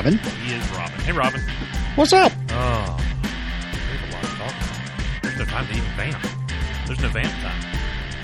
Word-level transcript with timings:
Robin. 0.00 0.16
He 0.16 0.54
is 0.54 0.70
Robin. 0.70 1.00
Hey, 1.00 1.12
Robin. 1.12 1.42
What's 1.94 2.14
up? 2.14 2.32
Oh, 2.52 2.96
there's 3.70 4.00
a 4.00 4.14
lot 4.14 4.22
to 4.22 4.28
talk. 4.38 5.22
There's 5.22 5.36
no 5.36 5.44
time 5.44 5.66
to 5.66 5.72
even 5.74 5.90
vamp. 5.94 6.26
There's 6.86 7.00
no 7.00 7.08
vamp 7.10 7.28
time. 7.42 7.76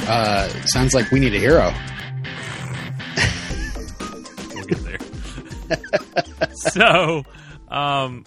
Uh, 0.08 0.48
sounds 0.68 0.94
like 0.94 1.10
we 1.10 1.20
need 1.20 1.34
a 1.34 1.38
hero. 1.38 1.74
We'll 4.54 4.64
get 4.64 4.84
there. 4.84 6.48
so, 6.54 7.24
um, 7.68 8.24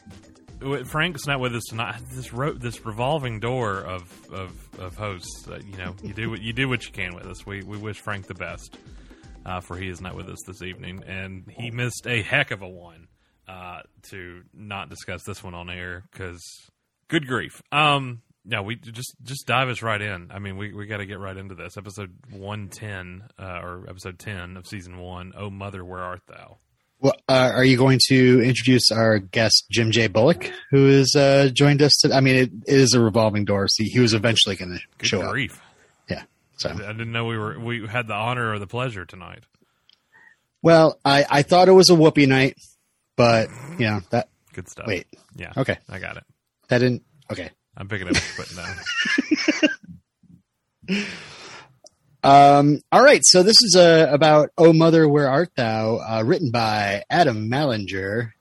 w- 0.60 0.86
Frank's 0.86 1.26
not 1.26 1.40
with 1.40 1.56
us 1.56 1.64
tonight. 1.70 2.00
This 2.12 2.32
ro- 2.32 2.54
this 2.54 2.86
revolving 2.86 3.40
door 3.40 3.80
of 3.80 4.32
of, 4.32 4.52
of 4.80 4.96
hosts. 4.96 5.48
Uh, 5.48 5.58
you 5.66 5.76
know, 5.78 5.96
you 6.04 6.14
do 6.14 6.30
what 6.30 6.40
you 6.44 6.54
do 6.54 6.70
what 6.70 6.86
you 6.86 6.92
can 6.92 7.16
with 7.16 7.26
us. 7.26 7.48
We 7.48 7.64
we 7.64 7.80
wish 7.80 8.00
Frank 8.00 8.28
the 8.28 8.36
best, 8.36 8.78
uh, 9.44 9.60
for 9.60 9.76
he 9.76 9.90
is 9.90 10.02
not 10.02 10.16
with 10.16 10.30
us 10.30 10.38
this 10.46 10.62
evening, 10.62 11.04
and 11.08 11.46
he 11.50 11.72
missed 11.72 12.06
a 12.06 12.22
heck 12.22 12.52
of 12.52 12.62
a 12.62 12.70
one 12.70 13.08
uh, 13.50 13.82
to 14.12 14.44
not 14.54 14.90
discuss 14.90 15.24
this 15.24 15.44
one 15.44 15.56
on 15.56 15.70
air 15.70 16.04
because 16.12 16.70
good 17.08 17.26
grief. 17.28 17.62
Um, 17.72 18.22
no, 18.46 18.62
we 18.62 18.76
just 18.76 19.16
just 19.24 19.48
dive 19.48 19.70
us 19.70 19.82
right 19.82 20.02
in. 20.02 20.30
I 20.32 20.40
mean, 20.40 20.58
we 20.58 20.74
we 20.74 20.86
got 20.86 20.98
to 20.98 21.06
get 21.06 21.20
right 21.20 21.36
into 21.36 21.56
this 21.56 21.76
episode 21.78 22.14
one 22.32 22.70
ten 22.70 23.24
uh, 23.40 23.60
or 23.62 23.86
episode 23.90 24.20
ten 24.20 24.56
of 24.56 24.68
season 24.68 25.00
one. 25.00 25.34
Oh 25.36 25.50
mother, 25.50 25.84
where 25.84 26.02
art 26.02 26.22
thou? 26.28 26.58
Well, 27.02 27.14
uh, 27.30 27.52
are 27.56 27.64
you 27.64 27.78
going 27.78 28.00
to 28.10 28.42
introduce 28.42 28.92
our 28.92 29.20
guest 29.20 29.66
Jim 29.72 29.92
J. 29.92 30.08
Bullock, 30.08 30.52
who 30.70 30.88
has 30.88 31.16
uh, 31.16 31.50
joined 31.54 31.82
us? 31.82 31.96
Today? 32.02 32.16
I 32.16 32.20
mean, 32.20 32.36
it, 32.36 32.52
it 32.68 32.76
is 32.76 32.94
a 32.94 33.00
revolving 33.00 33.46
door. 33.46 33.68
See, 33.70 33.86
he 33.86 34.00
was 34.00 34.14
eventually 34.14 34.58
going 34.58 34.78
to 34.78 35.06
show 35.06 35.22
up. 35.22 35.32
grief! 35.32 35.62
Yeah. 36.10 36.24
So, 36.58 36.70
I 36.70 36.92
didn't 36.92 37.12
know 37.12 37.26
we 37.26 37.38
were 37.38 37.60
we 37.60 37.88
had 37.88 38.08
the 38.08 38.16
honor 38.16 38.52
or 38.52 38.60
the 38.60 38.68
pleasure 38.68 39.06
tonight. 39.06 39.44
well, 40.62 41.00
I 41.06 41.26
I 41.30 41.42
thought 41.42 41.70
it 41.70 41.74
was 41.74 41.90
a 41.90 41.96
whoopee 41.96 42.26
night, 42.26 42.58
but 43.20 43.50
you 43.78 43.86
know 43.86 44.00
that. 44.12 44.30
Good 44.54 44.70
stuff. 44.70 44.88
Wait. 44.88 45.06
yeah, 45.36 45.52
Okay. 45.58 45.78
I 45.90 46.00
got 46.00 46.16
it. 46.18 46.24
That 46.70 46.78
didn't. 46.80 47.04
Okay. 47.30 47.50
I'm 47.78 47.88
picking 47.90 48.08
up 48.08 48.16
and 48.16 48.24
putting 48.38 48.56
down. 48.58 48.76
Um, 52.22 52.82
all 52.92 53.02
right. 53.04 53.22
So 53.24 53.44
this 53.44 53.56
is 53.62 53.76
uh, 53.78 54.08
about 54.12 54.50
"Oh 54.58 54.74
Mother, 54.74 55.08
Where 55.08 55.30
Art 55.30 55.52
Thou," 55.56 55.98
uh, 55.98 56.24
written 56.26 56.52
by 56.52 57.04
Adam 57.10 57.50
Mallinger, 57.50 58.32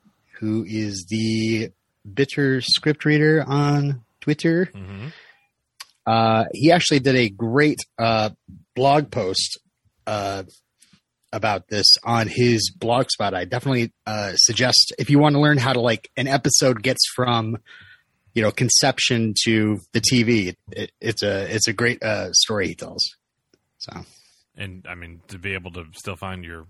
who 0.41 0.65
is 0.69 1.07
the 1.09 1.71
bitter 2.13 2.61
script 2.61 3.05
reader 3.05 3.45
on 3.47 4.03
Twitter. 4.21 4.69
hmm 4.75 5.09
Uh, 6.07 6.47
he 6.55 6.73
actually 6.73 7.01
did 7.01 7.15
a 7.15 7.29
great 7.29 7.79
uh, 7.99 8.31
blog 8.75 9.11
post 9.13 9.61
uh, 10.09 10.43
about 11.33 11.69
this 11.69 11.87
on 12.05 12.29
his 12.29 12.71
blog 12.71 13.09
spot. 13.11 13.35
I 13.35 13.45
definitely 13.45 13.93
uh, 14.07 14.33
suggest 14.37 14.95
if 14.99 15.11
you 15.11 15.19
want 15.19 15.35
to 15.35 15.41
learn 15.41 15.59
how 15.59 15.73
to 15.73 15.81
like 15.81 16.11
an 16.17 16.27
episode 16.27 16.83
gets 16.83 17.01
from 17.15 17.59
you 18.35 18.43
know 18.43 18.51
conception 18.51 19.35
to 19.45 19.79
the 19.93 20.01
TV. 20.01 20.49
It, 20.49 20.59
it, 20.71 20.93
it's 21.01 21.23
a 21.23 21.55
it's 21.55 21.69
a 21.69 21.73
great 21.73 22.03
uh, 22.03 22.33
story 22.33 22.69
he 22.69 22.75
tells. 22.75 23.05
So 23.79 24.05
And 24.57 24.87
I 24.89 24.95
mean, 24.95 25.21
to 25.29 25.39
be 25.39 25.55
able 25.55 25.73
to 25.73 25.87
still 25.93 26.17
find 26.17 26.45
your 26.45 26.67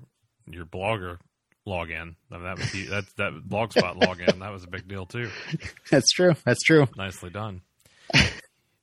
your 0.47 0.65
blogger 0.65 1.19
login, 1.67 2.15
I 2.31 2.35
mean, 2.35 2.45
that 2.45 2.59
was 2.59 2.73
the, 2.73 2.87
that 2.87 3.05
that 3.17 3.33
blogspot 3.47 4.01
login. 4.01 4.41
That 4.41 4.53
was 4.53 4.65
a 4.65 4.69
big 4.69 4.89
deal 4.89 5.07
too. 5.07 5.31
that's 5.91 6.11
true. 6.13 6.35
That's 6.45 6.63
true. 6.63 6.89
Nicely 6.97 7.31
done. 7.31 7.63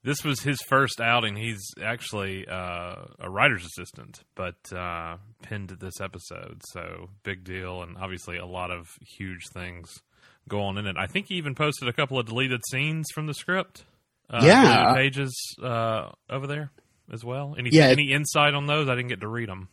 This 0.06 0.24
was 0.24 0.40
his 0.42 0.58
first 0.70 1.02
outing. 1.02 1.36
He's 1.36 1.62
actually 1.84 2.48
uh, 2.48 2.96
a 3.20 3.30
writer's 3.30 3.66
assistant, 3.66 4.22
but 4.36 4.56
uh, 4.74 5.18
pinned 5.42 5.70
this 5.82 6.00
episode. 6.00 6.62
So 6.72 7.10
big 7.24 7.44
deal, 7.44 7.82
and 7.82 7.98
obviously 7.98 8.38
a 8.38 8.46
lot 8.46 8.72
of 8.72 8.88
huge 9.02 9.42
things 9.54 9.92
go 10.48 10.62
on 10.62 10.78
in 10.78 10.86
it. 10.86 10.96
I 10.98 11.08
think 11.08 11.26
he 11.28 11.36
even 11.36 11.56
posted 11.56 11.90
a 11.90 11.94
couple 11.94 12.20
of 12.20 12.28
deleted 12.28 12.62
scenes 12.72 13.06
from 13.14 13.26
the 13.28 13.34
script. 13.34 13.84
Uh, 14.30 14.42
Yeah. 14.44 14.94
pages 14.96 15.36
uh, 15.62 16.10
over 16.30 16.48
there 16.48 16.72
as 17.12 17.24
well. 17.26 17.56
Any 17.58 17.70
Yeah. 17.74 17.88
any 17.88 18.12
insight 18.12 18.54
on 18.54 18.66
those? 18.68 18.88
I 18.88 18.96
didn't 18.96 19.10
get 19.10 19.22
to 19.22 19.28
read 19.28 19.50
them. 19.50 19.70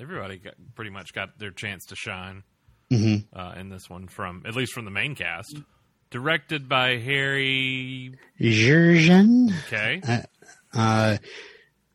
everybody 0.00 0.38
got, 0.38 0.54
pretty 0.74 0.90
much 0.90 1.12
got 1.14 1.38
their 1.38 1.50
chance 1.50 1.86
to 1.86 1.96
shine 1.96 2.42
mhm. 2.90 3.24
uh, 3.32 3.54
in 3.58 3.68
this 3.70 3.88
one 3.88 4.08
from 4.08 4.42
at 4.46 4.54
least 4.54 4.72
from 4.72 4.84
the 4.84 4.90
main 4.90 5.14
cast. 5.14 5.58
Directed 6.10 6.70
by 6.70 6.96
Harry. 6.96 8.14
Jierjian. 8.40 9.50
Okay. 9.66 10.00
Uh, 10.72 11.18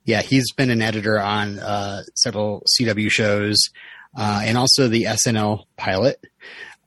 yeah, 0.05 0.21
he's 0.21 0.51
been 0.53 0.69
an 0.69 0.81
editor 0.81 1.19
on 1.19 1.59
uh, 1.59 2.03
several 2.15 2.63
CW 2.79 3.09
shows 3.09 3.57
uh, 4.17 4.41
and 4.43 4.57
also 4.57 4.87
the 4.87 5.03
SNL 5.03 5.63
pilot. 5.77 6.23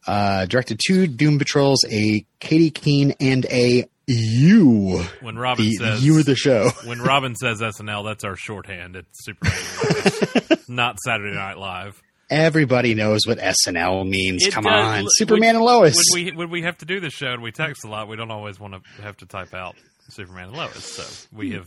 Uh, 0.07 0.47
directed 0.47 0.79
two 0.87 1.07
Doom 1.09 1.39
Patrols, 1.39 1.85
a 1.91 2.25
Katy 2.39 2.71
Keene, 2.71 3.15
and 3.19 3.45
a 3.47 3.89
You. 4.07 5.03
When 5.21 5.37
Robin 5.37 5.65
The 5.65 5.73
says 5.73 6.05
You 6.05 6.19
of 6.21 6.25
the 6.27 6.37
show. 6.37 6.71
when 6.85 7.01
Robin 7.03 7.35
says 7.35 7.61
SNL, 7.61 8.05
that's 8.05 8.23
our 8.23 8.37
shorthand. 8.37 8.95
It's 8.97 9.25
Superman, 9.25 9.53
and 9.57 9.95
Lois, 9.95 10.69
not 10.69 10.99
Saturday 11.01 11.35
Night 11.35 11.59
Live. 11.59 12.01
Everybody 12.31 12.95
knows 12.95 13.21
what 13.27 13.39
SNL 13.39 14.09
means. 14.09 14.45
It 14.47 14.53
Come 14.53 14.65
does- 14.65 14.73
on, 15.03 15.05
Superman 15.11 15.57
and 15.57 15.65
Lois. 15.65 15.97
When 16.13 16.25
we 16.25 16.33
when 16.33 16.51
we 16.51 16.63
have 16.63 16.79
to 16.79 16.85
do 16.85 17.01
this 17.01 17.13
show 17.13 17.29
and 17.33 17.43
we 17.43 17.51
text 17.51 17.85
a 17.85 17.89
lot, 17.89 18.07
we 18.09 18.17
don't 18.17 18.31
always 18.31 18.61
want 18.61 18.75
to 18.75 19.03
have 19.03 19.17
to 19.19 19.27
type 19.27 19.55
out 19.55 19.75
Superman 20.09 20.49
and 20.49 20.57
Lois. 20.57 20.85
So 20.85 21.27
we 21.33 21.53
have 21.53 21.67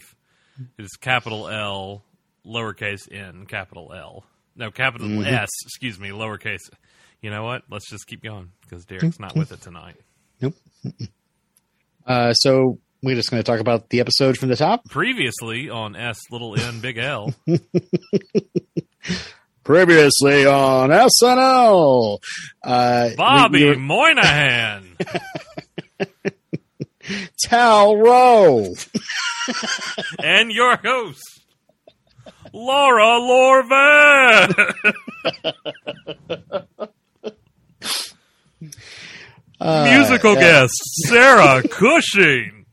it 0.78 0.84
is 0.84 0.92
capital 1.00 1.48
L, 1.50 2.04
lowercase 2.46 3.12
n, 3.12 3.46
capital 3.46 3.92
L. 3.96 4.24
No, 4.56 4.72
capital 4.72 5.08
Mm-hmm. 5.08 5.24
S. 5.34 5.50
Excuse 5.64 6.00
me, 6.00 6.10
lowercase. 6.10 6.70
You 7.22 7.30
know 7.32 7.44
what? 7.44 7.64
Let's 7.70 7.90
just 7.90 8.08
keep 8.08 8.24
going 8.24 8.52
because 8.62 8.86
Derek's 8.86 9.20
not 9.20 9.36
with 9.36 9.52
it 9.52 9.62
tonight. 9.62 9.96
nope. 10.42 10.54
Uh, 12.06 12.34
so 12.34 12.80
we're 13.04 13.16
just 13.16 13.30
going 13.30 13.42
to 13.44 13.50
talk 13.50 13.60
about 13.60 13.90
the 13.90 14.00
episode 14.00 14.38
from 14.38 14.50
the 14.50 14.56
top. 14.56 14.84
Previously 14.90 15.70
on 15.70 15.96
S 15.96 16.20
little 16.32 16.60
n 16.60 16.80
big 16.80 16.98
L. 16.98 17.34
Previously 19.64 20.46
on 20.48 20.90
SNL, 20.90 22.18
uh, 22.64 23.10
Bobby 23.16 23.60
we- 23.60 23.66
we 23.66 23.70
were- 23.72 23.80
Moynihan. 23.80 24.98
Tal-Rho. 27.44 28.74
and 30.24 30.52
your 30.52 30.78
host, 30.78 31.42
Laura 32.54 33.18
Lor-Van. 33.20 34.54
Uh, 39.62 39.92
Musical 39.94 40.32
uh, 40.32 40.40
guest, 40.40 40.74
Sarah 41.08 41.62
Cushing. 41.68 42.66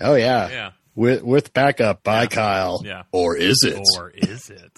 Oh 0.00 0.14
yeah, 0.14 0.48
Yeah. 0.48 0.70
with 0.94 1.22
with 1.22 1.52
backup 1.52 2.02
by 2.04 2.22
Yeah. 2.22 2.26
Kyle. 2.28 2.82
Yeah. 2.84 3.02
or 3.12 3.36
is 3.36 3.58
it? 3.64 3.80
Or 3.98 4.10
is 4.10 4.48
it? 4.50 4.72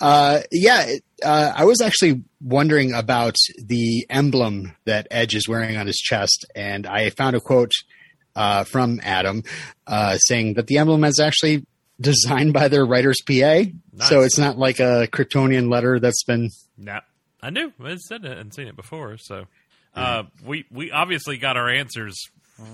Uh, 0.00 0.40
yeah, 0.52 0.86
uh, 1.24 1.52
I 1.56 1.64
was 1.64 1.80
actually 1.80 2.22
wondering 2.40 2.94
about 2.94 3.34
the 3.62 4.06
emblem 4.08 4.76
that 4.84 5.08
Edge 5.10 5.34
is 5.34 5.48
wearing 5.48 5.76
on 5.76 5.86
his 5.86 5.96
chest, 5.96 6.44
and 6.54 6.86
I 6.86 7.10
found 7.10 7.34
a 7.34 7.40
quote 7.40 7.72
uh, 8.36 8.62
from 8.64 9.00
Adam 9.02 9.42
uh, 9.86 10.16
saying 10.18 10.54
that 10.54 10.68
the 10.68 10.78
emblem 10.78 11.02
is 11.04 11.18
actually 11.18 11.66
designed 12.00 12.52
by 12.52 12.68
their 12.68 12.86
writer's 12.86 13.20
PA, 13.26 13.64
so 14.06 14.20
it's 14.20 14.38
not 14.38 14.56
like 14.56 14.78
a 14.78 15.08
Kryptonian 15.10 15.68
letter 15.68 15.98
that's 15.98 16.22
been. 16.22 16.50
Nah, 16.76 17.00
I 17.42 17.50
knew. 17.50 17.72
I 17.82 17.96
said 17.96 18.24
it 18.24 18.38
and 18.38 18.54
seen 18.54 18.68
it 18.68 18.76
before. 18.76 19.16
So 19.18 19.46
uh, 19.96 20.24
we 20.44 20.64
we 20.70 20.92
obviously 20.92 21.38
got 21.38 21.56
our 21.56 21.68
answers 21.68 22.16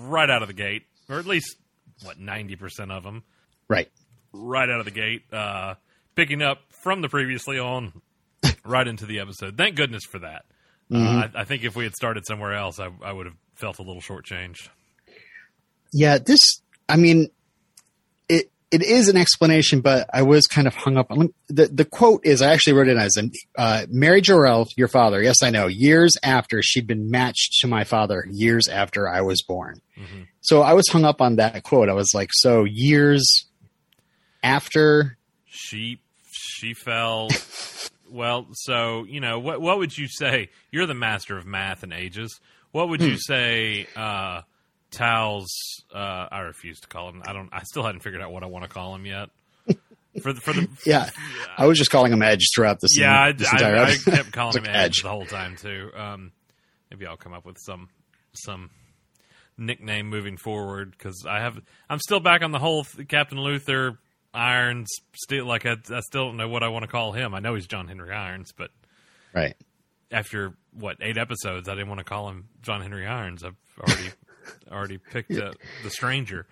right 0.03 0.29
out 0.29 0.43
of 0.43 0.47
the 0.47 0.53
gate, 0.53 0.83
or 1.09 1.17
at 1.17 1.25
least 1.25 1.55
what 2.03 2.19
ninety 2.19 2.55
percent 2.55 2.91
of 2.91 3.01
them 3.03 3.23
Right. 3.67 3.89
right 4.31 4.69
out 4.69 4.79
of 4.79 4.85
the 4.85 4.91
gate, 4.91 5.23
uh, 5.33 5.73
picking 6.15 6.41
up 6.41 6.59
from 6.69 7.01
the 7.01 7.09
previously 7.09 7.59
on 7.59 8.01
right 8.65 8.87
into 8.87 9.05
the 9.05 9.19
episode. 9.19 9.57
Thank 9.57 9.75
goodness 9.75 10.03
for 10.05 10.19
that. 10.19 10.45
Uh, 10.93 11.27
I, 11.35 11.41
I 11.41 11.43
think 11.45 11.63
if 11.63 11.75
we 11.75 11.83
had 11.83 11.95
started 11.95 12.25
somewhere 12.27 12.53
else, 12.53 12.79
I, 12.79 12.89
I 13.03 13.11
would 13.11 13.25
have 13.25 13.35
felt 13.55 13.79
a 13.79 13.81
little 13.81 14.01
shortchanged. 14.01 14.69
Yeah, 15.91 16.19
this. 16.19 16.61
I 16.87 16.95
mean, 16.97 17.29
it 18.29 18.51
it 18.69 18.83
is 18.83 19.09
an 19.09 19.17
explanation, 19.17 19.81
but 19.81 20.07
I 20.13 20.21
was 20.21 20.45
kind 20.45 20.67
of 20.67 20.75
hung 20.75 20.97
up 20.97 21.09
on 21.11 21.33
the 21.47 21.65
the 21.67 21.85
quote. 21.85 22.21
Is 22.23 22.43
I 22.43 22.53
actually 22.53 22.73
wrote 22.73 22.87
it 22.87 22.97
as 22.97 23.17
uh, 23.57 23.85
Mary 23.89 24.21
Jor-El, 24.21 24.67
your 24.77 24.87
father. 24.87 25.23
Yes, 25.23 25.41
I 25.41 25.49
know. 25.49 25.65
Years 25.65 26.13
after 26.21 26.61
she'd 26.61 26.85
been 26.85 27.09
matched 27.09 27.59
to 27.61 27.67
my 27.67 27.83
father, 27.83 28.27
years 28.29 28.67
after 28.67 29.09
I 29.09 29.21
was 29.21 29.41
born. 29.41 29.81
Mhm. 29.97 30.27
So 30.41 30.61
I 30.61 30.73
was 30.73 30.87
hung 30.89 31.03
up 31.05 31.19
on 31.19 31.37
that 31.37 31.63
quote. 31.63 31.89
I 31.89 31.93
was 31.93 32.11
like, 32.13 32.29
so 32.31 32.63
years 32.63 33.45
after. 34.43 35.17
She 35.45 35.99
she 36.65 36.73
fell. 36.73 37.27
well, 38.09 38.47
so 38.53 39.03
you 39.05 39.19
know 39.19 39.39
what? 39.39 39.61
What 39.61 39.77
would 39.77 39.97
you 39.97 40.07
say? 40.07 40.49
You're 40.71 40.85
the 40.87 40.93
master 40.93 41.37
of 41.37 41.45
math 41.45 41.83
and 41.83 41.93
ages. 41.93 42.39
What 42.71 42.89
would 42.89 43.01
you 43.01 43.17
say? 43.17 43.87
Uh, 43.95 44.41
Tal's. 44.91 45.83
Uh, 45.93 46.27
I 46.31 46.39
refuse 46.39 46.79
to 46.81 46.87
call 46.87 47.09
him. 47.09 47.21
I 47.25 47.33
don't. 47.33 47.49
I 47.51 47.63
still 47.63 47.83
hadn't 47.83 48.01
figured 48.01 48.21
out 48.21 48.31
what 48.31 48.43
I 48.43 48.47
want 48.47 48.63
to 48.65 48.69
call 48.69 48.95
him 48.95 49.05
yet. 49.05 49.29
For 50.21 50.31
the, 50.31 50.39
for 50.41 50.53
the 50.53 50.67
Yeah, 50.85 51.09
I 51.57 51.65
was 51.65 51.77
just 51.77 51.91
calling 51.91 52.11
him 52.13 52.21
Edge 52.21 52.47
throughout 52.55 52.79
this. 52.79 52.97
yeah, 52.97 53.19
I, 53.19 53.31
this 53.33 53.49
I, 53.53 53.57
I 53.57 53.81
episode. 53.89 54.11
kept 54.13 54.31
calling 54.31 54.49
It's 54.49 54.57
him 54.57 54.63
like 54.63 54.75
Edge 54.75 55.01
the 55.03 55.09
whole 55.09 55.25
time 55.25 55.57
too. 55.57 55.91
Um, 55.95 56.31
maybe 56.89 57.05
I'll 57.05 57.17
come 57.17 57.33
up 57.33 57.45
with 57.45 57.57
some 57.59 57.89
some 58.33 58.69
nickname 59.57 60.09
moving 60.09 60.37
forward 60.37 60.91
because 60.91 61.25
I 61.29 61.41
have 61.41 61.59
I'm 61.89 61.99
still 61.99 62.21
back 62.21 62.43
on 62.43 62.51
the 62.51 62.59
whole 62.59 62.85
Captain 63.09 63.37
Luther 63.39 63.97
Irons. 64.35 64.89
Still, 65.15 65.45
like 65.45 65.65
I, 65.65 65.75
I 65.89 65.99
still 66.01 66.27
don't 66.27 66.37
know 66.37 66.47
what 66.49 66.63
I 66.63 66.67
want 66.69 66.83
to 66.83 66.87
call 66.91 67.11
him. 67.13 67.33
I 67.33 67.39
know 67.39 67.55
he's 67.55 67.67
John 67.67 67.87
Henry 67.87 68.11
Irons, 68.11 68.51
but 68.55 68.69
Right. 69.33 69.55
after 70.11 70.53
what 70.71 70.97
eight 71.01 71.17
episodes, 71.17 71.67
I 71.67 71.73
didn't 71.73 71.89
want 71.89 71.99
to 71.99 72.05
call 72.05 72.29
him 72.29 72.47
John 72.61 72.81
Henry 72.81 73.05
Irons. 73.07 73.43
I've 73.43 73.55
already 73.79 74.11
already 74.71 74.97
picked 74.97 75.31
uh, 75.37 75.51
the 75.83 75.89
stranger, 75.89 76.45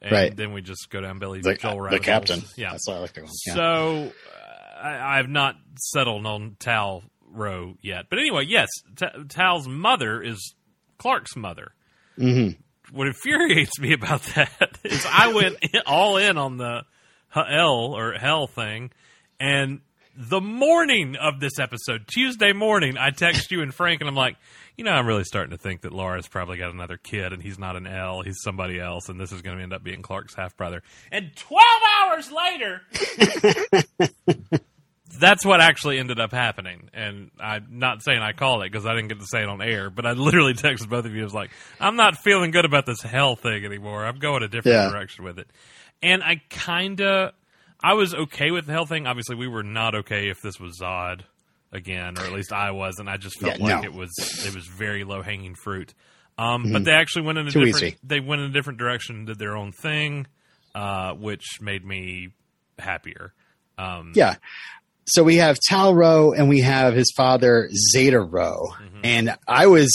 and 0.00 0.12
Right. 0.12 0.36
then 0.36 0.52
we 0.52 0.62
just 0.62 0.88
go 0.90 1.00
down 1.00 1.18
Billy 1.18 1.40
The, 1.40 1.54
Joel 1.54 1.88
the 1.90 1.98
captain. 1.98 2.40
holes. 2.40 2.54
Yeah, 2.56 2.70
That's 2.72 2.86
what 2.88 2.96
I 2.96 3.00
like 3.00 3.12
to 3.14 3.20
call 3.20 3.28
him. 3.28 3.34
Yeah. 3.46 3.54
so 3.54 4.12
uh, 4.30 4.80
I, 4.86 5.18
I've 5.18 5.28
not 5.28 5.56
settled 5.76 6.26
on 6.26 6.56
Tal 6.58 7.02
Rowe 7.26 7.74
yet. 7.80 8.06
But 8.10 8.18
anyway, 8.20 8.44
yes, 8.46 8.68
Ta 8.96 9.10
Tal's 9.28 9.66
mother 9.68 10.22
is 10.22 10.54
Clark's 10.98 11.36
mother. 11.36 11.72
hmm 12.16 12.50
What 12.92 13.06
infuriates 13.08 13.78
me 13.80 13.92
about 13.92 14.22
that 14.36 14.78
is 14.84 15.04
I 15.10 15.32
went 15.34 15.56
all 15.86 16.16
in 16.16 16.38
on 16.38 16.56
the 16.58 16.84
L 17.36 17.94
or 17.96 18.12
hell 18.12 18.46
thing, 18.46 18.90
and 19.40 19.80
the 20.16 20.40
morning 20.40 21.16
of 21.16 21.40
this 21.40 21.58
episode, 21.58 22.06
Tuesday 22.06 22.52
morning, 22.52 22.96
I 22.96 23.10
text 23.10 23.50
you 23.50 23.62
and 23.62 23.74
Frank, 23.74 24.00
and 24.00 24.08
I'm 24.08 24.14
like, 24.14 24.36
you 24.76 24.84
know, 24.84 24.92
I'm 24.92 25.06
really 25.08 25.24
starting 25.24 25.50
to 25.50 25.58
think 25.60 25.80
that 25.80 25.92
Laura's 25.92 26.28
probably 26.28 26.56
got 26.56 26.72
another 26.72 26.96
kid, 26.96 27.32
and 27.32 27.42
he's 27.42 27.58
not 27.58 27.74
an 27.76 27.86
L, 27.88 28.22
he's 28.22 28.36
somebody 28.42 28.78
else, 28.78 29.08
and 29.08 29.18
this 29.18 29.32
is 29.32 29.42
going 29.42 29.56
to 29.56 29.62
end 29.64 29.72
up 29.72 29.82
being 29.82 30.02
Clark's 30.02 30.36
half 30.36 30.56
brother. 30.56 30.82
And 31.10 31.34
12 31.34 31.60
hours 32.00 32.30
later, 32.30 32.82
that's 35.18 35.44
what 35.44 35.60
actually 35.60 35.98
ended 35.98 36.18
up 36.20 36.32
happening. 36.32 36.90
And 36.92 37.30
I'm 37.40 37.66
not 37.70 38.02
saying 38.02 38.20
I 38.20 38.32
called 38.32 38.62
it 38.62 38.70
because 38.72 38.86
I 38.86 38.94
didn't 38.94 39.08
get 39.08 39.20
to 39.20 39.26
say 39.26 39.42
it 39.42 39.48
on 39.48 39.60
air, 39.62 39.90
but 39.90 40.06
I 40.06 40.12
literally 40.12 40.54
texted 40.54 40.88
both 40.88 41.04
of 41.06 41.14
you. 41.14 41.20
I 41.22 41.24
was 41.24 41.34
like, 41.34 41.50
I'm 41.80 41.96
not 41.96 42.16
feeling 42.18 42.50
good 42.50 42.64
about 42.64 42.86
this 42.86 43.00
hell 43.02 43.36
thing 43.36 43.64
anymore. 43.64 44.04
I'm 44.04 44.18
going 44.18 44.42
a 44.42 44.48
different 44.48 44.76
Yeah. 44.76 44.90
direction 44.90 45.24
with 45.24 45.38
it. 45.38 45.48
And 46.02 46.22
I 46.22 46.42
kind 46.50 47.00
of, 47.00 47.32
I 47.82 47.94
was 47.94 48.14
okay 48.14 48.50
with 48.50 48.66
the 48.66 48.72
hell 48.72 48.86
thing. 48.86 49.06
Obviously, 49.06 49.36
we 49.36 49.48
were 49.48 49.62
not 49.62 49.94
okay 49.94 50.28
if 50.28 50.40
this 50.42 50.60
was 50.60 50.78
Zod 50.80 51.22
again, 51.72 52.18
or 52.18 52.22
at 52.22 52.32
least 52.32 52.52
I 52.52 52.70
wasn't. 52.72 53.08
I 53.08 53.16
just 53.16 53.38
felt 53.40 53.58
Yeah, 53.58 53.64
like 53.76 53.82
no. 53.84 53.88
it 53.88 53.94
was 53.94 54.10
it 54.46 54.54
was 54.54 54.66
very 54.66 55.04
low 55.04 55.22
hanging 55.22 55.54
fruit. 55.54 55.94
Um, 56.38 56.72
But 56.72 56.84
they 56.84 56.92
actually 56.92 57.22
went 57.26 57.38
in 57.38 57.46
a 57.46 57.50
Mm-hmm. 57.50 57.58
Too 57.60 57.64
different. 57.66 57.84
easy. 57.94 57.96
They 58.02 58.20
went 58.20 58.42
in 58.42 58.50
a 58.50 58.52
different 58.52 58.78
direction, 58.78 59.24
did 59.24 59.38
their 59.38 59.56
own 59.56 59.72
thing, 59.72 60.26
uh, 60.74 61.14
which 61.14 61.60
made 61.60 61.84
me 61.84 62.30
happier. 62.78 63.32
Um, 63.78 64.12
Yeah. 64.14 64.36
So 65.06 65.22
we 65.22 65.36
have 65.36 65.58
Tal-Rho 65.68 66.32
and 66.32 66.48
we 66.48 66.60
have 66.60 66.94
his 66.94 67.12
father 67.16 67.68
Zeta-Rho, 67.92 68.68
Mm-hmm. 68.80 69.00
and 69.04 69.36
I 69.46 69.66
was 69.66 69.90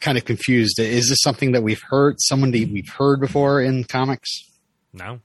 kind 0.00 0.16
of 0.18 0.24
confused. 0.24 0.78
Is 0.78 1.08
this 1.08 1.18
something 1.22 1.52
that 1.52 1.62
we've 1.62 1.82
heard? 1.82 2.16
Someone 2.20 2.50
that 2.52 2.68
we've 2.70 2.88
heard 2.88 3.20
before 3.20 3.60
in 3.60 3.84
comics? 3.84 4.30
No, 4.92 5.20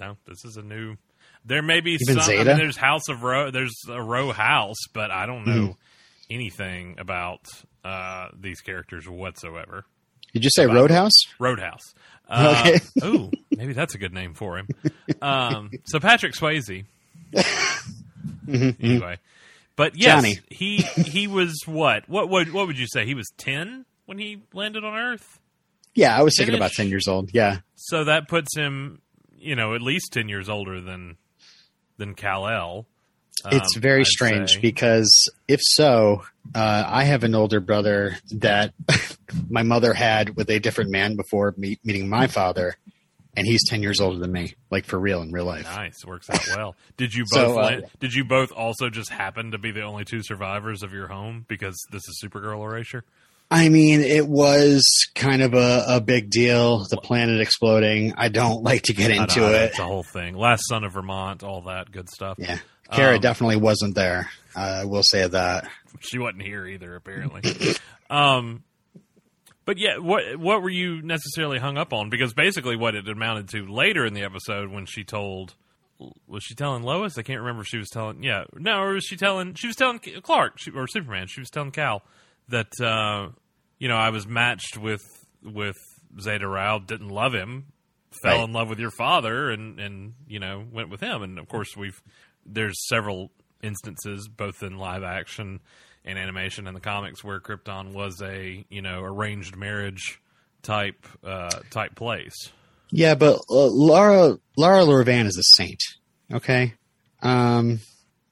no. 0.00 0.16
This 0.26 0.44
is 0.44 0.56
a 0.56 0.62
new. 0.62 0.96
There 1.44 1.62
may 1.62 1.80
be 1.80 1.98
Even 2.00 2.20
some. 2.22 2.32
I 2.34 2.44
mean, 2.44 2.56
there's 2.56 2.76
House 2.76 3.08
of 3.08 3.22
Row. 3.22 3.50
There's 3.50 3.74
a 3.88 4.02
Row 4.02 4.32
House, 4.32 4.78
but 4.92 5.10
I 5.10 5.26
don't 5.26 5.46
know 5.46 5.52
Mm-hmm. 5.52 5.70
anything 6.30 6.96
about 6.98 7.40
uh, 7.84 8.28
these 8.38 8.60
characters 8.60 9.08
whatsoever. 9.08 9.84
Did 10.32 10.42
you 10.44 10.50
say 10.50 10.66
Roadhouse? 10.66 11.12
Roadhouse. 11.38 11.94
Uh, 12.28 12.64
Okay. 12.66 12.80
ooh, 13.06 13.30
maybe 13.50 13.72
that's 13.74 13.94
a 13.94 13.98
good 13.98 14.12
name 14.14 14.32
for 14.34 14.58
him. 14.58 14.68
Um, 15.22 15.70
so 15.84 16.00
Patrick 16.00 16.34
Swayze. 16.34 16.84
Anyway, 18.46 19.18
but 19.76 19.96
yes, 19.96 20.16
Johnny. 20.22 20.38
he 20.50 20.76
he 20.78 21.26
was 21.26 21.54
what? 21.66 22.06
What 22.08 22.28
would 22.28 22.52
what 22.52 22.66
would 22.66 22.78
you 22.78 22.86
say? 22.86 23.06
He 23.06 23.14
was 23.14 23.30
ten 23.38 23.86
when 24.06 24.18
he 24.18 24.42
landed 24.52 24.84
on 24.84 24.94
Earth. 24.94 25.40
Yeah, 25.94 26.16
I 26.18 26.22
was 26.22 26.34
thinking 26.36 26.54
about 26.54 26.72
ten 26.72 26.88
years 26.88 27.08
old. 27.08 27.30
Yeah, 27.32 27.58
So 27.76 28.04
that 28.04 28.28
puts 28.28 28.54
him, 28.56 29.00
you 29.44 29.56
know, 29.56 29.74
at 29.74 29.82
least 29.82 30.12
ten 30.12 30.28
years 30.28 30.48
older 30.48 30.80
than 30.80 31.16
than 31.98 32.14
Kal 32.14 32.48
El. 32.48 32.86
it's 33.52 33.76
Um, 33.76 33.82
very 33.82 34.00
I'd 34.00 34.06
strange 34.06 34.54
say. 34.54 34.60
because 34.60 35.30
if 35.48 35.60
so, 35.62 36.24
uh, 36.54 36.84
I 36.86 37.04
have 37.04 37.24
an 37.24 37.34
older 37.34 37.60
brother 37.60 38.16
that 38.32 38.72
my 39.50 39.62
mother 39.62 39.92
had 39.94 40.36
with 40.36 40.50
a 40.50 40.58
different 40.58 40.90
man 40.90 41.16
before 41.16 41.54
me- 41.56 41.78
meeting 41.84 42.08
my 42.08 42.26
father, 42.26 42.74
and 43.36 43.46
he's 43.46 43.68
ten 43.68 43.82
years 43.82 44.00
older 44.00 44.18
than 44.18 44.32
me, 44.32 44.54
like 44.70 44.84
for 44.86 44.98
real 44.98 45.20
in 45.22 45.30
real 45.32 45.44
life. 45.44 45.64
Nice, 45.64 46.04
works 46.04 46.30
out 46.30 46.46
well. 46.56 46.74
Did 46.96 47.14
you 47.14 47.24
both? 47.30 47.54
So, 47.54 47.58
uh, 47.58 47.80
did 48.00 48.14
you 48.14 48.24
both 48.24 48.50
also 48.52 48.88
just 48.90 49.10
happen 49.10 49.50
to 49.50 49.58
be 49.58 49.70
the 49.72 49.82
only 49.82 50.04
two 50.04 50.22
survivors 50.22 50.82
of 50.82 50.92
your 50.92 51.08
home 51.08 51.44
because 51.48 51.76
this 51.90 52.02
is 52.08 52.20
Supergirl 52.24 52.64
erasure? 52.64 53.04
I 53.54 53.68
mean, 53.68 54.00
it 54.00 54.26
was 54.26 54.82
kind 55.14 55.40
of 55.40 55.54
a, 55.54 55.84
a 55.86 56.00
big 56.00 56.28
deal. 56.28 56.84
The 56.90 56.96
planet 56.96 57.40
exploding. 57.40 58.12
I 58.16 58.28
don't 58.28 58.64
like 58.64 58.82
to 58.82 58.94
get 58.94 59.12
into 59.12 59.40
know, 59.40 59.48
it. 59.50 59.62
It's 59.62 59.78
a 59.78 59.84
whole 59.84 60.02
thing. 60.02 60.34
Last 60.34 60.64
Son 60.68 60.82
of 60.82 60.92
Vermont, 60.92 61.44
all 61.44 61.62
that 61.62 61.92
good 61.92 62.08
stuff. 62.08 62.36
Yeah, 62.36 62.58
Kara 62.90 63.14
Um, 63.14 63.20
definitely 63.20 63.56
wasn't 63.56 63.94
there. 63.94 64.28
Uh, 64.56 64.80
I 64.80 64.84
will 64.86 65.04
say 65.04 65.28
that. 65.28 65.68
she 66.00 66.18
wasn't 66.18 66.42
here 66.42 66.66
either 66.66 66.96
apparently 66.96 67.42
um 68.10 68.64
but 69.64 69.78
yeah 69.78 69.98
what 69.98 70.36
what 70.36 70.60
were 70.60 70.70
you 70.70 71.00
necessarily 71.02 71.58
hung 71.58 71.78
up 71.78 71.92
on 71.92 72.10
because 72.10 72.34
basically 72.34 72.76
what 72.76 72.94
it 72.96 73.08
amounted 73.08 73.48
to 73.48 73.66
later 73.66 74.04
in 74.04 74.14
the 74.14 74.22
episode 74.22 74.70
when 74.70 74.84
she 74.86 75.04
told 75.04 75.54
was 76.26 76.42
she 76.42 76.56
telling 76.56 76.82
Lois? 76.82 77.16
I 77.16 77.22
can't 77.22 77.40
remember 77.40 77.62
if 77.62 77.68
she 77.68 77.78
was 77.78 77.88
telling. 77.88 78.22
Yeah, 78.22 78.44
no, 78.52 78.80
or 78.80 78.94
was 78.94 79.04
she 79.04 79.16
telling? 79.16 79.54
She 79.54 79.68
was 79.68 79.76
telling 79.76 80.00
Clark 80.00 80.58
she, 80.58 80.72
or 80.72 80.88
Superman. 80.88 81.28
She 81.28 81.40
was 81.40 81.50
telling 81.50 81.70
Kal 81.70 82.02
that 82.48 82.72
uh, 82.82 83.28
you 83.84 83.88
know 83.90 83.96
I 83.96 84.08
was 84.08 84.26
matched 84.26 84.78
with 84.78 85.02
with 85.42 85.76
Zeta-Rho. 86.18 86.80
Didn't 86.86 87.10
love 87.10 87.34
him. 87.34 87.66
Fell 88.22 88.38
Right. 88.38 88.44
in 88.48 88.52
love 88.54 88.70
with 88.70 88.78
your 88.78 88.90
father, 88.92 89.50
and 89.50 89.78
and 89.78 90.14
you 90.26 90.38
know 90.40 90.64
went 90.72 90.88
with 90.88 91.00
him. 91.00 91.22
And 91.22 91.38
of 91.38 91.48
course 91.48 91.76
we've 91.76 92.00
there's 92.46 92.76
several 92.88 93.30
instances 93.62 94.26
both 94.26 94.62
in 94.62 94.78
live 94.78 95.02
action 95.02 95.60
and 96.02 96.18
animation 96.18 96.66
and 96.66 96.74
the 96.74 96.80
comics 96.80 97.22
where 97.22 97.40
Krypton 97.40 97.92
was 97.92 98.22
a 98.22 98.64
you 98.70 98.80
know 98.80 99.02
arranged 99.02 99.54
marriage 99.54 100.18
type 100.62 101.06
uh, 101.22 101.50
type 101.70 101.94
place. 101.94 102.34
Yeah, 102.90 103.14
but 103.16 103.36
uh, 103.50 103.66
Laura 103.66 104.38
Laura 104.56 104.84
Lor-Van 104.84 105.26
is 105.26 105.36
a 105.36 105.62
saint. 105.62 105.80
Okay, 106.32 106.72
um, 107.20 107.80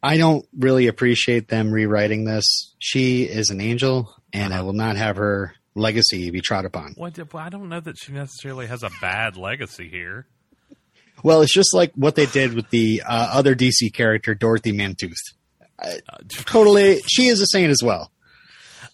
I 0.03 0.17
don't 0.17 0.47
really 0.59 0.87
appreciate 0.87 1.49
them 1.49 1.71
rewriting 1.73 2.25
this. 2.25 2.75
She 2.79 3.25
is 3.25 3.51
an 3.51 3.61
angel, 3.61 4.15
and 4.33 4.53
I 4.55 4.63
will 4.63 4.73
not 4.73 4.97
have 4.97 5.17
her 5.17 5.55
legacy 5.75 6.31
be 6.31 6.41
trod 6.41 6.65
upon. 6.65 6.95
What? 6.97 7.19
I 7.35 7.49
don't 7.49 7.69
know 7.69 7.81
that 7.81 7.97
she 7.99 8.13
necessarily 8.13 8.67
has 8.67 8.83
a 8.83 8.91
bad 9.01 9.37
legacy 9.37 9.89
here. 9.89 10.27
Well, 11.23 11.43
it's 11.43 11.55
just 11.55 11.75
like 11.75 11.93
what 11.95 12.17
they 12.17 12.27
did 12.27 12.55
with 12.55 12.71
the 12.71 13.03
uh, 13.07 13.31
other 13.33 13.55
DC 13.55 13.93
character, 13.93 14.35
Dorothy 14.35 14.73
Mantooth. 14.73 15.15
Uh, 15.79 15.95
totally, 16.29 17.01
she 17.07 17.27
is 17.27 17.41
a 17.41 17.47
saint 17.47 17.71
as 17.71 17.83
well. 17.83 18.11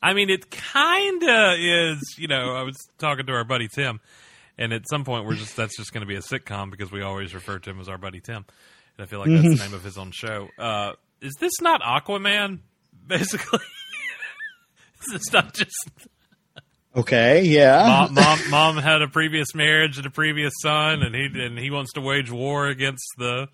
I 0.02 0.14
mean, 0.14 0.30
it 0.30 0.50
kind 0.50 1.22
of 1.22 1.58
is. 1.58 2.16
You 2.18 2.28
know, 2.28 2.54
I 2.54 2.62
was 2.62 2.76
talking 2.98 3.26
to 3.26 3.32
our 3.32 3.44
buddy 3.44 3.68
Tim, 3.68 4.00
and 4.56 4.72
at 4.72 4.82
some 4.88 5.04
point, 5.04 5.26
we're 5.26 5.34
just 5.34 5.56
that's 5.56 5.76
just 5.76 5.92
going 5.92 6.02
to 6.02 6.06
be 6.06 6.16
a 6.16 6.20
sitcom 6.20 6.70
because 6.70 6.92
we 6.92 7.02
always 7.02 7.34
refer 7.34 7.58
to 7.58 7.70
him 7.70 7.80
as 7.80 7.88
our 7.88 7.98
buddy 7.98 8.20
Tim, 8.20 8.44
and 8.96 9.04
I 9.04 9.06
feel 9.06 9.20
like 9.20 9.30
that's 9.30 9.58
the 9.58 9.64
name 9.64 9.74
of 9.74 9.82
his 9.84 9.98
own 9.98 10.10
show. 10.12 10.48
Uh, 10.58 10.92
is 11.20 11.34
this 11.40 11.60
not 11.60 11.80
Aquaman? 11.82 12.60
Basically, 13.06 13.60
is 15.06 15.12
this 15.12 15.32
not 15.32 15.54
just 15.54 15.90
Okay, 16.96 17.44
yeah. 17.44 18.08
mom, 18.10 18.14
mom? 18.50 18.50
Mom 18.50 18.76
had 18.76 19.02
a 19.02 19.08
previous 19.08 19.54
marriage 19.54 19.98
and 19.98 20.06
a 20.06 20.10
previous 20.10 20.52
son, 20.60 21.02
and 21.02 21.14
he 21.14 21.26
and 21.44 21.58
he 21.58 21.70
wants 21.70 21.92
to 21.92 22.00
wage 22.00 22.30
war 22.30 22.66
against 22.66 23.06
the 23.16 23.48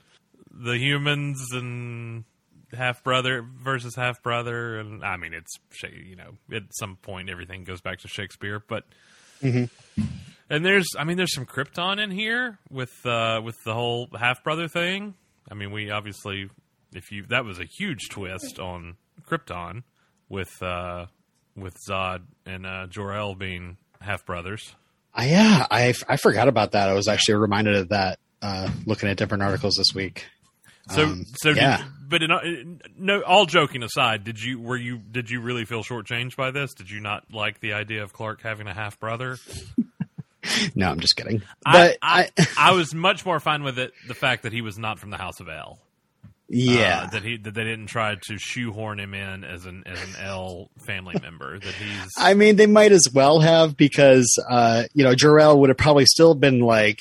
the 0.51 0.79
humans 0.79 1.49
and 1.53 2.25
half 2.73 3.03
brother 3.03 3.43
versus 3.43 3.95
half 3.97 4.23
brother, 4.23 4.79
and 4.79 5.05
I 5.05 5.17
mean, 5.17 5.35
it's 5.35 5.53
you 5.83 6.17
know, 6.17 6.33
at 6.55 6.63
some 6.71 6.97
point 6.97 7.29
everything 7.29 7.65
goes 7.65 7.81
back 7.81 8.01
to 8.01 8.09
Shakespeare, 8.09 8.63
but 8.67 8.85
and 10.49 10.65
there's, 10.65 10.87
I 10.99 11.05
mean, 11.05 11.17
there's 11.17 11.35
some 11.35 11.47
Krypton 11.47 12.03
in 12.03 12.11
here 12.11 12.59
with 12.71 12.95
uh, 13.05 13.41
with 13.45 13.57
the 13.65 13.75
whole 13.75 14.09
half 14.19 14.43
brother 14.43 14.69
thing. 14.69 15.15
I 15.51 15.55
mean, 15.55 15.71
we 15.71 15.91
obviously, 15.91 16.49
if 16.95 17.11
you 17.11 17.27
that 17.29 17.45
was 17.45 17.59
a 17.59 17.65
huge 17.65 18.09
twist 18.11 18.59
on 18.59 18.97
Krypton 19.29 19.83
with 20.29 20.63
uh, 20.63 21.07
with 21.57 21.77
Zod 21.89 22.23
and 22.47 22.67
uh, 22.67 22.87
Jor 22.89 23.13
El 23.13 23.35
being 23.35 23.77
half 24.01 24.25
brothers. 24.27 24.75
I, 25.15 25.29
yeah, 25.29 25.67
I, 25.71 25.95
I 26.09 26.17
forgot 26.17 26.49
about 26.49 26.73
that. 26.73 26.89
I 26.89 26.93
was 26.95 27.07
actually 27.09 27.37
reminded 27.37 27.77
of 27.77 27.89
that 27.91 28.19
uh, 28.43 28.69
looking 28.87 29.09
at 29.09 29.17
different 29.17 29.43
articles 29.45 29.75
this 29.77 29.95
week. 29.95 30.27
So, 30.91 31.05
Um, 31.05 31.25
so, 31.37 31.51
did- 31.55 31.59
yeah. 31.63 31.83
but 32.09 32.23
in, 32.23 32.31
in- 32.31 32.81
no. 32.99 33.23
All 33.23 33.47
joking 33.47 33.83
aside, 33.83 34.25
did 34.25 34.43
you 34.43 34.61
were 34.61 34.77
you 34.77 34.99
did 34.99 35.31
you 35.31 35.41
really 35.41 35.65
feel 35.65 35.83
shortchanged 35.83 36.37
by 36.37 36.51
this? 36.51 36.75
Did 36.75 36.91
you 36.91 37.01
not 37.01 37.25
like 37.33 37.61
the 37.61 37.73
idea 37.73 38.03
of 38.03 38.13
Clark 38.13 38.43
having 38.43 38.67
a 38.67 38.75
half 38.75 38.99
brother? 39.01 39.39
No, 40.75 40.91
I'm 40.91 41.01
just 41.01 41.17
kidding. 41.17 41.41
I, 41.65 41.73
But 41.73 41.99
I, 42.03 42.29
I, 42.37 42.47
I 42.59 42.73
was 42.73 42.95
much 42.95 43.25
more 43.25 43.41
fine 43.41 43.63
with 43.63 43.79
it. 43.79 43.93
The 44.09 44.15
fact 44.15 44.43
that 44.43 44.53
he 44.53 44.61
was 44.61 44.79
not 44.79 44.99
from 44.99 45.09
the 45.09 45.17
House 45.17 45.41
of 45.41 45.49
L. 45.49 45.79
yeah, 46.49 47.05
Uh, 47.05 47.11
that 47.11 47.23
he 47.23 47.37
that 47.39 47.55
they 47.55 47.65
didn't 47.65 47.87
try 47.87 48.17
to 48.29 48.39
shoehorn 48.39 49.01
him 49.01 49.15
in 49.15 49.45
as 49.45 49.65
an 49.67 49.83
as 49.87 50.01
an 50.03 50.23
L 50.23 50.71
family 50.87 51.15
member. 51.23 51.59
That 51.59 51.75
he's 51.75 52.11
I 52.19 52.35
mean, 52.35 52.57
they 52.57 52.67
might 52.67 52.93
as 52.93 53.09
well 53.13 53.41
have 53.41 53.77
because 53.77 54.39
uh, 54.51 54.85
you 54.95 55.05
know 55.05 55.15
Jor-El 55.15 55.59
would 55.61 55.71
have 55.71 55.79
probably 55.79 56.07
still 56.07 56.35
been 56.35 56.61
like, 56.61 56.99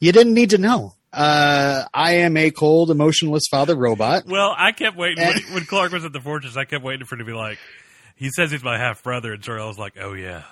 "You 0.00 0.12
didn't 0.12 0.34
need 0.34 0.50
to 0.50 0.58
know. 0.58 0.94
Uh, 1.12 1.84
I 1.94 2.14
am 2.16 2.36
a 2.36 2.50
cold, 2.50 2.90
emotionless 2.90 3.44
father 3.50 3.76
robot." 3.76 4.24
well. 4.26 4.54
I 4.56 4.72
kept 4.72 4.96
waiting 4.96 5.22
Eh. 5.24 5.32
when, 5.46 5.54
when 5.54 5.64
Clark 5.64 5.92
was 5.92 6.04
at 6.04 6.12
the 6.12 6.20
fortress. 6.20 6.56
I 6.56 6.64
kept 6.64 6.84
waiting 6.84 7.06
for 7.06 7.14
him 7.16 7.20
to 7.20 7.24
be 7.24 7.32
like, 7.32 7.58
he 8.16 8.30
says 8.30 8.50
he's 8.50 8.64
my 8.64 8.78
half 8.78 9.02
brother, 9.02 9.32
and 9.32 9.46
was 9.46 9.78
like, 9.78 9.94
oh 10.00 10.12
yeah, 10.14 10.42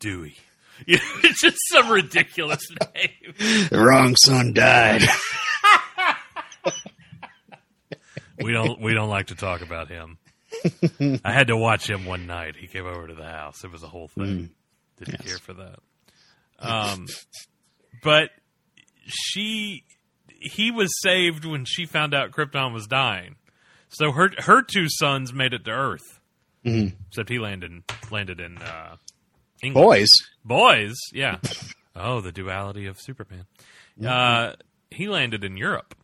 Dewey. 0.00 0.36
You 0.88 0.96
know, 0.96 1.02
it's 1.22 1.40
just 1.40 1.56
some 1.70 1.88
ridiculous 1.88 2.68
name. 2.96 3.68
The 3.70 3.78
wrong 3.78 4.16
son 4.16 4.52
died. 4.52 5.02
We 8.42 8.52
don't 8.52 8.80
we 8.80 8.94
don't 8.94 9.08
like 9.10 9.26
to 9.28 9.34
talk 9.34 9.60
about 9.62 9.88
him. 9.88 10.18
I 11.24 11.32
had 11.32 11.48
to 11.48 11.56
watch 11.56 11.88
him 11.88 12.04
one 12.06 12.26
night. 12.26 12.56
He 12.56 12.66
came 12.66 12.86
over 12.86 13.06
to 13.08 13.14
the 13.14 13.24
house. 13.24 13.64
It 13.64 13.70
was 13.72 13.82
a 13.82 13.88
whole 13.88 14.08
thing. 14.08 14.50
Didn't 14.98 15.20
Yes. 15.20 15.26
care 15.26 15.38
for 15.38 15.52
that. 15.54 15.78
Um, 16.58 17.06
but 18.02 18.30
she 19.06 19.84
he 20.28 20.70
was 20.70 20.90
saved 21.02 21.44
when 21.44 21.64
she 21.64 21.86
found 21.86 22.14
out 22.14 22.30
Krypton 22.30 22.72
was 22.72 22.86
dying. 22.86 23.36
So 23.88 24.12
her 24.12 24.30
her 24.38 24.62
two 24.62 24.86
sons 24.88 25.32
made 25.32 25.52
it 25.52 25.64
to 25.64 25.70
Earth. 25.70 26.20
Mhm. 26.64 26.94
Except 27.08 27.28
he 27.28 27.38
landed 27.38 27.82
landed 28.10 28.40
in 28.40 28.58
uh, 28.58 28.96
England. 29.62 29.84
Boys, 29.86 30.08
Boys, 30.44 30.94
yeah. 31.12 31.38
oh, 31.96 32.20
the 32.20 32.32
duality 32.32 32.86
of 32.86 32.98
Superman. 33.00 33.46
Uh, 34.04 34.54
he 34.90 35.08
landed 35.08 35.44
in 35.44 35.56
Europe, 35.56 35.94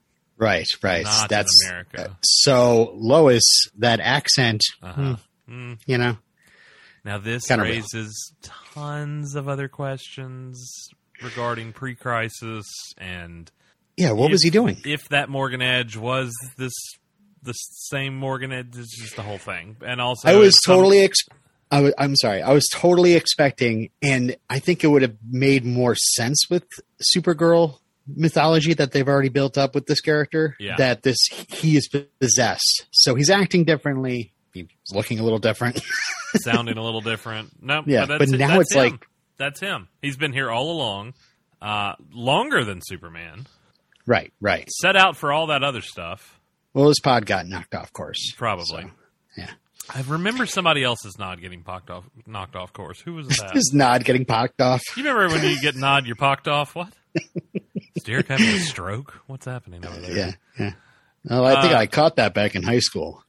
right, 0.40 0.66
right. 0.82 1.04
not 1.04 1.28
That's 1.28 1.66
America. 1.68 2.16
so 2.22 2.92
Lois. 2.96 3.68
That 3.78 4.00
accent, 4.00 4.62
Uh-huh. 4.82 5.16
Mm. 5.48 5.78
you 5.86 5.98
know. 5.98 6.16
Now 7.04 7.18
this 7.18 7.46
Kinda 7.46 7.64
real. 7.64 7.74
raises 7.74 8.32
tons 8.42 9.34
of 9.34 9.48
other 9.48 9.68
questions 9.68 10.88
regarding 11.22 11.72
pre-crisis 11.72 12.66
and 12.98 13.50
Yeah, 13.96 14.12
what 14.12 14.26
if- 14.26 14.32
was 14.32 14.42
he 14.42 14.50
doing? 14.50 14.80
If 14.84 15.08
that 15.10 15.28
Morgan 15.28 15.62
Edge 15.62 15.96
was 15.96 16.32
this 16.56 16.72
the 17.42 17.52
same 17.54 18.14
Morgan 18.16 18.52
Edge, 18.52 18.76
it's 18.76 18.94
just 19.00 19.16
the 19.16 19.22
whole 19.22 19.38
thing. 19.38 19.76
And 19.80 19.98
also, 20.00 20.28
I 20.28 20.34
was 20.36 20.54
some- 20.62 20.74
totally. 20.76 21.00
Ex- 21.00 21.24
I 21.70 21.90
I'm 21.96 22.14
sorry. 22.16 22.42
I 22.42 22.52
was 22.52 22.68
totally 22.70 23.14
expecting, 23.14 23.88
and 24.02 24.36
I 24.50 24.58
think 24.58 24.84
it 24.84 24.88
would 24.88 25.00
have 25.02 25.16
made 25.30 25.64
more 25.64 25.94
sense 25.94 26.50
with 26.50 26.64
Supergirl 27.16 27.78
mythology 28.06 28.74
that 28.74 28.92
they've 28.92 29.06
already 29.08 29.28
built 29.28 29.56
up 29.58 29.74
with 29.74 29.86
this 29.86 30.00
character. 30.00 30.56
Yeah. 30.58 30.76
That 30.76 31.02
this 31.02 31.18
he 31.48 31.76
is 31.76 31.88
possessed, 32.20 32.86
so 32.90 33.14
he's 33.14 33.30
acting 33.30 33.64
differently. 33.64 34.32
He's 34.52 34.66
looking 34.92 35.20
a 35.20 35.22
little 35.22 35.38
different. 35.38 35.80
sounding 36.42 36.76
a 36.76 36.82
little 36.82 37.00
different. 37.00 37.50
No, 37.62 37.82
Yeah, 37.86 38.06
but, 38.06 38.18
but 38.18 38.28
that's, 38.28 38.32
now 38.32 38.48
that's 38.48 38.60
it's 38.62 38.74
him. 38.74 38.82
like- 38.92 39.06
that's 39.38 39.60
him. 39.60 39.88
He's 40.02 40.16
been 40.18 40.32
here 40.34 40.50
all 40.50 40.70
along, 40.70 41.14
uh, 41.62 41.94
longer 42.12 42.62
than 42.64 42.80
Superman. 42.84 43.46
right, 44.06 44.32
right. 44.40 44.68
Set 44.82 44.96
out 44.96 45.16
for 45.16 45.32
all 45.32 45.46
that 45.46 45.62
other 45.64 45.80
stuff, 45.80 46.38
Well, 46.74 46.88
his 46.88 47.00
pod 47.00 47.24
got 47.24 47.46
knocked 47.46 47.74
off 47.74 47.90
course. 47.92 48.32
probably. 48.36 48.82
So, 48.82 48.90
yeah. 49.38 49.50
I 49.94 50.02
remember 50.02 50.44
somebody 50.46 50.84
else's 50.84 51.16
nod 51.18 51.40
getting 51.40 51.62
pocked 51.62 51.88
off, 51.90 52.04
knocked 52.26 52.54
off 52.54 52.72
course. 52.74 53.00
Who 53.00 53.14
was 53.14 53.28
that? 53.38 53.52
His 53.54 53.72
nod 53.72 54.04
getting 54.04 54.26
pocked 54.26 54.60
off. 54.60 54.82
You 54.96 55.04
remember 55.04 55.34
when 55.34 55.42
you 55.48 55.58
get 55.60 55.74
nod, 55.76 56.06
you're 56.06 56.16
pocked 56.16 56.46
off? 56.48 56.74
What? 56.74 56.92
Is 57.94 58.02
Derek 58.04 58.28
having 58.28 58.46
a 58.46 58.58
stroke? 58.58 59.20
What's 59.26 59.46
happening 59.46 59.84
over 59.84 60.00
there? 60.00 60.16
Yeah, 60.16 60.32
yeah. 60.58 60.72
Well, 61.24 61.44
I 61.44 61.60
think 61.62 61.74
Uh, 61.74 61.78
I 61.78 61.86
caught 61.86 62.16
that 62.16 62.34
back 62.34 62.54
in 62.54 62.62
high 62.62 62.78
school. 62.78 63.22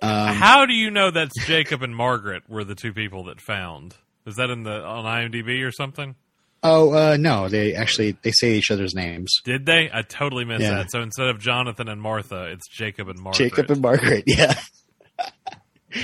Um, 0.00 0.34
How 0.34 0.66
do 0.66 0.74
you 0.74 0.90
know 0.90 1.10
that's 1.12 1.46
Jacob 1.46 1.82
and 1.82 1.94
Margaret 1.94 2.42
were 2.48 2.64
the 2.64 2.74
two 2.74 2.92
people 2.92 3.24
that 3.24 3.40
found? 3.40 3.94
Is 4.26 4.36
that 4.36 4.50
in 4.50 4.62
the 4.64 4.82
on 4.82 5.04
IMDb 5.04 5.64
or 5.66 5.70
something? 5.72 6.16
oh 6.64 6.92
uh, 6.92 7.16
no, 7.18 7.48
they 7.48 7.74
actually 7.74 8.16
they 8.22 8.30
say 8.32 8.52
each 8.54 8.70
other's 8.70 8.94
names. 8.94 9.32
Did 9.44 9.66
they? 9.66 9.90
I 9.92 10.02
totally 10.02 10.44
missed 10.44 10.62
Yeah. 10.62 10.74
that. 10.78 10.90
So 10.92 11.02
instead 11.02 11.26
of 11.28 11.38
Jonathan 11.40 11.88
and 11.88 12.00
Martha, 12.00 12.44
it's 12.52 12.68
Jacob 12.68 13.08
and 13.08 13.18
Margaret. 13.18 13.38
Jacob 13.50 13.70
and 13.70 13.80
Margaret. 13.82 14.24
Yeah. 14.26 14.54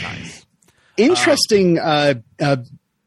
nice. 0.03 0.47
Interesting. 0.97 1.79
uh, 1.79 2.15
uh, 2.41 2.57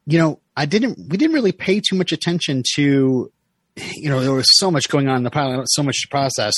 you 0.06 0.18
know, 0.18 0.40
I 0.56 0.66
didn't. 0.66 0.98
We 1.10 1.18
didn't 1.18 1.34
really 1.34 1.52
pay 1.52 1.80
too 1.82 1.96
much 1.96 2.12
attention 2.12 2.64
to. 2.76 3.32
You 3.76 4.10
know, 4.10 4.20
there 4.22 4.34
was 4.34 4.48
so 4.58 4.70
much 4.70 4.90
going 4.90 5.08
on 5.08 5.18
in 5.18 5.24
the 5.24 5.32
pilot, 5.32 5.66
so 5.72 5.82
much 5.84 6.02
to 6.02 6.08
process. 6.10 6.54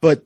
But 0.00 0.22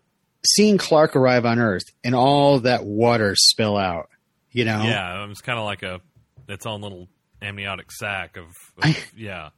seeing 0.47 0.77
Clark 0.79 1.17
arrive 1.17 1.47
on 1.47 1.59
Earth 1.59 1.85
and 2.05 2.15
all 2.15 2.61
that 2.61 2.85
water 2.85 3.35
spill 3.37 3.77
out, 3.77 4.11
you 4.53 4.65
know, 4.65 4.83
Yeah, 4.83 5.25
it 5.25 5.29
was 5.29 5.41
kind 5.41 5.59
of 5.59 5.65
like 5.65 5.83
a 5.83 6.01
its 6.49 6.67
own 6.67 6.83
little 6.83 7.09
amniotic 7.41 7.91
sac 7.91 8.37
of, 8.37 8.45
of- 8.45 8.53
I- 8.83 8.97
yeah. 9.17 9.49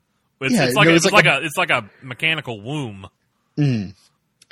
It's, 0.41 0.55
Yeah, 0.55 0.65
it's 0.67 0.75
like, 0.77 0.89
a, 0.89 0.95
it's 0.95 1.05
like 1.07 1.13
like 1.13 1.27
a, 1.27 1.45
it's 1.45 1.57
like 1.57 1.71
a 1.71 1.91
mechanical 2.03 2.61
womb. 2.61 3.07
Mm, 3.59 3.95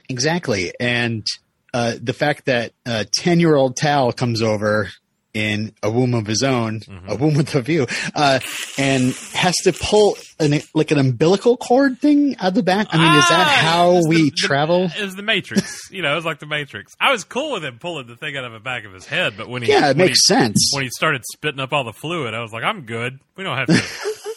exactly. 0.08 0.72
And 0.80 1.26
uh, 1.74 1.94
the 2.00 2.12
fact 2.14 2.46
that 2.46 2.72
uh, 2.86 3.04
10 3.18 3.38
year 3.38 3.54
old 3.54 3.76
Tal 3.76 4.12
comes 4.12 4.40
over 4.42 4.90
in 5.34 5.72
a 5.82 5.90
womb 5.90 6.14
of 6.14 6.26
his 6.26 6.42
own, 6.42 6.80
Mm-hmm. 6.80 7.08
a 7.10 7.14
womb 7.16 7.34
with 7.34 7.54
a 7.56 7.60
view, 7.60 7.86
uh, 8.14 8.38
and 8.78 9.12
has 9.34 9.54
to 9.64 9.72
pull 9.72 10.16
an, 10.40 10.60
like 10.74 10.90
an 10.92 10.98
umbilical 10.98 11.56
cord 11.56 11.98
thing 11.98 12.36
out 12.38 12.48
of 12.48 12.54
the 12.54 12.62
back. 12.62 12.86
I 12.90 12.98
mean, 12.98 13.18
is 13.18 13.28
that 13.28 13.46
Ah, 13.46 13.60
how 13.62 13.96
it's 13.96 14.08
we 14.08 14.30
the- 14.30 14.36
travel? 14.36 14.90
Was 15.00 15.16
the 15.16 15.22
Matrix. 15.22 15.90
you 15.90 16.02
know, 16.02 16.12
it 16.12 16.16
was 16.16 16.24
like 16.24 16.38
the 16.38 16.46
Matrix. 16.46 16.92
I 17.00 17.10
was 17.10 17.24
cool 17.24 17.52
with 17.52 17.64
him 17.64 17.78
pulling 17.80 18.06
the 18.06 18.16
thing 18.16 18.36
out 18.36 18.44
of 18.44 18.52
the 18.52 18.60
back 18.60 18.84
of 18.84 18.92
his 18.92 19.06
head, 19.06 19.34
but 19.36 19.48
when 19.48 19.62
he 19.62 19.68
yeah, 19.70 19.90
it 19.90 19.96
when 19.96 20.06
makes 20.06 20.20
he, 20.28 20.34
sense. 20.34 20.70
when 20.72 20.84
he 20.84 20.90
started 20.90 21.22
spitting 21.32 21.60
up 21.60 21.72
all 21.72 21.84
the 21.84 21.92
fluid, 21.92 22.32
I 22.32 22.40
was 22.40 22.52
like, 22.52 22.62
I'm 22.64 22.82
good. 22.82 23.18
We 23.36 23.42
don't 23.44 23.56
have 23.58 23.66
to. 23.66 23.82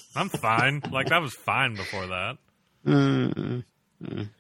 I'm 0.15 0.29
fine. 0.29 0.81
Like 0.91 1.09
that 1.09 1.21
was 1.21 1.33
fine 1.35 1.75
before 1.75 2.07
that. 2.07 2.37
Uh, 2.87 3.61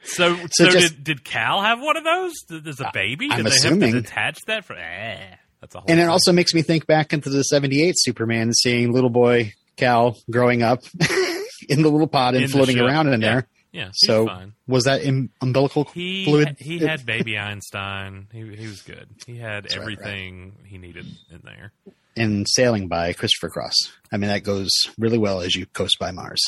So, 0.03 0.35
so, 0.35 0.47
So 0.51 0.69
just- 0.69 0.95
did 0.95 1.03
did 1.03 1.23
Kal 1.23 1.61
have 1.61 1.79
one 1.81 1.97
of 1.97 2.03
those? 2.03 2.33
Did- 2.47 2.67
As 2.67 2.79
a 2.79 2.89
baby, 2.93 3.27
I'm 3.31 3.43
they 3.43 3.49
assuming. 3.49 3.81
have 3.81 3.91
to 3.91 4.01
detach 4.01 4.39
that 4.47 4.65
for? 4.65 4.73
Eh, 4.75 5.17
that's 5.61 5.75
a 5.75 5.79
and 5.79 5.91
it 5.99 6.03
thing. 6.03 6.09
also 6.09 6.31
makes 6.31 6.53
me 6.53 6.61
think 6.61 6.85
back 6.87 7.13
into 7.13 7.29
the 7.29 7.43
78 7.43 7.95
Superman, 7.97 8.53
seeing 8.53 8.91
little 8.91 9.09
boy 9.09 9.53
Kal 9.75 10.17
growing 10.29 10.61
up 10.63 10.79
in 11.69 11.81
the 11.81 11.89
little 11.89 12.07
pod 12.07 12.35
and 12.35 12.43
In 12.43 12.49
floating 12.49 12.79
around 12.79 13.07
in 13.07 13.21
Yeah. 13.21 13.27
there. 13.33 13.47
Yeah, 13.73 13.89
So 13.93 14.25
fine. 14.25 14.53
was 14.65 14.85
that 14.85 15.01
umbilical 15.41 15.83
He 15.93 16.25
fluid? 16.25 16.55
he 16.59 16.79
had 16.79 17.05
baby 17.05 17.37
Einstein. 17.37 18.27
He 18.31 18.39
he 18.55 18.65
was 18.65 18.81
good. 18.81 19.07
He 19.27 19.37
had 19.37 19.65
right, 19.65 19.71
right. 19.71 19.81
everything 19.81 20.53
he 20.65 20.77
needed 20.77 21.05
in 21.29 21.41
there. 21.43 21.73
in 22.15 22.45
Sailing 22.47 22.87
by 22.87 23.13
Christopher 23.13 23.49
Cross. 23.49 23.75
I 24.11 24.17
mean, 24.17 24.29
that 24.29 24.43
goes 24.43 24.71
really 24.97 25.17
well 25.19 25.41
as 25.41 25.55
you 25.55 25.65
coast 25.67 25.99
by 25.99 26.09
Mars. 26.11 26.39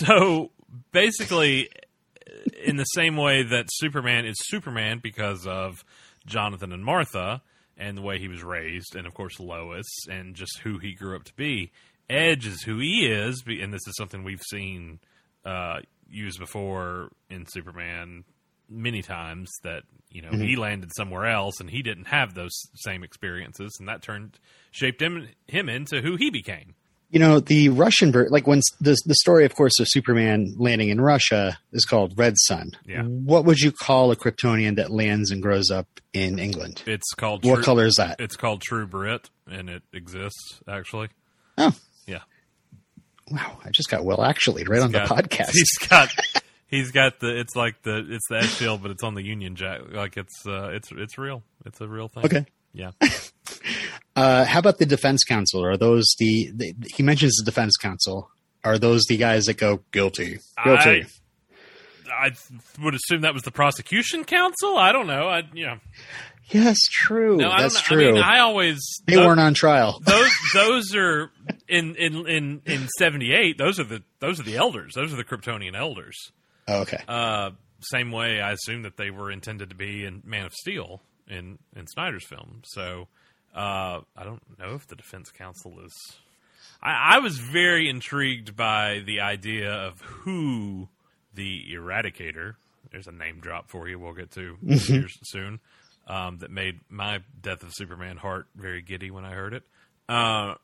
So 0.00 0.50
basically, 0.92 1.70
in 2.62 2.76
the 2.76 2.84
same 2.84 3.16
way 3.16 3.42
that 3.44 3.66
Superman 3.70 4.26
is 4.26 4.36
Superman 4.40 4.98
because 5.02 5.46
of 5.46 5.84
Jonathan 6.26 6.72
and 6.72 6.84
Martha 6.84 7.40
and 7.76 7.96
the 7.96 8.02
way 8.02 8.18
he 8.18 8.28
was 8.28 8.42
raised, 8.42 8.94
and 8.96 9.06
of 9.06 9.14
course 9.14 9.40
Lois, 9.40 9.86
and 10.10 10.34
just 10.34 10.58
who 10.60 10.78
he 10.78 10.94
grew 10.94 11.16
up 11.16 11.24
to 11.24 11.34
be, 11.34 11.72
Edge 12.08 12.46
is 12.46 12.62
who 12.62 12.78
he 12.78 13.06
is, 13.06 13.42
and 13.46 13.72
this 13.72 13.86
is 13.86 13.94
something 13.96 14.24
we've 14.24 14.42
seen 14.50 15.00
uh, 15.44 15.80
used 16.08 16.38
before 16.38 17.10
in 17.30 17.46
Superman 17.46 18.24
many 18.68 19.02
times. 19.02 19.50
That 19.62 19.84
you 20.10 20.22
know 20.22 20.30
he 20.30 20.56
landed 20.56 20.90
somewhere 20.94 21.26
else, 21.26 21.60
and 21.60 21.70
he 21.70 21.82
didn't 21.82 22.06
have 22.06 22.34
those 22.34 22.52
same 22.74 23.02
experiences, 23.02 23.76
and 23.78 23.88
that 23.88 24.02
turned 24.02 24.38
shaped 24.70 25.00
him 25.00 25.28
him 25.46 25.68
into 25.68 26.02
who 26.02 26.16
he 26.16 26.30
became. 26.30 26.74
You 27.14 27.20
know, 27.20 27.38
the 27.38 27.68
Russian 27.68 28.10
ver- 28.10 28.28
like 28.28 28.46
when 28.46 28.60
the 28.80 28.96
the 29.06 29.14
story, 29.14 29.44
of 29.44 29.54
course, 29.54 29.78
of 29.78 29.86
Superman 29.88 30.52
landing 30.58 30.88
in 30.88 31.00
Russia 31.00 31.56
is 31.72 31.84
called 31.84 32.12
Red 32.16 32.34
Sun. 32.36 32.72
Yeah. 32.86 33.04
What 33.04 33.44
would 33.44 33.60
you 33.60 33.70
call 33.70 34.10
a 34.10 34.16
Kryptonian 34.16 34.74
that 34.76 34.90
lands 34.90 35.30
and 35.30 35.40
grows 35.40 35.70
up 35.70 35.86
in 36.12 36.40
England? 36.40 36.82
It's 36.86 37.12
called 37.14 37.44
What 37.44 37.54
True- 37.56 37.64
color 37.64 37.86
is 37.86 37.94
that? 37.98 38.16
It's 38.18 38.34
called 38.36 38.62
True 38.62 38.86
Brit, 38.88 39.30
and 39.48 39.70
it 39.70 39.82
exists 39.92 40.60
actually. 40.68 41.08
Oh, 41.56 41.72
Yeah, 42.06 42.22
wow! 43.30 43.58
I 43.64 43.70
just 43.70 43.88
got 43.90 44.04
well 44.04 44.22
actually 44.22 44.64
right 44.64 44.80
on 44.82 44.90
the 44.92 44.98
podcast. 45.00 45.50
He's 45.52 45.88
got 45.88 46.08
he's 46.66 46.90
got 46.90 47.20
the 47.20 47.38
it's 47.38 47.54
like 47.54 47.80
the 47.82 48.04
it's 48.10 48.26
the 48.28 48.42
shield, 48.42 48.82
but 48.82 48.90
it's 48.90 49.04
on 49.04 49.14
the 49.14 49.22
Union 49.24 49.54
Jack. 49.54 49.82
Like 49.92 50.16
it's 50.16 50.44
uh, 50.46 50.70
it's 50.72 50.90
it's 50.90 51.16
real. 51.16 51.42
It's 51.64 51.80
a 51.80 51.86
real 51.86 52.08
thing. 52.08 52.24
Okay. 52.24 52.46
Yeah. 52.72 52.90
Uh, 54.16 54.44
how 54.44 54.58
about 54.60 54.78
the 54.78 54.86
Defense 54.86 55.24
Council? 55.24 55.64
Are 55.64 55.76
those 55.76 56.04
the, 56.18 56.50
the 56.54 56.74
he 56.94 57.02
mentions 57.02 57.36
the 57.36 57.44
Defense 57.44 57.76
counsel? 57.76 58.30
Are 58.62 58.78
those 58.78 59.04
the 59.08 59.16
guys 59.16 59.44
that 59.46 59.58
go 59.58 59.80
guilty? 59.92 60.38
Guilty. 60.64 61.06
I 62.10 62.26
I 62.26 62.30
would 62.80 62.94
assume 62.94 63.22
that 63.22 63.34
was 63.34 63.42
the 63.42 63.50
prosecution 63.50 64.24
counsel. 64.24 64.76
I 64.78 64.92
don't 64.92 65.06
know. 65.06 65.28
I 65.28 65.42
you 65.52 65.66
know. 65.66 65.78
yes, 66.50 66.78
true. 66.90 67.36
No, 67.38 67.50
I 67.50 67.62
That's 67.62 67.74
don't 67.74 67.84
true. 67.98 68.08
I 68.10 68.12
mean, 68.12 68.22
I 68.22 68.38
always 68.38 68.80
they 69.06 69.16
tho- 69.16 69.26
weren't 69.26 69.40
on 69.40 69.54
trial. 69.54 70.00
those 70.04 70.30
those 70.54 70.94
are 70.94 71.30
in 71.68 71.96
in 71.96 72.26
in 72.28 72.62
in 72.66 72.88
seventy 72.98 73.32
eight. 73.32 73.58
Those 73.58 73.80
are 73.80 73.84
the 73.84 74.02
those 74.20 74.38
are 74.38 74.44
the 74.44 74.56
elders. 74.56 74.92
Those 74.94 75.12
are 75.12 75.16
the 75.16 75.24
Kryptonian 75.24 75.76
elders. 75.76 76.30
Oh, 76.68 76.82
okay. 76.82 77.02
Uh, 77.08 77.50
same 77.80 78.12
way, 78.12 78.40
I 78.40 78.52
assume 78.52 78.82
that 78.82 78.96
they 78.96 79.10
were 79.10 79.30
intended 79.30 79.68
to 79.70 79.74
be 79.74 80.04
in 80.04 80.22
Man 80.24 80.46
of 80.46 80.52
Steel 80.54 81.02
in 81.28 81.58
in 81.76 81.86
Snyder's 81.88 82.26
film. 82.26 82.62
So 82.64 83.08
uh, 83.54 84.00
I 84.16 84.24
don't 84.24 84.42
know 84.58 84.74
if 84.74 84.86
the 84.86 84.96
Defense 84.96 85.30
Council 85.30 85.80
is. 85.84 85.92
I, 86.82 87.16
I 87.16 87.18
was 87.18 87.38
very 87.38 87.88
intrigued 87.88 88.56
by 88.56 89.02
the 89.06 89.20
idea 89.20 89.70
of 89.72 90.00
who 90.00 90.88
the 91.34 91.62
Eradicator. 91.72 92.54
There's 92.90 93.06
a 93.06 93.12
name 93.12 93.40
drop 93.40 93.70
for 93.70 93.88
you. 93.88 93.98
We'll 93.98 94.12
get 94.12 94.30
to 94.32 94.56
soon. 95.24 95.60
Um, 96.06 96.38
that 96.40 96.50
made 96.50 96.80
my 96.90 97.20
Death 97.40 97.62
of 97.62 97.70
Superman 97.72 98.18
heart 98.18 98.46
very 98.54 98.82
giddy 98.82 99.10
when 99.10 99.24
I 99.24 99.32
heard 99.32 99.54
it. 99.54 99.62
Uh, 100.06 100.54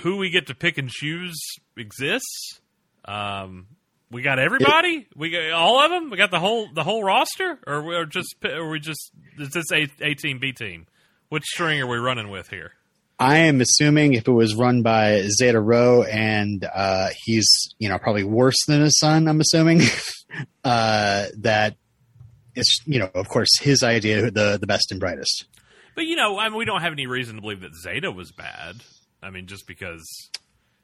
who 0.00 0.16
we 0.18 0.28
get 0.28 0.48
to 0.48 0.54
pick 0.54 0.76
and 0.76 0.90
choose 0.90 1.40
exists. 1.76 2.60
Um, 3.06 3.66
we 4.10 4.22
got 4.22 4.38
everybody. 4.38 5.06
We 5.16 5.30
got 5.30 5.52
all 5.52 5.82
of 5.82 5.90
them. 5.90 6.10
We 6.10 6.16
got 6.16 6.30
the 6.30 6.38
whole 6.38 6.68
the 6.72 6.84
whole 6.84 7.02
roster, 7.02 7.58
or 7.66 7.82
we 7.82 7.94
are 7.94 8.04
just 8.04 8.34
or 8.44 8.68
we 8.68 8.78
just 8.78 9.10
is 9.38 9.50
this 9.50 9.72
a, 9.72 9.88
a 10.02 10.14
team 10.14 10.38
B 10.38 10.52
team? 10.52 10.86
Which 11.34 11.46
string 11.46 11.80
are 11.80 11.86
we 11.88 11.96
running 11.96 12.30
with 12.30 12.50
here? 12.50 12.74
I 13.18 13.38
am 13.38 13.60
assuming 13.60 14.12
if 14.12 14.28
it 14.28 14.30
was 14.30 14.54
run 14.54 14.82
by 14.82 15.22
Zeta 15.22 15.60
Rho 15.60 16.04
and 16.04 16.64
uh, 16.72 17.08
he's 17.24 17.74
you 17.80 17.88
know 17.88 17.98
probably 17.98 18.22
worse 18.22 18.54
than 18.68 18.82
his 18.82 18.96
son, 19.00 19.26
I'm 19.26 19.40
assuming 19.40 19.80
uh, 20.64 21.26
that 21.38 21.74
it's 22.54 22.78
you 22.86 23.00
know 23.00 23.10
of 23.16 23.28
course 23.28 23.48
his 23.60 23.82
idea 23.82 24.30
the 24.30 24.58
the 24.60 24.66
best 24.68 24.92
and 24.92 25.00
brightest. 25.00 25.46
But 25.96 26.04
you 26.04 26.14
know, 26.14 26.38
I 26.38 26.48
mean, 26.50 26.56
we 26.56 26.66
don't 26.66 26.82
have 26.82 26.92
any 26.92 27.08
reason 27.08 27.34
to 27.34 27.42
believe 27.42 27.62
that 27.62 27.74
Zeta 27.74 28.12
was 28.12 28.30
bad. 28.30 28.76
I 29.20 29.30
mean, 29.30 29.48
just 29.48 29.66
because 29.66 30.04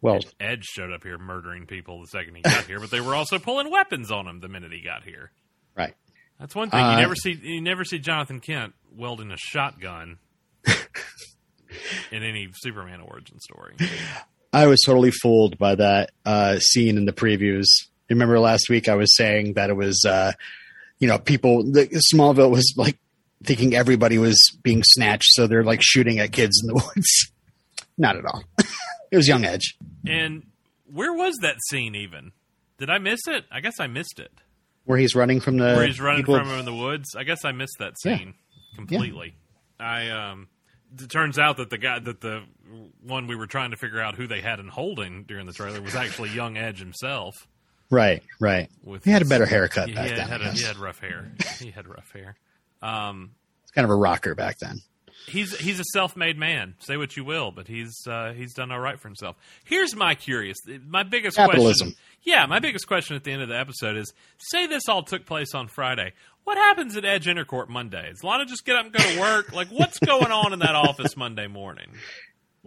Well, 0.03 0.19
Edge 0.41 0.65
showed 0.65 0.93
up 0.93 1.05
here 1.05 1.17
murdering 1.17 1.67
people 1.67 2.01
the 2.01 2.09
second 2.09 2.35
he 2.35 2.43
got 2.43 2.65
here, 2.65 2.81
but 2.81 2.91
they 2.91 3.01
were 3.01 3.15
also 3.15 3.39
pulling 3.39 3.71
weapons 3.71 4.11
on 4.11 4.27
him 4.27 4.41
the 4.41 4.49
minute 4.49 4.73
he 4.73 4.83
got 4.83 5.05
here. 5.05 5.31
right. 5.77 5.95
That's 6.41 6.57
one 6.57 6.71
thing 6.71 6.81
Uh, 6.81 6.91
you 6.91 6.97
never 6.97 7.15
see. 7.15 7.39
You 7.41 7.61
never 7.61 7.85
see 7.85 8.01
Jonathan 8.01 8.41
Kent 8.41 8.75
welding 8.97 9.31
a 9.31 9.37
shotgun 9.37 10.19
in 12.11 12.23
any 12.23 12.49
Superman 12.55 13.01
origin 13.01 13.38
story. 13.40 13.77
I 14.53 14.66
was 14.66 14.81
totally 14.85 15.11
fooled 15.11 15.59
by 15.59 15.75
that 15.77 16.11
uh, 16.25 16.59
scene 16.59 16.96
in 16.96 17.05
the 17.05 17.12
previews. 17.12 17.66
Remember 18.09 18.38
last 18.40 18.68
week 18.68 18.88
I 18.88 18.94
was 18.96 19.14
saying 19.16 19.55
that 19.55 19.70
it 19.70 19.75
was, 19.77 20.05
uh, 20.05 20.33
you 20.99 21.07
know, 21.09 21.18
people. 21.18 21.62
The, 21.62 21.87
Smallville 22.12 22.51
was 22.51 22.75
like 22.77 22.99
thinking 23.44 23.75
everybody 23.75 24.18
was 24.18 24.37
being 24.62 24.83
snatched, 24.85 25.29
so 25.33 25.46
they're 25.46 25.62
like 25.64 25.81
shooting 25.83 26.18
at 26.18 26.33
kids 26.33 26.61
in 26.62 26.66
the 26.68 26.75
woods. 26.96 27.33
Not 27.96 28.16
at 28.16 28.25
all. 28.27 28.42
it 29.11 29.16
was 29.16 29.29
Young 29.29 29.44
Edge. 29.44 29.77
And 30.07 30.44
where 30.92 31.12
was 31.12 31.37
that 31.42 31.57
scene 31.68 31.94
even? 31.94 32.33
Did 32.79 32.90
I 32.90 32.99
miss 32.99 33.20
it? 33.29 33.44
I 33.53 33.61
guess 33.61 33.75
I 33.79 33.87
missed 33.87 34.18
it. 34.18 34.33
Where 34.85 34.99
he's 34.99 35.14
running 35.14 35.38
from 35.40 35.59
the 35.59 35.75
Where 35.77 35.87
he's 35.87 36.01
running 36.01 36.23
people- 36.23 36.37
from 36.38 36.49
him 36.49 36.59
in 36.59 36.64
the 36.64 36.75
woods. 36.75 37.14
I 37.14 37.23
guess 37.23 37.44
I 37.44 37.53
missed 37.53 37.77
that 37.79 37.92
Yeah. 38.05 38.16
scene 38.18 38.35
completely. 38.75 39.35
I 39.79 40.09
um 40.11 40.49
it 40.98 41.11
turns 41.11 41.38
out 41.38 41.57
that 41.59 41.70
the 41.70 41.79
guy 41.79 41.98
that 41.98 42.20
the 42.20 42.42
one 43.03 43.26
we 43.26 43.37
were 43.37 43.46
trying 43.46 43.70
to 43.70 43.76
figure 43.76 44.00
out 44.00 44.14
who 44.14 44.26
they 44.26 44.40
had 44.40 44.59
in 44.61 44.68
holding 44.68 45.24
during 45.24 45.46
the 45.46 45.53
trailer 45.53 45.81
was 45.81 45.94
actually 45.94 46.31
Young 46.31 46.57
Edge 46.57 46.79
himself. 46.79 47.46
Right, 47.90 48.22
right. 48.38 48.68
With 48.85 49.05
He 49.05 49.11
had 49.11 49.22
a 49.22 49.24
better 49.24 49.46
haircut 49.46 49.88
he, 49.88 49.94
back 49.94 50.09
had, 50.11 50.18
then. 50.18 50.29
had 50.29 50.40
a, 50.42 50.53
he 50.53 50.62
had 50.62 50.76
rough 50.76 51.00
hair. 51.00 51.33
he 51.59 51.70
had 51.70 51.88
rough 51.88 52.12
hair. 52.12 52.37
Um, 52.83 53.33
It's 53.64 53.72
kind 53.72 53.85
of 53.85 53.90
a 53.90 53.96
rocker 53.96 54.35
back 54.35 54.59
then. 54.59 54.79
He's 55.31 55.57
he's 55.59 55.81
a 55.81 55.85
self-made 55.93 56.38
man. 56.38 56.75
Say 56.81 56.97
what 56.97 57.16
you 57.16 57.25
will, 57.25 57.51
but 57.51 57.66
he's 57.69 57.95
uh, 58.07 58.33
he's 58.33 58.53
done 58.55 58.71
all 58.71 58.81
right 58.81 58.99
for 59.01 59.09
himself. 59.09 59.37
Here's 59.64 59.95
my 59.97 60.14
curious, 60.14 60.59
my 60.87 61.03
biggest 61.03 61.37
Capitalism. 61.37 61.88
question. 61.88 62.05
Yeah, 62.23 62.45
my 62.47 62.59
biggest 62.59 62.87
question 62.87 63.16
at 63.16 63.25
the 63.25 63.33
end 63.33 63.43
of 63.43 63.49
the 63.49 63.59
episode 63.59 63.97
is: 63.97 64.12
Say 64.38 64.66
this 64.66 64.83
all 64.88 65.03
took 65.03 65.25
place 65.27 65.55
on 65.55 65.69
Friday. 65.69 66.12
What 66.45 66.57
happens 66.57 66.97
at 66.97 67.05
Edge 67.05 67.27
Intercourt 67.27 67.69
Monday? 67.69 68.09
Does 68.11 68.25
Lana 68.25 68.45
just 68.47 68.64
get 68.64 68.77
up 68.77 68.85
and 68.87 68.93
go 68.93 69.03
to 69.03 69.21
work? 69.21 69.53
like, 69.55 69.69
what's 69.69 69.99
going 69.99 70.33
on 70.33 70.53
in 70.53 70.59
that 70.61 70.75
office 70.75 71.16
Monday 71.16 71.47
morning? 71.47 71.90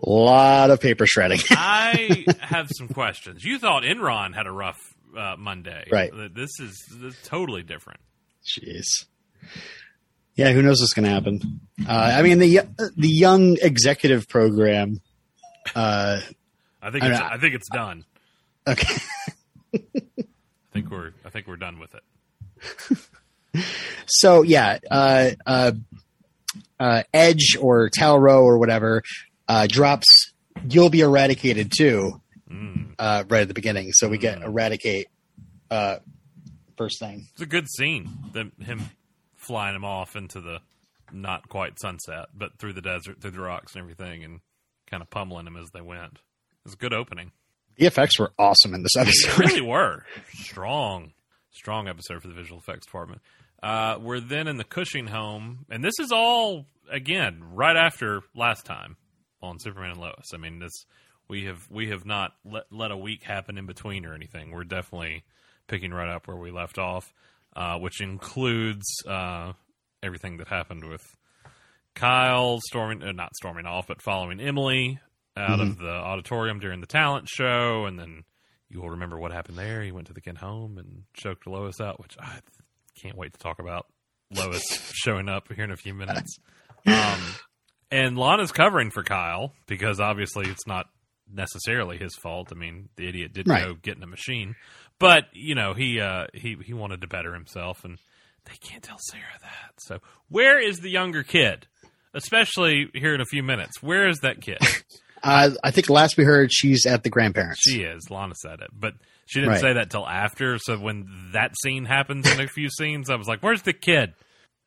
A 0.02 0.10
lot 0.10 0.72
of 0.72 0.80
paper 0.80 1.06
shredding. 1.06 1.40
I 1.52 2.26
have 2.40 2.70
some 2.76 2.88
questions. 2.88 3.44
You 3.44 3.60
thought 3.60 3.84
Enron 3.84 4.34
had 4.36 4.48
a 4.48 4.52
rough 4.52 4.80
uh, 5.18 5.36
Monday, 5.38 5.88
Right. 5.92 6.12
This 6.34 6.50
is, 6.60 6.84
this 7.00 7.14
is 7.14 7.22
totally 7.24 7.62
different. 7.62 8.00
Jeez. 8.44 9.06
Yeah, 10.36 10.52
who 10.52 10.62
knows 10.64 10.82
what's 10.82 10.94
going 10.94 11.06
to 11.06 11.12
happen? 11.12 11.60
Uh, 11.88 11.92
I 11.92 12.22
mean, 12.24 12.40
the 12.40 12.62
the 12.98 13.08
young 13.08 13.58
executive 13.62 14.28
program. 14.28 15.00
Uh, 15.76 16.22
I 16.82 16.92
think 16.92 17.04
I 17.04 17.10
it's, 17.12 17.20
know. 17.20 17.26
I 17.32 17.38
think 17.38 17.56
it's 17.56 17.70
done. 17.70 18.06
okay, 18.68 18.96
I 19.76 19.80
think 20.74 20.90
we're 20.90 21.14
I 21.24 21.30
think 21.30 21.48
we're 21.48 21.56
done 21.58 21.80
with 21.80 21.94
it. 21.96 22.98
so 24.08 24.42
yeah, 24.42 24.80
uh, 24.90 25.32
uh, 25.46 25.72
uh, 26.80 27.04
Edge 27.14 27.58
or 27.60 27.90
Tal-Rho 27.90 28.44
or 28.44 28.58
whatever 28.58 29.04
uh, 29.48 29.68
drops. 29.68 30.34
You'll 30.70 30.90
be 30.90 31.02
eradicated 31.02 31.72
too, 31.76 32.22
Mm. 32.52 32.94
uh, 33.00 33.24
right 33.28 33.42
at 33.42 33.48
the 33.48 33.54
beginning. 33.56 33.92
So 33.94 34.08
we 34.08 34.18
get 34.20 34.42
eradicate 34.42 35.08
uh, 35.72 35.98
first 36.78 37.00
thing. 37.00 37.28
It's 37.34 37.42
a 37.42 37.46
good 37.48 37.68
scene. 37.68 38.10
The, 38.32 38.52
him 38.64 38.82
flying 39.44 39.76
him 39.76 39.86
off 39.86 40.16
into 40.16 40.42
the 40.42 40.60
not 41.12 41.50
quite 41.50 41.80
sunset, 41.80 42.28
but 42.34 42.58
through 42.60 42.74
the 42.74 42.82
desert, 42.82 43.22
through 43.22 43.32
the 43.32 43.42
rocks 43.42 43.76
and 43.76 43.82
everything, 43.82 44.24
and 44.24 44.40
kind 44.88 45.02
of 45.02 45.10
pummeling 45.10 45.48
him 45.48 45.58
as 45.58 45.70
they 45.74 45.82
went. 45.82 46.14
It 46.14 46.66
was 46.66 46.74
a 46.74 46.78
good 46.78 46.94
opening. 46.94 47.32
The 47.78 47.86
effects 47.86 48.20
were 48.20 48.34
awesome 48.38 48.74
in 48.74 48.84
this 48.84 48.96
episode. 48.98 49.32
They 49.32 49.46
really 49.46 49.62
were 49.68 50.06
strong, 50.34 51.14
strong 51.52 51.88
episode 51.88 52.22
for 52.22 52.28
the 52.28 52.34
visual 52.34 52.60
effects 52.60 52.86
department. 52.86 53.22
Uh, 53.62 53.98
we're 54.02 54.20
then 54.20 54.48
in 54.48 54.58
the 54.58 54.64
Cushing 54.64 55.08
home, 55.08 55.66
and 55.70 55.84
this 55.84 56.00
is 56.00 56.12
all 56.12 56.66
again 56.92 57.42
right 57.54 57.76
after 57.76 58.22
last 58.36 58.66
time 58.66 58.98
on 59.42 59.60
Superman 59.60 59.92
and 59.92 60.00
Lois. 60.00 60.32
I 60.34 60.38
mean, 60.38 60.60
this 60.60 60.86
we 61.28 61.46
have 61.46 61.68
we 61.70 61.90
have 61.90 62.06
not 62.06 62.34
let 62.44 62.66
let 62.72 62.92
a 62.92 62.98
week 62.98 63.24
happen 63.24 63.58
in 63.58 63.66
between 63.66 64.06
or 64.06 64.14
anything. 64.14 64.52
We're 64.52 64.66
definitely 64.66 65.24
picking 65.68 65.92
right 65.92 66.10
up 66.10 66.28
where 66.28 66.38
we 66.38 66.52
left 66.52 66.78
off, 66.78 67.14
uh, 67.56 67.78
which 67.80 68.02
includes 68.02 68.86
uh, 69.08 69.54
everything 70.02 70.38
that 70.38 70.48
happened 70.48 70.84
with 70.86 71.02
Kyle 71.96 72.60
storming, 72.68 73.04
uh, 73.04 73.12
not 73.12 73.36
storming 73.36 73.66
off, 73.66 73.88
but 73.88 74.02
following 74.02 74.40
Emily 74.40 75.00
out 75.38 75.60
of 75.60 75.78
the 75.78 75.90
auditorium 75.90 76.60
during 76.60 76.80
the 76.82 76.88
talent 76.88 77.28
show, 77.30 77.86
and 77.86 77.98
then 78.00 78.24
you 78.70 78.82
will 78.82 78.92
remember 78.92 79.18
what 79.20 79.32
happened 79.32 79.58
there. 79.58 79.82
He 79.84 79.92
went 79.92 80.08
to 80.08 80.14
the 80.14 80.22
kid 80.22 80.38
home 80.38 80.78
and 80.78 81.04
choked 81.14 81.46
Lois 81.48 81.80
out, 81.82 82.00
which 82.00 82.16
I 82.20 82.40
can't 83.02 83.18
wait 83.18 83.34
to 83.34 83.40
talk 83.40 83.60
about 83.60 83.86
Lois 84.32 84.64
showing 84.94 85.30
up 85.30 85.52
here 85.54 85.64
in 85.66 85.72
a 85.72 85.78
few 85.78 85.94
minutes. 85.94 86.38
Um, 86.86 87.22
and 87.92 88.18
Lana's 88.18 88.52
covering 88.52 88.92
for 88.92 89.04
Kyle 89.04 89.54
because 89.68 90.02
obviously 90.02 90.50
it's 90.50 90.68
not 90.68 90.88
necessarily 91.34 91.98
his 91.98 92.14
fault. 92.22 92.50
I 92.52 92.56
mean, 92.56 92.90
the 92.98 93.08
idiot 93.08 93.32
did 93.32 93.48
Right. 93.48 93.66
go 93.66 93.76
get 93.76 93.96
in 93.96 94.04
a 94.04 94.08
machine, 94.08 94.56
but 95.00 95.26
you 95.34 95.56
know 95.56 95.74
he 95.74 96.00
uh, 96.00 96.28
he 96.34 96.58
he 96.64 96.74
wanted 96.74 97.02
to 97.02 97.08
better 97.08 97.34
himself, 97.34 97.84
and 97.84 97.98
they 98.46 98.56
can't 98.62 98.84
tell 98.84 98.98
Sarah 99.00 99.24
that. 99.42 99.74
So 99.80 100.00
where 100.30 100.60
is 100.60 100.80
the 100.80 100.90
younger 100.90 101.24
kid? 101.24 101.68
Especially 102.14 102.90
here 102.94 103.16
in 103.16 103.22
a 103.22 103.26
few 103.26 103.42
minutes. 103.44 103.82
Where 103.82 104.08
is 104.08 104.20
that 104.20 104.42
kid? 104.42 104.60
Uh, 105.26 105.52
I 105.64 105.72
think 105.72 105.90
last 105.90 106.18
we 106.18 106.26
heard, 106.26 106.52
she's 106.52 106.86
at 106.86 107.04
the 107.04 107.10
grandparents. 107.10 107.62
She 107.62 107.82
is. 107.84 108.10
Lana 108.10 108.34
said 108.36 108.60
it, 108.60 108.68
but 108.78 108.94
she 109.26 109.40
didn't 109.40 109.52
Right. 109.52 109.62
say 109.62 109.74
that 109.76 109.90
till 109.90 110.06
after. 110.06 110.58
So 110.60 110.78
when 110.78 111.30
that 111.32 111.54
scene 111.64 111.86
happens 111.86 112.30
in 112.30 112.42
a 112.42 112.48
few 112.50 112.68
scenes, 112.70 113.10
I 113.10 113.16
was 113.16 113.26
like, 113.26 113.40
"Where's 113.40 113.62
the 113.62 113.72
kid?" 113.72 114.16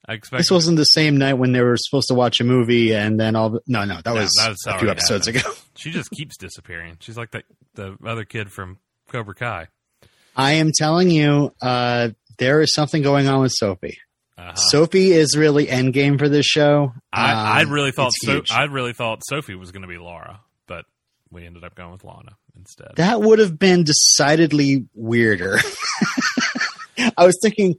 I 0.09 0.15
expect 0.15 0.39
This 0.41 0.51
wasn't 0.51 0.79
the 0.79 0.85
same 0.85 1.19
night 1.19 1.35
when 1.35 1.53
they 1.53 1.61
were 1.61 1.77
supposed 1.77 2.09
to 2.09 2.15
watch 2.15 2.41
a 2.41 2.45
movie, 2.45 2.95
and 2.95 3.21
then 3.21 3.37
all. 3.37 3.51
The, 3.51 3.61
no, 3.67 3.85
no, 3.85 3.97
that 3.97 4.07
No, 4.07 4.15
was, 4.15 4.33
that 4.39 4.49
was 4.49 4.65
a 4.67 4.79
few 4.79 4.89
episodes 4.89 5.27
ago. 5.27 5.41
she 5.77 5.91
just 5.91 6.11
keeps 6.11 6.39
disappearing. 6.39 6.97
She's 7.01 7.19
like 7.19 7.33
the 7.33 7.43
the 7.75 7.99
other 8.07 8.25
kid 8.25 8.51
from 8.51 8.79
Cobra 9.11 9.35
Kai. 9.35 9.69
I 10.37 10.53
am 10.55 10.71
telling 10.77 11.11
you, 11.11 11.53
uh, 11.63 12.11
there 12.39 12.61
is 12.61 12.75
something 12.75 13.03
going 13.03 13.27
on 13.29 13.41
with 13.41 13.53
Sophie. 13.53 13.99
Uh-huh. 14.39 14.55
Sophie 14.55 15.13
is 15.13 15.35
really 15.37 15.67
endgame 15.67 16.19
for 16.19 16.29
this 16.29 16.45
show. 16.47 16.93
I, 17.13 17.33
I 17.33 17.63
Um, 17.63 17.71
really 17.71 17.91
thought 17.91 18.13
so. 18.23 18.43
I 18.51 18.65
really 18.65 18.93
thought 18.93 19.23
Sophie 19.27 19.55
was 19.55 19.73
going 19.73 19.83
to 19.83 19.89
be 19.89 19.97
Laura, 19.99 20.41
but 20.67 20.85
we 21.31 21.47
ended 21.47 21.65
up 21.65 21.75
going 21.75 21.93
with 21.93 22.05
Lana 22.05 22.37
instead. 22.55 22.93
that 22.97 23.21
would 23.23 23.39
have 23.39 23.59
been 23.59 23.85
decidedly 23.85 24.87
weirder. 24.95 25.59
I 27.19 27.25
was 27.27 27.39
thinking 27.43 27.77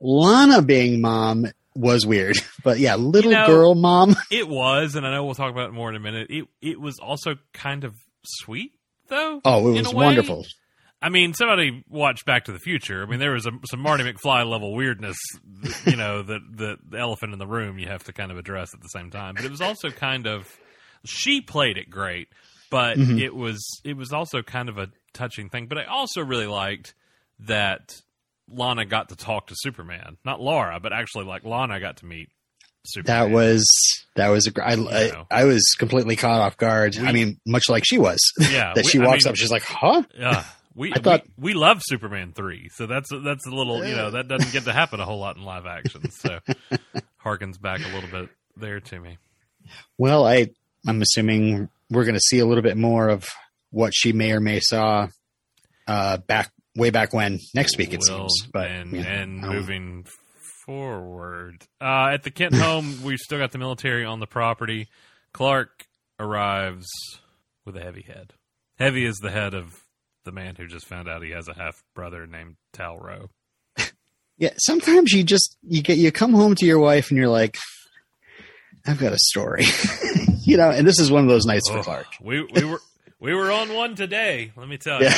Lana 0.00 0.62
being 0.62 1.00
mom 1.00 1.46
was 1.74 2.06
weird, 2.06 2.36
but 2.64 2.78
yeah, 2.78 2.96
little 2.96 3.30
You 3.32 3.38
know- 3.38 3.46
girl 3.46 3.74
mom. 3.74 4.16
it 4.30 4.48
was, 4.48 4.94
and 4.94 5.06
I 5.06 5.12
know 5.12 5.24
we'll 5.24 5.34
talk 5.34 5.50
about 5.50 5.68
it 5.68 5.72
more 5.72 5.88
in 5.90 5.96
a 5.96 6.00
minute. 6.00 6.28
It 6.30 6.46
it 6.62 6.80
was 6.80 6.98
also 6.98 7.36
kind 7.52 7.84
of 7.84 7.94
sweet 8.24 8.72
though. 9.08 9.40
Oh, 9.44 9.68
it 9.74 9.82
was 9.82 9.94
wonderful. 9.94 10.46
I 11.02 11.08
mean, 11.08 11.32
somebody 11.32 11.82
watched 11.88 12.26
Back 12.26 12.44
to 12.44 12.52
the 12.52 12.58
Future. 12.58 13.02
I 13.02 13.06
mean, 13.06 13.20
there 13.20 13.32
was 13.32 13.46
a, 13.46 13.52
some 13.70 13.80
Marty 13.80 14.04
McFly 14.04 14.48
level 14.48 14.74
weirdness, 14.74 15.16
you 15.86 15.96
know, 15.96 16.22
that 16.22 16.40
the, 16.52 16.76
the 16.88 16.98
elephant 16.98 17.32
in 17.32 17.38
the 17.38 17.46
room 17.46 17.78
you 17.78 17.88
have 17.88 18.04
to 18.04 18.12
kind 18.12 18.30
of 18.30 18.36
address 18.38 18.74
at 18.74 18.82
the 18.82 18.88
same 18.88 19.10
time. 19.10 19.34
But 19.34 19.44
it 19.44 19.50
was 19.50 19.60
also 19.62 19.90
kind 19.90 20.26
of 20.26 20.46
she 21.04 21.40
played 21.40 21.78
it 21.78 21.88
great, 21.90 22.28
but 22.70 22.98
Mhm. 22.98 23.18
it 23.20 23.34
was 23.34 23.64
it 23.84 23.96
was 23.96 24.12
also 24.12 24.42
kind 24.42 24.68
of 24.68 24.76
a 24.78 24.88
touching 25.14 25.48
thing. 25.48 25.66
But 25.68 25.78
I 25.78 25.84
also 25.84 26.20
really 26.22 26.46
liked 26.46 26.92
that 27.40 28.00
Lana 28.48 28.84
got 28.84 29.08
to 29.08 29.16
talk 29.16 29.46
to 29.46 29.54
Superman, 29.56 30.18
not 30.24 30.40
Laura, 30.40 30.80
but 30.80 30.92
actually 30.92 31.24
like 31.24 31.44
Lana 31.44 31.80
got 31.80 31.96
to 31.98 32.06
meet 32.06 32.28
Superman. 32.84 33.28
That 33.30 33.34
was 33.34 33.66
that 34.16 34.28
was 34.28 34.46
a 34.48 34.52
I, 34.62 34.74
I. 34.74 35.24
I 35.30 35.44
was 35.44 35.64
completely 35.78 36.16
caught 36.16 36.40
off 36.42 36.58
guard. 36.58 36.96
We- 36.96 37.06
I 37.06 37.12
mean, 37.12 37.38
much 37.46 37.70
like 37.70 37.84
she 37.86 37.96
was. 37.96 38.18
yeah. 38.38 38.72
that 38.74 38.84
we- 38.84 38.90
she 38.90 38.98
I 39.00 39.06
walks 39.06 39.24
mean, 39.24 39.30
up, 39.30 39.36
she's 39.36 39.50
like, 39.50 39.62
"Huh." 39.62 40.02
Yeah, 40.18 40.44
we, 40.74 40.92
thought- 40.92 41.24
we 41.36 41.52
we 41.52 41.54
love 41.54 41.80
Superman 41.82 42.32
three, 42.32 42.68
so 42.74 42.86
that's 42.86 43.08
that's 43.24 43.46
a 43.46 43.50
little 43.50 43.84
you 43.84 43.94
know 43.94 44.12
that 44.12 44.28
doesn't 44.28 44.52
get 44.52 44.64
to 44.64 44.72
happen 44.72 45.00
a 45.00 45.04
whole 45.04 45.18
lot 45.18 45.36
in 45.36 45.44
live 45.44 45.66
action. 45.66 46.10
So 46.10 46.38
harkens 47.24 47.60
back 47.60 47.80
a 47.80 47.94
little 47.94 48.10
bit 48.10 48.30
there 48.56 48.80
to 48.80 49.00
me. 49.00 49.18
Well, 49.98 50.26
I 50.26 50.48
I'm 50.86 51.02
assuming 51.02 51.68
we're 51.90 52.04
going 52.04 52.14
to 52.14 52.20
see 52.20 52.38
a 52.38 52.46
little 52.46 52.62
bit 52.62 52.76
more 52.76 53.08
of 53.08 53.28
what 53.70 53.92
she 53.94 54.12
may 54.12 54.32
or 54.32 54.40
may 54.40 54.60
saw 54.60 55.08
uh, 55.86 56.18
back 56.18 56.50
way 56.76 56.90
back 56.90 57.12
when 57.12 57.38
next 57.54 57.76
week. 57.76 57.92
It 57.92 58.00
Will, 58.08 58.28
seems, 58.28 58.50
but 58.52 58.68
and 58.70 58.92
you 58.92 59.02
know, 59.02 59.08
and 59.08 59.40
moving 59.40 60.06
forward 60.66 61.64
uh, 61.80 62.10
at 62.12 62.22
the 62.22 62.30
Kent 62.30 62.54
home, 62.54 63.02
we've 63.02 63.18
still 63.18 63.38
got 63.38 63.52
the 63.52 63.58
military 63.58 64.04
on 64.04 64.20
the 64.20 64.26
property. 64.26 64.88
Clark 65.32 65.86
arrives 66.18 66.86
with 67.64 67.76
a 67.76 67.80
heavy 67.80 68.02
head. 68.02 68.34
Heavy 68.78 69.04
is 69.04 69.16
the 69.16 69.30
head 69.30 69.54
of 69.54 69.80
the 70.24 70.32
man 70.32 70.54
who 70.56 70.66
just 70.66 70.86
found 70.86 71.08
out 71.08 71.22
he 71.22 71.30
has 71.30 71.48
a 71.48 71.54
half 71.54 71.82
brother 71.94 72.26
named 72.26 72.56
Tal-Rho. 72.72 73.30
Yeah, 74.38 74.54
sometimes 74.56 75.12
you 75.12 75.22
just 75.22 75.58
you 75.68 75.82
get 75.82 75.98
you 75.98 76.10
come 76.10 76.32
home 76.32 76.54
to 76.54 76.64
your 76.64 76.78
wife 76.78 77.10
and 77.10 77.18
you're 77.18 77.28
like, 77.28 77.58
I've 78.86 78.98
got 78.98 79.12
a 79.12 79.18
story, 79.18 79.66
you 80.44 80.56
know. 80.56 80.70
And 80.70 80.86
this 80.88 80.98
is 80.98 81.10
one 81.10 81.22
of 81.24 81.28
those 81.28 81.44
nights 81.44 81.68
for 81.70 81.80
Oh, 81.80 81.82
Clark. 81.82 82.06
we 82.22 82.42
we 82.54 82.64
were 82.64 82.80
we 83.20 83.34
were 83.34 83.50
on 83.52 83.74
one 83.74 83.94
today. 83.96 84.50
Let 84.56 84.66
me 84.66 84.78
tell 84.78 85.02
Yeah. 85.02 85.14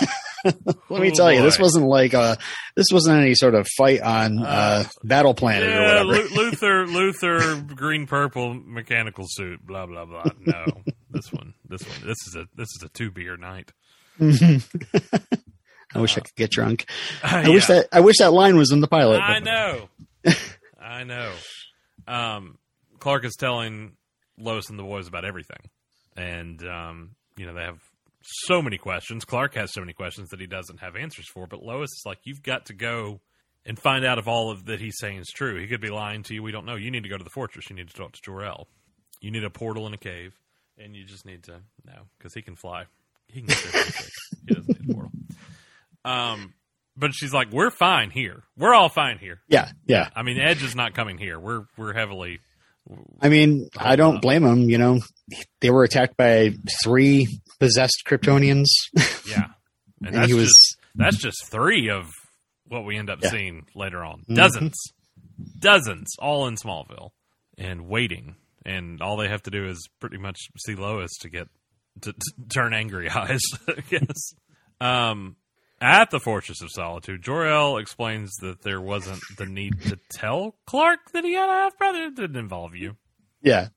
you. 0.00 0.06
Let 0.88 1.02
me 1.02 1.10
Oh, 1.10 1.14
tell 1.14 1.32
you, 1.32 1.42
this 1.42 1.58
wasn't 1.58 1.86
like 1.86 2.14
uh 2.14 2.36
this 2.76 2.86
wasn't 2.92 3.18
any 3.20 3.34
sort 3.34 3.56
of 3.56 3.66
fight 3.76 4.02
on 4.02 4.38
uh, 4.38 4.44
Uh, 4.46 4.84
Battle 5.02 5.34
Planet 5.34 5.68
or 5.68 5.82
whatever. 5.82 6.04
Lu- 6.12 6.28
Luther, 6.36 6.86
Luther, 6.86 7.60
green 7.74 8.06
purple 8.06 8.54
mechanical 8.54 9.24
suit. 9.28 9.66
Blah 9.66 9.86
blah 9.86 10.04
blah. 10.04 10.30
No, 10.46 10.64
this 11.10 11.32
one, 11.32 11.54
this 11.68 11.82
one, 11.82 12.06
this 12.06 12.18
is 12.28 12.36
a 12.36 12.46
this 12.56 12.68
is 12.76 12.84
a 12.84 12.88
two 12.90 13.10
beer 13.10 13.36
night. 13.36 13.72
I 15.94 15.98
wish 15.98 16.16
I 16.16 16.20
could 16.20 16.36
get 16.36 16.50
drunk. 16.50 16.86
I 17.22 17.44
I 17.44 17.48
wish 17.48 17.66
that 17.66 17.88
I 17.92 18.00
wish 18.00 18.18
that 18.18 18.32
line 18.32 18.56
was 18.56 18.70
in 18.70 18.80
the 18.80 18.86
pilot. 18.86 19.20
I 19.20 19.40
know, 19.40 19.88
I 20.80 21.04
know. 21.04 21.32
Um, 22.06 22.58
Clark 22.98 23.24
is 23.24 23.34
telling 23.36 23.96
Lois 24.38 24.68
and 24.68 24.78
the 24.78 24.82
boys 24.82 25.08
about 25.08 25.24
everything, 25.24 25.70
and 26.16 26.62
um, 26.66 27.16
you 27.36 27.46
know 27.46 27.54
they 27.54 27.62
have 27.62 27.80
so 28.22 28.60
many 28.60 28.78
questions. 28.78 29.24
Clark 29.24 29.54
has 29.54 29.72
so 29.72 29.80
many 29.80 29.92
questions 29.92 30.28
that 30.30 30.40
he 30.40 30.46
doesn't 30.46 30.80
have 30.80 30.96
answers 30.96 31.28
for. 31.28 31.46
But 31.46 31.62
Lois 31.62 31.90
is 31.90 32.02
like, 32.04 32.18
"You've 32.24 32.42
got 32.42 32.66
to 32.66 32.74
go." 32.74 33.20
And 33.66 33.78
find 33.78 34.06
out 34.06 34.16
if 34.16 34.26
all 34.26 34.50
of 34.50 34.64
that 34.66 34.80
he's 34.80 34.96
saying 34.98 35.18
is 35.18 35.28
true. 35.28 35.60
He 35.60 35.66
could 35.66 35.82
be 35.82 35.90
lying 35.90 36.22
to 36.24 36.34
you. 36.34 36.42
We 36.42 36.50
don't 36.50 36.64
know. 36.64 36.76
You 36.76 36.90
need 36.90 37.02
to 37.02 37.10
go 37.10 37.18
to 37.18 37.22
the 37.22 37.28
fortress. 37.28 37.68
You 37.68 37.76
need 37.76 37.88
to 37.88 37.94
talk 37.94 38.12
to 38.12 38.20
Jor-El. 38.22 38.66
You 39.20 39.30
need 39.30 39.44
a 39.44 39.50
portal 39.50 39.86
in 39.86 39.92
a 39.92 39.98
cave, 39.98 40.32
and 40.78 40.96
you 40.96 41.04
just 41.04 41.26
need 41.26 41.42
to 41.42 41.60
know 41.84 42.06
because 42.16 42.32
he 42.32 42.40
can 42.40 42.56
fly. 42.56 42.86
He 43.32 43.40
can 43.42 43.46
get 43.48 43.62
there. 43.62 43.72
pretty 43.72 43.92
quick. 43.92 44.10
He 44.48 44.54
doesn't 44.54 44.68
need 44.80 44.90
a 44.90 44.94
portal. 44.94 45.10
Um, 46.04 46.54
but 46.96 47.12
she's 47.14 47.32
like, 47.32 47.50
"We're 47.52 47.70
fine 47.70 48.10
here. 48.10 48.42
We're 48.56 48.74
all 48.74 48.88
fine 48.88 49.18
here." 49.18 49.40
Yeah, 49.48 49.70
yeah. 49.86 50.08
I 50.14 50.22
mean, 50.22 50.38
Edge 50.38 50.62
is 50.62 50.74
not 50.74 50.94
coming 50.94 51.18
here. 51.18 51.38
We're 51.38 51.64
we're 51.76 51.92
heavily. 51.94 52.40
I 53.20 53.28
mean, 53.28 53.68
I 53.78 53.96
don't 53.96 54.20
blame 54.20 54.44
him. 54.44 54.68
You 54.70 54.78
know, 54.78 55.00
they 55.60 55.70
were 55.70 55.84
attacked 55.84 56.16
by 56.16 56.52
three 56.82 57.28
possessed 57.60 58.02
Kryptonians, 58.06 58.66
Yeah, 59.28 59.44
and 60.00 60.06
and 60.08 60.14
that's 60.14 60.28
he 60.28 60.34
was. 60.34 60.46
just 60.48 60.76
that's 60.94 61.16
just 61.18 61.46
three 61.50 61.90
of 61.90 62.08
what 62.66 62.84
we 62.84 62.96
end 62.96 63.10
up 63.10 63.20
Yeah. 63.22 63.30
seeing 63.30 63.66
later 63.74 64.02
on. 64.04 64.24
Mhm. 64.28 64.36
Dozens, 64.36 64.74
dozens, 65.58 66.08
all 66.18 66.46
in 66.46 66.54
Smallville 66.56 67.10
and 67.58 67.86
waiting, 67.86 68.36
and 68.64 69.00
all 69.02 69.16
they 69.16 69.28
have 69.28 69.42
to 69.42 69.50
do 69.50 69.66
is 69.66 69.88
pretty 70.00 70.18
much 70.18 70.38
see 70.58 70.74
Lois 70.74 71.10
to 71.20 71.28
get 71.28 71.48
to, 72.02 72.12
to 72.12 72.32
turn 72.52 72.74
angry 72.74 73.08
eyes. 73.14 73.42
I 73.68 73.80
guess. 73.88 74.34
Um, 74.80 75.36
at 75.80 76.10
the 76.10 76.20
Fortress 76.20 76.60
of 76.62 76.70
Solitude, 76.70 77.22
Jor-El 77.22 77.78
explains 77.78 78.30
that 78.40 78.62
there 78.62 78.80
wasn't 78.80 79.22
the 79.38 79.46
need 79.46 79.80
to 79.82 79.98
tell 80.10 80.56
Clark 80.66 81.00
that 81.12 81.24
he 81.24 81.32
had 81.32 81.48
a 81.48 81.52
half 81.52 81.78
brother. 81.78 82.04
It 82.04 82.16
didn't 82.16 82.36
involve 82.36 82.74
you. 82.74 82.96
Yeah. 83.42 83.68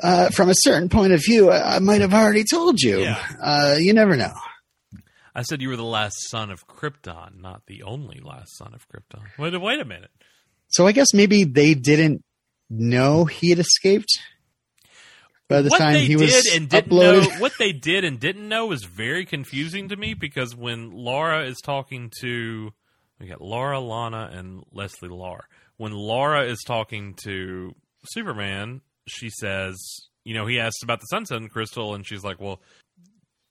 Uh, 0.00 0.30
from 0.30 0.48
a 0.48 0.54
certain 0.54 0.88
point 0.88 1.12
of 1.12 1.20
view, 1.24 1.50
I, 1.50 1.76
I 1.76 1.78
might 1.80 2.00
have 2.00 2.14
already 2.14 2.44
told 2.44 2.80
you. 2.80 3.00
Yeah. 3.00 3.20
Uh, 3.42 3.76
you 3.78 3.92
never 3.92 4.16
know. 4.16 4.32
I 5.34 5.42
said 5.42 5.60
you 5.60 5.68
were 5.68 5.76
the 5.76 5.84
last 5.84 6.28
son 6.28 6.50
of 6.50 6.66
Krypton, 6.66 7.40
not 7.40 7.66
the 7.66 7.82
only 7.82 8.20
last 8.20 8.56
son 8.56 8.74
of 8.74 8.86
Krypton. 8.88 9.22
Wait, 9.38 9.60
wait 9.60 9.80
a 9.80 9.84
minute. 9.84 10.10
So 10.68 10.86
I 10.86 10.92
guess 10.92 11.12
maybe 11.12 11.44
they 11.44 11.74
didn't 11.74 12.22
know 12.68 13.24
he 13.24 13.50
had 13.50 13.58
escaped 13.58 14.20
by 15.50 15.62
the 15.62 15.68
what 15.68 15.78
time 15.78 15.94
they 15.94 16.06
he 16.06 16.16
was 16.16 16.30
did 16.30 16.56
and 16.56 16.68
didn't 16.68 16.92
uploaded. 16.92 17.28
know, 17.28 17.40
what 17.40 17.52
they 17.58 17.72
did 17.72 18.04
and 18.04 18.20
didn't 18.20 18.48
know 18.48 18.66
was 18.66 18.84
very 18.84 19.26
confusing 19.26 19.88
to 19.88 19.96
me 19.96 20.14
because 20.14 20.54
when 20.54 20.92
Laura 20.92 21.44
is 21.44 21.58
talking 21.60 22.10
to, 22.20 22.72
we 23.18 23.26
got 23.26 23.40
Laura, 23.42 23.80
Lana, 23.80 24.30
and 24.32 24.62
Leslie 24.72 25.08
Larr. 25.08 25.44
When 25.76 25.92
Laura 25.92 26.44
is 26.44 26.62
talking 26.64 27.14
to 27.24 27.74
Superman, 28.04 28.80
she 29.08 29.28
says, 29.28 29.76
you 30.24 30.34
know, 30.34 30.46
he 30.46 30.60
asks 30.60 30.84
about 30.84 31.00
the 31.00 31.08
Sunsun 31.12 31.50
crystal, 31.50 31.94
and 31.94 32.06
she's 32.06 32.22
like, 32.22 32.40
well, 32.40 32.62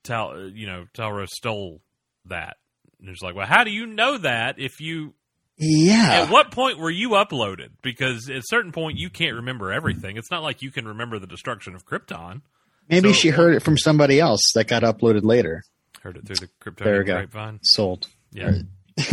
Tal, 0.05 0.49
you 0.53 0.67
know, 0.67 0.85
Tal-Rho 0.93 1.25
stole 1.25 1.81
that. 2.25 2.55
And 3.01 3.09
she's 3.09 3.21
like, 3.21 3.35
well, 3.35 3.45
how 3.47 3.65
do 3.65 3.71
you 3.71 3.85
know 3.85 4.17
that 4.19 4.55
if 4.57 4.79
you 4.79 5.15
Yeah. 5.59 6.23
At 6.23 6.29
what 6.31 6.51
point 6.51 6.79
were 6.79 6.89
you 6.89 7.09
uploaded? 7.09 7.69
Because 7.81 8.29
at 8.29 8.37
a 8.37 8.41
certain 8.45 8.71
point, 8.71 8.97
you 8.97 9.09
can't 9.09 9.35
remember 9.35 9.71
everything. 9.73 10.15
It's 10.17 10.31
not 10.31 10.41
like 10.41 10.61
you 10.61 10.71
can 10.71 10.87
remember 10.87 11.19
the 11.19 11.27
destruction 11.27 11.75
of 11.75 11.85
Krypton. 11.85 12.41
Maybe 12.89 13.09
so- 13.09 13.13
she 13.19 13.29
heard 13.29 13.53
it 13.55 13.61
from 13.61 13.77
somebody 13.77 14.19
else 14.19 14.41
that 14.55 14.67
got 14.67 14.83
uploaded 14.83 15.23
later. 15.23 15.63
Heard 16.01 16.15
it 16.17 16.25
through 16.25 16.37
the 16.37 16.49
crypto. 16.61 16.85
There 16.85 16.99
we 16.99 17.03
go. 17.05 17.15
grapevine. 17.15 17.59
Sold. 17.61 18.07
Yeah, 18.31 18.51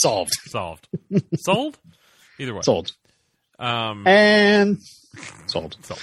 Solved. 0.00 0.32
solved, 0.46 0.88
sold. 1.36 1.78
Either 2.40 2.54
way, 2.54 2.60
Sold. 2.62 2.90
Um, 3.58 4.04
And 4.06 4.78
sold. 5.46 5.76
sold. 5.82 6.00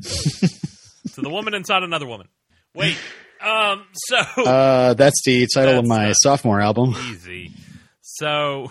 so 0.00 1.22
the 1.22 1.28
woman 1.28 1.54
inside 1.54 1.82
another 1.82 2.06
woman. 2.06 2.28
Wait, 2.74 2.96
Um, 3.44 3.84
so 3.94 4.16
Uh, 4.44 4.94
that's 4.94 5.20
the 5.24 5.46
title 5.52 5.78
of 5.80 5.86
my 5.86 6.12
sophomore 6.12 6.60
album. 6.60 6.94
easy. 7.10 7.52
So, 8.02 8.70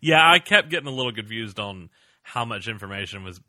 yeah, 0.00 0.20
I 0.22 0.38
kept 0.38 0.70
getting 0.70 0.88
a 0.88 0.94
little 0.94 1.12
confused 1.12 1.58
on 1.58 1.90
how 2.22 2.44
much 2.44 2.68
information 2.68 3.22
was 3.24 3.40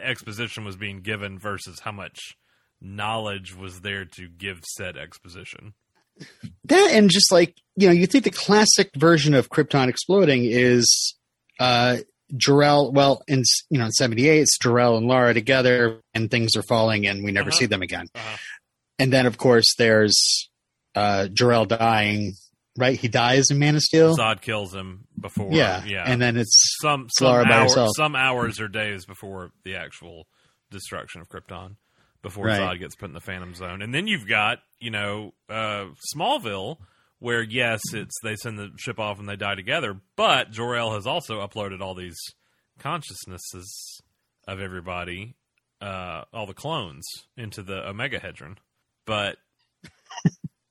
exposition 0.00 0.64
was 0.64 0.76
being 0.76 1.00
given 1.00 1.38
versus 1.38 1.80
how 1.80 1.92
much 1.92 2.36
knowledge 2.80 3.54
was 3.54 3.80
there 3.80 4.04
to 4.04 4.28
give 4.28 4.60
said 4.64 4.96
exposition. 4.96 5.72
That 6.64 6.90
and 6.92 7.10
just 7.10 7.30
like 7.32 7.56
you 7.76 7.86
know, 7.88 7.92
you 7.92 8.06
think 8.06 8.24
the 8.24 8.30
classic 8.30 8.90
version 8.96 9.34
of 9.34 9.50
Krypton 9.50 9.88
exploding 9.88 10.44
is 10.44 11.14
uh 11.60 11.98
Jor-El. 12.36 12.92
Well, 12.92 13.22
in 13.28 13.44
you 13.70 13.78
know, 13.78 13.84
in 13.86 13.92
'78, 13.92 14.40
it's 14.40 14.58
Jor-El 14.58 14.96
and 14.96 15.06
Laura 15.06 15.32
together, 15.34 16.00
and 16.14 16.30
things 16.30 16.56
are 16.56 16.62
falling, 16.62 17.06
and 17.06 17.22
we 17.24 17.32
never 17.32 17.50
Uh-huh. 17.50 17.58
see 17.58 17.66
them 17.66 17.82
again. 17.82 18.06
Uh-huh. 18.14 18.36
And 18.98 19.12
then, 19.12 19.26
of 19.26 19.36
course, 19.38 19.74
there's 19.78 20.48
uh 20.94 21.28
Jor-El 21.28 21.66
dying. 21.66 22.32
Right, 22.78 22.98
he 22.98 23.08
dies 23.08 23.50
in 23.50 23.58
Man 23.58 23.74
of 23.76 23.82
Steel. 23.82 24.16
Zod 24.16 24.42
kills 24.42 24.74
him 24.74 25.06
before. 25.18 25.52
yeah, 25.52 25.84
yeah. 25.84 26.04
and 26.06 26.20
then 26.20 26.36
it's 26.36 26.76
some 26.80 27.08
some 27.10 27.46
hour, 27.46 27.88
some 27.96 28.14
hours 28.14 28.60
or 28.60 28.68
days 28.68 29.06
before 29.06 29.50
the 29.64 29.76
actual 29.76 30.26
destruction 30.70 31.20
of 31.20 31.28
Krypton, 31.28 31.76
before 32.22 32.46
Right. 32.46 32.60
Zod 32.60 32.78
gets 32.78 32.94
put 32.94 33.06
in 33.08 33.14
the 33.14 33.20
Phantom 33.20 33.54
Zone, 33.54 33.82
and 33.82 33.94
then 33.94 34.06
you've 34.06 34.28
got 34.28 34.58
you 34.78 34.90
know 34.90 35.32
uh, 35.48 35.86
Smallville, 36.14 36.76
where 37.18 37.42
yes, 37.42 37.80
it's 37.92 38.14
they 38.22 38.36
send 38.36 38.58
the 38.58 38.70
ship 38.76 38.98
off 38.98 39.18
and 39.18 39.28
they 39.28 39.36
die 39.36 39.54
together, 39.54 39.98
but 40.16 40.50
Jor 40.50 40.76
El 40.76 40.92
has 40.94 41.06
also 41.06 41.40
uploaded 41.46 41.80
all 41.80 41.94
these 41.94 42.18
consciousnesses 42.78 44.00
of 44.46 44.60
everybody, 44.60 45.34
uh, 45.80 46.22
all 46.32 46.46
the 46.46 46.54
clones 46.54 47.04
into 47.36 47.62
the 47.62 47.80
Omegahedron, 47.80 48.56
but. 49.06 49.36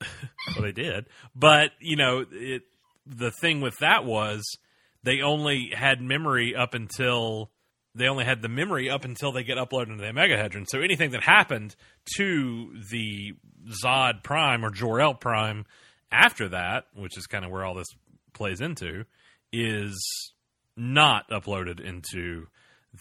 well, 0.00 0.62
they 0.62 0.72
did, 0.72 1.06
but 1.34 1.70
you 1.80 1.96
know, 1.96 2.24
it. 2.30 2.62
The 3.08 3.30
thing 3.30 3.60
with 3.60 3.76
that 3.78 4.04
was 4.04 4.42
they 5.04 5.20
only 5.20 5.70
had 5.72 6.00
memory 6.00 6.56
up 6.56 6.74
until 6.74 7.52
they 7.96 8.08
only 8.08 8.24
had 8.24 8.42
the 8.42 8.48
memory 8.48 8.90
up 8.90 9.04
until 9.04 9.32
they 9.32 9.42
get 9.42 9.56
uploaded 9.56 9.90
into 9.90 10.02
the 10.02 10.10
Omegahedron. 10.10 10.66
So 10.68 10.80
anything 10.80 11.12
that 11.12 11.22
happened 11.22 11.74
to 12.16 12.74
the 12.90 13.32
Zod 13.82 14.22
Prime 14.22 14.64
or 14.64 14.70
Jor-El 14.70 15.14
Prime 15.14 15.64
after 16.12 16.48
that, 16.50 16.84
which 16.94 17.16
is 17.16 17.26
kind 17.26 17.44
of 17.44 17.50
where 17.50 17.64
all 17.64 17.74
this 17.74 17.86
plays 18.34 18.60
into, 18.60 19.04
is 19.52 19.96
not 20.76 21.28
uploaded 21.30 21.80
into 21.80 22.48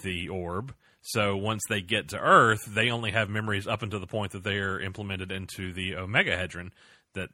the 0.03 0.29
orb. 0.29 0.73
So 1.07 1.37
once 1.37 1.61
they 1.69 1.81
get 1.81 2.09
to 2.09 2.19
Earth, 2.19 2.65
they 2.65 2.89
only 2.89 3.11
have 3.11 3.29
memories 3.29 3.67
up 3.67 3.83
until 3.83 3.99
the 3.99 4.07
point 4.07 4.31
that 4.31 4.43
they 4.43 4.57
are 4.57 4.79
implemented 4.79 5.31
into 5.31 5.71
the 5.71 5.91
Omegahedron. 5.91 6.71
That 7.13 7.29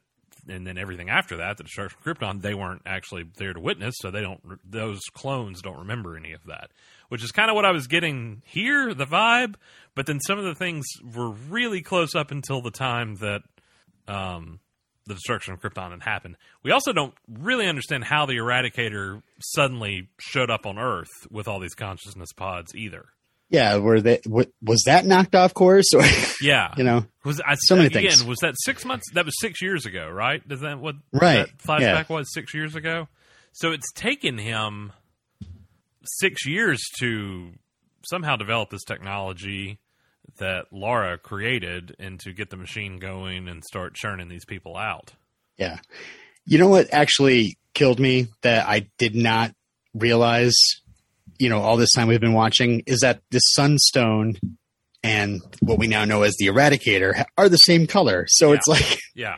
and 0.46 0.66
then 0.66 0.76
everything 0.76 1.08
after 1.08 1.38
that, 1.38 1.56
the 1.56 1.64
destruction 1.64 1.98
of 1.98 2.04
Krypton, 2.04 2.42
they 2.42 2.52
weren't 2.52 2.82
actually 2.84 3.24
there 3.36 3.54
to 3.54 3.60
witness, 3.60 3.94
so 3.98 4.10
they 4.10 4.20
don't. 4.20 4.40
Those 4.62 5.00
clones 5.14 5.62
don't 5.62 5.78
remember 5.78 6.18
any 6.18 6.32
of 6.32 6.44
that, 6.44 6.70
which 7.08 7.24
is 7.24 7.32
kind 7.32 7.48
of 7.48 7.54
what 7.54 7.64
I 7.64 7.70
was 7.70 7.86
getting 7.86 8.42
here, 8.44 8.92
the 8.92 9.06
vibe. 9.06 9.54
But 9.94 10.04
then 10.04 10.20
some 10.20 10.38
of 10.38 10.44
the 10.44 10.54
things 10.54 10.84
were 11.14 11.30
really 11.30 11.80
close 11.80 12.14
up 12.14 12.30
until 12.30 12.60
the 12.60 12.70
time 12.70 13.16
that 13.16 13.40
um, 14.06 14.60
the 15.06 15.14
destruction 15.14 15.54
of 15.54 15.60
Krypton 15.60 15.92
had 15.92 16.02
happened. 16.02 16.36
We 16.62 16.72
also 16.72 16.92
don't 16.92 17.14
really 17.26 17.68
understand 17.68 18.04
how 18.04 18.26
the 18.26 18.36
Eradicator 18.36 19.22
suddenly 19.40 20.08
showed 20.18 20.50
up 20.50 20.66
on 20.66 20.78
Earth 20.78 21.26
with 21.30 21.48
all 21.48 21.58
these 21.58 21.74
consciousness 21.74 22.32
pods 22.34 22.74
either. 22.74 23.06
Yeah. 23.52 23.76
Were 23.76 24.00
they 24.00 24.20
was 24.26 24.82
that 24.86 25.06
knocked 25.06 25.36
off 25.36 25.54
course 25.54 25.92
or 25.94 26.02
Yeah, 26.40 26.74
you 26.76 26.82
know? 26.82 27.06
was 27.24 27.40
I, 27.40 27.54
So 27.54 27.76
many 27.76 27.86
again, 27.86 28.02
things. 28.02 28.24
Was 28.24 28.38
that 28.40 28.54
six 28.58 28.84
months? 28.84 29.04
That 29.12 29.24
was 29.24 29.34
six 29.38 29.62
years 29.62 29.86
ago, 29.86 30.08
right? 30.08 30.42
Is 30.50 30.60
that 30.60 30.80
what 30.80 30.96
Right, 31.12 31.46
that 31.46 31.58
flashback 31.58 32.08
yeah. 32.08 32.16
was? 32.16 32.32
Six 32.32 32.52
years 32.54 32.74
ago. 32.74 33.06
So 33.52 33.70
it's 33.70 33.92
taken 33.92 34.38
him 34.38 34.92
six 36.04 36.46
years 36.46 36.80
to 36.98 37.52
somehow 38.04 38.36
develop 38.36 38.70
this 38.70 38.82
technology 38.84 39.78
that 40.38 40.66
Laura 40.72 41.18
created 41.18 41.94
and 41.98 42.18
to 42.20 42.32
get 42.32 42.50
the 42.50 42.56
machine 42.56 42.98
going 42.98 43.48
and 43.48 43.62
start 43.62 43.94
churning 43.94 44.28
these 44.28 44.44
people 44.44 44.76
out. 44.76 45.12
Yeah. 45.58 45.78
You 46.46 46.58
know 46.58 46.68
what 46.68 46.92
actually 46.92 47.58
killed 47.74 48.00
me 48.00 48.28
that 48.40 48.66
I 48.66 48.88
did 48.98 49.14
not 49.14 49.52
realize, 49.94 50.54
you 51.42 51.48
know, 51.48 51.60
all 51.60 51.76
this 51.76 51.90
time 51.92 52.06
we've 52.08 52.20
been 52.20 52.32
watching 52.32 52.82
is 52.86 53.00
that 53.00 53.20
the 53.30 53.38
Sunstone 53.40 54.36
and 55.02 55.40
what 55.60 55.78
we 55.78 55.88
now 55.88 56.04
know 56.04 56.22
as 56.22 56.36
the 56.38 56.46
Eradicator 56.46 57.24
are 57.36 57.48
the 57.48 57.56
same 57.56 57.86
color. 57.86 58.24
So 58.28 58.48
Yeah. 58.52 58.54
it's 58.58 58.66
like 58.68 58.98
Yeah, 59.14 59.36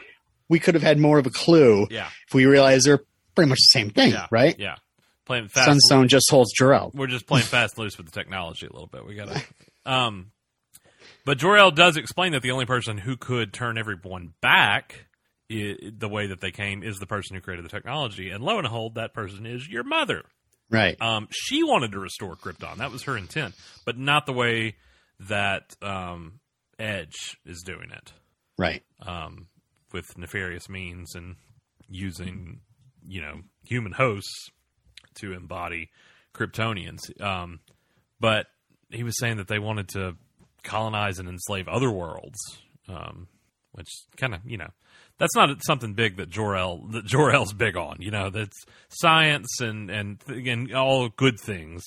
we 0.49 0.59
could 0.59 0.75
have 0.75 0.83
had 0.83 0.99
more 0.99 1.19
of 1.19 1.27
a 1.27 1.31
clue 1.31 1.87
yeah, 1.91 2.09
if 2.29 2.35
we 2.35 2.45
realized 2.47 2.87
they're 2.87 3.01
pretty 3.35 3.49
much 3.49 3.59
the 3.59 3.79
same 3.81 3.91
thing, 3.91 4.13
yeah, 4.13 4.27
right? 4.31 4.55
Yeah, 4.59 4.77
playing 5.25 5.49
fast. 5.49 5.67
Sunstone 5.67 6.09
just 6.09 6.31
holds 6.31 6.53
Jor-El. 6.53 6.91
we're 6.95 7.07
just 7.07 7.27
playing 7.27 7.47
fast 7.47 7.79
loose 7.79 7.97
with 7.97 8.07
the 8.07 8.13
technology 8.13 8.67
a 8.67 8.73
little 8.73 8.87
bit. 8.89 9.07
We 9.07 9.15
gotta. 9.15 9.43
Um, 9.87 10.31
but 11.25 11.39
Jor-El 11.39 11.71
does 11.71 11.97
explain 11.97 12.33
that 12.33 12.43
the 12.43 12.51
only 12.51 12.67
person 12.67 12.99
who 12.99 13.17
could 13.17 13.53
turn 13.55 13.79
everyone 13.79 14.35
back 14.43 15.07
i- 15.51 15.77
the 15.83 16.09
way 16.09 16.27
that 16.27 16.41
they 16.41 16.51
came 16.51 16.83
is 16.83 16.99
the 16.99 17.07
person 17.07 17.35
who 17.37 17.41
created 17.41 17.65
the 17.65 17.69
technology, 17.71 18.29
and 18.31 18.45
lo 18.45 18.59
and 18.59 18.65
behold, 18.65 18.95
that 18.97 19.15
person 19.15 19.47
is 19.47 19.67
your 19.69 19.83
mother. 19.85 20.25
Right. 20.71 21.01
Um, 21.01 21.29
she 21.31 21.63
wanted 21.63 21.93
to 21.93 21.99
restore 21.99 22.37
Krypton. 22.37 22.77
That 22.79 22.91
was 22.91 23.03
her 23.05 23.17
intent, 23.17 23.55
but 23.85 23.99
not 23.99 24.27
the 24.27 24.33
way 24.33 24.77
that 25.21 25.77
um, 25.83 26.41
Edge 26.79 27.37
is 27.45 27.63
doing 27.63 27.91
it 27.91 28.13
Right. 28.59 28.83
um, 29.03 29.47
with 29.93 30.17
nefarious 30.19 30.69
means 30.69 31.15
and 31.15 31.37
using, 31.89 32.61
you 33.07 33.21
know, 33.21 33.43
human 33.65 33.93
hosts 33.93 34.51
to 35.17 35.33
embody 35.33 35.91
Kryptonians. 36.35 36.99
Um, 37.23 37.61
but 38.19 38.47
he 38.91 39.03
was 39.05 39.19
saying 39.19 39.37
that 39.37 39.49
they 39.49 39.59
wanted 39.59 39.89
to 39.91 40.17
colonize 40.63 41.19
and 41.19 41.29
enslave 41.29 41.69
other 41.69 41.91
worlds, 41.91 42.39
um, 42.89 43.29
which 43.75 43.89
kind 44.17 44.35
of, 44.35 44.41
you 44.45 44.57
know, 44.57 44.71
that's 45.19 45.35
not 45.35 45.51
something 45.65 45.95
big 45.95 46.17
that 46.17 46.29
Jor-El 46.29 46.87
that 46.93 47.05
Jor-El's 47.05 47.53
big 47.53 47.77
on. 47.77 47.97
You 48.01 48.11
know, 48.11 48.31
that's 48.31 48.57
science 48.89 49.61
and 49.61 49.91
and 49.91 50.21
again 50.29 50.75
all 50.75 51.09
good 51.09 51.39
things, 51.39 51.85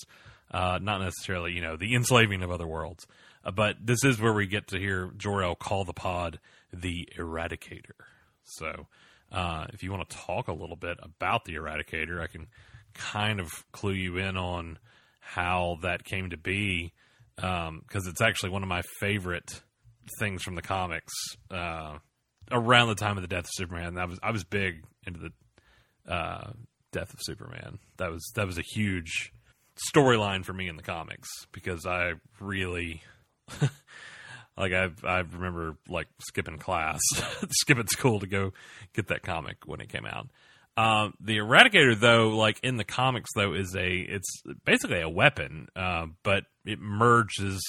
uh, 0.52 0.80
not 0.82 1.02
necessarily 1.02 1.54
you 1.54 1.62
know 1.62 1.78
the 1.78 1.96
enslaving 1.96 2.44
of 2.44 2.52
other 2.52 2.68
worlds. 2.68 3.08
Uh, 3.44 3.52
but 3.52 3.76
this 3.82 4.04
is 4.04 4.20
where 4.20 4.34
we 4.34 4.48
get 4.48 4.68
to 4.68 4.80
hear 4.80 5.12
Jor-El 5.18 5.56
call 5.56 5.86
the 5.86 5.94
pod 5.94 6.40
the 6.74 7.08
Eradicator. 7.18 7.96
So, 8.44 8.88
uh, 9.32 9.66
if 9.74 9.84
you 9.84 9.92
want 9.92 10.10
to 10.10 10.18
talk 10.18 10.48
a 10.48 10.54
little 10.54 10.76
bit 10.76 10.98
about 11.02 11.46
the 11.46 11.56
Eradicator, 11.56 12.22
I 12.22 12.28
can 12.28 12.48
kind 12.94 13.40
of 13.40 13.50
clue 13.72 13.94
you 13.94 14.18
in 14.18 14.38
on 14.38 14.80
how 15.20 15.78
that 15.82 16.04
came 16.04 16.30
to 16.30 16.38
be 16.38 16.94
because 17.36 18.08
it's 18.08 18.22
actually 18.22 18.50
one 18.50 18.64
of 18.64 18.70
my 18.70 18.82
favorite 19.00 19.62
things 20.20 20.44
from 20.44 20.56
the 20.56 20.62
comics. 20.62 21.14
Uh, 21.50 21.98
around 22.52 22.88
the 22.88 22.96
time 22.96 23.18
of 23.18 23.22
the 23.22 23.28
death 23.28 23.46
of 23.46 23.52
Superman, 23.54 23.96
that 23.96 24.08
was 24.08 24.20
I 24.24 24.32
was 24.32 24.44
big 24.44 24.84
into 25.06 25.20
the 25.20 26.12
uh, 26.12 26.52
death 26.92 27.14
of 27.14 27.20
Superman. 27.22 27.80
That 27.98 28.12
was 28.12 28.24
that 28.36 28.48
was 28.48 28.58
a 28.58 28.64
huge 28.64 29.34
storyline 29.94 30.44
for 30.44 30.54
me 30.54 30.68
in 30.68 30.78
the 30.78 30.84
comics 30.84 31.30
because 31.52 31.86
I 31.86 32.14
really 32.40 33.04
like 34.58 34.74
I 34.74 34.90
I 35.04 35.20
remember 35.20 35.78
like 35.88 36.08
skipping 36.28 36.58
class, 36.58 37.00
skipping 37.52 37.88
school 37.88 38.20
to 38.20 38.28
go 38.28 38.54
get 38.94 39.08
that 39.08 39.24
comic 39.24 39.58
when 39.66 39.82
it 39.82 39.90
came 39.90 40.06
out. 40.06 40.28
Um, 40.78 41.16
the 41.20 41.38
Eradicator, 41.38 42.00
though, 42.00 42.30
like 42.30 42.60
in 42.62 42.78
the 42.78 42.84
comics, 42.84 43.32
though, 43.36 43.54
is 43.54 43.76
a 43.76 43.90
it's 43.90 44.44
basically 44.64 45.02
a 45.02 45.10
weapon, 45.10 45.68
uh, 45.76 46.06
but 46.24 46.44
it 46.66 46.80
merges 46.80 47.60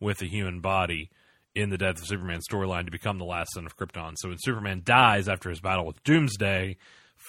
with 0.00 0.18
the 0.18 0.28
human 0.28 0.60
body 0.60 1.10
in 1.56 1.70
the 1.70 1.78
Death 1.78 1.98
of 1.98 2.06
Superman 2.06 2.40
storyline 2.48 2.84
to 2.84 2.90
become 2.90 3.18
the 3.18 3.24
last 3.24 3.54
son 3.54 3.64
of 3.64 3.76
Krypton. 3.76 4.12
So 4.16 4.28
when 4.28 4.38
Superman 4.38 4.82
dies 4.84 5.26
after 5.26 5.48
his 5.48 5.60
battle 5.60 5.86
with 5.86 6.02
Doomsday, 6.04 6.76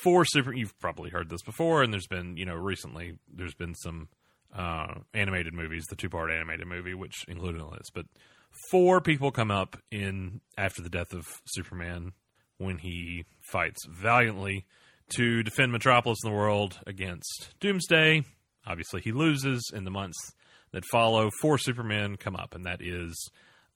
for 0.04 0.26
Super, 0.26 0.54
you've 0.54 0.78
probably 0.80 1.10
heard 1.10 1.30
this 1.30 1.42
before, 1.42 1.82
and 1.82 1.94
there's 1.94 2.08
been 2.08 2.36
you 2.36 2.46
know 2.46 2.56
recently 2.56 3.18
there's 3.34 3.56
been 3.56 3.74
some 3.74 4.10
uh, 4.56 4.96
animated 5.14 5.54
movies, 5.54 5.86
the 5.90 5.96
two 5.96 6.10
part 6.10 6.30
animated 6.30 6.68
movie, 6.68 6.94
which 6.94 7.26
included 7.28 7.62
on 7.62 7.72
this, 7.72 7.90
but 7.94 8.06
four 8.70 9.00
people 9.00 9.32
come 9.32 9.50
up 9.50 9.78
in 9.92 10.42
after 10.58 10.82
the 10.82 10.90
death 10.90 11.14
of 11.14 11.26
Superman 11.46 12.12
when 12.58 12.78
he 12.78 13.26
fights 13.52 13.80
valiantly 13.90 14.66
to 15.10 15.42
defend 15.42 15.72
Metropolis 15.72 16.20
and 16.24 16.34
the 16.34 16.38
world 16.38 16.80
against 16.86 17.54
Doomsday. 17.62 18.24
Obviously, 18.66 19.02
he 19.02 19.14
loses 19.14 19.72
in 19.74 19.86
the 19.86 19.92
months 19.92 20.18
that 20.72 20.84
follow. 20.92 21.30
Four 21.42 21.58
Supermen 21.58 22.18
come 22.18 22.36
up, 22.36 22.54
and 22.54 22.66
that 22.66 22.82
is 22.82 23.30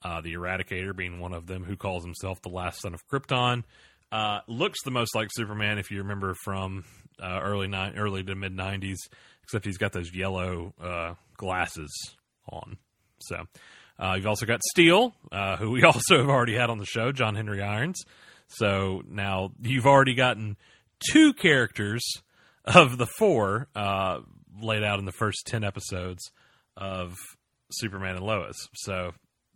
uh, 0.04 0.20
the 0.20 0.34
Eradicator 0.34 0.94
being 0.94 1.20
one 1.20 1.32
of 1.32 1.46
them, 1.46 1.64
who 1.64 1.76
calls 1.76 2.04
himself 2.04 2.40
the 2.42 2.48
last 2.48 2.80
son 2.80 2.94
of 2.94 3.00
Krypton. 3.08 3.64
Uh, 4.10 4.40
looks 4.46 4.78
the 4.84 4.90
most 4.90 5.14
like 5.14 5.28
Superman 5.32 5.78
if 5.78 5.90
you 5.90 5.98
remember 5.98 6.34
from 6.44 6.84
uh, 7.22 7.40
early 7.42 7.68
ni- 7.68 7.92
early 7.96 8.22
to 8.22 8.34
mid 8.34 8.54
'90s, 8.54 8.96
except 9.42 9.64
he's 9.64 9.78
got 9.78 9.92
those 9.92 10.12
yellow 10.14 10.74
uh, 10.80 11.14
glasses 11.36 11.90
on. 12.50 12.76
So 13.20 13.36
uh, 13.98 14.14
you've 14.16 14.26
also 14.26 14.44
got 14.44 14.60
Steel, 14.62 15.14
uh, 15.30 15.56
who 15.56 15.70
we 15.70 15.82
also 15.84 16.18
have 16.18 16.28
already 16.28 16.54
had 16.54 16.68
on 16.68 16.78
the 16.78 16.86
show, 16.86 17.12
John 17.12 17.34
Henry 17.34 17.62
Irons. 17.62 18.04
So 18.48 19.02
now 19.08 19.52
you've 19.62 19.86
already 19.86 20.14
gotten 20.14 20.56
two 21.10 21.32
characters 21.32 22.04
of 22.64 22.98
the 22.98 23.06
four 23.18 23.68
laid 24.60 24.84
out 24.84 24.98
in 24.98 25.06
the 25.06 25.12
first 25.12 25.46
10 25.46 25.64
episodes 25.64 26.30
of 26.76 27.16
Superman 27.70 28.16
and 28.16 28.24
Lois. 28.24 28.68
So 28.74 29.12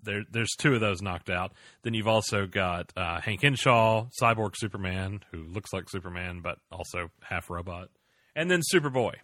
there, 0.06 0.24
there's 0.30 0.54
two 0.58 0.74
of 0.74 0.80
those 0.80 1.02
knocked 1.02 1.28
out. 1.28 1.52
Then 1.82 1.92
you've 1.92 2.08
also 2.08 2.46
got 2.46 2.92
uh, 2.96 3.20
Hank 3.20 3.42
Henshaw, 3.42 4.06
Cyborg 4.20 4.54
Superman, 4.56 5.20
who 5.32 5.44
looks 5.44 5.72
like 5.72 5.90
Superman 5.90 6.40
but 6.42 6.58
also 6.72 7.10
half 7.20 7.50
robot, 7.50 7.90
and 8.34 8.50
then 8.50 8.62
Superboy. 8.72 9.14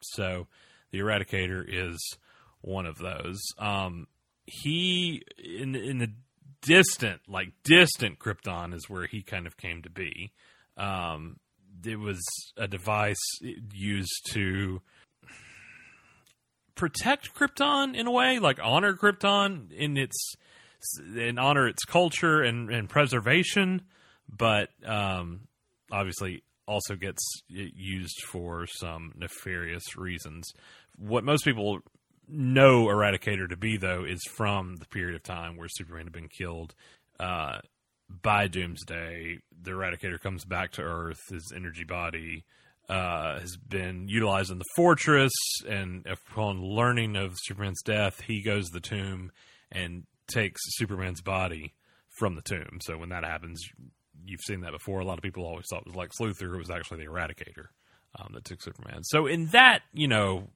So 0.00 0.48
the 0.90 0.98
Eradicator 0.98 1.64
is 1.66 1.98
one 2.60 2.86
of 2.86 2.98
those. 2.98 3.40
Um, 3.58 4.06
he 4.44 5.22
in 5.38 5.74
in 5.74 5.98
the 5.98 6.12
distant, 6.62 7.20
like 7.28 7.52
distant 7.64 8.18
Krypton 8.18 8.74
is 8.74 8.88
where 8.88 9.06
he 9.06 9.22
kind 9.22 9.46
of 9.46 9.56
came 9.56 9.82
to 9.82 9.90
be. 9.90 10.32
Um, 10.76 11.36
it 11.84 11.98
was 11.98 12.20
a 12.56 12.68
device 12.68 13.20
used 13.72 14.30
to 14.32 14.80
protect 16.74 17.34
Krypton 17.34 17.94
in 17.94 18.06
a 18.06 18.10
way, 18.10 18.38
like 18.38 18.58
honor 18.62 18.94
Krypton 18.94 19.72
in 19.72 19.96
its 19.96 20.34
and 20.98 21.38
honor 21.38 21.68
its 21.68 21.84
culture 21.84 22.42
and, 22.42 22.70
and 22.70 22.88
preservation, 22.88 23.82
but 24.28 24.70
um, 24.84 25.42
obviously 25.90 26.42
also 26.66 26.96
gets 26.96 27.42
used 27.48 28.22
for 28.30 28.66
some 28.66 29.12
nefarious 29.16 29.96
reasons. 29.96 30.52
What 30.96 31.24
most 31.24 31.44
people 31.44 31.80
know 32.28 32.86
Eradicator 32.86 33.48
to 33.48 33.56
be, 33.56 33.76
though, 33.76 34.04
is 34.04 34.22
from 34.34 34.76
the 34.76 34.86
period 34.86 35.14
of 35.14 35.22
time 35.22 35.56
where 35.56 35.68
Superman 35.68 36.04
had 36.04 36.12
been 36.12 36.28
killed 36.28 36.74
uh, 37.20 37.58
by 38.22 38.48
Doomsday. 38.48 39.38
The 39.62 39.70
Eradicator 39.70 40.20
comes 40.20 40.44
back 40.44 40.72
to 40.72 40.82
Earth, 40.82 41.20
his 41.28 41.52
energy 41.54 41.84
body 41.84 42.44
uh, 42.92 43.40
has 43.40 43.56
been 43.56 44.06
utilized 44.06 44.50
in 44.50 44.58
the 44.58 44.66
fortress, 44.76 45.32
and 45.66 46.06
upon 46.06 46.62
learning 46.62 47.16
of 47.16 47.38
Superman's 47.42 47.80
death, 47.82 48.20
he 48.20 48.42
goes 48.42 48.66
to 48.66 48.74
the 48.74 48.80
tomb 48.80 49.32
and 49.70 50.04
takes 50.26 50.60
Superman's 50.74 51.22
body 51.22 51.72
from 52.18 52.34
the 52.34 52.42
tomb. 52.42 52.80
So 52.82 52.98
when 52.98 53.08
that 53.08 53.24
happens, 53.24 53.64
you've 54.26 54.42
seen 54.42 54.60
that 54.60 54.72
before. 54.72 55.00
A 55.00 55.06
lot 55.06 55.16
of 55.16 55.22
people 55.22 55.46
always 55.46 55.64
thought 55.70 55.84
it 55.86 55.86
was 55.86 55.96
Lex 55.96 56.18
Luthor. 56.20 56.54
It 56.54 56.58
was 56.58 56.70
actually 56.70 56.98
the 56.98 57.10
Eradicator 57.10 57.68
um, 58.18 58.32
that 58.34 58.44
took 58.44 58.60
Superman. 58.60 59.04
So 59.04 59.26
in 59.26 59.46
that, 59.52 59.80
you 59.94 60.06
know, 60.06 60.50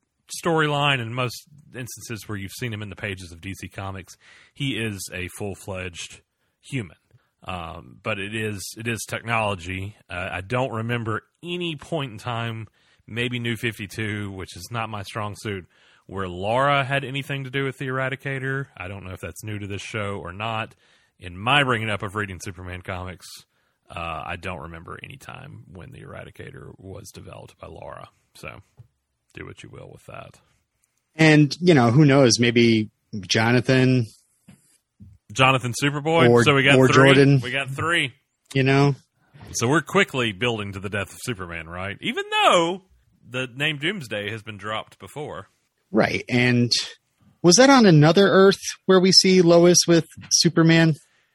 storyline 0.44 1.01
and 1.01 1.14
most 1.14 1.46
instances 1.75 2.29
where 2.29 2.37
you've 2.37 2.53
seen 2.53 2.70
him 2.70 2.83
in 2.83 2.90
the 2.90 2.96
pages 2.96 3.33
of 3.33 3.40
DC 3.40 3.72
Comics, 3.72 4.14
he 4.53 4.72
is 4.72 5.09
a 5.11 5.29
full 5.38 5.55
fledged 5.55 6.20
human. 6.61 6.96
Um, 7.44 7.99
but 8.03 8.18
it 8.18 8.35
is 8.35 8.75
it 8.77 8.88
is 8.88 9.05
technology. 9.07 9.96
Uh, 10.11 10.29
I 10.33 10.40
don't 10.40 10.72
remember 10.72 11.22
any 11.42 11.77
point 11.77 12.12
in 12.12 12.18
time, 12.18 12.66
maybe 13.07 13.38
New 13.38 13.57
Fifty 13.57 13.87
Two, 13.87 14.31
which 14.33 14.57
is 14.57 14.68
not 14.70 14.88
my 14.88 15.03
strong 15.03 15.35
suit, 15.37 15.66
where 16.07 16.29
Lara 16.29 16.85
had 16.85 17.05
anything 17.05 17.44
to 17.44 17.51
do 17.51 17.64
with 17.64 17.79
the 17.79 17.87
Eradicator. 17.87 18.66
I 18.77 18.88
don't 18.88 19.05
know 19.05 19.12
if 19.12 19.20
that's 19.20 19.44
new 19.44 19.59
to 19.59 19.66
this 19.66 19.83
show 19.83 20.18
or 20.18 20.33
not. 20.33 20.75
In 21.18 21.38
my 21.38 21.62
bringing 21.62 21.88
up 21.88 22.03
of 22.03 22.14
reading 22.14 22.40
Superman 22.42 22.83
comics, 22.83 23.27
uh, 23.88 24.22
I 24.27 24.37
don't 24.37 24.62
remember 24.62 24.99
any 25.03 25.16
time 25.16 25.64
when 25.72 25.92
the 25.92 26.01
Eradicator 26.01 26.72
was 26.79 27.11
developed 27.11 27.59
by 27.59 27.68
Lara. 27.68 28.09
So 28.35 28.61
do 29.35 29.46
what 29.46 29.62
you 29.62 29.70
will 29.70 29.90
with 29.92 30.05
that. 30.07 30.40
And 31.14 31.57
you 31.61 31.75
know, 31.75 31.90
who 31.90 32.05
knows? 32.05 32.38
Maybe 32.38 32.90
Jonathan, 33.20 34.07
Jonathan 35.32 35.72
Superboy. 35.82 36.28
Or- 36.30 36.44
so 36.44 36.54
we 36.54 36.62
got 36.62 36.76
or 36.76 36.88
three. 36.88 36.94
Jordan. 37.14 37.40
We 37.42 37.50
got 37.50 37.70
three. 37.70 38.12
you 38.54 38.62
know, 38.62 38.94
So 39.52 39.68
we're 39.68 39.82
quickly 39.82 40.32
building 40.32 40.72
to 40.72 40.80
the 40.80 40.88
death 40.88 41.10
of 41.12 41.18
Superman, 41.22 41.68
right? 41.68 41.96
Even 42.00 42.24
though 42.30 42.82
the 43.28 43.48
name 43.54 43.78
Doomsday 43.78 44.30
has 44.30 44.42
been 44.42 44.56
dropped 44.56 44.98
before. 44.98 45.48
right? 45.90 46.24
And 46.28 46.70
was 47.42 47.56
that 47.56 47.70
on 47.70 47.86
another 47.86 48.26
Earth 48.26 48.60
where 48.86 49.00
we 49.00 49.12
see 49.12 49.42
Lois 49.42 49.78
with 49.86 50.06
Superman 50.30 50.94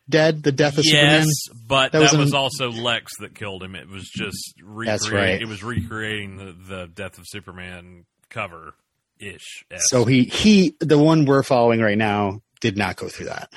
dead? 0.09 0.43
The 0.43 0.51
death 0.51 0.77
of 0.77 0.83
yes, 0.85 1.25
Superman. 1.27 1.67
but 1.67 1.91
That 1.91 1.99
that, 1.99 2.11
was 2.13 2.17
was, 2.17 2.31
an- 2.31 2.37
also 2.37 2.69
Lex 2.71 3.11
that 3.19 3.35
killed 3.35 3.61
him. 3.63 3.75
It 3.75 3.87
was 3.89 4.09
just 4.09 4.53
That's 4.85 5.09
recreating. 5.09 5.13
right. 5.33 5.41
It 5.41 5.47
was 5.47 5.63
recreating 5.63 6.37
the, 6.37 6.55
the 6.75 6.87
death 6.87 7.17
of 7.17 7.25
Superman 7.27 8.05
cover 8.29 8.73
ish. 9.19 9.65
So 9.77 10.05
he 10.05 10.23
he 10.23 10.75
the 10.79 10.97
one 10.97 11.25
we're 11.25 11.43
following 11.43 11.79
right 11.81 11.97
now 11.97 12.41
did 12.61 12.77
not 12.77 12.95
go 12.95 13.07
through 13.09 13.27
that. 13.27 13.51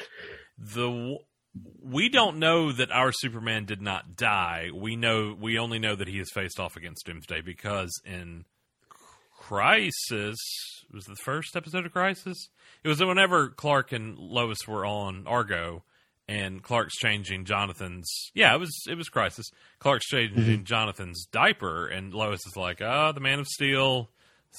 The 0.58 1.18
we 1.82 2.08
don't 2.08 2.38
know 2.38 2.72
that 2.72 2.90
our 2.90 3.12
Superman 3.12 3.64
did 3.64 3.80
not 3.80 4.16
die. 4.16 4.70
We 4.74 4.96
know 4.96 5.36
we 5.38 5.58
only 5.58 5.78
know 5.78 5.94
that 5.94 6.08
he 6.08 6.18
has 6.18 6.30
faced 6.32 6.58
off 6.58 6.76
against 6.76 7.06
Doomsday 7.06 7.42
because 7.42 7.92
in 8.04 8.44
Crisis 9.36 10.36
was 10.92 11.04
the 11.04 11.16
first 11.16 11.54
episode 11.56 11.86
of 11.86 11.92
Crisis. 11.92 12.48
It 12.82 12.88
was 12.88 13.02
whenever 13.02 13.48
Clark 13.48 13.92
and 13.92 14.18
Lois 14.18 14.66
were 14.66 14.86
on 14.86 15.26
Argo, 15.26 15.84
and 16.26 16.62
Clark's 16.62 16.96
changing 16.96 17.44
Jonathan's. 17.44 18.10
Yeah, 18.34 18.54
it 18.54 18.58
was 18.58 18.74
it 18.88 18.96
was 18.96 19.08
Crisis. 19.08 19.46
Clark's 19.78 20.06
changing 20.06 20.42
mm-hmm. 20.42 20.64
Jonathan's 20.64 21.26
diaper, 21.30 21.86
and 21.86 22.14
Lois 22.14 22.40
is 22.46 22.56
like, 22.56 22.80
"Oh, 22.80 23.12
the 23.12 23.20
Man 23.20 23.40
of 23.40 23.46
Steel." 23.46 24.10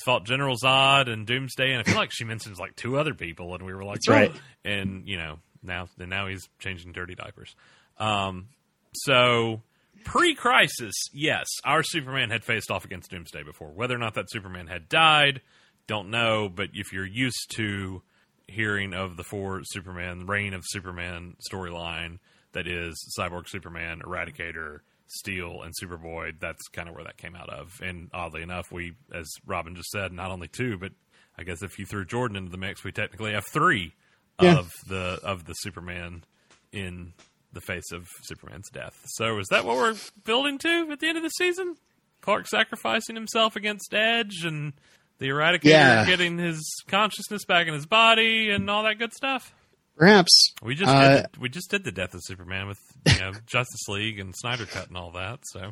Fought 0.03 0.25
General 0.25 0.57
Zod 0.61 1.09
and 1.09 1.25
Doomsday, 1.25 1.71
and 1.71 1.79
I 1.79 1.83
feel 1.83 1.95
like 1.95 2.11
she 2.11 2.25
mentions 2.25 2.59
like 2.59 2.75
two 2.75 2.97
other 2.97 3.13
people, 3.13 3.55
and 3.55 3.65
we 3.65 3.73
were 3.73 3.85
like, 3.85 4.01
That's 4.05 4.09
right. 4.09 4.31
Oh, 4.35 4.69
and 4.69 5.07
you 5.07 5.17
know 5.17 5.39
now 5.65 5.87
and 5.99 6.09
now 6.09 6.27
he's 6.27 6.47
changing 6.59 6.91
dirty 6.91 7.15
diapers. 7.15 7.55
Um, 7.97 8.49
so 8.93 9.61
pre-crisis, 10.03 10.93
yes, 11.13 11.45
our 11.63 11.83
Superman 11.83 12.29
had 12.29 12.43
faced 12.43 12.71
off 12.71 12.85
against 12.85 13.11
Doomsday 13.11 13.43
before. 13.43 13.71
Whether 13.71 13.95
or 13.95 13.99
not 13.99 14.13
that 14.15 14.29
Superman 14.29 14.67
had 14.67 14.89
died, 14.89 15.41
don't 15.87 16.09
know. 16.09 16.49
But 16.49 16.69
if 16.73 16.93
you're 16.93 17.05
used 17.05 17.51
to 17.55 18.01
hearing 18.47 18.93
of 18.93 19.17
the 19.17 19.23
four 19.23 19.61
Superman, 19.65 20.27
reign 20.27 20.53
of 20.53 20.63
Superman 20.65 21.35
storyline, 21.51 22.19
that 22.53 22.67
is 22.67 22.95
Cyborg 23.19 23.49
Superman, 23.49 24.01
Eradicator, 24.05 24.79
Steel, 25.07 25.61
and 25.61 25.73
Superboy, 25.81 26.39
that's 26.39 26.67
kind 26.69 26.87
of 26.87 26.95
where 26.95 27.03
that 27.03 27.17
came 27.17 27.35
out 27.35 27.49
of. 27.49 27.79
And 27.81 28.09
oddly 28.13 28.41
enough, 28.41 28.71
we, 28.71 28.93
as 29.13 29.27
Robin 29.45 29.75
just 29.75 29.89
said, 29.89 30.11
not 30.11 30.31
only 30.31 30.47
two, 30.47 30.77
but 30.77 30.91
I 31.37 31.43
guess 31.43 31.61
if 31.61 31.77
you 31.77 31.85
threw 31.85 32.05
Jordan 32.05 32.37
into 32.37 32.51
the 32.51 32.57
mix, 32.57 32.83
we 32.83 32.91
technically 32.91 33.33
have 33.33 33.43
three 33.51 33.93
Yeah. 34.41 34.57
of 34.59 34.71
the 34.87 35.19
of 35.23 35.45
the 35.45 35.53
Superman 35.53 36.23
in 36.71 37.13
the 37.53 37.61
face 37.61 37.91
of 37.93 38.07
Superman's 38.23 38.69
death. 38.73 38.99
So 39.05 39.37
is 39.39 39.47
that 39.49 39.63
what 39.65 39.77
we're 39.77 39.95
building 40.25 40.57
to 40.59 40.89
at 40.91 40.99
the 40.99 41.07
end 41.07 41.17
of 41.17 41.23
the 41.23 41.29
season? 41.29 41.75
Clark 42.21 42.47
sacrificing 42.47 43.15
himself 43.15 43.55
against 43.55 43.93
Edge 43.93 44.43
and 44.43 44.73
the 45.19 45.27
Eradicator 45.29 45.63
Yeah. 45.65 46.05
getting 46.05 46.37
his 46.37 46.59
consciousness 46.87 47.45
back 47.45 47.67
in 47.67 47.73
his 47.73 47.85
body 47.85 48.49
and 48.49 48.69
all 48.69 48.83
that 48.83 48.97
good 48.99 49.13
stuff. 49.13 49.53
Perhaps 49.97 50.53
We 50.61 50.75
just 50.75 50.91
Uh, 50.91 51.21
did, 51.21 51.37
we 51.37 51.47
just 51.47 51.69
did 51.71 51.85
the 51.85 51.91
death 51.93 52.13
of 52.13 52.19
Superman 52.23 52.67
with 52.67 52.79
you 53.05 53.19
know 53.19 53.31
Justice 53.45 53.87
League 53.87 54.19
and 54.19 54.35
Snyder 54.35 54.65
Cut 54.65 54.89
and 54.89 54.97
all 54.97 55.11
that. 55.11 55.39
So 55.43 55.71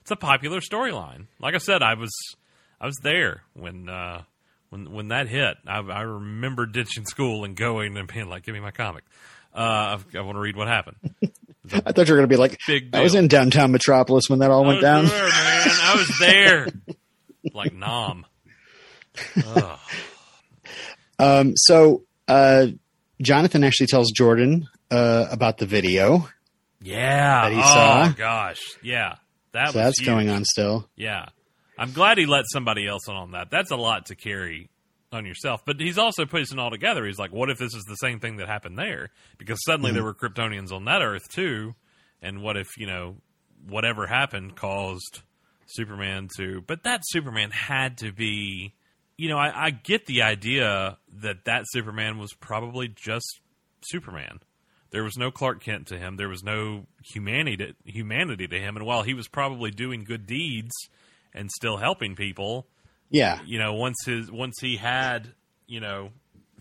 it's 0.00 0.10
a 0.10 0.16
popular 0.16 0.60
storyline. 0.60 1.26
Like 1.38 1.54
I 1.54 1.58
said, 1.58 1.82
I 1.82 1.92
was 1.92 2.10
I 2.80 2.86
was 2.86 2.96
there 3.02 3.42
when 3.52 3.90
uh, 3.90 4.22
when 4.70 4.92
when 4.92 5.08
that 5.08 5.28
hit. 5.28 5.56
I, 5.66 5.78
I 5.80 6.00
remember 6.02 6.66
ditching 6.66 7.06
school 7.06 7.44
and 7.44 7.56
going 7.56 7.96
and 7.96 8.06
being 8.12 8.28
like, 8.28 8.44
"Give 8.44 8.54
me 8.54 8.60
my 8.60 8.70
comic. 8.70 9.04
Uh, 9.54 9.98
I, 10.14 10.18
I 10.18 10.20
want 10.22 10.36
to 10.36 10.40
read 10.40 10.56
what 10.56 10.68
happened." 10.68 10.96
I 11.72 11.92
thought 11.92 12.08
you 12.08 12.14
were 12.14 12.18
going 12.20 12.28
to 12.28 12.34
be 12.34 12.36
like, 12.36 12.58
Big 12.66 12.94
I 12.94 13.02
was 13.02 13.14
in 13.14 13.28
downtown 13.28 13.72
Metropolis 13.72 14.24
when 14.28 14.38
that 14.38 14.50
all 14.50 14.64
I 14.64 14.68
went 14.68 14.80
down. 14.80 15.04
there, 15.04 15.22
man. 15.24 15.30
I 15.32 15.94
was 15.96 16.18
there. 16.18 16.66
like 17.54 17.74
Nom. 17.74 18.24
Ugh. 19.46 19.78
Um, 21.20 21.54
so 21.56 22.04
uh, 22.28 22.68
Jonathan 23.20 23.64
actually 23.64 23.88
tells 23.88 24.12
Jordan 24.12 24.68
uh, 24.88 25.26
about 25.32 25.58
the 25.58 25.66
video. 25.66 26.28
Yeah. 26.80 27.42
That 27.48 27.52
he 27.52 27.58
oh 27.58 27.62
saw. 27.62 28.08
gosh. 28.16 28.60
Yeah. 28.84 29.16
That 29.50 29.70
So 29.72 29.78
was 29.80 29.86
that's 29.86 29.98
huge. 30.00 30.06
going 30.06 30.30
on 30.30 30.44
still. 30.44 30.88
Yeah. 30.94 31.26
I'm 31.78 31.92
glad 31.92 32.18
he 32.18 32.26
let 32.26 32.44
somebody 32.52 32.86
else 32.86 33.08
in 33.08 33.14
on 33.14 33.32
that. 33.32 33.50
That's 33.50 33.70
a 33.70 33.76
lot 33.76 34.06
to 34.06 34.14
carry 34.14 34.70
on 35.12 35.24
yourself. 35.24 35.62
But 35.64 35.80
he's 35.80 35.98
also 35.98 36.26
putting 36.26 36.46
it 36.50 36.58
all 36.58 36.70
together. 36.70 37.06
He's 37.06 37.18
like, 37.18 37.32
what 37.32 37.50
if 37.50 37.58
this 37.58 37.74
is 37.74 37.84
the 37.84 37.96
same 37.96 38.20
thing 38.20 38.36
that 38.36 38.48
happened 38.48 38.78
there? 38.78 39.10
Because 39.38 39.58
suddenly 39.64 39.90
mm-hmm. 39.90 39.96
there 39.96 40.04
were 40.04 40.14
Kryptonians 40.14 40.72
on 40.72 40.84
that 40.86 41.02
Earth 41.02 41.28
too. 41.30 41.74
And 42.20 42.42
what 42.42 42.56
if, 42.56 42.76
you 42.76 42.86
know, 42.86 43.16
whatever 43.66 44.06
happened 44.06 44.56
caused 44.56 45.22
Superman 45.66 46.28
to. 46.36 46.62
But 46.66 46.84
that 46.84 47.02
Superman 47.04 47.50
had 47.50 47.98
to 47.98 48.12
be. 48.12 48.74
You 49.16 49.28
know, 49.28 49.38
I, 49.38 49.66
I 49.66 49.70
get 49.70 50.06
the 50.06 50.22
idea 50.22 50.96
that 51.20 51.44
that 51.46 51.64
Superman 51.66 52.18
was 52.18 52.32
probably 52.34 52.86
just 52.88 53.40
Superman. 53.82 54.38
There 54.90 55.02
was 55.02 55.18
no 55.18 55.30
Clark 55.30 55.62
Kent 55.62 55.88
to 55.88 55.98
him. 55.98 56.16
There 56.16 56.28
was 56.28 56.44
no 56.44 56.86
humanity 57.12 57.56
to, 57.56 57.74
humanity 57.84 58.46
to 58.46 58.58
him. 58.58 58.76
And 58.76 58.86
while 58.86 59.02
he 59.02 59.14
was 59.14 59.26
probably 59.26 59.70
doing 59.70 60.04
good 60.04 60.24
deeds 60.24 60.72
and 61.38 61.50
still 61.50 61.76
helping 61.78 62.16
people, 62.16 62.66
Yeah. 63.10 63.40
you 63.46 63.58
know, 63.58 63.74
once 63.74 63.96
his 64.04 64.30
once 64.30 64.56
he 64.60 64.76
had 64.76 65.32
you 65.66 65.80
know 65.80 66.10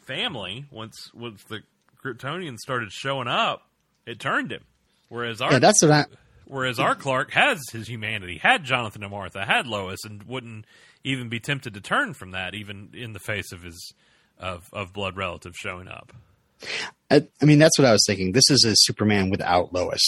family 0.05 0.65
once 0.71 1.09
once 1.13 1.43
the 1.49 1.61
Kryptonians 2.03 2.57
started 2.59 2.91
showing 2.91 3.27
up, 3.27 3.67
it 4.05 4.19
turned 4.19 4.51
him. 4.51 4.63
Whereas 5.09 5.41
our 5.41 5.51
Yeah, 5.53 5.59
that's 5.59 5.81
what 5.81 5.91
I. 5.91 6.05
whereas 6.45 6.79
our 6.79 6.95
Clark 6.95 7.31
has 7.31 7.59
his 7.71 7.87
humanity, 7.89 8.37
had 8.37 8.63
Jonathan 8.63 9.03
and 9.03 9.11
Martha, 9.11 9.45
had 9.45 9.67
Lois, 9.67 9.99
and 10.05 10.23
wouldn't 10.23 10.65
even 11.03 11.29
be 11.29 11.39
tempted 11.39 11.73
to 11.73 11.81
turn 11.81 12.13
from 12.13 12.31
that, 12.31 12.53
even 12.53 12.89
in 12.93 13.13
the 13.13 13.19
face 13.19 13.51
of 13.51 13.63
his 13.63 13.93
of 14.39 14.69
of 14.73 14.93
blood 14.93 15.17
relatives 15.17 15.57
showing 15.57 15.87
up. 15.87 16.13
I, 17.11 17.27
I 17.41 17.45
mean, 17.45 17.59
that's 17.59 17.77
what 17.77 17.85
I 17.87 17.91
was 17.91 18.03
thinking. 18.07 18.31
This 18.33 18.49
is 18.49 18.63
a 18.65 18.73
Superman 18.75 19.29
without 19.29 19.73
Lois. 19.73 20.01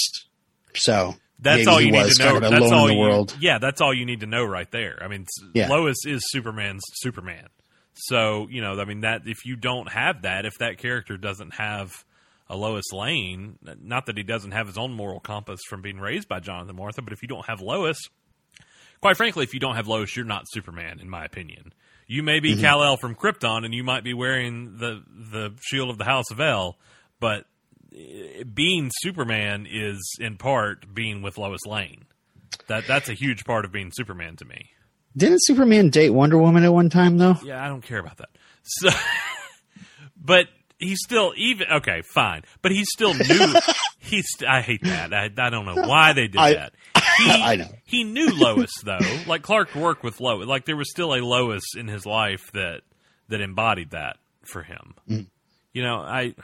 So 0.76 1.16
That's 1.42 1.68
all 1.68 1.80
you 1.80 1.92
need 1.92 2.12
to 2.12 2.24
know. 2.24 2.32
kind 2.34 2.44
of 2.44 2.52
that's 2.52 2.72
all 2.72 2.88
in 2.88 2.88
the 2.90 2.94
you, 2.94 3.00
world. 3.00 3.36
Yeah, 3.40 3.60
that's 3.60 3.82
all 3.82 3.94
you 3.94 4.06
need 4.06 4.22
to 4.22 4.26
know 4.26 4.44
right 4.44 4.70
there. 4.72 5.00
I 5.02 5.08
mean, 5.08 5.26
Yeah. 5.54 5.70
Lois 5.70 6.06
is 6.06 6.22
Superman's 6.28 6.84
Superman. 6.96 7.48
So 7.94 8.48
you 8.50 8.62
know, 8.62 8.80
I 8.80 8.86
mean 8.86 9.02
that 9.02 9.22
if 9.26 9.46
you 9.46 9.56
don't 9.56 9.90
have 9.92 10.24
that, 10.24 10.46
if 10.46 10.58
that 10.60 10.78
character 10.78 11.18
doesn't 11.18 11.56
have 11.56 12.04
a 12.50 12.58
Lois 12.58 12.92
Lane, 12.92 13.58
not 13.82 14.08
that 14.08 14.18
he 14.18 14.24
doesn't 14.24 14.52
have 14.52 14.68
his 14.68 14.78
own 14.78 14.94
moral 14.94 15.20
compass 15.20 15.60
from 15.70 15.82
being 15.82 16.00
raised 16.00 16.28
by 16.28 16.40
Jonathan 16.40 16.76
Martha, 16.76 17.02
but 17.02 17.14
if 17.14 17.22
you 17.22 17.28
don't 17.28 17.46
have 17.46 17.62
Lois, 17.62 18.00
quite 19.02 19.18
frankly, 19.18 19.44
if 19.44 19.54
you 19.54 19.60
don't 19.60 19.76
have 19.76 19.88
Lois, 19.88 20.16
you're 20.16 20.26
not 20.26 20.46
Superman, 20.48 21.00
in 21.00 21.10
my 21.10 21.26
opinion. 21.26 21.74
You 22.08 22.24
may 22.24 22.40
be 22.40 22.54
mm-hmm. 22.54 22.62
Kal 22.62 22.84
El 22.84 22.98
from 22.98 23.14
Krypton, 23.16 23.66
and 23.66 23.74
you 23.74 23.84
might 23.84 24.04
be 24.04 24.16
wearing 24.16 24.78
the 24.78 25.04
the 25.08 25.54
shield 25.62 25.90
of 25.90 26.00
the 26.00 26.06
House 26.06 26.32
of 26.32 26.40
El, 26.40 26.78
but 27.20 27.46
being 28.54 28.92
Superman 29.02 29.68
is 29.70 30.18
in 30.20 30.38
part 30.38 30.94
being 30.94 31.22
with 31.22 31.38
Lois 31.38 31.66
Lane. 31.66 32.06
That 32.68 32.86
that's 32.88 33.10
a 33.10 33.14
huge 33.14 33.46
part 33.46 33.66
of 33.66 33.72
being 33.72 33.92
Superman 33.94 34.36
to 34.38 34.46
me. 34.46 34.70
Didn't 35.16 35.40
Superman 35.44 35.90
date 35.90 36.12
Wonder 36.12 36.38
Woman 36.38 36.64
at 36.64 36.74
one 36.74 36.90
time 36.90 37.18
though? 37.18 37.36
Yeah, 37.44 37.64
I 37.64 37.68
don't 37.68 37.82
care 37.82 38.00
about 38.00 38.18
that. 38.18 38.30
So, 38.64 38.90
but 40.24 40.48
he's 40.78 41.00
still 41.04 41.34
even 41.36 41.68
okay, 41.72 42.02
fine. 42.14 42.44
But 42.62 42.72
he 42.72 42.86
still 42.86 43.14
knew. 43.14 43.54
he's. 44.00 44.28
I 44.48 44.62
hate 44.62 44.84
that. 44.84 45.14
I, 45.14 45.30
I 45.38 45.50
don't 45.50 45.66
know 45.66 45.88
why 45.88 46.14
they 46.14 46.28
did 46.28 46.38
I- 46.38 46.54
that. 46.54 46.74
He, 47.18 47.30
I 47.32 47.56
know. 47.56 47.70
He 47.86 48.04
knew 48.04 48.30
Lois 48.36 48.72
though. 48.84 49.00
Like 49.28 49.42
Clark 49.42 49.76
worked 49.76 50.04
with 50.04 50.20
Lois. 50.20 50.48
Like 50.48 50.66
there 50.66 50.78
was 50.78 50.90
still 50.90 51.14
a 51.14 51.20
Lois 51.20 51.64
in 51.76 51.88
his 51.88 52.06
life 52.06 52.52
that 52.54 52.82
that 53.30 53.42
embodied 53.42 53.92
that 53.92 54.18
for 54.44 54.64
him. 54.64 54.96
Mm. 55.10 55.28
You 55.74 55.84
know, 55.84 55.98
I 55.98 56.36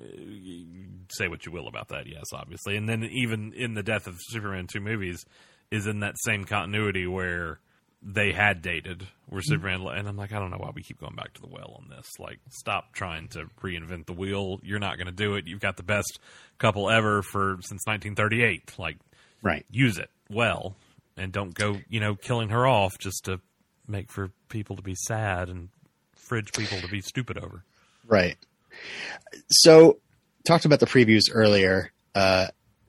Uh, 0.00 1.04
say 1.10 1.28
what 1.28 1.44
you 1.44 1.52
will 1.52 1.68
about 1.68 1.88
that. 1.88 2.06
Yes, 2.06 2.26
obviously, 2.32 2.76
and 2.76 2.88
then 2.88 3.04
even 3.04 3.52
in 3.52 3.74
the 3.74 3.82
death 3.82 4.06
of 4.06 4.16
Superman 4.18 4.66
two 4.66 4.80
movies 4.80 5.24
is 5.70 5.86
in 5.86 6.00
that 6.00 6.14
same 6.18 6.44
continuity 6.44 7.06
where 7.06 7.60
they 8.02 8.32
had 8.32 8.62
dated 8.62 9.06
where 9.28 9.40
mm-hmm. 9.40 9.52
Superman 9.52 9.86
and 9.86 10.08
I'm 10.08 10.16
like 10.16 10.32
I 10.32 10.38
don't 10.38 10.50
know 10.50 10.56
why 10.58 10.70
we 10.74 10.82
keep 10.82 11.00
going 11.00 11.14
back 11.14 11.34
to 11.34 11.40
the 11.40 11.48
well 11.48 11.78
on 11.78 11.88
this 11.94 12.18
like 12.18 12.38
stop 12.48 12.94
trying 12.94 13.28
to 13.28 13.46
reinvent 13.62 14.06
the 14.06 14.12
wheel 14.14 14.58
you're 14.62 14.78
not 14.78 14.96
going 14.96 15.06
to 15.06 15.12
do 15.12 15.34
it 15.34 15.46
you've 15.46 15.60
got 15.60 15.76
the 15.76 15.82
best 15.82 16.18
couple 16.58 16.88
ever 16.88 17.22
for 17.22 17.58
since 17.60 17.86
1938 17.86 18.78
like 18.78 18.96
Right. 19.42 19.64
use 19.70 19.98
it 19.98 20.10
well 20.30 20.76
and 21.16 21.32
don't 21.32 21.54
go 21.54 21.78
you 21.88 22.00
know 22.00 22.14
killing 22.14 22.48
her 22.48 22.66
off 22.66 22.98
just 22.98 23.26
to 23.26 23.40
make 23.86 24.10
for 24.10 24.30
people 24.48 24.76
to 24.76 24.82
be 24.82 24.94
sad 24.94 25.48
and 25.48 25.68
fridge 26.14 26.52
people 26.52 26.78
to 26.80 26.88
be 26.88 27.00
stupid 27.02 27.36
over 27.36 27.64
Right. 28.06 28.38
So, 29.50 29.98
talked 30.44 30.64
about 30.64 30.80
the 30.80 30.86
previews 30.86 31.24
earlier. 31.32 31.92
Uh, 32.14 32.48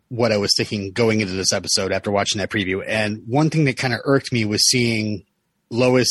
what 0.09 0.31
I 0.33 0.37
was 0.37 0.51
thinking 0.57 0.91
going 0.91 1.21
into 1.21 1.33
this 1.33 1.53
episode 1.53 1.93
after 1.93 2.11
watching 2.11 2.39
that 2.39 2.49
preview, 2.49 2.83
and 2.85 3.23
one 3.27 3.49
thing 3.49 3.65
that 3.65 3.77
kind 3.77 3.93
of 3.93 4.01
irked 4.03 4.33
me 4.33 4.43
was 4.45 4.67
seeing 4.67 5.25
Lois 5.69 6.09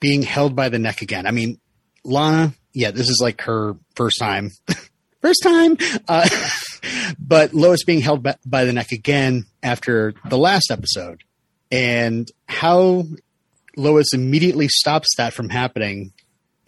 being 0.00 0.22
held 0.22 0.54
by 0.54 0.68
the 0.68 0.78
neck 0.78 1.02
again. 1.02 1.26
I 1.26 1.30
mean, 1.30 1.58
Lana, 2.04 2.52
yeah, 2.74 2.90
this 2.90 3.08
is 3.08 3.20
like 3.22 3.40
her 3.42 3.74
first 3.94 4.18
time, 4.18 4.50
first 5.22 5.42
time, 5.42 5.76
uh, 6.08 6.28
but 7.18 7.54
Lois 7.54 7.84
being 7.84 8.00
held 8.00 8.22
by, 8.22 8.36
by 8.44 8.64
the 8.64 8.72
neck 8.72 8.92
again 8.92 9.46
after 9.62 10.14
the 10.28 10.38
last 10.38 10.70
episode, 10.70 11.22
and 11.70 12.30
how 12.48 13.04
Lois 13.76 14.12
immediately 14.12 14.68
stops 14.68 15.08
that 15.16 15.32
from 15.32 15.48
happening 15.48 16.12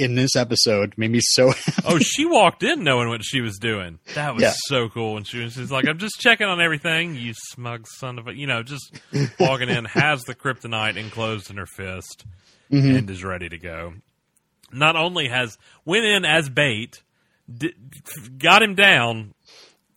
in 0.01 0.15
this 0.17 0.35
episode 0.35 0.95
made 0.97 1.11
me 1.11 1.21
so 1.23 1.53
oh 1.85 1.99
she 1.99 2.25
walked 2.25 2.63
in 2.63 2.83
knowing 2.83 3.09
what 3.09 3.23
she 3.25 3.41
was 3.41 3.59
doing. 3.59 3.99
That 4.15 4.35
was 4.35 4.43
Yeah. 4.43 4.53
so 4.67 4.89
cool 4.89 5.17
and 5.17 5.27
she 5.27 5.39
was 5.43 5.55
just 5.55 5.71
like 5.71 5.87
i'm 5.87 5.99
just 5.99 6.19
checking 6.19 6.47
on 6.47 6.61
everything 6.61 7.15
you 7.15 7.35
smug 7.35 7.87
son 7.87 8.19
of 8.19 8.27
a 8.27 8.35
you 8.35 8.47
know 8.47 8.63
just 8.63 8.99
walking 9.39 9.69
in 9.69 9.85
has 9.85 10.23
the 10.23 10.35
kryptonite 10.35 10.97
enclosed 10.97 11.51
in 11.51 11.57
her 11.59 11.67
fist 11.67 12.25
Mm-hmm. 12.73 12.97
and 12.99 13.11
is 13.11 13.25
ready 13.25 13.49
to 13.49 13.59
go. 13.59 13.95
Not 14.73 14.95
only 14.95 15.27
has 15.29 15.59
went 15.85 16.05
in 16.05 16.25
as 16.25 16.49
bait 16.49 17.03
di- 17.53 17.75
got 18.39 18.63
him 18.63 18.77
down 18.77 19.35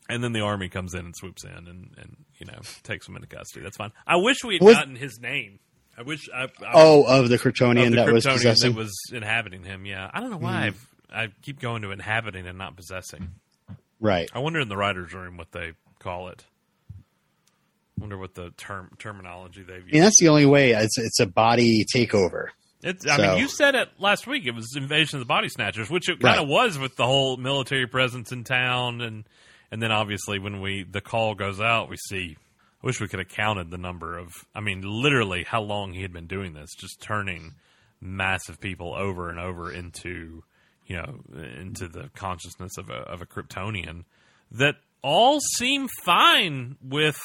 and 0.09 0.23
then 0.23 0.33
the 0.33 0.41
army 0.41 0.69
comes 0.69 0.95
in 0.95 1.05
and 1.05 1.15
swoops 1.15 1.43
in 1.43 1.51
and, 1.51 1.93
and 1.97 2.17
you 2.39 2.47
know 2.47 2.59
takes 2.81 3.07
him 3.07 3.15
into 3.15 3.27
custody. 3.27 3.61
That's 3.63 3.77
fine. 3.77 3.91
I 4.07 4.15
wish 4.15 4.43
we 4.43 4.55
had 4.55 4.63
Was- 4.63 4.75
gotten 4.75 4.95
his 4.95 5.19
name 5.19 5.59
i 5.97 6.01
wish 6.01 6.29
i, 6.33 6.43
I 6.43 6.47
Oh, 6.73 7.03
of 7.03 7.29
the 7.29 7.35
of 7.35 7.41
Kryptonian 7.41 7.89
the 7.91 7.95
that 7.97 8.11
was 8.11 8.25
possessing. 8.25 8.71
that 8.73 8.77
was 8.77 8.93
inhabiting 9.11 9.63
him. 9.63 9.85
Yeah, 9.85 10.09
I 10.13 10.19
don't 10.19 10.29
know 10.31 10.37
why 10.37 10.51
hmm. 10.51 10.63
I've, 10.63 10.87
I 11.11 11.27
keep 11.41 11.59
going 11.59 11.81
to 11.83 11.91
inhabiting 11.91 12.47
and 12.47 12.57
not 12.57 12.75
possessing. 12.75 13.35
right. 13.99 14.29
I 14.33 14.39
wonder 14.39 14.59
in 14.59 14.69
the 14.69 14.77
writers' 14.77 15.13
room 15.13 15.37
what 15.37 15.51
they 15.51 15.73
call 15.99 16.29
it. 16.29 16.45
Wonder 17.99 18.17
what 18.17 18.33
the 18.33 18.49
term 18.57 18.89
terminology 18.97 19.61
they've 19.61 19.83
I 19.87 19.91
mean, 19.91 20.01
that's 20.01 20.19
the 20.19 20.27
only 20.29 20.45
way. 20.47 20.71
It's 20.71 20.97
it's 20.97 21.19
a 21.19 21.27
body 21.27 21.85
takeover. 21.95 22.47
It's, 22.81 23.05
I 23.07 23.15
so- 23.17 23.21
mean, 23.21 23.37
you 23.37 23.47
said 23.47 23.75
it 23.75 23.89
last 23.99 24.25
week. 24.27 24.45
It 24.45 24.55
was 24.55 24.75
Invasion 24.75 25.17
of 25.17 25.21
the 25.21 25.27
Body 25.29 25.47
Snatchers, 25.47 25.89
which 25.89 26.09
it 26.09 26.19
kind 26.19 26.39
of 26.39 26.47
was 26.49 26.77
with 26.77 26.95
the 26.97 27.05
whole 27.05 27.37
military 27.37 27.87
presence 27.87 28.31
in 28.31 28.43
town, 28.43 28.99
and 29.01 29.23
and 29.71 29.81
then 29.81 29.91
obviously 29.91 30.39
when 30.39 30.59
we 30.59 30.83
the 30.83 31.01
call 31.01 31.35
goes 31.35 31.61
out, 31.61 31.89
we 31.89 31.97
see. 31.97 32.35
I 32.83 32.87
wish 32.87 32.99
we 32.99 33.07
could 33.07 33.19
have 33.19 33.29
counted 33.29 33.71
the 33.71 33.77
number 33.77 34.17
of. 34.17 34.29
I 34.53 34.59
mean, 34.59 34.81
literally 34.83 35.43
how 35.47 35.61
long 35.61 35.93
he 35.93 36.01
had 36.01 36.11
been 36.11 36.27
doing 36.27 36.53
this, 36.53 36.69
just 36.77 37.01
turning 37.01 37.53
massive 38.01 38.59
people 38.59 38.93
over 38.93 39.29
and 39.29 39.39
over 39.39 39.71
into 39.71 40.43
you 40.85 40.97
know 40.97 41.19
into 41.57 41.87
the 41.87 42.09
consciousness 42.15 42.77
of 42.77 42.89
a 42.89 42.93
of 42.93 43.21
a 43.21 43.25
Kryptonian 43.25 44.03
that 44.51 44.75
all 45.01 45.39
seem 45.57 45.87
fine 46.03 46.75
with 46.83 47.17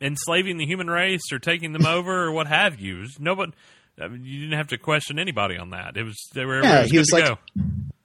enslaving 0.00 0.56
the 0.58 0.66
human 0.66 0.88
race 0.88 1.32
or 1.32 1.38
taking 1.38 1.72
them 1.72 1.86
over 1.86 2.24
or 2.24 2.32
what 2.32 2.46
have 2.46 2.78
you. 2.80 3.04
Nobody, 3.18 3.52
I 4.00 4.08
mean, 4.08 4.24
you 4.24 4.40
didn't 4.40 4.56
have 4.58 4.68
to 4.68 4.78
question 4.78 5.18
anybody 5.18 5.56
on 5.58 5.70
that. 5.70 5.96
It 5.96 6.04
was 6.04 6.16
they 6.34 6.44
were, 6.44 6.62
yeah, 6.62 6.82
was 6.82 6.90
he 6.90 6.98
was 6.98 7.10
like- 7.12 7.24
go. 7.24 7.38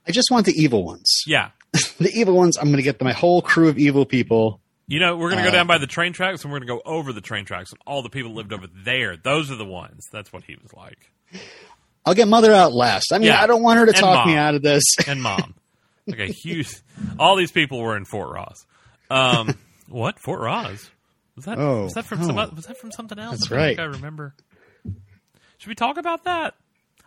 I 0.05 0.11
just 0.11 0.29
want 0.31 0.45
the 0.45 0.51
evil 0.53 0.83
ones. 0.83 1.09
yeah. 1.25 1.51
The 1.97 2.11
evil 2.13 2.35
ones. 2.35 2.57
I'm 2.57 2.65
going 2.65 2.77
to 2.77 2.83
get 2.83 3.01
my 3.01 3.13
whole 3.13 3.41
crew 3.41 3.69
of 3.69 3.77
evil 3.77 4.05
people. 4.05 4.59
You 4.87 4.99
know, 4.99 5.15
we're 5.15 5.29
going 5.29 5.37
to 5.37 5.43
go 5.43 5.49
Uh, 5.49 5.59
down 5.59 5.67
by 5.67 5.77
the 5.77 5.87
train 5.87 6.11
tracks 6.13 6.43
and 6.43 6.51
we're 6.51 6.59
going 6.59 6.67
to 6.67 6.73
go 6.75 6.81
over 6.85 7.13
the 7.13 7.21
train 7.21 7.45
tracks 7.45 7.71
and 7.71 7.79
all 7.87 8.01
the 8.01 8.09
people 8.09 8.31
that 8.31 8.37
lived 8.37 8.53
over 8.53 8.67
there. 8.83 9.15
Those 9.17 9.49
are 9.49 9.55
the 9.55 9.65
ones. 9.65 10.07
That's 10.11 10.31
what 10.33 10.43
he 10.43 10.55
was 10.55 10.73
like. 10.73 11.09
I'll 12.05 12.13
get 12.13 12.27
mother 12.27 12.51
out 12.53 12.73
last. 12.73 13.13
I 13.13 13.17
mean, 13.17 13.27
Yeah. 13.27 13.41
I 13.41 13.47
don't 13.47 13.63
want 13.63 13.79
her 13.79 13.85
to 13.85 13.91
And 13.91 13.99
talk 13.99 14.27
me 14.27 14.35
out 14.35 14.55
of 14.55 14.61
this. 14.61 14.83
And 15.07 15.21
mom. 15.21 15.55
like 16.05 16.19
a 16.19 16.25
huge. 16.27 16.69
All 17.17 17.35
these 17.37 17.51
people 17.51 17.79
were 17.79 17.95
in 17.95 18.03
Fort 18.05 18.29
Ross. 18.33 18.65
Um, 19.09 19.57
what 19.87 20.19
Fort 20.19 20.41
Ross? 20.41 20.89
Was 21.37 21.45
that 21.45 21.57
Oh, 21.57 21.83
was 21.85 21.93
that 21.93 22.05
from 22.05 22.21
oh. 22.29 22.37
oth- 22.43 22.53
was 22.53 22.65
that 22.65 22.77
from 22.77 22.91
something 22.91 23.17
else? 23.17 23.39
That's 23.39 23.51
I 23.51 23.55
right. 23.55 23.79
I 23.79 23.83
remember. 23.85 24.35
Should 25.59 25.69
we 25.69 25.75
talk 25.75 25.97
about 25.97 26.25
that? 26.25 26.55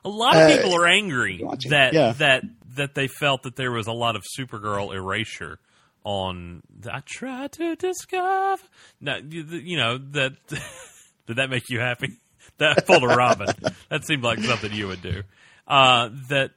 A 0.04 0.08
lot 0.08 0.34
of 0.34 0.42
Uh, 0.50 0.56
people 0.56 0.74
are 0.74 0.86
angry 0.86 1.44
that 1.68 1.92
Yeah. 1.92 2.12
that 2.12 2.42
that 2.76 2.94
they 2.94 3.06
felt 3.06 3.42
that 3.44 3.56
there 3.56 3.70
was 3.70 3.86
a 3.86 3.92
lot 3.92 4.16
of 4.16 4.24
Supergirl 4.38 4.94
erasure 4.94 5.58
on. 6.06 6.62
I 6.90 7.00
try 7.04 7.48
to 7.48 7.74
discover. 7.74 8.62
No, 9.00 9.16
you, 9.16 9.42
you 9.42 9.76
know 9.76 9.98
that. 9.98 10.34
did 11.26 11.36
that 11.36 11.50
make 11.50 11.68
you 11.68 11.80
happy? 11.80 12.08
That 12.58 12.86
pulled 12.86 13.02
a 13.02 13.08
Robin. 13.08 13.48
that 13.90 14.06
seemed 14.06 14.22
like 14.22 14.38
something 14.38 14.72
you 14.72 14.86
would 14.88 15.02
do. 15.02 15.24
Uh, 15.66 16.08
that 16.30 16.52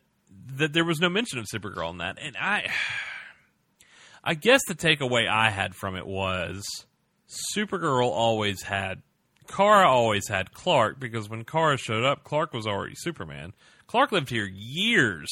that 0.55 0.71
there 0.71 0.85
was 0.85 1.01
no 1.01 1.09
mention 1.09 1.39
of 1.39 1.45
Supergirl 1.53 1.89
in 1.89 1.97
that, 1.97 2.17
and 2.21 2.37
I. 2.37 2.69
I 4.23 4.35
guess 4.35 4.61
the 4.67 4.75
takeaway 4.75 5.27
I 5.27 5.49
had 5.49 5.75
from 5.75 5.97
it 5.97 6.05
was 6.07 6.63
Supergirl 7.53 8.11
always 8.11 8.61
had 8.61 9.01
Kara 9.49 9.89
always 9.89 10.27
had 10.29 10.53
Clark 10.53 10.99
because 10.99 11.27
when 11.27 11.43
Kara 11.43 11.77
showed 11.77 12.05
up, 12.05 12.23
Clark 12.23 12.53
was 12.53 12.67
already 12.67 12.95
Superman. 12.95 13.53
Clark 13.87 14.11
lived 14.11 14.29
here 14.29 14.47
years, 14.53 15.27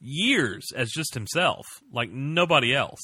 years 0.00 0.66
as 0.74 0.90
just 0.90 1.12
himself, 1.14 1.66
like 1.92 2.10
nobody 2.10 2.74
else. 2.74 3.00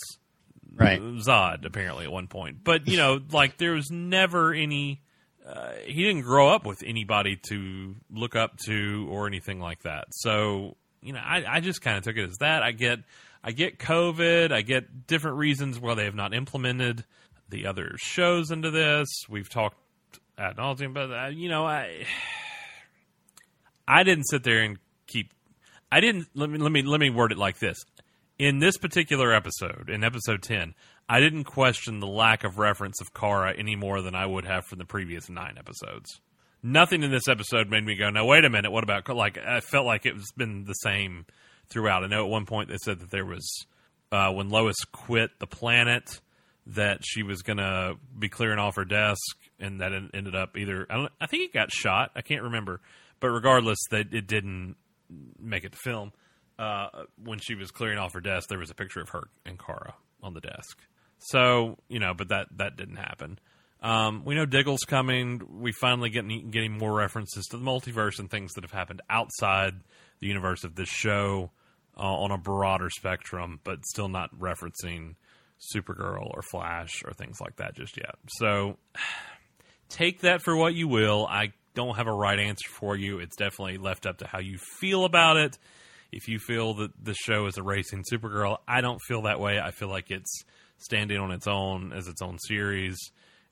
Right. 0.76 1.00
Zod 1.00 1.64
apparently 1.64 2.04
at 2.04 2.12
one 2.12 2.26
point, 2.26 2.58
but 2.62 2.86
you 2.86 2.96
know, 2.96 3.20
like 3.32 3.56
there 3.58 3.72
was 3.72 3.90
never 3.90 4.52
any. 4.52 5.02
Uh, 5.46 5.74
he 5.84 6.02
didn't 6.02 6.22
grow 6.22 6.48
up 6.48 6.66
with 6.66 6.82
anybody 6.84 7.38
to 7.50 7.94
look 8.10 8.34
up 8.34 8.58
to 8.58 9.06
or 9.08 9.28
anything 9.28 9.60
like 9.60 9.80
that. 9.82 10.06
So 10.10 10.76
you 11.06 11.12
know, 11.12 11.20
I, 11.24 11.44
I 11.48 11.60
just 11.60 11.82
kind 11.82 11.96
of 11.96 12.02
took 12.02 12.16
it 12.16 12.28
as 12.28 12.38
that. 12.38 12.64
I 12.64 12.72
get, 12.72 12.98
I 13.44 13.52
get 13.52 13.78
COVID. 13.78 14.50
I 14.50 14.62
get 14.62 15.06
different 15.06 15.36
reasons 15.36 15.78
why 15.78 15.94
they 15.94 16.04
have 16.04 16.16
not 16.16 16.34
implemented 16.34 17.04
the 17.48 17.66
other 17.66 17.92
shows 17.96 18.50
into 18.50 18.72
this. 18.72 19.06
We've 19.28 19.48
talked 19.48 19.78
ad 20.36 20.56
nauseum, 20.56 20.94
but 20.94 21.12
uh, 21.12 21.28
you 21.28 21.48
know, 21.48 21.64
I, 21.64 22.06
I 23.88 24.02
didn't 24.02 24.24
sit 24.24 24.42
there 24.42 24.62
and 24.62 24.78
keep. 25.06 25.32
I 25.92 26.00
didn't. 26.00 26.26
Let 26.34 26.50
me 26.50 26.58
let 26.58 26.72
me 26.72 26.82
let 26.82 26.98
me 26.98 27.10
word 27.10 27.30
it 27.30 27.38
like 27.38 27.60
this. 27.60 27.78
In 28.38 28.58
this 28.58 28.76
particular 28.76 29.32
episode, 29.32 29.88
in 29.88 30.04
episode 30.04 30.42
10, 30.42 30.74
I 31.08 31.20
didn't 31.20 31.44
question 31.44 32.00
the 32.00 32.06
lack 32.06 32.44
of 32.44 32.58
reference 32.58 33.00
of 33.00 33.14
Kara 33.14 33.54
any 33.56 33.76
more 33.76 34.02
than 34.02 34.14
I 34.14 34.26
would 34.26 34.44
have 34.44 34.66
from 34.66 34.78
the 34.78 34.84
previous 34.84 35.28
nine 35.28 35.56
episodes. 35.58 36.20
Nothing 36.62 37.02
in 37.02 37.10
this 37.10 37.28
episode 37.28 37.70
made 37.70 37.84
me 37.84 37.94
go, 37.94 38.10
"No, 38.10 38.24
wait 38.26 38.44
a 38.44 38.50
minute. 38.50 38.72
What 38.72 38.82
about 38.82 39.08
like?" 39.08 39.38
I 39.38 39.60
felt 39.60 39.86
like 39.86 40.04
it 40.04 40.14
was 40.14 40.32
been 40.36 40.64
the 40.64 40.72
same 40.72 41.26
throughout. 41.68 42.02
I 42.02 42.08
know 42.08 42.24
at 42.24 42.30
one 42.30 42.46
point 42.46 42.68
they 42.68 42.78
said 42.78 42.98
that 43.00 43.10
there 43.10 43.24
was 43.24 43.66
uh, 44.10 44.32
when 44.32 44.48
Lois 44.48 44.76
quit 44.90 45.30
the 45.38 45.46
planet 45.46 46.20
that 46.66 47.00
she 47.04 47.22
was 47.22 47.42
going 47.42 47.58
to 47.58 47.94
be 48.18 48.28
clearing 48.28 48.58
off 48.58 48.74
her 48.74 48.84
desk, 48.84 49.36
and 49.60 49.80
that 49.80 49.92
ended 49.92 50.34
up 50.34 50.56
either 50.56 50.86
I, 50.90 50.96
don't, 50.96 51.12
I 51.20 51.26
think 51.26 51.44
it 51.44 51.52
got 51.52 51.70
shot. 51.70 52.10
I 52.16 52.22
can't 52.22 52.42
remember, 52.42 52.80
but 53.20 53.28
regardless, 53.28 53.78
that 53.90 54.12
it 54.12 54.26
didn't 54.26 54.74
make 55.38 55.62
it 55.62 55.72
to 55.72 55.78
film. 55.78 56.12
Uh, 56.58 57.04
when 57.22 57.38
she 57.38 57.54
was 57.54 57.70
clearing 57.70 57.98
off 57.98 58.14
her 58.14 58.20
desk, 58.20 58.48
there 58.48 58.58
was 58.58 58.70
a 58.70 58.74
picture 58.74 59.00
of 59.00 59.10
her 59.10 59.28
and 59.44 59.58
Kara 59.58 59.94
on 60.22 60.32
the 60.34 60.40
desk. 60.40 60.78
So 61.18 61.78
you 61.88 61.98
know, 61.98 62.14
but 62.14 62.28
that 62.28 62.48
that 62.56 62.76
didn't 62.76 62.96
happen. 62.96 63.38
Um, 63.82 64.22
we 64.24 64.34
know 64.34 64.46
Diggle's 64.46 64.84
coming. 64.86 65.42
We 65.60 65.72
finally 65.72 66.10
getting 66.10 66.50
getting 66.50 66.76
more 66.76 66.94
references 66.94 67.46
to 67.46 67.58
the 67.58 67.64
multiverse 67.64 68.18
and 68.18 68.30
things 68.30 68.54
that 68.54 68.64
have 68.64 68.72
happened 68.72 69.02
outside 69.10 69.74
the 70.20 70.26
universe 70.26 70.64
of 70.64 70.74
this 70.74 70.88
show 70.88 71.50
uh, 71.96 72.02
on 72.02 72.30
a 72.30 72.38
broader 72.38 72.90
spectrum, 72.90 73.60
but 73.64 73.84
still 73.84 74.08
not 74.08 74.34
referencing 74.38 75.14
Supergirl 75.74 76.30
or 76.34 76.42
Flash 76.42 77.02
or 77.04 77.12
things 77.12 77.40
like 77.40 77.56
that 77.56 77.74
just 77.74 77.96
yet. 77.96 78.16
So 78.28 78.78
take 79.88 80.20
that 80.20 80.42
for 80.42 80.56
what 80.56 80.74
you 80.74 80.88
will. 80.88 81.26
I 81.26 81.52
don't 81.74 81.96
have 81.96 82.06
a 82.06 82.12
right 82.12 82.38
answer 82.38 82.68
for 82.68 82.96
you. 82.96 83.18
It's 83.18 83.36
definitely 83.36 83.78
left 83.78 84.06
up 84.06 84.18
to 84.18 84.26
how 84.26 84.40
you 84.40 84.58
feel 84.80 85.04
about 85.04 85.36
it. 85.36 85.58
If 86.16 86.28
you 86.28 86.38
feel 86.38 86.74
that 86.74 86.90
the 87.02 87.14
show 87.14 87.46
is 87.46 87.58
erasing 87.58 88.02
Supergirl, 88.10 88.56
I 88.66 88.80
don't 88.80 89.00
feel 89.06 89.22
that 89.22 89.38
way. 89.38 89.60
I 89.60 89.70
feel 89.70 89.88
like 89.88 90.10
it's 90.10 90.44
standing 90.78 91.18
on 91.18 91.30
its 91.30 91.46
own 91.46 91.92
as 91.92 92.08
its 92.08 92.22
own 92.22 92.38
series 92.38 92.96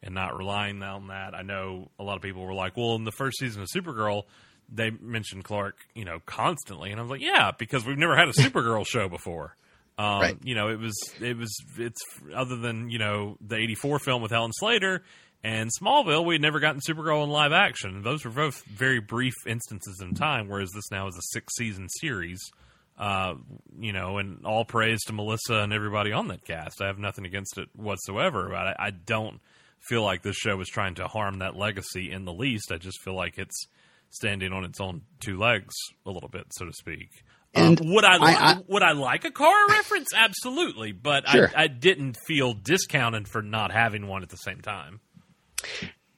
and 0.02 0.14
not 0.14 0.36
relying 0.36 0.82
on 0.82 1.08
that. 1.08 1.34
I 1.34 1.42
know 1.42 1.90
a 1.98 2.02
lot 2.02 2.16
of 2.16 2.22
people 2.22 2.42
were 2.44 2.54
like, 2.54 2.76
well, 2.76 2.94
in 2.96 3.04
the 3.04 3.12
first 3.12 3.38
season 3.38 3.62
of 3.62 3.68
Supergirl, 3.74 4.24
they 4.72 4.90
mentioned 4.90 5.44
Clark, 5.44 5.76
you 5.94 6.04
know, 6.04 6.20
constantly, 6.26 6.90
and 6.90 6.98
I 6.98 7.02
was 7.02 7.10
like, 7.10 7.20
yeah, 7.20 7.50
because 7.58 7.84
we've 7.86 7.98
never 7.98 8.16
had 8.16 8.28
a 8.28 8.32
Supergirl 8.42 8.86
show 8.86 9.08
before. 9.08 9.56
Um, 9.96 10.20
Right. 10.20 10.38
You 10.42 10.54
know, 10.54 10.68
it 10.68 10.78
was 10.80 10.94
it 11.20 11.36
was 11.36 11.54
it's 11.78 12.00
other 12.34 12.56
than 12.56 12.90
you 12.90 12.98
know 12.98 13.36
the 13.40 13.56
'84 13.56 14.00
film 14.00 14.22
with 14.22 14.32
Helen 14.32 14.50
Slater 14.54 15.02
and 15.44 15.70
Smallville, 15.80 16.24
we 16.24 16.34
had 16.34 16.42
never 16.42 16.58
gotten 16.58 16.80
Supergirl 16.80 17.22
in 17.22 17.30
live 17.30 17.52
action. 17.52 18.02
Those 18.02 18.24
were 18.24 18.30
both 18.32 18.64
very 18.64 18.98
brief 18.98 19.34
instances 19.46 20.00
in 20.00 20.14
time, 20.14 20.48
whereas 20.48 20.70
this 20.74 20.90
now 20.90 21.06
is 21.06 21.16
a 21.16 21.22
six 21.32 21.52
season 21.56 21.88
series. 22.00 22.40
Uh, 22.98 23.34
you 23.78 23.92
know, 23.92 24.18
and 24.18 24.46
all 24.46 24.64
praise 24.64 25.02
to 25.02 25.12
Melissa 25.12 25.54
and 25.56 25.72
everybody 25.72 26.12
on 26.12 26.28
that 26.28 26.44
cast. 26.44 26.80
I 26.80 26.86
have 26.86 26.98
nothing 26.98 27.26
against 27.26 27.58
it 27.58 27.68
whatsoever. 27.74 28.48
But 28.50 28.56
I, 28.56 28.76
I 28.78 28.90
don't 28.90 29.40
feel 29.80 30.04
like 30.04 30.22
this 30.22 30.36
show 30.36 30.60
is 30.60 30.68
trying 30.68 30.94
to 30.94 31.08
harm 31.08 31.40
that 31.40 31.56
legacy 31.56 32.12
in 32.12 32.24
the 32.24 32.32
least. 32.32 32.70
I 32.70 32.76
just 32.78 33.00
feel 33.02 33.14
like 33.16 33.36
it's 33.36 33.66
standing 34.10 34.52
on 34.52 34.64
its 34.64 34.80
own 34.80 35.02
two 35.18 35.38
legs 35.38 35.74
a 36.06 36.10
little 36.12 36.28
bit, 36.28 36.44
so 36.52 36.66
to 36.66 36.72
speak. 36.72 37.08
And 37.52 37.80
um, 37.80 37.92
would 37.94 38.04
I, 38.04 38.16
li- 38.16 38.32
I- 38.36 38.52
I- 38.52 38.60
would 38.68 38.82
I 38.84 38.92
like 38.92 39.24
a 39.24 39.32
Kara 39.32 39.66
reference? 39.70 40.14
Absolutely, 40.14 40.92
but 40.92 41.28
Sure. 41.28 41.50
I, 41.56 41.64
I 41.64 41.66
didn't 41.66 42.16
feel 42.28 42.52
discounted 42.54 43.26
for 43.26 43.42
not 43.42 43.72
having 43.72 44.06
one 44.06 44.22
at 44.22 44.28
the 44.28 44.36
same 44.36 44.60
time. 44.60 45.00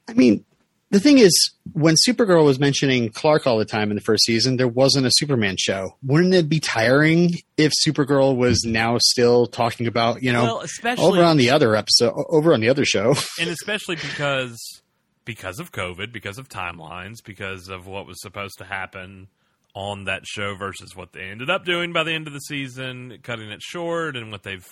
I 0.08 0.12
mean, 0.12 0.44
the 0.90 1.00
thing 1.00 1.18
is, 1.18 1.52
when 1.72 1.96
Supergirl 2.06 2.44
was 2.44 2.60
mentioning 2.60 3.10
Clark 3.10 3.46
all 3.46 3.58
the 3.58 3.64
time 3.64 3.90
in 3.90 3.96
the 3.96 4.00
first 4.02 4.24
season, 4.24 4.56
there 4.56 4.68
wasn't 4.68 5.04
a 5.06 5.10
Superman 5.12 5.56
show. 5.58 5.96
Wouldn't 6.04 6.32
it 6.32 6.48
be 6.48 6.60
tiring 6.60 7.34
if 7.56 7.72
Supergirl 7.86 8.36
was 8.36 8.64
now 8.64 8.98
still 8.98 9.46
talking 9.46 9.88
about, 9.88 10.22
you 10.22 10.32
know, 10.32 10.44
well, 10.44 10.60
especially 10.60 11.04
over 11.04 11.24
on 11.24 11.38
the 11.38 11.50
other 11.50 11.74
episode, 11.74 12.14
over 12.28 12.54
on 12.54 12.60
the 12.60 12.68
other 12.68 12.84
show? 12.84 13.14
and 13.40 13.50
especially 13.50 13.96
because 13.96 14.82
because 15.24 15.58
of 15.58 15.72
COVID, 15.72 16.12
because 16.12 16.38
of 16.38 16.48
timelines, 16.48 17.16
because 17.24 17.68
of 17.68 17.88
what 17.88 18.06
was 18.06 18.20
supposed 18.22 18.58
to 18.58 18.64
happen 18.64 19.26
on 19.74 20.04
that 20.04 20.24
show 20.24 20.54
versus 20.54 20.94
what 20.94 21.12
they 21.12 21.24
ended 21.24 21.50
up 21.50 21.64
doing 21.64 21.92
by 21.92 22.04
the 22.04 22.12
end 22.12 22.28
of 22.28 22.32
the 22.32 22.40
season, 22.40 23.18
cutting 23.22 23.50
it 23.50 23.60
short, 23.60 24.16
and 24.16 24.30
what 24.30 24.44
they've 24.44 24.66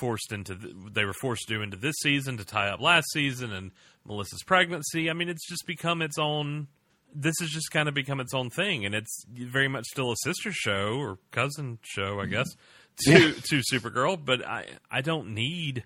forced 0.00 0.32
into 0.32 0.54
the, 0.54 0.72
they 0.92 1.04
were 1.04 1.12
forced 1.14 1.46
to 1.48 1.54
do 1.54 1.62
into 1.62 1.76
this 1.76 1.94
season 2.02 2.36
to 2.38 2.44
tie 2.44 2.68
up 2.68 2.80
last 2.80 3.06
season 3.12 3.52
and 3.52 3.70
Melissa's 4.06 4.42
pregnancy. 4.44 5.08
I 5.10 5.12
mean, 5.12 5.28
it's 5.28 5.46
just 5.48 5.66
become 5.66 6.02
its 6.02 6.18
own. 6.18 6.68
This 7.14 7.34
has 7.40 7.50
just 7.50 7.70
kind 7.70 7.88
of 7.88 7.94
become 7.94 8.20
its 8.20 8.32
own 8.34 8.48
thing, 8.50 8.84
and 8.86 8.94
it's 8.94 9.24
very 9.30 9.68
much 9.68 9.84
still 9.84 10.12
a 10.12 10.16
sister 10.24 10.50
show 10.50 10.94
or 10.98 11.18
cousin 11.30 11.78
show, 11.82 12.20
I 12.20 12.26
guess, 12.26 12.46
to 13.04 13.10
Yeah. 13.12 13.32
to 13.50 13.62
Supergirl. 13.72 14.18
But 14.24 14.46
I 14.46 14.66
I 14.90 15.02
don't 15.02 15.34
need 15.34 15.84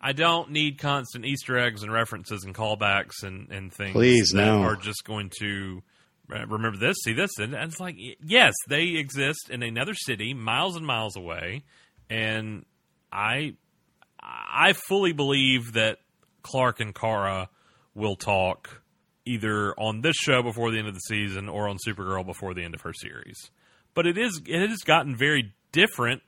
I 0.00 0.12
don't 0.12 0.50
need 0.50 0.78
constant 0.78 1.24
Easter 1.24 1.56
eggs 1.58 1.82
and 1.82 1.92
references 1.92 2.42
and 2.44 2.54
callbacks 2.54 3.22
and, 3.22 3.50
and 3.50 3.72
things 3.72 3.92
Please, 3.92 4.30
that 4.34 4.44
no. 4.46 4.62
are 4.62 4.76
just 4.76 5.04
going 5.04 5.30
to 5.40 5.82
uh, 6.34 6.46
remember 6.46 6.76
this, 6.78 6.96
see 7.04 7.12
this, 7.14 7.30
and, 7.38 7.54
and 7.54 7.70
it's 7.70 7.80
like 7.80 7.96
yes, 8.22 8.52
they 8.68 8.96
exist 8.96 9.48
in 9.50 9.62
another 9.62 9.94
city, 9.94 10.34
miles 10.34 10.74
and 10.76 10.84
miles 10.84 11.16
away, 11.16 11.62
and 12.10 12.64
I 13.14 13.54
I 14.20 14.74
fully 14.88 15.12
believe 15.12 15.74
that 15.74 15.98
Clark 16.42 16.80
and 16.80 16.94
Kara 16.94 17.48
will 17.94 18.16
talk 18.16 18.82
either 19.24 19.72
on 19.78 20.02
this 20.02 20.16
show 20.16 20.42
before 20.42 20.70
the 20.70 20.78
end 20.78 20.88
of 20.88 20.94
the 20.94 21.00
season 21.00 21.48
or 21.48 21.68
on 21.68 21.78
Supergirl 21.86 22.26
before 22.26 22.52
the 22.52 22.62
end 22.62 22.74
of 22.74 22.82
her 22.82 22.92
series. 22.92 23.50
But 23.94 24.06
it 24.06 24.18
is 24.18 24.42
it 24.46 24.68
has 24.68 24.80
gotten 24.80 25.16
very 25.16 25.54
different 25.72 26.22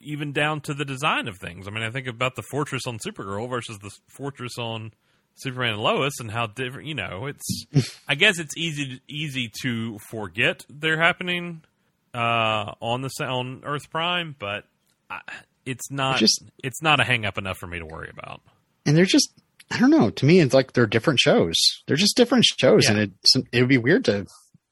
even 0.00 0.32
down 0.32 0.60
to 0.62 0.74
the 0.74 0.84
design 0.84 1.28
of 1.28 1.38
things. 1.38 1.66
I 1.66 1.70
mean, 1.70 1.82
I 1.82 1.90
think 1.90 2.06
about 2.06 2.36
the 2.36 2.42
fortress 2.42 2.86
on 2.86 2.98
Supergirl 2.98 3.48
versus 3.50 3.78
the 3.78 3.90
fortress 4.08 4.56
on 4.58 4.92
Superman 5.34 5.74
and 5.74 5.82
Lois, 5.82 6.14
and 6.20 6.30
how 6.30 6.46
different. 6.46 6.88
You 6.88 6.94
know, 6.94 7.26
it's. 7.26 7.98
I 8.08 8.14
guess 8.14 8.38
it's 8.38 8.56
easy 8.56 9.00
easy 9.08 9.50
to 9.62 9.98
forget 10.10 10.64
they're 10.68 11.00
happening 11.00 11.62
uh, 12.14 12.72
on 12.80 13.02
the 13.02 13.10
on 13.20 13.62
Earth 13.64 13.90
Prime, 13.90 14.34
but 14.38 14.64
I, 15.10 15.20
it's 15.68 15.90
not. 15.90 16.18
Just- 16.18 16.44
it's 16.64 16.82
not 16.82 17.00
a 17.00 17.04
hang 17.04 17.24
up 17.26 17.38
enough 17.38 17.58
for 17.58 17.66
me 17.66 17.78
to 17.78 17.86
worry 17.86 18.10
about. 18.10 18.40
and 18.86 18.96
they're 18.96 19.04
just 19.04 19.30
I 19.70 19.78
don't 19.78 19.90
know. 19.90 20.08
To 20.10 20.24
me, 20.24 20.40
it's 20.40 20.54
like 20.54 20.72
they're 20.72 20.86
different 20.86 21.20
shows. 21.20 21.54
They're 21.86 21.96
just 21.96 22.16
different 22.16 22.44
shows, 22.46 22.84
Yeah. 22.84 22.92
and 22.92 23.00
it 23.00 23.10
it 23.52 23.60
would 23.60 23.68
be 23.68 23.76
weird 23.78 24.04
to 24.06 24.26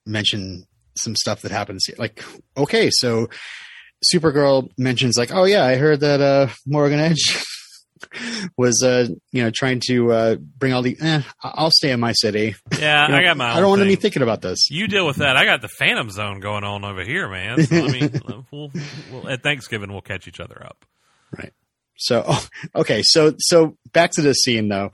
mention 0.07 0.65
some 0.97 1.15
stuff 1.15 1.41
that 1.43 1.51
happens. 1.51 1.85
here. 1.85 1.95
Like, 1.99 2.23
okay, 2.57 2.89
so 2.91 3.27
Supergirl 4.11 4.69
mentions 4.77 5.17
like, 5.17 5.31
oh 5.31 5.43
yeah, 5.45 5.63
I 5.65 5.75
heard 5.75 5.99
that 6.01 6.21
uh, 6.21 6.47
Morgan 6.65 6.99
Edge 6.99 7.43
was 8.57 8.81
uh, 8.83 9.07
you 9.31 9.43
know 9.43 9.51
trying 9.53 9.81
to 9.87 10.11
uh, 10.11 10.35
bring 10.35 10.73
all 10.73 10.81
the. 10.81 10.97
Eh, 10.99 11.21
I'll 11.43 11.71
stay 11.71 11.91
in 11.91 11.99
my 11.99 12.13
city. 12.13 12.55
Yeah, 12.79 13.05
You 13.05 13.11
know, 13.11 13.17
I 13.17 13.23
got 13.23 13.37
my. 13.37 13.53
I 13.53 13.59
don't 13.59 13.69
want 13.69 13.81
to 13.81 13.87
be 13.87 13.95
thinking 13.95 14.21
about 14.21 14.41
this. 14.41 14.69
You 14.69 14.87
deal 14.87 15.05
with 15.05 15.17
that. 15.17 15.37
I 15.37 15.45
got 15.45 15.61
the 15.61 15.69
Phantom 15.69 16.09
Zone 16.09 16.39
going 16.39 16.63
on 16.63 16.85
over 16.85 17.03
here, 17.03 17.29
man. 17.29 17.63
So, 17.63 17.75
I 17.75 17.87
mean, 17.91 18.21
we'll, 18.51 18.71
we'll, 19.11 19.29
at 19.29 19.43
Thanksgiving 19.43 19.91
we'll 19.91 20.01
catch 20.01 20.27
each 20.27 20.39
other 20.39 20.61
up. 20.65 20.85
Right. 21.37 21.53
So 21.97 22.23
oh, 22.27 22.47
okay, 22.75 23.01
so 23.03 23.33
so 23.37 23.77
back 23.91 24.11
to 24.11 24.21
the 24.21 24.33
scene 24.33 24.69
though. 24.69 24.91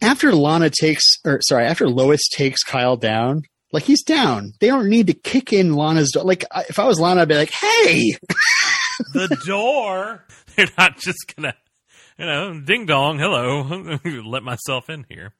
After 0.00 0.32
Lana 0.32 0.70
takes 0.70 1.04
or 1.24 1.40
sorry, 1.42 1.66
after 1.66 1.88
Lois 1.88 2.28
takes 2.28 2.62
Kyle 2.62 2.96
down, 2.96 3.42
like 3.72 3.84
he's 3.84 4.02
down. 4.02 4.52
They 4.60 4.68
don't 4.68 4.88
need 4.88 5.08
to 5.08 5.12
kick 5.14 5.52
in 5.52 5.74
Lana's 5.74 6.12
door. 6.12 6.24
Like 6.24 6.44
if 6.68 6.78
I 6.78 6.86
was 6.86 7.00
Lana, 7.00 7.22
I'd 7.22 7.28
be 7.28 7.34
like, 7.34 7.50
"Hey, 7.52 8.16
the 9.12 9.36
door. 9.46 10.24
They're 10.56 10.66
not 10.76 10.98
just 10.98 11.34
gonna, 11.36 11.54
you 12.18 12.26
know, 12.26 12.60
ding 12.60 12.86
dong, 12.86 13.18
hello, 13.18 13.62
let 14.24 14.42
myself 14.42 14.90
in 14.90 15.06
here. 15.08 15.32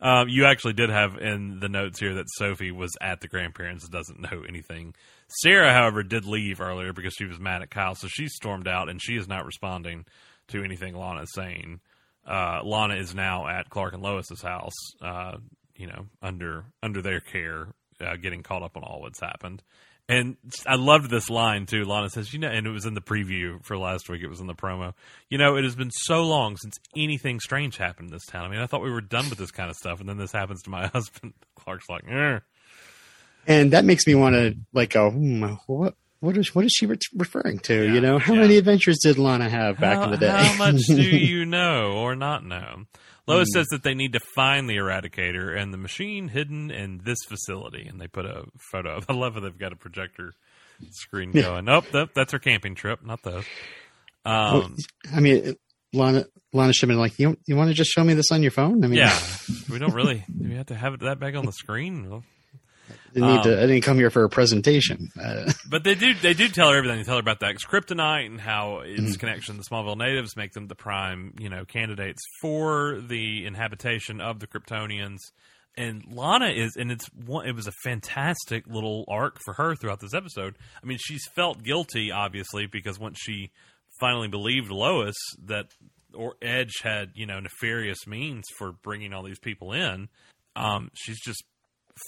Um, 0.00 0.28
you 0.30 0.46
actually 0.46 0.72
did 0.72 0.88
have 0.88 1.18
in 1.18 1.60
the 1.60 1.68
notes 1.68 2.00
here 2.00 2.14
that 2.14 2.24
Sophie 2.36 2.70
was 2.70 2.90
at 3.02 3.20
the 3.20 3.28
grandparents, 3.28 3.86
doesn't 3.86 4.20
know 4.20 4.42
anything. 4.48 4.94
Sarah, 5.42 5.72
however, 5.72 6.02
did 6.02 6.24
leave 6.24 6.60
earlier 6.60 6.92
because 6.92 7.14
she 7.14 7.26
was 7.26 7.38
mad 7.38 7.62
at 7.62 7.70
Kyle, 7.70 7.94
so 7.94 8.08
she 8.08 8.26
stormed 8.26 8.66
out 8.66 8.88
and 8.88 9.00
she 9.00 9.16
is 9.16 9.28
not 9.28 9.44
responding 9.44 10.06
to 10.48 10.64
anything 10.64 10.94
Lana 10.94 11.22
is 11.22 11.34
saying. 11.34 11.80
Uh, 12.26 12.60
Lana 12.64 12.94
is 12.96 13.14
now 13.14 13.46
at 13.46 13.68
Clark 13.68 13.92
and 13.92 14.02
Lois's 14.02 14.42
house, 14.42 14.74
uh, 15.02 15.36
you 15.76 15.86
know, 15.86 16.06
under 16.22 16.64
under 16.82 17.02
their 17.02 17.20
care, 17.20 17.68
uh, 18.00 18.16
getting 18.16 18.42
caught 18.42 18.62
up 18.62 18.76
on 18.76 18.82
all 18.82 19.00
what's 19.00 19.20
happened. 19.20 19.62
And 20.10 20.36
I 20.66 20.74
loved 20.74 21.08
this 21.08 21.30
line 21.30 21.66
too. 21.66 21.84
Lana 21.84 22.10
says, 22.10 22.32
"You 22.32 22.40
know," 22.40 22.48
and 22.48 22.66
it 22.66 22.70
was 22.70 22.84
in 22.84 22.94
the 22.94 23.00
preview 23.00 23.64
for 23.64 23.78
last 23.78 24.08
week. 24.08 24.22
It 24.22 24.28
was 24.28 24.40
in 24.40 24.48
the 24.48 24.56
promo. 24.56 24.92
You 25.28 25.38
know, 25.38 25.54
it 25.54 25.62
has 25.62 25.76
been 25.76 25.92
so 25.92 26.24
long 26.24 26.56
since 26.56 26.80
anything 26.96 27.38
strange 27.38 27.76
happened 27.76 28.08
in 28.08 28.12
this 28.12 28.26
town. 28.26 28.44
I 28.44 28.48
mean, 28.48 28.58
I 28.58 28.66
thought 28.66 28.82
we 28.82 28.90
were 28.90 29.00
done 29.00 29.30
with 29.30 29.38
this 29.38 29.52
kind 29.52 29.70
of 29.70 29.76
stuff, 29.76 30.00
and 30.00 30.08
then 30.08 30.16
this 30.16 30.32
happens 30.32 30.62
to 30.62 30.70
my 30.70 30.86
husband. 30.92 31.34
Clark's 31.54 31.88
like, 31.88 32.02
eh. 32.10 32.40
And 33.46 33.72
that 33.72 33.84
makes 33.84 34.04
me 34.04 34.16
want 34.16 34.34
to 34.34 34.56
like 34.72 34.90
go, 34.90 35.12
hmm, 35.12 35.44
what 35.68 35.94
what 36.18 36.36
is 36.36 36.56
what 36.56 36.64
is 36.64 36.72
she 36.72 36.86
re- 36.86 36.98
referring 37.14 37.60
to? 37.60 37.84
Yeah, 37.86 37.92
you 37.92 38.00
know, 38.00 38.18
how 38.18 38.34
yeah. 38.34 38.40
many 38.40 38.56
adventures 38.56 38.98
did 39.00 39.16
Lana 39.16 39.48
have 39.48 39.78
back 39.78 39.98
how, 39.98 40.04
in 40.06 40.10
the 40.10 40.18
day? 40.18 40.28
How 40.28 40.56
much 40.56 40.82
do 40.86 41.02
you 41.02 41.46
know 41.46 41.92
or 41.92 42.16
not 42.16 42.44
know? 42.44 42.86
Lois 43.26 43.48
says 43.52 43.66
that 43.70 43.82
they 43.82 43.94
need 43.94 44.12
to 44.14 44.20
find 44.34 44.68
the 44.68 44.76
Eradicator 44.76 45.56
and 45.56 45.72
the 45.72 45.78
machine 45.78 46.28
hidden 46.28 46.70
in 46.70 47.00
this 47.04 47.18
facility, 47.28 47.86
and 47.86 48.00
they 48.00 48.08
put 48.08 48.26
a 48.26 48.44
photo. 48.72 48.96
of 48.96 49.06
I 49.08 49.12
love 49.12 49.34
how 49.34 49.40
they've 49.40 49.58
got 49.58 49.72
a 49.72 49.76
projector 49.76 50.32
screen 50.90 51.32
going. 51.32 51.64
Nope, 51.66 51.84
that, 51.92 52.10
that's 52.14 52.32
her 52.32 52.38
camping 52.38 52.74
trip, 52.74 53.04
not 53.04 53.22
those. 53.22 53.44
Um, 54.24 54.76
I 55.14 55.20
mean, 55.20 55.56
Lana 55.92 56.26
Lana 56.52 56.72
should 56.72 56.88
have 56.88 56.94
been 56.94 57.00
like, 57.00 57.18
you 57.18 57.36
you 57.46 57.56
want 57.56 57.68
to 57.68 57.74
just 57.74 57.90
show 57.90 58.04
me 58.04 58.14
this 58.14 58.30
on 58.32 58.42
your 58.42 58.50
phone? 58.50 58.84
I 58.84 58.88
mean, 58.88 58.98
yeah, 58.98 59.18
we 59.70 59.78
don't 59.78 59.94
really. 59.94 60.24
Do 60.28 60.48
we 60.48 60.56
have 60.56 60.66
to 60.66 60.74
have 60.74 60.94
it 60.94 61.00
that 61.00 61.18
big 61.18 61.36
on 61.36 61.46
the 61.46 61.52
screen? 61.52 62.22
I, 63.16 63.20
need 63.36 63.42
to, 63.44 63.58
I 63.58 63.66
didn't 63.66 63.82
come 63.82 63.96
here 63.98 64.10
for 64.10 64.24
a 64.24 64.28
presentation. 64.28 65.10
But 65.68 65.84
they 65.84 65.94
do 65.94 66.14
they 66.14 66.34
do 66.34 66.48
tell 66.48 66.70
her 66.70 66.76
everything. 66.78 66.98
They 66.98 67.04
tell 67.04 67.14
her 67.14 67.20
about 67.20 67.40
the 67.40 67.46
ex 67.46 67.64
kryptonite 67.64 68.26
and 68.26 68.40
how 68.40 68.80
its 68.80 69.00
Mm-hmm. 69.00 69.12
connection 69.14 69.54
to 69.56 69.62
the 69.62 69.68
Smallville 69.68 69.96
natives 69.96 70.36
make 70.36 70.52
them 70.52 70.66
the 70.66 70.74
prime, 70.74 71.34
you 71.38 71.48
know, 71.48 71.64
candidates 71.64 72.20
for 72.40 73.00
the 73.00 73.46
inhabitation 73.46 74.20
of 74.20 74.40
the 74.40 74.46
Kryptonians. 74.46 75.18
And 75.76 76.02
Lana 76.12 76.48
is, 76.48 76.74
and 76.76 76.90
it's 76.90 77.06
one. 77.14 77.46
It 77.46 77.54
was 77.54 77.68
a 77.68 77.72
fantastic 77.84 78.66
little 78.66 79.04
arc 79.08 79.38
for 79.44 79.54
her 79.54 79.76
throughout 79.76 80.00
this 80.00 80.14
episode. 80.14 80.56
I 80.82 80.86
mean, 80.86 80.98
she's 81.00 81.24
felt 81.34 81.62
guilty, 81.62 82.10
obviously, 82.10 82.66
because 82.66 82.98
once 82.98 83.18
she 83.22 83.50
finally 84.00 84.26
believed 84.28 84.70
Lois 84.70 85.14
that 85.46 85.66
or 86.12 86.34
Edge 86.42 86.72
had, 86.82 87.12
you 87.14 87.24
know, 87.26 87.38
nefarious 87.38 88.04
means 88.06 88.44
for 88.58 88.72
bringing 88.72 89.12
all 89.12 89.22
these 89.22 89.38
people 89.38 89.72
in, 89.72 90.08
um, 90.56 90.90
she's 90.94 91.20
just 91.20 91.44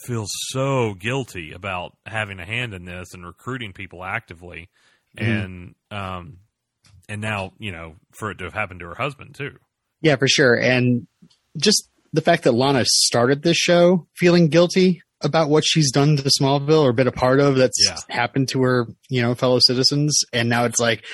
feels 0.05 0.31
so 0.49 0.95
guilty 0.95 1.53
about 1.53 1.93
having 2.07 2.39
a 2.41 2.45
hand 2.47 2.75
in 2.75 2.85
this 2.85 3.15
and 3.15 3.25
recruiting 3.27 3.73
people 3.73 4.03
actively, 4.05 4.69
and 5.17 5.75
um, 5.91 6.39
and 7.09 7.21
now 7.21 7.53
you 7.59 7.73
know 7.73 7.95
for 8.13 8.31
it 8.31 8.39
to 8.39 8.45
have 8.45 8.55
happened 8.55 8.81
to 8.81 8.87
her 8.87 8.95
husband 8.95 9.35
too. 9.35 9.57
yeah, 10.01 10.17
for 10.17 10.29
sure. 10.29 10.55
And 10.55 11.07
just 11.57 11.89
the 12.13 12.21
fact 12.23 12.45
that 12.45 12.53
Lana 12.53 12.85
started 12.87 13.43
this 13.43 13.57
show 13.57 14.07
feeling 14.17 14.49
guilty 14.49 15.03
about 15.23 15.49
what 15.49 15.65
she's 15.65 15.93
done 15.93 16.17
to 16.17 16.23
Smallville 16.41 16.83
or 16.83 16.93
been 16.93 17.07
a 17.07 17.13
part 17.13 17.39
of 17.41 17.55
that's 17.57 17.79
Yeah. 17.87 17.97
happened 18.15 18.49
to 18.49 18.63
her, 18.63 18.87
you 19.09 19.23
know, 19.23 19.35
fellow 19.37 19.61
citizens. 19.61 20.19
And 20.33 20.49
now 20.49 20.65
it's 20.65 20.81
like, 20.81 21.05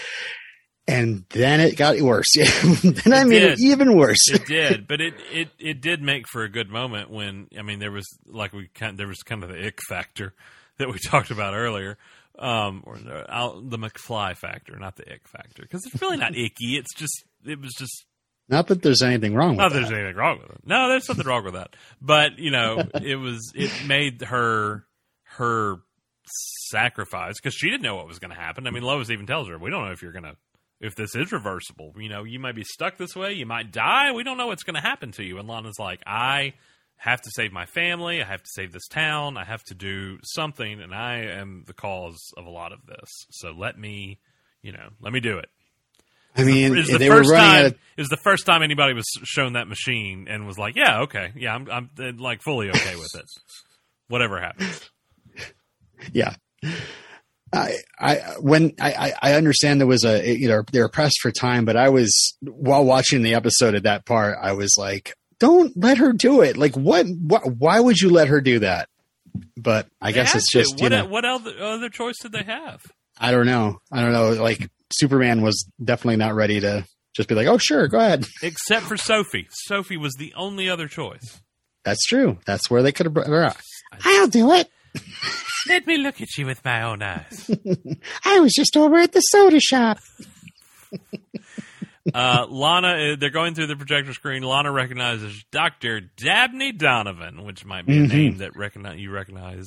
and 0.88 1.24
then 1.30 1.60
it 1.60 1.76
got 1.76 2.00
worse. 2.00 2.32
then 2.36 3.12
I 3.12 3.24
made 3.24 3.40
did. 3.40 3.52
it 3.52 3.60
even 3.60 3.94
worse. 3.96 4.30
It 4.32 4.46
did, 4.46 4.88
but 4.88 5.00
it, 5.02 5.14
it 5.30 5.48
it 5.58 5.80
did 5.82 6.00
make 6.02 6.26
for 6.26 6.42
a 6.42 6.48
good 6.48 6.70
moment 6.70 7.10
when 7.10 7.48
I 7.56 7.62
mean 7.62 7.78
there 7.78 7.92
was 7.92 8.06
like 8.26 8.52
we 8.54 8.68
kind 8.74 8.96
there 8.96 9.06
was 9.06 9.22
kind 9.22 9.44
of 9.44 9.50
the 9.50 9.66
ick 9.66 9.78
factor 9.88 10.32
that 10.78 10.88
we 10.88 10.98
talked 11.04 11.30
about 11.30 11.54
earlier. 11.54 11.98
Um, 12.38 12.84
or 12.86 12.96
the, 12.96 13.24
the 13.64 13.78
McFly 13.78 14.36
factor, 14.36 14.78
not 14.78 14.94
the 14.94 15.12
ick 15.12 15.26
factor, 15.26 15.62
because 15.62 15.84
it's 15.84 16.00
really 16.00 16.18
not 16.18 16.36
icky. 16.36 16.76
It's 16.76 16.94
just, 16.94 17.24
it 17.44 17.60
was 17.60 17.74
just 17.76 18.04
Not 18.48 18.68
that 18.68 18.80
there's 18.80 19.02
anything 19.02 19.34
wrong 19.34 19.50
with 19.50 19.58
Not 19.58 19.72
that 19.72 19.80
there's 19.80 19.90
anything 19.90 20.14
wrong 20.14 20.38
with 20.40 20.50
it. 20.52 20.60
No, 20.64 20.88
there's 20.88 21.04
something 21.04 21.26
wrong 21.26 21.42
with 21.44 21.54
that. 21.54 21.74
But 22.00 22.38
you 22.38 22.52
know, 22.52 22.78
it 23.02 23.16
was 23.16 23.52
it 23.56 23.72
made 23.88 24.22
her 24.22 24.84
her 25.36 25.78
sacrifice 26.68 27.34
because 27.42 27.54
she 27.54 27.70
didn't 27.70 27.82
know 27.82 27.96
what 27.96 28.06
was 28.06 28.20
going 28.20 28.30
to 28.30 28.40
happen. 28.40 28.68
I 28.68 28.70
mean, 28.70 28.84
Lois 28.84 29.10
even 29.10 29.26
tells 29.26 29.48
her, 29.48 29.58
"We 29.58 29.70
don't 29.70 29.84
know 29.84 29.90
if 29.92 30.02
you're 30.02 30.12
going 30.12 30.22
to 30.24 30.36
if 30.80 30.94
this 30.94 31.14
is 31.14 31.32
reversible. 31.32 31.92
You 31.98 32.08
know, 32.08 32.24
you 32.24 32.38
might 32.38 32.54
be 32.54 32.64
stuck 32.64 32.96
this 32.96 33.14
way. 33.16 33.32
You 33.32 33.46
might 33.46 33.72
die. 33.72 34.12
We 34.12 34.22
don't 34.24 34.36
know 34.38 34.46
what's 34.48 34.62
going 34.62 34.76
to 34.76 34.80
happen 34.80 35.12
to 35.12 35.24
you." 35.24 35.38
And 35.38 35.48
Lana's 35.48 35.78
like, 35.78 36.00
"I." 36.06 36.54
Have 37.00 37.20
to 37.20 37.30
save 37.32 37.52
my 37.52 37.64
family. 37.64 38.20
I 38.20 38.24
have 38.24 38.42
to 38.42 38.48
save 38.52 38.72
this 38.72 38.88
town. 38.88 39.36
I 39.36 39.44
have 39.44 39.62
to 39.68 39.74
do 39.76 40.18
something, 40.24 40.80
and 40.82 40.92
I 40.92 41.18
am 41.26 41.62
the 41.64 41.72
cause 41.72 42.18
of 42.36 42.44
a 42.44 42.50
lot 42.50 42.72
of 42.72 42.80
this. 42.86 43.08
So 43.30 43.52
let 43.52 43.78
me, 43.78 44.18
you 44.62 44.72
know, 44.72 44.88
let 45.00 45.12
me 45.12 45.20
do 45.20 45.38
it. 45.38 45.48
I 46.36 46.42
mean, 46.42 46.72
It 46.72 46.76
was 46.76 46.88
the 46.88 46.98
first 47.06 47.30
time. 47.32 47.66
of 47.98 48.08
the 48.08 48.16
first 48.16 48.46
time 48.46 48.64
anybody 48.64 48.94
was 48.94 49.06
shown 49.22 49.52
that 49.52 49.68
machine 49.68 50.26
and 50.28 50.44
was 50.44 50.58
like, 50.58 50.74
"Yeah, 50.74 51.02
okay, 51.02 51.30
yeah, 51.36 51.54
I'm, 51.54 51.68
I'm 51.70 51.88
like 52.18 52.42
fully 52.42 52.68
okay 52.68 52.96
with 52.96 53.14
it. 53.14 53.26
Whatever 54.08 54.40
happens." 54.40 54.90
yeah. 56.12 56.34
I, 57.52 57.74
I, 57.98 58.14
when 58.40 58.74
I, 58.80 59.12
I- 59.22 59.32
understand 59.34 59.80
there 59.80 59.86
was 59.86 60.04
a, 60.04 60.36
you 60.36 60.48
know, 60.48 60.62
they 60.72 60.80
were 60.80 60.88
pressed 60.88 61.20
for 61.20 61.30
time, 61.30 61.64
but 61.64 61.76
I 61.76 61.88
was, 61.88 62.36
while 62.42 62.84
watching 62.84 63.22
the 63.22 63.34
episode 63.34 63.74
at 63.74 63.84
that 63.84 64.04
part, 64.04 64.36
I 64.40 64.52
was 64.52 64.74
like, 64.78 65.14
don't 65.38 65.72
let 65.76 65.98
her 65.98 66.12
do 66.12 66.42
it. 66.42 66.56
Like, 66.56 66.74
what, 66.76 67.06
what, 67.06 67.42
why 67.46 67.80
would 67.80 67.98
you 67.98 68.10
let 68.10 68.28
her 68.28 68.40
do 68.40 68.58
that? 68.60 68.88
But 69.56 69.86
I 70.00 70.12
guess 70.12 70.34
it's 70.34 70.50
to. 70.52 70.58
just, 70.58 70.78
you 70.78 70.84
what, 70.84 70.88
know, 70.90 71.06
what 71.06 71.24
other, 71.24 71.52
other 71.60 71.88
choice 71.88 72.16
did 72.20 72.32
they 72.32 72.42
have? 72.42 72.82
I 73.18 73.30
don't 73.30 73.46
know. 73.46 73.78
I 73.92 74.02
don't 74.02 74.12
know. 74.12 74.30
Like, 74.42 74.68
Superman 74.92 75.42
was 75.42 75.66
definitely 75.82 76.16
not 76.16 76.34
ready 76.34 76.60
to 76.60 76.84
just 77.14 77.28
be 77.28 77.34
like, 77.34 77.46
oh, 77.46 77.58
sure, 77.58 77.88
go 77.88 77.98
ahead. 77.98 78.26
Except 78.42 78.84
for 78.86 78.96
Sophie. 78.96 79.46
Sophie 79.50 79.96
was 79.96 80.14
the 80.14 80.32
only 80.36 80.68
other 80.68 80.88
choice. 80.88 81.40
That's 81.84 82.04
true. 82.06 82.38
That's 82.46 82.68
where 82.70 82.82
they 82.82 82.92
could 82.92 83.06
have 83.06 83.14
brought 83.14 83.28
her 83.28 83.44
out. 83.44 83.56
I'll 84.04 84.28
do 84.28 84.52
it. 84.52 84.68
Let 85.68 85.86
me 85.86 85.98
look 85.98 86.20
at 86.20 86.28
you 86.38 86.46
with 86.46 86.64
my 86.64 86.82
own 86.82 87.02
eyes. 87.02 87.50
I 88.24 88.40
was 88.40 88.52
just 88.54 88.76
over 88.76 88.96
at 88.96 89.12
the 89.12 89.20
soda 89.20 89.60
shop. 89.60 89.98
Uh, 92.14 92.46
Lana, 92.48 92.88
uh, 93.12 93.16
they're 93.20 93.28
going 93.28 93.54
through 93.54 93.66
the 93.66 93.76
projector 93.76 94.14
screen. 94.14 94.42
Lana 94.42 94.72
recognizes 94.72 95.44
Doctor 95.52 96.00
Dabney 96.00 96.72
Donovan, 96.72 97.44
which 97.44 97.66
might 97.66 97.84
be 97.84 97.98
a 97.98 98.00
Mhm. 98.00 98.08
name 98.08 98.36
that 98.38 98.56
recognize, 98.56 98.98
you 98.98 99.10
recognize 99.10 99.66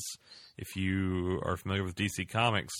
if 0.57 0.75
you 0.75 1.39
are 1.45 1.55
familiar 1.55 1.83
with 1.83 1.93
DC 1.93 2.25
Comics. 2.25 2.73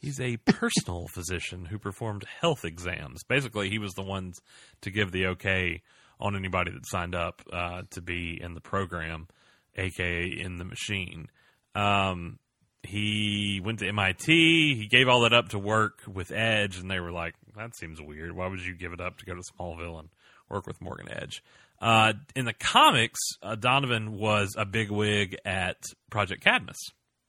He's 0.00 0.18
a 0.18 0.38
personal 0.38 1.08
physician 1.08 1.66
who 1.66 1.78
performed 1.78 2.24
health 2.40 2.64
exams. 2.64 3.22
Basically, 3.24 3.68
he 3.68 3.78
was 3.78 3.92
the 3.92 4.02
one 4.02 4.32
to 4.80 4.90
give 4.90 5.12
the 5.12 5.26
okay 5.26 5.82
on 6.18 6.34
anybody 6.34 6.70
that 6.70 6.86
signed 6.86 7.14
up 7.14 7.42
uh, 7.52 7.82
to 7.90 8.00
be 8.00 8.40
in 8.40 8.54
the 8.54 8.62
program, 8.62 9.28
aka 9.76 10.24
in 10.24 10.56
the 10.56 10.64
machine. 10.64 11.28
Um, 11.74 12.38
he 12.82 13.60
went 13.64 13.78
to 13.78 13.88
MIT. 13.88 14.74
He 14.76 14.86
gave 14.88 15.08
all 15.08 15.20
that 15.22 15.32
up 15.32 15.50
to 15.50 15.58
work 15.58 16.00
with 16.06 16.30
Edge, 16.32 16.78
and 16.78 16.90
they 16.90 17.00
were 17.00 17.12
like, 17.12 17.34
"That 17.56 17.76
seems 17.76 18.00
weird. 18.00 18.32
Why 18.32 18.48
would 18.48 18.60
you 18.64 18.74
give 18.74 18.92
it 18.92 19.00
up 19.00 19.18
to 19.18 19.24
go 19.24 19.34
to 19.34 19.40
Smallville 19.56 19.98
and 20.00 20.08
work 20.50 20.66
with 20.66 20.80
Morgan 20.80 21.08
Edge?" 21.10 21.42
Uh, 21.80 22.12
in 22.36 22.44
the 22.44 22.52
comics, 22.52 23.18
uh, 23.42 23.54
Donovan 23.56 24.12
was 24.18 24.54
a 24.56 24.64
big 24.64 24.90
wig 24.90 25.36
at 25.44 25.76
Project 26.10 26.42
Cadmus, 26.44 26.78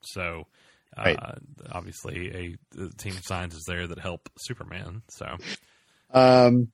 so 0.02 0.46
uh, 0.98 1.02
Right. 1.06 1.20
obviously 1.72 2.58
a, 2.78 2.84
a 2.84 2.90
team 2.98 3.14
of 3.18 3.24
scientists 3.24 3.66
there 3.68 3.88
that 3.88 3.98
help 4.00 4.30
Superman. 4.40 5.02
So 5.10 5.38
Um, 6.12 6.72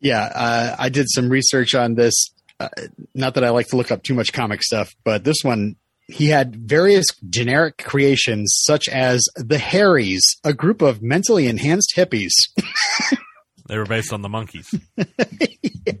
yeah, 0.00 0.22
uh, 0.34 0.76
I 0.78 0.88
did 0.88 1.06
some 1.10 1.28
research 1.28 1.74
on 1.74 1.94
this. 1.94 2.14
Uh, 2.58 2.68
not 3.14 3.34
that 3.34 3.44
I 3.44 3.50
like 3.50 3.68
to 3.68 3.76
look 3.76 3.90
up 3.92 4.02
too 4.02 4.14
much 4.14 4.32
comic 4.32 4.62
stuff, 4.62 4.90
but 5.04 5.22
this 5.24 5.36
one, 5.42 5.76
he 6.12 6.28
had 6.28 6.56
various 6.56 7.06
generic 7.28 7.78
creations 7.78 8.54
such 8.64 8.88
as 8.88 9.22
the 9.36 9.58
Hairies, 9.58 10.24
a 10.44 10.52
group 10.52 10.82
of 10.82 11.02
mentally 11.02 11.46
enhanced 11.46 11.92
hippies, 11.96 12.32
they 13.70 13.78
were 13.78 13.86
based 13.86 14.12
on 14.12 14.22
the 14.22 14.28
Monkees. 14.28 14.66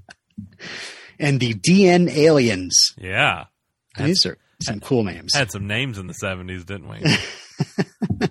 and 1.20 1.38
the 1.38 1.54
DNAliens. 1.54 2.72
Yeah, 2.98 3.44
These 3.96 4.26
are 4.26 4.36
some 4.60 4.80
cool 4.80 5.04
names. 5.04 5.34
had 5.34 5.50
some 5.50 5.66
names 5.66 5.98
in 5.98 6.06
the 6.06 6.14
70s, 6.14 6.66
didn't 6.66 6.88
we? 6.88 6.98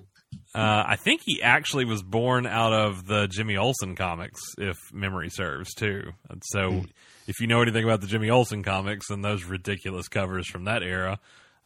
uh, 0.56 0.84
I 0.86 0.98
think 0.98 1.22
he 1.24 1.42
actually 1.42 1.86
was 1.86 2.04
born 2.04 2.46
out 2.46 2.74
of 2.74 3.06
the 3.08 3.28
Jimmy 3.28 3.56
Olsen 3.58 3.96
comics, 3.96 4.42
if 4.58 4.78
memory 4.92 5.30
serves, 5.30 5.74
too. 5.74 6.12
And 6.30 6.42
so, 6.46 6.84
if 7.28 7.40
you 7.40 7.48
know 7.48 7.62
anything 7.62 7.84
about 7.84 8.02
the 8.02 8.08
Jimmy 8.08 8.30
Olsen 8.30 8.64
comics 8.64 9.10
and 9.10 9.24
those 9.24 9.46
ridiculous 9.46 10.08
covers 10.08 10.48
from 10.48 10.66
that 10.66 10.84
era, 10.84 11.20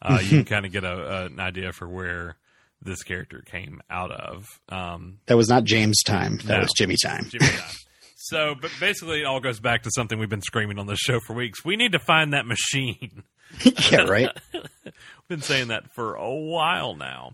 uh, 0.04 0.18
you 0.22 0.28
can 0.28 0.44
kind 0.56 0.66
of 0.66 0.72
get 0.72 0.84
a, 0.84 1.26
an 1.26 1.40
idea 1.40 1.72
for 1.72 1.88
where 1.88 2.36
this 2.82 3.02
character 3.02 3.42
came 3.46 3.80
out 3.88 4.10
of. 4.10 4.60
Um, 4.68 5.18
That 5.26 5.36
was 5.36 5.48
not 5.48 5.64
James 5.64 6.02
time. 6.02 6.36
That 6.44 6.48
No. 6.48 6.58
was 6.60 6.72
Jimmy 6.76 6.96
time. 7.02 7.26
Jimmy 7.30 7.46
Time. 7.56 7.70
So, 8.16 8.54
but 8.60 8.70
basically, 8.80 9.20
it 9.20 9.24
all 9.24 9.40
goes 9.40 9.60
back 9.60 9.82
to 9.82 9.90
something 9.94 10.18
we've 10.18 10.30
been 10.30 10.40
screaming 10.42 10.78
on 10.78 10.86
this 10.86 10.98
show 10.98 11.20
for 11.26 11.34
weeks. 11.34 11.62
We 11.64 11.76
need 11.76 11.92
to 11.92 11.98
find 11.98 12.32
that 12.32 12.46
machine. 12.46 13.22
yeah, 13.90 14.02
right. 14.04 14.30
been 15.28 15.42
saying 15.42 15.68
that 15.68 15.92
for 15.94 16.14
a 16.14 16.30
while 16.34 16.94
now. 16.94 17.32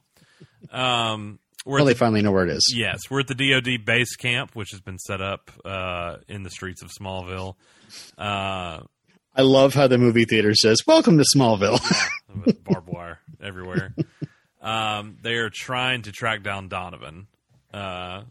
Um, 0.71 1.39
we're 1.65 1.75
Well, 1.79 1.83
at 1.85 1.87
they 1.87 1.93
the, 1.93 1.99
finally 1.99 2.23
know 2.23 2.33
where 2.33 2.45
it 2.45 2.51
is. 2.51 2.75
yes, 2.77 3.01
we're 3.11 3.21
at 3.21 3.29
the 3.29 3.35
DoD 3.35 3.85
base 3.85 4.17
camp, 4.17 4.55
which 4.55 4.71
has 4.73 4.81
been 4.81 4.99
set 4.99 5.21
up 5.21 5.51
uh, 5.65 6.17
in 6.29 6.43
the 6.43 6.51
streets 6.51 6.83
of 6.83 6.91
Smallville. 6.91 7.55
Uh, 8.19 8.81
I 9.35 9.43
love 9.43 9.75
how 9.75 9.87
the 9.87 9.99
movie 9.99 10.25
theater 10.25 10.55
says, 10.55 10.79
"Welcome 10.87 11.19
to 11.19 11.25
Smallville." 11.37 11.81
with 12.45 12.63
barbed 12.65 12.89
wire 12.89 13.21
everywhere. 13.43 13.95
Um, 14.61 15.17
they 15.23 15.35
are 15.35 15.51
trying 15.51 16.03
to 16.03 16.13
track 16.13 16.43
down 16.43 16.69
Donovan. 16.69 17.27
Uh, 17.73 18.23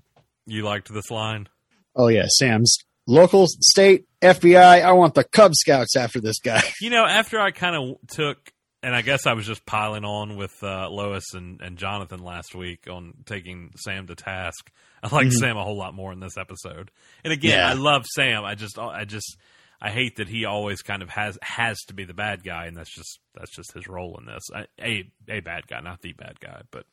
you 0.45 0.63
liked 0.63 0.91
this 0.93 1.09
line? 1.11 1.47
oh 1.95 2.07
yeah, 2.07 2.25
Sam's 2.27 2.77
local, 3.07 3.45
state, 3.47 4.05
FBI. 4.21 4.81
I 4.83 4.91
want 4.91 5.15
the 5.15 5.23
Cub 5.23 5.53
Scouts 5.55 5.95
after 5.97 6.21
this 6.21 6.39
guy. 6.39 6.61
You 6.81 6.89
know, 6.91 7.05
after 7.05 7.39
I 7.39 7.51
kind 7.51 7.75
of 7.75 7.97
took, 8.09 8.37
and 8.83 8.95
I 8.95 9.01
guess 9.01 9.25
I 9.25 9.33
was 9.33 9.45
just 9.45 9.65
piling 9.65 10.05
on 10.05 10.37
with 10.37 10.53
uh, 10.63 10.89
Lois 10.89 11.33
and, 11.33 11.59
and 11.61 11.77
Jonathan 11.77 12.19
last 12.23 12.53
week 12.55 12.87
on 12.89 13.13
taking 13.25 13.71
Sam 13.77 14.07
to 14.07 14.15
task. 14.15 14.71
I 15.01 15.13
like 15.13 15.31
Sam 15.31 15.57
a 15.57 15.63
whole 15.63 15.77
lot 15.77 15.93
more 15.93 16.11
in 16.13 16.19
this 16.19 16.37
episode. 16.37 16.91
And 17.23 17.33
again, 17.33 17.57
Yeah. 17.57 17.69
I 17.69 17.73
love 17.73 18.05
Sam. 18.05 18.45
I 18.45 18.55
just, 18.55 18.77
I 18.77 19.05
just, 19.05 19.37
I 19.81 19.89
hate 19.91 20.17
that 20.17 20.27
he 20.27 20.45
always 20.45 20.81
kind 20.81 21.01
of 21.01 21.09
has 21.09 21.37
has 21.41 21.79
to 21.87 21.93
be 21.93 22.03
the 22.05 22.13
bad 22.13 22.43
guy, 22.43 22.65
and 22.65 22.75
that's 22.75 22.93
just 22.93 23.19
that's 23.33 23.55
just 23.55 23.73
his 23.73 23.87
role 23.87 24.17
in 24.19 24.25
this. 24.25 24.43
I, 24.53 24.65
a 24.81 25.09
a 25.29 25.39
bad 25.39 25.67
guy, 25.67 25.79
not 25.81 26.01
the 26.01 26.13
bad 26.13 26.39
guy, 26.39 26.61
but 26.71 26.85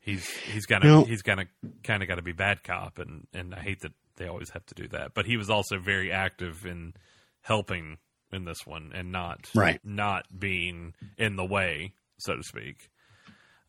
He's 0.00 0.28
he's 0.28 0.66
kind 0.66 0.84
of 0.84 0.88
No. 0.90 1.02
he's 1.04 1.22
of 1.22 1.46
kind 1.82 2.00
of 2.02 2.08
got 2.08 2.14
to 2.14 2.22
be 2.22 2.30
bad 2.32 2.62
cop, 2.62 3.00
and 3.00 3.26
and 3.34 3.52
I 3.52 3.60
hate 3.60 3.80
that 3.80 3.90
they 4.16 4.28
always 4.28 4.50
have 4.50 4.64
to 4.66 4.74
do 4.74 4.86
that. 4.88 5.14
But 5.14 5.26
he 5.26 5.36
was 5.36 5.50
also 5.50 5.78
very 5.80 6.12
active 6.12 6.64
in 6.64 6.94
helping 7.42 7.98
in 8.32 8.44
this 8.44 8.64
one, 8.64 8.92
and 8.94 9.10
not 9.10 9.48
Right. 9.52 9.80
not 9.84 10.26
being 10.38 10.94
in 11.18 11.34
the 11.34 11.44
way, 11.44 11.94
so 12.18 12.36
to 12.36 12.42
speak. 12.44 12.88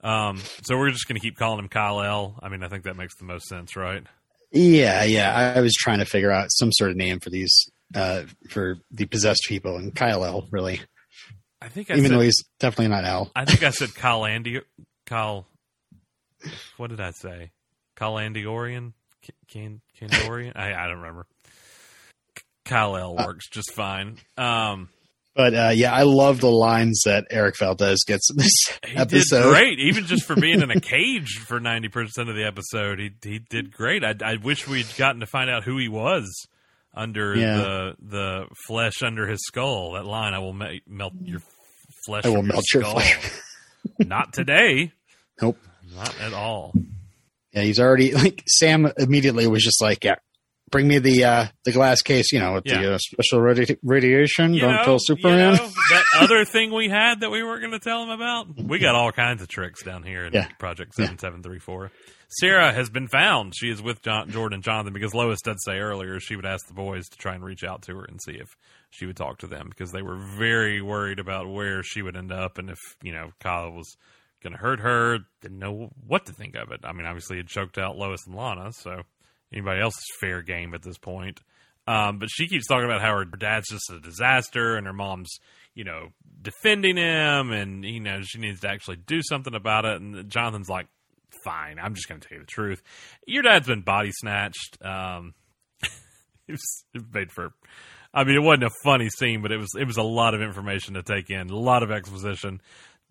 Um, 0.02 0.40
so 0.62 0.78
we're 0.78 0.92
just 0.92 1.08
going 1.08 1.20
to 1.20 1.26
keep 1.26 1.38
calling 1.38 1.58
him 1.58 1.70
Kyle 1.70 2.02
L. 2.04 2.40
I 2.42 2.50
mean, 2.50 2.62
I 2.62 2.68
think 2.70 2.84
that 2.84 2.96
makes 2.96 3.16
the 3.18 3.26
most 3.26 3.48
sense, 3.48 3.76
right? 3.76 4.04
Yeah, 4.52 5.04
yeah. 5.06 5.54
I 5.56 5.62
was 5.62 5.74
trying 5.74 6.00
to 6.00 6.06
figure 6.06 6.32
out 6.32 6.52
some 6.52 6.72
sort 6.72 6.92
of 6.92 6.98
name 6.98 7.20
for 7.20 7.32
these 7.32 7.52
uh, 7.96 8.24
for 8.50 8.78
the 8.92 9.06
possessed 9.06 9.44
people, 9.48 9.78
and 9.78 9.96
Kyle 9.96 10.24
L. 10.26 10.48
Really, 10.52 10.82
I 11.62 11.70
think 11.70 11.90
I 11.92 11.96
even 11.96 12.06
said, 12.06 12.12
though 12.18 12.22
he's 12.24 12.44
definitely 12.60 12.90
not 12.90 13.06
L. 13.06 13.32
I 13.36 13.46
think 13.46 13.64
I 13.64 13.70
said 13.72 13.94
Kyle 13.96 14.26
Andy 14.26 14.62
Kyle. 15.06 15.48
What 16.78 16.90
did 16.90 17.02
I 17.02 17.12
say? 17.12 17.52
Kyle 17.96 18.18
Andy 18.20 18.46
Orion, 18.46 18.94
Can 19.48 19.82
Kandorian. 20.00 20.54
I 20.56 20.74
I 20.74 20.88
don't 20.88 20.98
remember. 21.00 21.26
Kyle 22.66 22.96
L 22.98 23.16
works 23.16 23.48
just 23.50 23.72
fine. 23.74 24.18
Um, 24.38 24.90
But 25.36 25.54
uh, 25.54 25.72
yeah, 25.74 25.94
I 25.94 26.02
love 26.04 26.42
the 26.42 26.50
lines 26.52 27.02
that 27.06 27.26
Erik 27.32 27.58
Valdez 27.58 28.04
gets 28.06 28.30
in 28.30 28.38
this 28.38 28.52
he 28.86 28.98
episode. 28.98 29.44
did 29.44 29.50
great, 29.50 29.80
even 29.80 30.06
just 30.06 30.26
for 30.26 30.36
being 30.36 30.62
in 30.62 30.70
a 30.70 30.80
cage 30.82 31.38
for 31.48 31.60
ninety 31.60 31.88
percent 31.88 32.30
of 32.30 32.36
the 32.36 32.44
episode. 32.46 33.00
He 33.00 33.12
he 33.24 33.40
did 33.40 33.72
great. 33.72 34.04
I, 34.04 34.14
I 34.24 34.36
wish 34.36 34.68
we'd 34.68 34.88
gotten 34.98 35.22
to 35.22 35.26
find 35.26 35.50
out 35.50 35.64
who 35.64 35.78
he 35.78 35.88
was 35.88 36.48
under 36.94 37.36
Yeah. 37.36 37.58
the 37.58 37.96
the 38.02 38.46
flesh 38.68 39.02
under 39.04 39.28
his 39.28 39.40
skull. 39.46 39.94
That 39.94 40.06
line, 40.06 40.34
"I 40.34 40.40
will 40.40 40.54
me- 40.54 40.82
melt 40.88 41.14
your 41.22 41.42
flesh." 42.06 42.26
I 42.26 42.30
will 42.30 42.44
melt 42.44 42.66
your 42.74 42.84
skull. 42.84 42.94
flesh. 42.94 43.32
Not 44.00 44.34
today. 44.34 44.92
Nope. 45.42 45.58
Not 45.96 46.20
at 46.22 46.34
all. 46.34 46.74
Yeah, 47.54 47.62
he's 47.64 47.80
already 47.80 48.14
like 48.14 48.44
Sam 48.48 48.92
immediately 48.98 49.48
was 49.48 49.64
just 49.64 49.82
like, 49.82 50.04
yeah, 50.04 50.16
bring 50.70 50.88
me 50.88 51.00
the 51.00 51.24
uh, 51.24 51.46
the 51.66 51.72
glass 51.72 52.02
case, 52.02 52.32
you 52.32 52.40
know, 52.40 52.54
with 52.56 52.64
Yeah. 52.66 52.82
the 52.82 52.94
uh, 52.96 52.98
special 52.98 53.40
radi- 53.40 53.78
radiation. 53.84 54.54
You 54.54 54.62
Don't 54.62 54.76
know, 54.76 54.84
kill 54.84 54.98
Superman. 55.00 55.54
you 55.54 55.60
know, 55.62 55.70
that 55.92 56.04
other 56.22 56.46
thing 56.46 56.74
we 56.74 56.90
had 56.90 57.22
that 57.22 57.30
we 57.32 57.42
weren't 57.44 57.62
going 57.62 57.72
to 57.72 57.80
tell 57.80 58.04
him 58.04 58.10
about. 58.10 58.48
We 58.62 58.80
got 58.80 58.96
all 58.96 59.12
kinds 59.12 59.42
of 59.42 59.48
tricks 59.48 59.84
down 59.84 60.04
here 60.04 60.26
in 60.26 60.34
Yeah. 60.34 60.48
Project 60.60 60.94
Seven 60.96 61.18
Seven 61.18 61.42
Three 61.42 61.60
Four. 61.60 61.92
Sarah 62.28 62.74
has 62.74 62.90
been 62.90 63.08
found. 63.08 63.54
She 63.56 63.70
is 63.70 63.82
with 63.82 64.02
John, 64.02 64.30
Jordan 64.30 64.56
and 64.56 64.64
Jonathan 64.64 64.94
because 64.94 65.14
Lois 65.14 65.42
did 65.42 65.58
say 65.62 65.80
earlier 65.80 66.20
she 66.20 66.36
would 66.36 66.46
ask 66.46 66.68
the 66.68 66.74
boys 66.74 67.08
to 67.10 67.18
try 67.18 67.36
and 67.36 67.44
reach 67.44 67.64
out 67.64 67.84
to 67.84 67.96
her 67.96 68.04
and 68.04 68.22
see 68.22 68.34
if 68.34 68.58
she 68.90 69.06
would 69.06 69.16
talk 69.16 69.40
to 69.40 69.48
them 69.48 69.68
because 69.70 69.92
they 69.92 70.02
were 70.02 70.18
very 70.38 70.82
worried 70.82 71.20
about 71.20 71.50
where 71.50 71.84
she 71.84 72.02
would 72.02 72.18
end 72.18 72.32
up 72.32 72.58
and 72.58 72.70
if 72.70 72.80
you 73.02 73.14
know 73.14 73.32
Kyle 73.40 73.72
was 73.72 73.96
going 74.42 74.54
to 74.54 74.60
hurt 74.60 74.80
her. 74.80 75.20
Didn't 75.42 75.60
know 75.60 75.90
what 76.06 76.26
to 76.26 76.34
think 76.34 76.56
of 76.56 76.72
it. 76.72 76.82
I 76.84 76.94
mean, 76.94 77.06
obviously 77.06 77.40
it 77.40 77.48
choked 77.48 77.78
out 77.78 77.98
Lois 77.98 78.26
and 78.26 78.36
Lana, 78.36 78.72
so 78.74 79.02
anybody 79.52 79.82
else 79.82 79.96
is 79.96 80.18
fair 80.20 80.42
game 80.42 80.74
at 80.74 80.84
this 80.84 80.98
point. 80.98 81.40
Um, 81.88 82.20
but 82.20 82.30
she 82.30 82.48
keeps 82.48 82.68
talking 82.68 82.86
about 82.86 83.02
how 83.02 83.16
her 83.16 83.26
dad's 83.26 83.70
just 83.70 83.90
a 83.90 84.00
disaster 84.00 84.76
and 84.76 84.86
her 84.86 84.94
mom's, 84.94 85.40
you 85.74 85.86
know, 85.86 86.10
defending 86.42 86.98
him 86.98 87.52
and, 87.52 87.86
you 87.86 88.02
know, 88.02 88.20
she 88.22 88.40
needs 88.40 88.60
to 88.62 88.70
actually 88.70 88.98
do 88.98 89.22
something 89.24 89.56
about 89.56 89.86
it. 89.86 90.02
And 90.02 90.30
Jonathan's 90.30 90.68
like, 90.68 90.88
fine, 91.44 91.80
I'm 91.80 91.94
just 91.94 92.08
going 92.08 92.22
to 92.22 92.28
tell 92.28 92.38
you 92.38 92.44
the 92.44 92.52
truth. 92.52 92.82
Your 93.26 93.44
dad's 93.44 93.68
been 93.68 93.82
body 93.82 94.12
snatched. 94.12 94.78
Um, 94.84 95.34
it, 96.48 96.52
was, 96.52 96.84
it 96.94 97.04
made 97.14 97.32
for, 97.32 97.54
I 98.14 98.24
mean, 98.24 98.36
it 98.36 98.44
wasn't 98.44 98.66
a 98.66 98.72
funny 98.84 99.10
scene, 99.10 99.42
but 99.42 99.52
it 99.52 99.58
was, 99.58 99.70
it 99.78 99.86
was 99.86 99.98
a 99.98 100.04
lot 100.04 100.34
of 100.34 100.42
information 100.42 100.96
to 100.96 101.04
take 101.04 101.30
in, 101.30 101.50
a 101.50 101.56
lot 101.56 101.84
of 101.84 101.92
exposition 101.92 102.62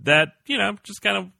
that, 0.00 0.28
you 0.46 0.58
know, 0.58 0.76
just 0.84 1.02
kind 1.02 1.16
of 1.16 1.30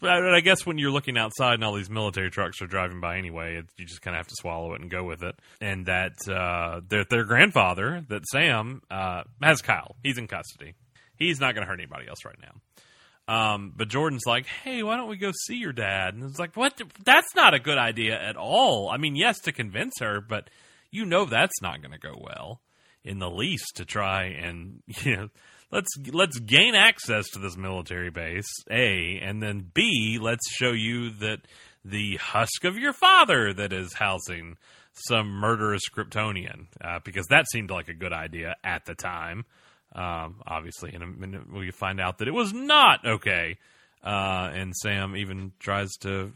I 0.00 0.40
guess 0.40 0.64
when 0.64 0.78
you're 0.78 0.92
looking 0.92 1.18
outside 1.18 1.54
and 1.54 1.64
all 1.64 1.74
these 1.74 1.90
military 1.90 2.30
trucks 2.30 2.62
are 2.62 2.66
driving 2.66 3.00
by 3.00 3.18
anyway, 3.18 3.56
it, 3.56 3.66
you 3.76 3.84
just 3.84 4.00
kind 4.00 4.14
of 4.14 4.18
have 4.18 4.28
to 4.28 4.36
swallow 4.38 4.74
it 4.74 4.80
and 4.80 4.90
go 4.90 5.02
with 5.02 5.22
it. 5.22 5.34
And 5.60 5.86
that 5.86 6.12
uh, 6.28 6.80
their 6.88 7.04
their 7.04 7.24
grandfather, 7.24 8.04
that 8.08 8.22
Sam, 8.30 8.82
uh, 8.90 9.24
has 9.42 9.60
Kyle. 9.60 9.96
He's 10.02 10.18
in 10.18 10.28
custody. 10.28 10.74
He's 11.16 11.40
not 11.40 11.54
going 11.54 11.66
to 11.66 11.68
hurt 11.68 11.80
anybody 11.80 12.06
else 12.08 12.24
right 12.24 12.38
now. 12.40 12.60
Um, 13.28 13.74
but 13.76 13.88
Jordan's 13.88 14.24
like, 14.26 14.46
"Hey, 14.46 14.82
why 14.82 14.96
don't 14.96 15.08
we 15.08 15.18
go 15.18 15.32
see 15.46 15.56
your 15.56 15.72
dad?" 15.72 16.14
And 16.14 16.24
it's 16.24 16.38
like, 16.38 16.56
"What? 16.56 16.80
That's 17.04 17.34
not 17.36 17.52
a 17.52 17.60
good 17.60 17.76
idea 17.78 18.18
at 18.18 18.36
all. 18.36 18.88
I 18.90 18.96
mean, 18.96 19.16
yes, 19.16 19.38
to 19.40 19.52
convince 19.52 20.00
her, 20.00 20.20
but 20.20 20.48
you 20.90 21.04
know 21.04 21.26
that's 21.26 21.60
not 21.60 21.82
going 21.82 21.92
to 21.92 21.98
go 21.98 22.18
well 22.18 22.62
in 23.04 23.18
the 23.18 23.30
least 23.30 23.76
to 23.76 23.84
try 23.84 24.24
and 24.24 24.82
you 25.04 25.16
know." 25.16 25.28
let's 25.70 25.90
let's 26.12 26.38
gain 26.38 26.74
access 26.74 27.28
to 27.28 27.38
this 27.38 27.54
military 27.54 28.10
base 28.10 28.48
a 28.70 29.20
and 29.22 29.42
then 29.42 29.70
b 29.74 30.18
let's 30.18 30.50
show 30.50 30.72
you 30.72 31.10
that 31.10 31.40
the 31.84 32.16
husk 32.16 32.64
of 32.64 32.78
your 32.78 32.92
father 32.94 33.52
that 33.52 33.72
is 33.72 33.92
housing 33.94 34.56
some 34.92 35.28
murderous 35.28 35.82
kryptonian 35.94 36.66
uh, 36.82 36.98
because 37.04 37.26
that 37.26 37.44
seemed 37.52 37.70
like 37.70 37.88
a 37.88 37.94
good 37.94 38.12
idea 38.12 38.56
at 38.64 38.84
the 38.86 38.94
time 38.94 39.44
um, 39.94 40.42
obviously 40.46 40.94
in 40.94 41.02
a 41.02 41.06
minute 41.06 41.52
we 41.52 41.70
find 41.70 42.00
out 42.00 42.18
that 42.18 42.28
it 42.28 42.34
was 42.34 42.52
not 42.52 43.04
okay 43.06 43.56
uh, 44.04 44.50
and 44.52 44.74
sam 44.76 45.16
even 45.16 45.52
tries 45.58 45.90
to 45.96 46.32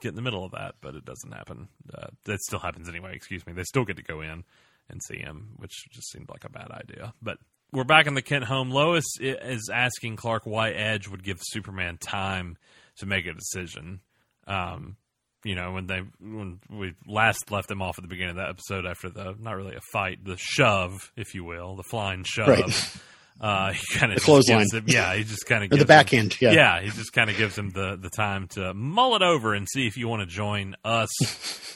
get 0.00 0.10
in 0.10 0.16
the 0.16 0.22
middle 0.22 0.44
of 0.44 0.52
that 0.52 0.74
but 0.80 0.94
it 0.94 1.04
doesn't 1.04 1.32
happen 1.32 1.68
uh, 1.94 2.08
that 2.24 2.40
still 2.40 2.58
happens 2.58 2.88
anyway 2.88 3.14
excuse 3.14 3.46
me 3.46 3.52
they 3.52 3.64
still 3.64 3.84
get 3.84 3.96
to 3.96 4.02
go 4.02 4.20
in 4.20 4.44
and 4.88 5.02
see 5.02 5.18
him 5.18 5.50
which 5.56 5.88
just 5.90 6.10
seemed 6.10 6.28
like 6.28 6.44
a 6.44 6.50
bad 6.50 6.70
idea 6.70 7.12
but 7.22 7.38
we're 7.72 7.84
back 7.84 8.06
in 8.06 8.14
the 8.14 8.22
Kent 8.22 8.44
home. 8.44 8.70
Lois 8.70 9.06
is 9.20 9.70
asking 9.72 10.16
Clark 10.16 10.44
why 10.44 10.70
Edge 10.70 11.06
would 11.08 11.22
give 11.22 11.38
Superman 11.40 11.98
time 11.98 12.56
to 12.96 13.06
make 13.06 13.26
a 13.26 13.32
decision. 13.32 14.00
Um, 14.46 14.96
you 15.44 15.54
know, 15.54 15.72
when 15.72 15.86
they 15.86 16.02
when 16.20 16.60
we 16.70 16.94
last 17.06 17.50
left 17.50 17.68
them 17.68 17.82
off 17.82 17.98
at 17.98 18.02
the 18.02 18.08
beginning 18.08 18.32
of 18.32 18.36
that 18.36 18.50
episode 18.50 18.86
after 18.86 19.08
the 19.08 19.34
not 19.38 19.56
really 19.56 19.74
a 19.74 19.80
fight, 19.92 20.24
the 20.24 20.36
shove, 20.38 21.12
if 21.16 21.34
you 21.34 21.44
will, 21.44 21.76
the 21.76 21.82
flying 21.82 22.24
shove. 22.24 22.48
Right. 22.48 22.96
Uh, 23.40 23.72
he 23.72 23.98
kind 23.98 24.12
of 24.12 24.18
The 24.18 24.24
clothesline. 24.24 24.66
Him, 24.70 24.84
yeah, 24.86 25.14
he 25.14 25.24
just 25.24 25.46
kind 25.46 25.64
of 25.64 25.78
the 25.78 25.86
backhand, 25.86 26.38
yeah. 26.42 26.50
yeah, 26.50 26.82
he 26.82 26.90
just 26.90 27.14
kind 27.14 27.30
of 27.30 27.38
gives 27.38 27.56
him 27.56 27.70
the 27.70 27.96
the 27.96 28.10
time 28.10 28.48
to 28.48 28.74
mull 28.74 29.16
it 29.16 29.22
over 29.22 29.54
and 29.54 29.66
see 29.66 29.86
if 29.86 29.96
you 29.96 30.08
want 30.08 30.20
to 30.20 30.26
join 30.26 30.76
us, 30.84 31.08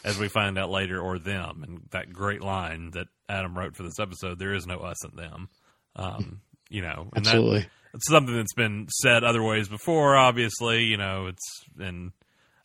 as 0.05 0.19
we 0.19 0.29
find 0.29 0.59
out 0.59 0.69
later, 0.69 1.01
or 1.01 1.19
them. 1.19 1.65
And 1.67 1.81
that 1.93 2.13
great 2.13 2.43
line 2.43 2.91
that 2.91 3.07
Adam 3.31 3.57
wrote 3.57 3.77
for 3.77 3.83
this 3.83 3.99
episode: 3.99 4.39
"There 4.39 4.53
is 4.53 4.67
no 4.67 4.77
us 4.81 5.03
and 5.05 5.19
them." 5.19 5.49
Um, 5.97 6.43
you 6.69 6.83
know, 6.83 7.09
and 7.17 7.25
that, 7.25 7.37
Absolutely. 7.37 7.67
it's 7.95 8.11
something 8.11 8.37
that's 8.37 8.53
been 8.53 8.89
said 8.91 9.25
other 9.25 9.43
ways 9.43 9.67
before. 9.67 10.17
Obviously, 10.17 10.83
you 10.83 10.99
know, 10.99 11.29
it's 11.29 11.65
and 11.79 12.13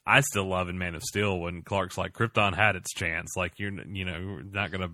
I 0.10 0.22
still 0.22 0.45
love 0.45 0.70
in 0.70 0.78
Man 0.78 0.95
of 0.95 1.03
Steel 1.03 1.39
when 1.39 1.62
Clark's 1.62 1.97
like 1.97 2.14
Krypton 2.14 2.55
had 2.55 2.76
its 2.76 2.93
chance. 2.93 3.38
Like 3.38 3.53
you're, 3.57 3.72
you 3.72 4.05
know, 4.05 4.18
you're 4.18 4.43
not 4.43 4.72
going 4.72 4.82
to 4.82 4.91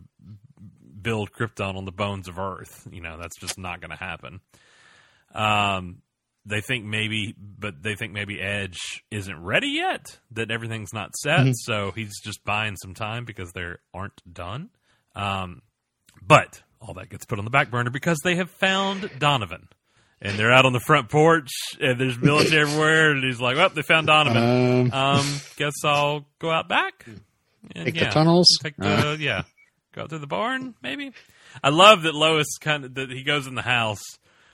build 1.01 1.31
Krypton 1.31 1.75
on 1.75 1.85
the 1.85 1.91
bones 1.91 2.27
of 2.27 2.37
Earth. 2.37 2.87
You 2.91 3.01
know, 3.01 3.17
that's 3.17 3.39
just 3.39 3.57
not 3.57 3.79
going 3.79 3.91
to 3.91 3.97
happen. 3.97 4.41
Um, 5.33 6.01
they 6.45 6.61
think 6.61 6.85
maybe, 6.85 7.33
but 7.37 7.81
they 7.81 7.95
think 7.95 8.13
maybe 8.13 8.41
Edge 8.41 9.03
isn't 9.09 9.41
ready 9.43 9.69
yet. 9.69 10.19
That 10.31 10.51
everything's 10.51 10.93
not 10.93 11.15
set, 11.15 11.53
so 11.55 11.91
he's 11.91 12.19
just 12.21 12.43
buying 12.43 12.75
some 12.75 12.93
time 12.93 13.25
because 13.25 13.51
they 13.53 13.63
aren't 13.93 14.21
done. 14.31 14.69
Um, 15.15 15.61
but 16.21 16.61
all 16.81 16.93
that 16.95 17.09
gets 17.09 17.25
put 17.25 17.39
on 17.39 17.45
the 17.45 17.51
back 17.51 17.71
burner 17.71 17.89
because 17.89 18.19
they 18.23 18.35
have 18.35 18.49
found 18.51 19.09
Donovan. 19.17 19.69
And 20.25 20.39
they're 20.39 20.51
out 20.51 20.65
on 20.65 20.73
the 20.73 20.79
front 20.79 21.09
porch, 21.09 21.51
and 21.79 21.99
there's 21.99 22.17
military 22.17 22.61
everywhere. 22.61 23.11
And 23.11 23.23
he's 23.23 23.39
like, 23.39 23.57
"Well, 23.57 23.69
they 23.69 23.83
found 23.83 24.07
Donovan. 24.07 24.91
Um, 24.91 24.93
Um, 24.93 25.41
guess 25.55 25.73
I'll 25.83 26.25
go 26.39 26.49
out 26.49 26.67
back. 26.67 27.05
And, 27.75 27.85
take 27.85 27.95
yeah, 27.95 28.05
the 28.05 28.11
tunnels. 28.11 28.47
Take 28.61 28.75
the 28.77 29.11
Uh, 29.11 29.17
yeah, 29.19 29.43
go 29.93 30.03
out 30.03 30.09
through 30.09 30.19
the 30.19 30.27
barn. 30.27 30.75
Maybe. 30.81 31.11
I 31.63 31.69
love 31.69 32.03
that 32.03 32.15
Lois 32.15 32.57
kind 32.59 32.85
of 32.85 32.95
that 32.95 33.11
he 33.11 33.23
goes 33.23 33.47
in 33.47 33.55
the 33.55 33.61
house. 33.61 34.03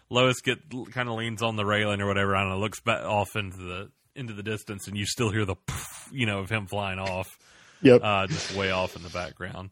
Lois 0.09 0.41
get 0.41 0.59
kind 0.91 1.07
of 1.07 1.15
leans 1.15 1.41
on 1.41 1.55
the 1.55 1.65
railing 1.65 2.01
or 2.01 2.07
whatever. 2.07 2.35
I 2.35 2.41
don't 2.41 2.49
know. 2.49 2.59
Looks 2.59 2.81
back 2.81 3.05
off 3.05 3.35
into 3.35 3.57
the 3.57 3.91
into 4.15 4.33
the 4.33 4.43
distance, 4.43 4.87
and 4.87 4.97
you 4.97 5.05
still 5.05 5.31
hear 5.31 5.45
the 5.45 5.55
you 6.11 6.25
know 6.25 6.39
of 6.39 6.49
him 6.49 6.67
flying 6.67 6.99
off, 6.99 7.27
yep. 7.81 8.01
uh, 8.03 8.27
just 8.27 8.55
way 8.55 8.71
off 8.71 8.95
in 8.95 9.03
the 9.03 9.09
background. 9.09 9.69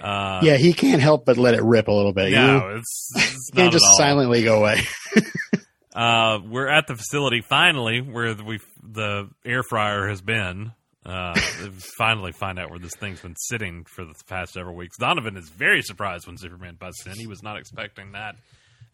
Uh, 0.00 0.40
yeah, 0.42 0.56
he 0.56 0.72
can't 0.72 1.02
help 1.02 1.24
but 1.26 1.36
let 1.36 1.54
it 1.54 1.62
rip 1.62 1.88
a 1.88 1.92
little 1.92 2.12
bit. 2.12 2.30
you 2.30 2.36
know? 2.36 2.58
no, 2.60 2.76
it's, 2.76 3.10
it's 3.16 3.50
He 3.52 3.56
can't 3.56 3.72
just 3.72 3.84
silently 3.96 4.42
go 4.42 4.58
away. 4.58 4.80
Uh, 5.94 6.38
we're 6.44 6.68
at 6.68 6.86
the 6.86 6.96
facility 6.96 7.42
finally 7.42 8.00
where 8.00 8.34
we 8.34 8.60
the 8.82 9.28
air 9.44 9.62
fryer 9.62 10.08
has 10.08 10.20
been. 10.20 10.72
Uh, 11.04 11.34
finally 11.98 12.30
find 12.30 12.60
out 12.60 12.70
where 12.70 12.78
this 12.78 12.94
thing's 12.94 13.20
been 13.20 13.34
sitting 13.36 13.84
for 13.84 14.04
the 14.04 14.14
past 14.28 14.52
several 14.52 14.76
weeks. 14.76 14.96
Donovan 14.98 15.36
is 15.36 15.48
very 15.48 15.82
surprised 15.82 16.28
when 16.28 16.38
Superman 16.38 16.76
busts 16.78 17.04
in. 17.06 17.14
He 17.14 17.26
was 17.26 17.42
not 17.42 17.58
expecting 17.58 18.12
that 18.12 18.36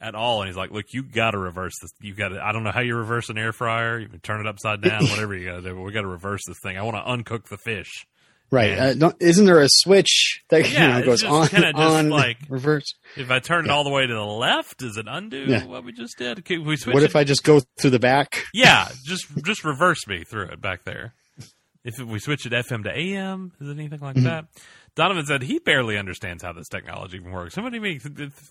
at 0.01 0.15
all, 0.15 0.41
and 0.41 0.49
he's 0.49 0.57
like, 0.57 0.71
"Look, 0.71 0.87
you 0.93 1.03
got 1.03 1.33
to 1.33 1.39
reverse 1.39 1.75
this. 1.83 1.91
You 2.01 2.15
got 2.15 2.29
to. 2.29 2.43
I 2.43 2.53
don't 2.53 2.65
know 2.65 2.73
how 2.73 2.81
you 2.81 2.97
reverse 2.97 3.29
an 3.29 3.37
air 3.37 3.53
fryer. 3.53 3.99
You 3.99 4.09
can 4.09 4.21
turn 4.21 4.41
it 4.41 4.47
upside 4.47 4.81
down, 4.81 5.05
whatever 5.11 5.37
you 5.37 5.47
got 5.47 5.57
to 5.57 5.63
do. 5.63 5.75
But 5.75 5.83
we 5.83 5.93
got 5.93 6.03
to 6.03 6.09
reverse 6.09 6.41
this 6.47 6.59
thing. 6.63 6.79
I 6.79 6.83
want 6.83 6.97
to 6.97 7.03
uncook 7.03 7.49
the 7.49 7.59
fish." 7.59 8.07
Right. 8.51 8.79
Uh, 9.03 9.13
isn't 9.21 9.45
there 9.45 9.61
a 9.61 9.69
switch 9.71 10.43
that 10.49 10.71
Yeah, 10.71 10.99
you 10.99 11.01
know, 11.01 11.07
goes 11.07 11.23
on, 11.23 11.49
on, 11.75 12.09
like- 12.11 12.39
reverse? 12.49 12.95
If 13.17 13.31
I 13.31 13.41
turn 13.41 13.67
it 13.67 13.71
all 13.71 13.85
the 13.85 13.91
way 13.91 14.07
to 14.07 14.15
the 14.15 14.21
left, 14.25 14.79
does 14.79 14.97
it 14.97 15.07
undo 15.09 15.45
Yeah. 15.47 15.67
what 15.67 15.85
we 15.85 15.93
just 15.93 16.17
did? 16.19 16.45
Can 16.45 16.65
we 16.65 16.77
switch 16.77 16.95
What 16.95 17.03
it? 17.03 17.07
if 17.11 17.17
I 17.17 17.25
just 17.25 17.45
go 17.45 17.61
through 17.81 17.91
the 17.91 17.99
back? 17.99 18.45
yeah, 18.55 18.89
just 19.05 19.27
just 19.45 19.65
reverse 19.65 20.07
me 20.07 20.25
through 20.25 20.47
it 20.47 20.61
back 20.61 20.85
there. 20.85 21.13
If 21.85 21.99
we 22.01 22.19
switch 22.19 22.45
it 22.47 22.53
FM 22.53 22.85
to 22.85 22.91
AM, 22.97 23.53
is 23.61 23.69
it 23.69 23.73
anything 23.73 24.01
like 24.01 24.17
Mm-hmm. 24.17 24.25
that? 24.25 24.47
Donovan 24.95 25.25
said 25.27 25.43
he 25.43 25.59
barely 25.61 25.97
understands 25.97 26.43
how 26.43 26.53
this 26.53 26.69
technology 26.69 27.19
even 27.19 27.31
works. 27.31 27.55
Somebody 27.55 27.79
make 27.79 28.03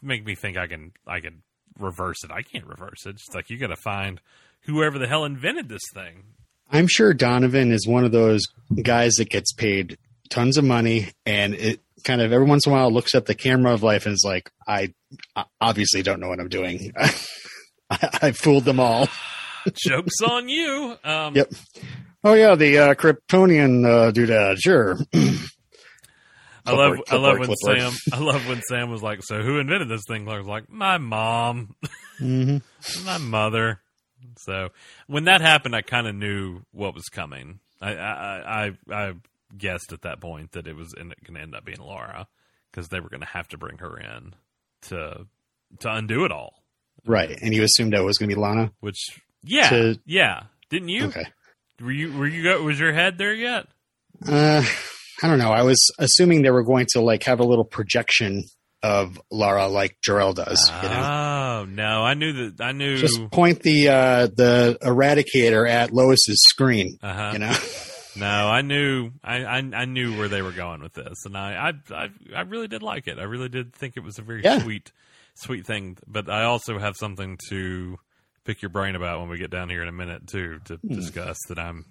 make 0.02 0.24
me 0.26 0.34
think 0.36 0.58
I 0.58 0.68
can 0.68 0.92
I 1.06 1.20
can 1.20 1.42
reverse 1.78 2.24
it. 2.24 2.32
I 2.32 2.42
can't 2.42 2.66
reverse 2.66 3.06
it. 3.06 3.12
It's 3.16 3.36
like 3.36 3.50
you 3.50 3.58
got 3.58 3.68
to 3.68 3.76
find 3.76 4.22
whoever 4.62 4.98
the 4.98 5.08
hell 5.08 5.26
invented 5.26 5.70
this 5.70 5.82
thing. 5.94 6.24
I'm 6.72 6.88
sure 6.88 7.14
Donovan 7.14 7.72
is 7.72 7.88
one 7.88 8.04
of 8.04 8.12
those 8.12 8.44
guys 8.82 9.14
that 9.16 9.30
gets 9.30 9.54
paid 9.54 9.98
tons 10.30 10.58
of 10.58 10.64
money 10.64 11.10
and 11.26 11.54
it 11.54 11.80
kind 12.04 12.22
of 12.22 12.32
every 12.32 12.46
once 12.46 12.66
in 12.66 12.72
a 12.72 12.76
while 12.76 12.92
looks 12.92 13.16
at 13.16 13.26
the 13.26 13.36
camera 13.36 13.74
of 13.74 13.84
life 13.84 14.06
and 14.06 14.14
is 14.14 14.24
like, 14.26 14.52
I 14.68 14.94
obviously 15.62 16.04
don't 16.04 16.20
know 16.20 16.28
what 16.30 16.40
I'm 16.40 16.50
doing. 16.50 16.92
I, 17.90 18.20
I 18.22 18.32
fooled 18.32 18.66
them 18.66 18.80
all. 18.80 19.08
Jokes 19.74 20.22
on 20.26 20.50
you. 20.50 20.96
Um, 21.04 21.36
Yep. 21.36 21.54
Oh 22.24 22.34
yeah, 22.34 22.56
the 22.56 22.78
uh, 22.80 22.94
Kryptonian 22.96 23.86
uh, 23.86 24.12
doodad, 24.12 24.58
sure. 24.60 24.98
I 26.66 26.72
love 26.72 26.96
Clipboard, 26.96 27.08
I 27.10 27.16
love 27.16 27.40
when 27.40 27.48
clipboard, 27.48 27.80
Sam 27.80 27.94
I 28.12 28.20
love 28.20 28.48
when 28.50 28.62
Sam 28.62 28.90
was 28.90 29.02
like, 29.02 29.24
"So 29.24 29.42
who 29.42 29.60
invented 29.60 29.88
this 29.88 30.04
thing?" 30.06 30.28
I 30.28 30.38
was 30.38 30.48
like, 30.48 30.70
"My 30.70 30.98
mom, 30.98 31.76
hmm 32.18 32.58
my 33.06 33.18
mother." 33.20 33.80
So 34.38 34.70
when 35.08 35.26
that 35.26 35.42
happened, 35.42 35.76
I 35.76 35.82
kind 35.82 36.08
of 36.08 36.16
knew 36.16 36.62
what 36.72 36.94
was 36.94 37.06
coming. 37.06 37.60
I 37.82 37.96
I, 37.96 38.66
I 38.68 38.72
I 38.92 39.14
guessed 39.58 39.94
at 39.94 40.02
that 40.02 40.20
point 40.20 40.52
that 40.54 40.68
it 40.68 40.76
was 40.76 40.94
going 40.94 41.14
to 41.36 41.40
end 41.42 41.56
up 41.56 41.66
being 41.66 41.80
Lara 41.80 42.28
because 42.72 42.90
they 42.90 43.00
were 43.00 43.10
going 43.10 43.22
to 43.22 43.28
have 43.28 43.48
to 43.50 43.58
bring 43.58 43.78
her 43.80 43.98
in 43.98 44.36
to 44.84 45.26
to 45.80 45.92
undo 45.92 46.26
it 46.26 46.32
all. 46.32 46.64
Right, 47.06 47.38
and 47.42 47.54
you 47.54 47.64
assumed 47.64 47.94
that 47.94 48.00
it 48.02 48.06
was 48.06 48.18
going 48.18 48.30
to 48.30 48.36
be 48.36 48.42
Lana. 48.42 48.72
Which 48.80 49.20
yeah 49.44 49.70
To- 49.70 50.00
yeah 50.06 50.44
didn't 50.70 50.90
you 50.90 51.06
Okay. 51.06 51.26
were 51.82 51.92
you 51.92 52.18
were 52.18 52.28
you 52.28 52.64
was 52.64 52.80
your 52.80 52.94
head 52.94 53.18
there 53.18 53.34
yet? 53.34 53.68
Uh, 54.28 54.64
I 55.24 55.28
don't 55.28 55.38
know. 55.40 55.52
I 55.52 55.64
was 55.64 55.80
assuming 56.00 56.42
they 56.42 56.50
were 56.52 56.64
going 56.64 56.88
to 56.94 57.02
like 57.02 57.24
have 57.24 57.40
a 57.40 57.44
little 57.46 57.64
projection 57.66 58.44
of 58.84 59.20
Lara 59.32 59.68
like 59.68 59.98
Jor-El 60.04 60.34
does. 60.34 60.72
You 60.84 60.90
know, 60.90 61.24
Oh 61.60 61.66
no, 61.68 62.04
I 62.04 62.14
knew 62.14 62.52
that 62.52 62.64
I 62.64 62.72
knew. 62.72 62.98
just 62.98 63.20
point 63.32 63.62
the 63.64 63.90
uh, 63.90 64.28
the 64.28 64.78
Eradicator 64.82 65.68
at 65.70 65.92
Lois's 65.92 66.44
screen. 66.48 66.98
uh-huh. 67.02 67.32
You 67.34 67.40
know, 67.40 67.56
No, 68.16 68.26
I 68.50 68.62
knew 68.62 69.12
I, 69.24 69.44
I 69.46 69.58
I 69.58 69.86
knew 69.86 70.18
where 70.18 70.28
they 70.28 70.42
were 70.42 70.52
going 70.52 70.82
with 70.82 70.94
this, 70.94 71.26
and 71.26 71.38
I 71.38 71.70
I 71.92 71.94
I, 71.96 72.10
I 72.36 72.42
really 72.42 72.68
did 72.68 72.82
like 72.84 73.08
it. 73.08 73.20
I 73.20 73.24
really 73.24 73.50
did 73.50 73.74
think 73.74 73.96
it 73.96 74.04
was 74.04 74.18
a 74.20 74.24
very 74.24 74.44
Yeah. 74.44 74.60
sweet 74.60 74.92
sweet 75.36 75.66
thing. 75.68 75.98
But 76.08 76.30
I 76.30 76.44
also 76.46 76.80
have 76.80 76.96
something 76.98 77.38
to 77.50 77.98
pick 78.44 78.62
your 78.62 78.70
brain 78.70 78.96
about 78.96 79.20
when 79.20 79.30
we 79.30 79.38
get 79.38 79.52
down 79.52 79.70
here 79.70 79.82
in 79.84 79.88
a 79.88 79.92
minute 79.92 80.28
too 80.28 80.60
to 80.66 80.76
Hmm. 80.78 80.96
discuss 80.96 81.38
that 81.50 81.60
I'm 81.60 81.86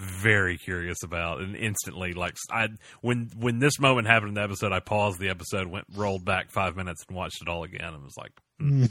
very 0.00 0.56
curious 0.56 1.02
about 1.02 1.40
and 1.40 1.54
instantly 1.54 2.12
like 2.14 2.34
I 2.50 2.68
when 3.02 3.30
when 3.36 3.58
this 3.58 3.78
moment 3.78 4.06
happened 4.06 4.30
in 4.30 4.34
the 4.34 4.42
episode 4.42 4.72
I 4.72 4.80
paused 4.80 5.18
the 5.20 5.28
episode 5.28 5.66
went 5.66 5.84
rolled 5.94 6.24
back 6.24 6.50
5 6.50 6.74
minutes 6.76 7.04
and 7.06 7.16
watched 7.16 7.42
it 7.42 7.48
all 7.48 7.64
again 7.64 7.92
and 7.94 8.02
was 8.02 8.16
like 8.16 8.32
hmm. 8.58 8.86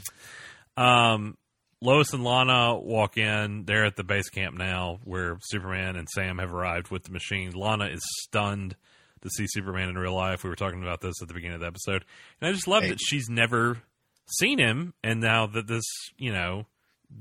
um 0.82 1.36
Lois 1.82 2.12
and 2.12 2.22
Lana 2.22 2.78
walk 2.78 3.16
in. 3.16 3.64
They're 3.64 3.86
at 3.86 3.96
the 3.96 4.04
base 4.04 4.28
camp 4.28 4.54
now 4.54 4.98
where 5.04 5.38
Superman 5.40 5.96
and 5.96 6.06
Sam 6.10 6.36
have 6.36 6.52
arrived 6.52 6.90
with 6.90 7.04
the 7.04 7.10
machine. 7.12 7.52
Lana 7.52 7.86
is 7.86 8.02
stunned 8.22 8.76
to 9.22 9.30
see 9.30 9.46
Superman 9.48 9.88
in 9.88 9.96
real 9.96 10.14
life. 10.14 10.44
We 10.44 10.50
were 10.50 10.56
talking 10.56 10.82
about 10.82 11.00
this 11.00 11.14
at 11.22 11.28
the 11.28 11.32
beginning 11.32 11.54
of 11.54 11.60
the 11.62 11.68
episode. 11.68 12.04
And 12.40 12.50
I 12.50 12.52
just 12.52 12.68
love 12.68 12.82
Right. 12.82 12.90
that 12.90 12.98
she's 13.00 13.30
never 13.30 13.78
seen 14.38 14.58
him. 14.58 14.92
And 15.02 15.20
now 15.22 15.46
that 15.46 15.68
this, 15.68 15.84
you 16.18 16.32
know, 16.32 16.66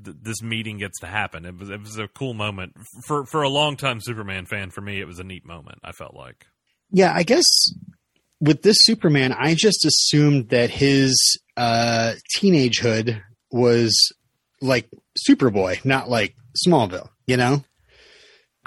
th- 0.04 0.18
this 0.22 0.42
meeting 0.42 0.78
gets 0.78 1.00
to 1.00 1.08
happen, 1.08 1.46
it 1.46 1.58
was, 1.58 1.70
it 1.70 1.80
was 1.80 1.98
a 1.98 2.08
cool 2.08 2.34
moment. 2.34 2.74
For, 3.06 3.26
for 3.26 3.44
a 3.44 3.50
long 3.50 3.76
time 3.76 4.00
Superman 4.02 4.46
fan, 4.46 4.70
for 4.70 4.82
me, 4.82 5.00
it 5.00 5.06
was 5.06 5.20
a 5.20 5.24
neat 5.24 5.46
moment, 5.46 5.80
I 5.84 5.92
felt 5.92 6.16
like. 6.16 6.46
yeah. 6.92 7.14
I 7.14 7.24
guess 7.24 7.46
with 8.42 8.62
this 8.62 8.78
Superman, 8.82 9.34
I 9.34 9.56
just 9.56 9.86
assumed 9.86 10.50
that 10.50 10.70
his 10.70 11.16
uh, 11.58 12.14
teenagehood 12.36 13.22
was 13.52 13.94
like 14.62 14.90
Superboy, 15.28 15.84
not 15.84 16.10
like 16.10 16.36
Smallville. 16.66 17.10
You 17.26 17.38
know, 17.38 17.64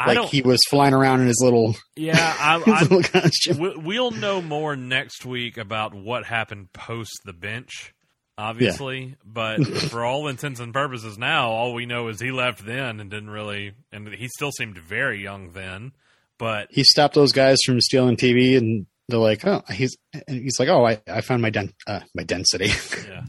like 0.07 0.29
he 0.29 0.43
was 0.43 0.61
flying 0.69 0.95
around 0.95 1.21
in 1.21 1.27
his 1.27 1.41
little, 1.43 1.75
yeah, 1.97 2.37
I, 2.41 2.63
I, 2.65 2.83
little 2.83 3.03
costume. 3.03 3.83
We'll 3.85 4.11
know 4.11 4.41
more 4.41 4.77
next 4.77 5.25
week 5.25 5.57
about 5.57 5.95
what 5.95 6.25
happened 6.25 6.73
post 6.73 7.13
the 7.25 7.33
bench, 7.33 7.95
obviously. 8.43 9.17
But 9.25 9.65
for 9.91 10.05
all 10.05 10.29
intents 10.29 10.61
and 10.61 10.73
purposes, 10.73 11.19
now 11.19 11.51
all 11.51 11.75
we 11.75 11.87
know 11.87 12.09
is 12.09 12.21
he 12.21 12.31
left 12.31 12.65
then 12.65 13.01
and 13.01 13.11
didn't 13.11 13.31
really, 13.31 13.73
and 13.93 14.09
he 14.09 14.29
still 14.29 14.51
seemed 14.53 14.79
very 14.79 15.23
young 15.23 15.53
then. 15.53 15.93
But 16.39 16.69
he 16.71 16.83
stopped 16.85 17.15
those 17.15 17.33
guys 17.33 17.59
from 17.65 17.81
stealing 17.81 18.17
TV, 18.17 18.57
and 18.57 18.87
they're 19.09 19.19
like, 19.21 19.47
"Oh, 19.47 19.63
he's," 19.71 19.97
and 20.13 20.43
he's 20.43 20.59
like, 20.59 20.69
"Oh, 20.69 20.85
I, 20.85 21.01
I 21.07 21.21
found 21.21 21.41
my 21.43 21.51
den- 21.51 21.75
uh, 21.87 22.01
my 22.15 22.25
density." 22.25 22.67
yeah, 23.09 23.23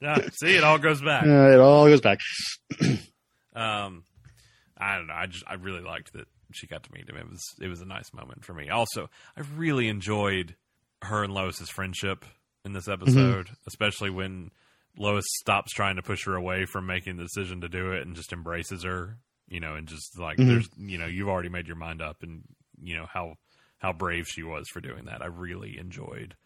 yeah. 0.00 0.28
See, 0.40 0.56
it 0.56 0.62
all 0.62 0.78
goes 0.78 1.02
back. 1.02 1.24
uh, 1.24 1.50
it 1.50 1.58
all 1.60 1.86
goes 1.86 2.00
back. 2.00 2.20
Um, 3.52 4.04
I 4.78 4.96
don't 4.96 5.08
know. 5.08 5.14
I 5.14 5.26
just 5.26 5.44
I 5.46 5.54
really 5.54 5.80
liked 5.82 6.12
that 6.12 6.28
she 6.52 6.66
got 6.66 6.84
to 6.84 6.92
meet 6.92 7.08
him. 7.08 7.16
It 7.16 7.28
was 7.28 7.42
it 7.60 7.68
was 7.68 7.80
a 7.80 7.84
nice 7.84 8.12
moment 8.14 8.44
for 8.44 8.54
me. 8.54 8.68
Also, 8.68 9.10
I 9.36 9.42
really 9.56 9.88
enjoyed 9.88 10.54
her 11.02 11.24
and 11.24 11.34
Lois's 11.34 11.68
friendship 11.68 12.24
in 12.64 12.72
this 12.72 12.88
episode, 12.88 13.50
especially 13.66 14.10
when 14.10 14.50
Lois 14.98 15.24
stops 15.40 15.72
trying 15.72 15.96
to 15.96 16.02
push 16.02 16.24
her 16.26 16.34
away 16.34 16.64
from 16.66 16.86
making 16.86 17.16
the 17.16 17.22
decision 17.24 17.60
to 17.62 17.68
do 17.68 17.92
it 17.92 18.06
and 18.06 18.14
just 18.16 18.32
embraces 18.32 18.82
her. 18.84 19.16
You 19.48 19.58
know, 19.60 19.74
and 19.74 19.88
just 19.88 20.16
like 20.18 20.38
Mhm. 20.38 20.46
there's 20.46 20.68
you 20.78 20.96
know 20.98 21.06
you've 21.06 21.28
already 21.28 21.48
made 21.48 21.66
your 21.66 21.74
mind 21.76 22.00
up, 22.00 22.22
and 22.22 22.42
you 22.80 22.96
know 22.96 23.06
how 23.12 23.34
how 23.78 23.92
brave 23.92 24.26
she 24.28 24.42
was 24.44 24.68
for 24.72 24.80
doing 24.80 25.06
that. 25.06 25.22
I 25.22 25.26
really 25.26 25.76
enjoyed 25.78 26.36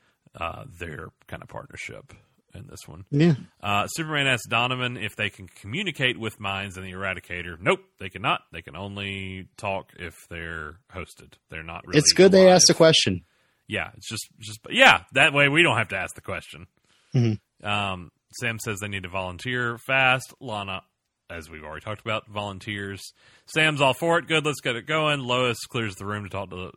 uh, 0.41 0.65
their 0.81 1.09
kind 1.29 1.43
of 1.43 1.49
partnership 1.49 2.13
in 2.55 2.67
this 2.69 2.87
one. 2.89 3.05
Yeah, 3.11 3.35
Uh, 3.61 3.87
Superman 3.89 4.27
asks 4.27 4.47
Donovan 4.49 4.97
if 4.97 5.17
they 5.17 5.29
can 5.29 5.49
communicate 5.49 6.19
with 6.19 6.41
minds 6.41 6.77
in 6.79 6.85
the 6.85 6.93
Eradicator. 6.93 7.61
Nope, 7.61 7.81
they 7.99 8.09
cannot. 8.09 8.43
They 8.53 8.63
can 8.63 8.75
only 8.77 9.49
talk 9.57 9.93
if 9.99 10.15
they're 10.31 10.77
hosted. 10.93 11.35
They're 11.51 11.63
not. 11.65 11.87
Really 11.87 11.99
it's 11.99 12.13
good 12.13 12.33
they 12.33 12.49
asked 12.49 12.69
the 12.69 12.75
question. 12.75 13.25
Yeah, 13.67 13.91
it's 13.97 14.09
just 14.09 14.27
just 14.41 14.61
yeah. 14.71 15.03
That 15.13 15.33
way 15.33 15.49
we 15.49 15.63
don't 15.63 15.77
have 15.79 15.89
to 15.89 15.97
ask 15.97 16.15
the 16.15 16.21
question. 16.21 16.67
Mhm. 17.15 17.39
Um, 17.63 18.11
Sam 18.33 18.59
says 18.59 18.81
they 18.81 18.89
need 18.89 19.05
to 19.05 19.09
volunteer 19.09 19.79
fast. 19.79 20.35
Lana, 20.41 20.83
as 21.31 21.49
we've 21.49 21.63
already 21.65 21.83
talked 21.85 22.01
about, 22.01 22.29
volunteers. 22.29 23.01
Sam's 23.47 23.81
all 23.81 23.95
for 23.95 24.19
it. 24.19 24.27
Good, 24.27 24.45
let's 24.45 24.61
get 24.61 24.77
it 24.77 24.87
going. 24.87 25.21
Lois 25.21 25.59
clears 25.67 25.95
the 25.97 26.05
room 26.07 26.25
to 26.25 26.31
talk 26.31 26.51
to 26.51 26.73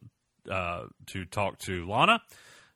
uh, 0.51 0.85
to 1.07 1.25
talk 1.25 1.59
to 1.65 1.85
Lana, 1.87 2.21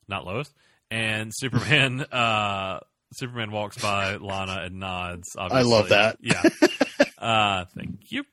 not 0.08 0.26
Lois. 0.26 0.52
And 0.90 1.32
Superman 1.34 2.02
uh, 2.12 2.80
Superman 3.14 3.52
walks 3.52 3.78
by 3.82 4.16
Lana 4.18 4.62
and 4.64 4.80
nods. 4.80 5.30
Obviously. 5.38 5.72
love 5.72 5.90
that. 5.90 6.18
Yeah. 6.22 6.42
uh, 7.18 7.66
thank 7.76 8.12
you. 8.12 8.24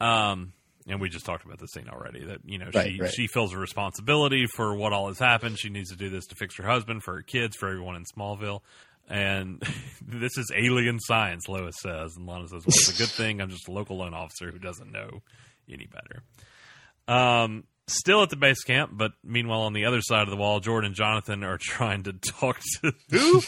Um, 0.00 0.52
and 0.86 1.00
we 1.00 1.08
just 1.08 1.24
talked 1.24 1.44
about 1.44 1.58
this 1.58 1.70
scene 1.72 1.88
already. 1.88 2.24
That 2.24 2.38
you 2.44 2.58
know 2.58 2.70
Right, 2.74 2.92
she 2.92 3.00
right. 3.00 3.12
she 3.12 3.26
feels 3.26 3.52
a 3.52 3.58
responsibility 3.58 4.46
for 4.46 4.74
what 4.76 4.92
all 4.92 5.08
has 5.08 5.18
happened. 5.18 5.58
She 5.58 5.70
needs 5.70 5.90
to 5.90 5.96
do 5.96 6.10
this 6.10 6.26
to 6.26 6.34
fix 6.34 6.56
her 6.58 6.64
husband, 6.64 7.02
for 7.02 7.14
her 7.14 7.22
kids, 7.22 7.56
for 7.56 7.68
everyone 7.68 7.96
in 7.96 8.04
Smallville. 8.04 8.60
And 9.08 9.62
this 10.06 10.38
is 10.38 10.50
alien 10.56 10.98
science, 11.00 11.48
Lois 11.48 11.74
says. 11.80 12.14
And 12.16 12.26
Lana 12.26 12.48
says, 12.48 12.64
"Well, 12.66 12.74
it's 12.74 12.94
a 12.94 12.98
good 12.98 13.08
thing. 13.16 13.40
I'm 13.40 13.50
just 13.50 13.68
a 13.68 13.72
local 13.72 13.96
loan 13.98 14.14
officer 14.14 14.50
who 14.50 14.58
doesn't 14.58 14.90
know 14.92 15.22
any 15.70 15.86
better." 15.86 16.22
Um, 17.06 17.64
still 17.86 18.22
at 18.22 18.30
the 18.30 18.36
base 18.36 18.62
camp, 18.62 18.90
but 18.94 19.12
meanwhile 19.22 19.62
on 19.62 19.72
the 19.74 19.84
other 19.84 20.00
side 20.00 20.22
of 20.22 20.30
the 20.30 20.36
wall, 20.36 20.60
Jordan 20.60 20.88
and 20.88 20.96
Jonathan 20.96 21.44
are 21.44 21.58
trying 21.60 22.04
to 22.04 22.12
talk 22.14 22.60
to 22.82 22.92
who? 23.10 23.42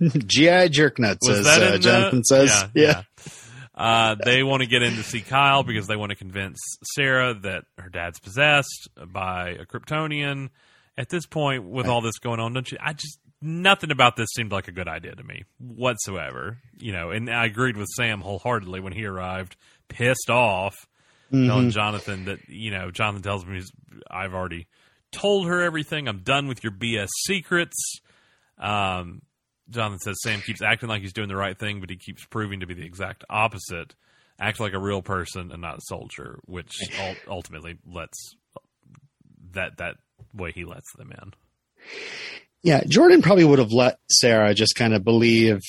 GI 0.00 0.68
Jerknuts, 0.70 1.28
as 1.28 1.46
uh, 1.46 1.78
Jonathan 1.78 2.18
the, 2.18 2.22
says. 2.24 2.64
Yeah, 2.74 3.02
Uh, 3.76 4.14
they 4.24 4.42
want 4.42 4.62
to 4.62 4.66
get 4.68 4.82
in 4.82 4.94
to 4.94 5.02
see 5.02 5.20
Kyle 5.20 5.62
because 5.62 5.86
they 5.86 5.96
want 5.96 6.10
to 6.10 6.16
convince 6.16 6.58
Sarah 6.94 7.34
that 7.42 7.64
her 7.78 7.90
dad's 7.90 8.18
possessed 8.18 8.88
by 9.08 9.50
a 9.50 9.66
Kryptonian. 9.66 10.48
At 10.98 11.10
this 11.10 11.26
point, 11.26 11.64
with 11.64 11.86
all 11.86 12.00
this 12.00 12.18
going 12.18 12.40
on, 12.40 12.54
don't 12.54 12.70
you? 12.72 12.78
I 12.80 12.94
just 12.94 13.18
nothing 13.42 13.90
about 13.90 14.16
this 14.16 14.28
seemed 14.34 14.50
like 14.50 14.66
a 14.66 14.72
good 14.72 14.88
idea 14.88 15.14
to 15.14 15.22
me 15.22 15.44
whatsoever. 15.58 16.56
You 16.78 16.92
know, 16.92 17.10
and 17.10 17.28
I 17.28 17.44
agreed 17.44 17.76
with 17.76 17.88
Sam 17.96 18.22
wholeheartedly 18.22 18.80
when 18.80 18.94
he 18.94 19.04
arrived, 19.04 19.56
pissed 19.88 20.30
off, 20.30 20.74
Mhm. 21.30 21.46
telling 21.46 21.70
Jonathan 21.70 22.24
that 22.24 22.38
you 22.48 22.70
know 22.70 22.90
Jonathan 22.90 23.22
tells 23.22 23.44
me 23.44 23.56
he's, 23.56 23.70
I've 24.10 24.32
already 24.32 24.68
told 25.12 25.48
her 25.48 25.60
everything. 25.60 26.08
I'm 26.08 26.20
done 26.20 26.46
with 26.48 26.64
your 26.64 26.72
BS 26.72 27.08
secrets. 27.26 28.00
Um, 28.58 29.20
Jonathan 29.70 29.98
says 29.98 30.16
Sam 30.22 30.40
keeps 30.40 30.62
acting 30.62 30.88
like 30.88 31.02
he's 31.02 31.12
doing 31.12 31.28
the 31.28 31.36
right 31.36 31.58
thing, 31.58 31.80
but 31.80 31.90
he 31.90 31.96
keeps 31.96 32.24
proving 32.24 32.60
to 32.60 32.66
be 32.66 32.74
the 32.74 32.84
exact 32.84 33.24
opposite. 33.28 33.94
Act 34.38 34.60
like 34.60 34.74
a 34.74 34.78
real 34.78 35.02
person 35.02 35.50
and 35.50 35.62
not 35.62 35.78
a 35.78 35.82
soldier, 35.82 36.38
which 36.44 36.76
ultimately 37.28 37.78
lets 37.86 38.36
that 39.52 39.78
that 39.78 39.96
way 40.34 40.52
he 40.52 40.64
lets 40.64 40.92
them 40.96 41.12
in. 41.12 41.32
Yeah, 42.62 42.82
Jordan 42.86 43.22
probably 43.22 43.44
would 43.44 43.58
have 43.58 43.72
let 43.72 43.98
Sarah 44.10 44.54
just 44.54 44.74
kind 44.76 44.94
of 44.94 45.04
believe 45.04 45.60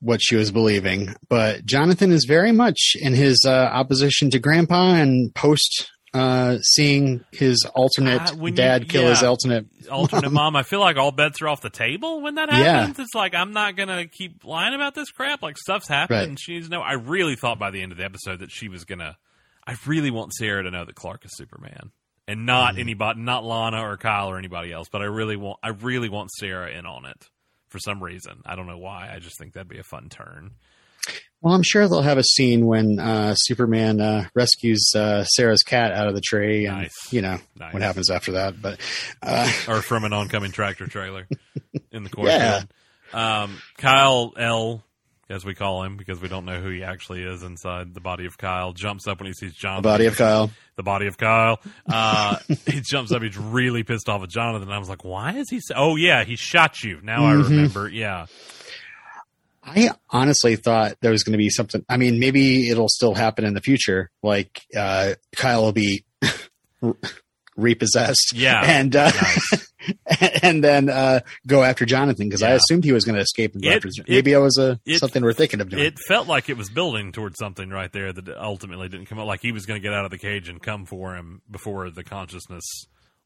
what 0.00 0.20
she 0.22 0.36
was 0.36 0.50
believing, 0.50 1.14
but 1.28 1.64
Jonathan 1.64 2.12
is 2.12 2.24
very 2.26 2.52
much 2.52 2.96
in 3.00 3.14
his 3.14 3.44
uh, 3.46 3.50
opposition 3.50 4.30
to 4.30 4.38
Grandpa 4.38 4.94
and 4.94 5.34
post 5.34 5.90
uh, 6.16 6.58
seeing 6.60 7.24
his 7.32 7.64
alternate 7.74 8.32
Uh, 8.32 8.36
when 8.36 8.52
you- 8.54 8.56
dad 8.56 8.88
kill 8.88 9.08
his 9.08 9.22
alternate. 9.22 9.66
alternate 9.90 10.30
mom. 10.30 10.56
I 10.56 10.62
feel 10.62 10.80
like 10.80 10.96
all 10.96 11.12
bets 11.12 11.40
are 11.42 11.48
off 11.48 11.60
the 11.60 11.70
table 11.70 12.20
when 12.22 12.36
that 12.36 12.50
Yeah. 12.50 12.80
happens. 12.80 12.98
It's 12.98 13.14
like 13.14 13.34
I'm 13.34 13.52
not 13.52 13.76
gonna 13.76 14.06
keep 14.06 14.44
lying 14.44 14.74
about 14.74 14.94
this 14.94 15.10
crap. 15.10 15.42
Like 15.42 15.58
stuff's 15.58 15.88
happened. 15.88 16.18
Right. 16.18 16.28
And 16.28 16.40
she's 16.40 16.68
no. 16.68 16.80
I 16.80 16.94
really 16.94 17.36
thought 17.36 17.58
by 17.58 17.70
the 17.70 17.82
end 17.82 17.92
of 17.92 17.98
the 17.98 18.04
episode 18.04 18.40
that 18.40 18.50
she 18.50 18.68
was 18.68 18.84
gonna. 18.84 19.16
I 19.66 19.76
really 19.86 20.10
want 20.10 20.32
Sarah 20.34 20.62
to 20.62 20.70
know 20.70 20.84
that 20.84 20.94
Clark 20.94 21.24
is 21.24 21.36
Superman 21.36 21.90
and 22.28 22.46
not 22.46 22.72
Mm-hmm. 22.72 22.80
anybody, 22.80 23.20
not 23.20 23.44
Lana 23.44 23.82
or 23.82 23.96
Kyle 23.96 24.28
or 24.28 24.38
anybody 24.38 24.72
else. 24.72 24.88
But 24.90 25.02
I 25.02 25.06
really 25.06 25.36
want. 25.36 25.58
I 25.62 25.68
really 25.70 26.08
want 26.08 26.30
Sarah 26.32 26.70
in 26.70 26.86
on 26.86 27.04
it 27.04 27.28
for 27.68 27.78
some 27.78 28.02
reason. 28.02 28.42
I 28.46 28.54
don't 28.56 28.66
know 28.66 28.78
why. 28.78 29.10
I 29.12 29.18
just 29.18 29.38
think 29.38 29.52
that'd 29.54 29.68
be 29.68 29.78
a 29.78 29.82
fun 29.84 30.08
turn. 30.08 30.52
Well, 31.46 31.54
I'm 31.54 31.62
sure 31.62 31.86
they'll 31.86 32.02
have 32.02 32.18
a 32.18 32.24
scene 32.24 32.66
when 32.66 32.98
uh, 32.98 33.34
Superman 33.36 34.00
uh, 34.00 34.26
rescues 34.34 34.90
uh, 34.96 35.22
Sarah's 35.22 35.62
cat 35.62 35.92
out 35.92 36.08
of 36.08 36.14
the 36.16 36.20
tree, 36.20 36.66
and 36.66 36.78
Nice. 36.78 37.12
you 37.12 37.22
know 37.22 37.38
Nice. 37.56 37.72
what 37.72 37.82
happens 37.84 38.10
after 38.10 38.32
that. 38.32 38.60
But 38.60 38.80
uh, 39.22 39.48
or 39.68 39.80
from 39.80 40.02
an 40.02 40.12
oncoming 40.12 40.50
tractor 40.50 40.88
trailer 40.88 41.28
in 41.92 42.02
the 42.02 42.10
Yeah. 42.18 42.64
courtyard. 42.64 42.68
Um, 43.12 43.58
Kyle 43.78 44.32
L, 44.36 44.82
as 45.30 45.44
we 45.44 45.54
call 45.54 45.84
him, 45.84 45.96
because 45.96 46.20
we 46.20 46.26
don't 46.26 46.46
know 46.46 46.60
who 46.60 46.68
he 46.70 46.82
actually 46.82 47.22
is 47.22 47.44
inside 47.44 47.94
the 47.94 48.00
body 48.00 48.26
of 48.26 48.36
Kyle, 48.36 48.72
jumps 48.72 49.06
up 49.06 49.20
when 49.20 49.28
he 49.28 49.32
sees 49.32 49.54
Jonathan. 49.54 49.82
the 49.84 49.88
body 49.88 50.06
of 50.06 50.16
Kyle. 50.16 50.50
The 50.74 50.82
body 50.82 51.06
of 51.06 51.16
Kyle. 51.16 51.60
Uh, 51.88 52.38
he 52.66 52.80
jumps 52.80 53.12
up. 53.12 53.22
He's 53.22 53.38
really 53.38 53.84
pissed 53.84 54.08
off 54.08 54.20
at 54.24 54.30
Jonathan. 54.30 54.68
I 54.72 54.78
was 54.80 54.88
like, 54.88 55.04
why 55.04 55.34
is 55.36 55.48
he? 55.48 55.60
So- 55.60 55.74
oh 55.76 55.94
yeah, 55.94 56.24
he 56.24 56.34
shot 56.34 56.82
you. 56.82 56.98
Now 57.04 57.24
I 57.24 57.34
Mhm. 57.34 57.44
remember. 57.50 57.88
Yeah. 57.88 58.26
I 59.66 59.90
honestly 60.10 60.56
thought 60.56 60.96
there 61.02 61.10
was 61.10 61.24
going 61.24 61.32
to 61.32 61.38
be 61.38 61.50
something. 61.50 61.84
I 61.88 61.96
mean, 61.96 62.20
maybe 62.20 62.70
it'll 62.70 62.88
still 62.88 63.14
happen 63.14 63.44
in 63.44 63.52
the 63.54 63.60
future. 63.60 64.10
Like 64.22 64.62
uh, 64.76 65.14
Kyle 65.36 65.62
will 65.64 65.72
be 65.72 66.04
repossessed, 67.56 68.32
Yeah. 68.34 68.62
and 68.64 68.94
uh, 68.94 69.10
Nice. 69.10 69.72
and 70.42 70.62
then 70.64 70.88
uh, 70.88 71.20
go 71.46 71.62
after 71.62 71.84
Jonathan 71.86 72.28
because 72.28 72.42
I 72.42 72.50
assumed 72.52 72.84
he 72.84 72.92
was 72.92 73.04
going 73.04 73.14
to 73.14 73.20
escape 73.20 73.54
and 73.54 73.62
go 73.62 73.70
It- 73.70 73.76
after. 73.76 73.88
maybe 74.08 74.32
it 74.32 74.38
was 74.38 74.58
a 74.58 74.78
it- 74.84 74.98
something 74.98 75.22
we're 75.22 75.32
thinking 75.32 75.60
of 75.60 75.68
doing. 75.68 75.84
It 75.84 75.98
felt 76.08 76.26
like 76.28 76.48
it 76.48 76.56
was 76.56 76.68
building 76.70 77.12
towards 77.12 77.38
something 77.38 77.70
right 77.70 77.90
there 77.92 78.12
that 78.12 78.28
ultimately 78.36 78.88
didn't 78.88 79.06
come 79.06 79.18
out. 79.18 79.26
Like 79.26 79.40
he 79.42 79.52
was 79.52 79.64
going 79.66 79.80
to 79.80 79.82
get 79.82 79.94
out 79.94 80.04
of 80.04 80.10
the 80.10 80.18
cage 80.18 80.48
and 80.48 80.60
come 80.60 80.86
for 80.86 81.14
him 81.16 81.40
before 81.50 81.90
the 81.90 82.04
consciousness 82.04 82.64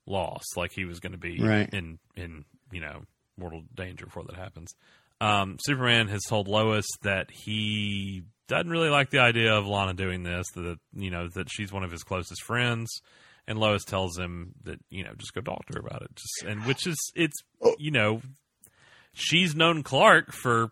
lost. 0.06 0.56
Like 0.56 0.72
he 0.72 0.84
was 0.84 1.00
going 1.00 1.12
to 1.12 1.18
be 1.18 1.40
Right. 1.40 1.68
in 1.72 1.98
in 2.16 2.44
you 2.70 2.80
know 2.80 3.02
mortal 3.36 3.62
danger 3.74 4.04
before 4.04 4.24
that 4.24 4.36
happens. 4.36 4.74
Um, 5.20 5.56
Superman 5.60 6.08
has 6.08 6.22
told 6.28 6.48
Lois 6.48 6.86
that 7.02 7.30
he 7.30 8.22
doesn't 8.48 8.70
really 8.70 8.88
like 8.88 9.10
the 9.10 9.18
idea 9.20 9.54
of 9.54 9.66
Lana 9.66 9.94
doing 9.94 10.22
this. 10.22 10.46
That 10.54 10.78
you 10.94 11.10
know 11.10 11.28
that 11.34 11.48
she's 11.50 11.72
one 11.72 11.84
of 11.84 11.90
his 11.90 12.02
closest 12.02 12.42
friends. 12.42 12.88
And 13.48 13.58
Lois 13.58 13.84
tells 13.84 14.16
him 14.18 14.52
that 14.64 14.78
you 14.90 15.02
know 15.04 15.12
just 15.16 15.34
go 15.34 15.40
talk 15.40 15.66
to 15.66 15.74
her 15.74 15.86
about 15.86 16.02
it. 16.02 16.10
Just 16.14 16.50
and 16.50 16.64
which 16.66 16.86
is 16.86 16.96
it's 17.14 17.36
you 17.78 17.90
know 17.90 18.22
she's 19.12 19.54
known 19.54 19.82
Clark 19.82 20.32
for 20.32 20.70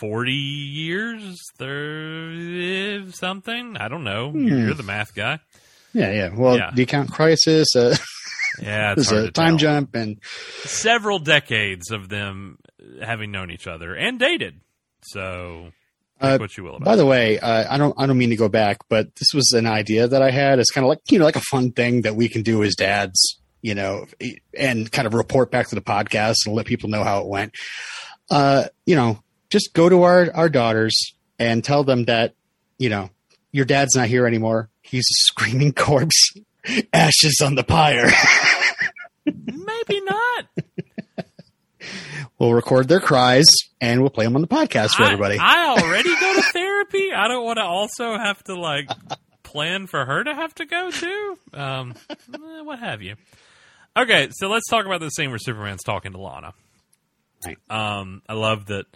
40 0.00 0.32
years, 0.32 1.38
30 1.58 3.12
something. 3.12 3.76
I 3.76 3.88
don't 3.88 4.04
know. 4.04 4.32
You're, 4.34 4.58
Hmm. 4.58 4.64
you're 4.66 4.74
the 4.74 4.82
math 4.82 5.14
guy. 5.14 5.38
yeah, 5.92 6.10
yeah. 6.12 6.30
Well, 6.34 6.56
Yeah. 6.56 6.70
the 6.74 6.82
account 6.82 7.10
crisis, 7.12 7.74
uh, 7.76 7.96
Yeah, 8.60 8.94
it's 8.96 9.10
a 9.12 9.30
time 9.30 9.52
tell. 9.52 9.56
jump, 9.58 9.94
and 9.94 10.20
Several 10.64 11.18
decades 11.18 11.90
of 11.90 12.08
them 12.08 12.58
having 13.02 13.30
known 13.30 13.50
each 13.50 13.66
other 13.66 13.94
and 13.94 14.18
dated. 14.18 14.60
So, 15.02 15.72
Uh, 16.20 16.38
what 16.38 16.56
you 16.56 16.62
will 16.64 16.78
By 16.78 16.94
the 16.96 17.06
way, 17.06 17.38
uh, 17.38 17.64
I 17.68 17.78
don't 17.78 17.94
I 17.98 18.06
don't 18.06 18.18
mean 18.18 18.30
to 18.30 18.36
go 18.36 18.48
back, 18.48 18.78
but 18.88 19.14
this 19.16 19.28
was 19.34 19.52
an 19.52 19.66
idea 19.66 20.06
that 20.06 20.22
I 20.22 20.30
had. 20.30 20.58
It's 20.58 20.70
kind 20.70 20.84
of 20.84 20.88
like 20.88 21.00
you 21.10 21.18
know 21.18 21.24
like 21.24 21.36
a 21.36 21.40
fun 21.50 21.72
thing 21.72 22.02
that 22.02 22.14
we 22.14 22.28
can 22.28 22.42
do 22.42 22.62
as 22.62 22.74
dads, 22.76 23.40
you 23.60 23.74
know, 23.74 24.06
and 24.56 24.90
kind 24.90 25.06
of 25.06 25.14
report 25.14 25.50
back 25.50 25.68
to 25.68 25.74
the 25.74 25.80
podcast 25.80 26.36
and 26.46 26.54
let 26.54 26.66
people 26.66 26.88
know 26.90 27.02
how 27.02 27.20
it 27.20 27.26
went. 27.26 27.54
Uh, 28.30 28.66
you 28.86 28.94
know, 28.94 29.20
just 29.50 29.74
go 29.74 29.88
to 29.88 30.02
our 30.04 30.30
our 30.34 30.48
daughters 30.48 30.94
and 31.38 31.64
tell 31.64 31.82
them 31.82 32.04
that 32.04 32.34
you 32.78 32.88
know 32.88 33.10
your 33.50 33.64
dad's 33.64 33.96
not 33.96 34.06
here 34.06 34.26
anymore. 34.26 34.70
He's 34.82 35.04
a 35.10 35.18
screaming 35.26 35.72
corpse, 35.72 36.32
ashes 36.92 37.40
on 37.42 37.56
the 37.56 37.64
pyre. 37.64 38.10
Maybe 39.26 40.00
not. 40.02 40.46
We'll 42.38 42.52
record 42.52 42.88
their 42.88 43.00
cries 43.00 43.46
and 43.80 44.00
we'll 44.00 44.10
play 44.10 44.24
them 44.24 44.34
on 44.36 44.42
the 44.42 44.48
podcast 44.48 44.90
for 44.96 45.02
I- 45.04 45.06
everybody. 45.12 45.38
I, 45.40 45.76
already 45.82 46.14
go 46.20 46.34
to 46.34 46.42
therapy. 46.42 47.12
I 47.12 47.28
don't 47.28 47.44
want 47.44 47.58
to 47.58 47.64
also 47.64 48.16
have 48.18 48.42
to 48.44 48.54
like 48.54 48.88
plan 49.42 49.86
for 49.86 50.04
her 50.04 50.24
to 50.24 50.34
have 50.34 50.54
to 50.56 50.64
go 50.66 50.90
too. 50.90 51.38
Um, 51.52 51.94
eh, 52.10 52.62
what 52.62 52.78
have 52.78 53.02
you? 53.02 53.16
Okay, 53.96 54.28
so 54.32 54.48
let's 54.48 54.68
talk 54.68 54.86
about 54.86 55.00
the 55.00 55.10
scene 55.10 55.30
where 55.30 55.38
Superman's 55.38 55.82
talking 55.82 56.12
to 56.12 56.18
Lana. 56.18 56.54
Right. 57.44 57.58
Um, 57.68 58.22
I 58.28 58.34
love 58.34 58.66
that. 58.66 58.86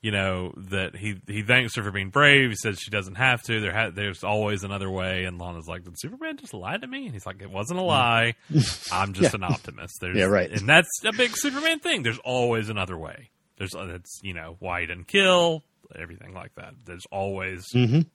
You 0.00 0.12
know 0.12 0.52
that 0.70 0.94
he 0.94 1.20
he 1.26 1.42
thanks 1.42 1.74
her 1.74 1.82
for 1.82 1.90
being 1.90 2.10
brave. 2.10 2.50
He 2.50 2.54
says 2.56 2.78
she 2.78 2.90
doesn't 2.90 3.16
have 3.16 3.42
to. 3.42 3.60
There 3.60 3.72
ha- 3.74 3.90
there's 3.92 4.22
always 4.22 4.62
another 4.62 4.88
way. 4.88 5.24
And 5.24 5.38
Lana's 5.40 5.66
like, 5.66 5.82
"Did 5.82 5.98
Superman 5.98 6.36
just 6.36 6.54
lie 6.54 6.76
to 6.76 6.86
me?" 6.86 7.06
And 7.06 7.12
he's 7.14 7.26
like, 7.26 7.42
"It 7.42 7.50
wasn't 7.50 7.80
a 7.80 7.82
lie. 7.82 8.34
I'm 8.92 9.12
just 9.12 9.34
an 9.34 9.42
optimist." 9.42 9.94
There's, 10.00 10.16
Yeah, 10.16 10.26
right. 10.26 10.50
And 10.52 10.68
that's 10.68 10.88
a 11.04 11.12
big 11.12 11.32
Superman 11.34 11.80
thing. 11.80 12.04
There's 12.04 12.20
always 12.20 12.68
another 12.68 12.96
way. 12.96 13.30
There's 13.56 13.72
that's 13.72 14.20
you 14.22 14.34
know 14.34 14.54
why 14.60 14.82
he 14.82 14.86
didn't 14.86 15.08
kill 15.08 15.64
everything 15.98 16.32
like 16.32 16.54
that. 16.54 16.74
There's 16.86 17.06
always 17.10 17.66
Mhm. 17.74 18.06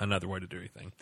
another 0.00 0.26
way 0.26 0.40
to 0.40 0.46
do 0.48 0.58
anything. 0.58 0.92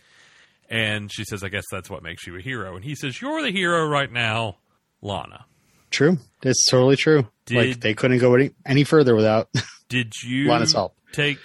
And 0.69 1.11
she 1.11 1.25
says, 1.25 1.43
"I 1.45 1.49
guess 1.49 1.65
that's 1.73 1.89
what 1.89 2.03
makes 2.03 2.27
you 2.27 2.37
a 2.37 2.43
hero." 2.43 2.77
And 2.77 2.85
he 2.85 2.95
says, 2.95 3.23
"You're 3.23 3.41
the 3.41 3.53
hero 3.53 3.87
right 3.89 4.13
now, 4.13 4.59
Lana." 5.01 5.47
True, 5.91 6.19
it's 6.43 6.67
totally 6.71 6.97
true. 6.97 7.27
like 7.51 7.81
they 7.81 7.95
couldn't 7.95 8.19
go 8.19 8.35
any, 8.35 8.51
any 8.67 8.85
further 8.85 9.15
without 9.15 9.49
Did 9.89 10.13
you 10.25 10.51
help. 10.51 10.95
take 11.13 11.39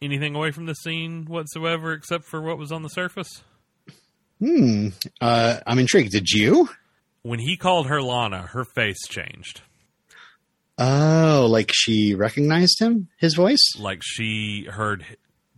anything 0.00 0.34
away 0.34 0.50
from 0.50 0.66
the 0.66 0.74
scene 0.74 1.26
whatsoever 1.26 1.92
except 1.92 2.24
for 2.24 2.40
what 2.40 2.58
was 2.58 2.72
on 2.72 2.82
the 2.82 2.88
surface? 2.88 3.42
Hmm. 4.40 4.88
Uh, 5.20 5.60
I'm 5.66 5.78
intrigued. 5.78 6.10
Did 6.12 6.28
you? 6.30 6.68
When 7.22 7.38
he 7.38 7.56
called 7.56 7.86
her 7.86 8.02
Lana, 8.02 8.42
her 8.52 8.64
face 8.64 9.06
changed. 9.08 9.60
Oh, 10.78 11.46
like 11.48 11.70
she 11.72 12.14
recognized 12.14 12.80
him, 12.80 13.08
his 13.18 13.34
voice. 13.34 13.62
Like 13.78 14.00
she 14.02 14.66
heard 14.68 15.04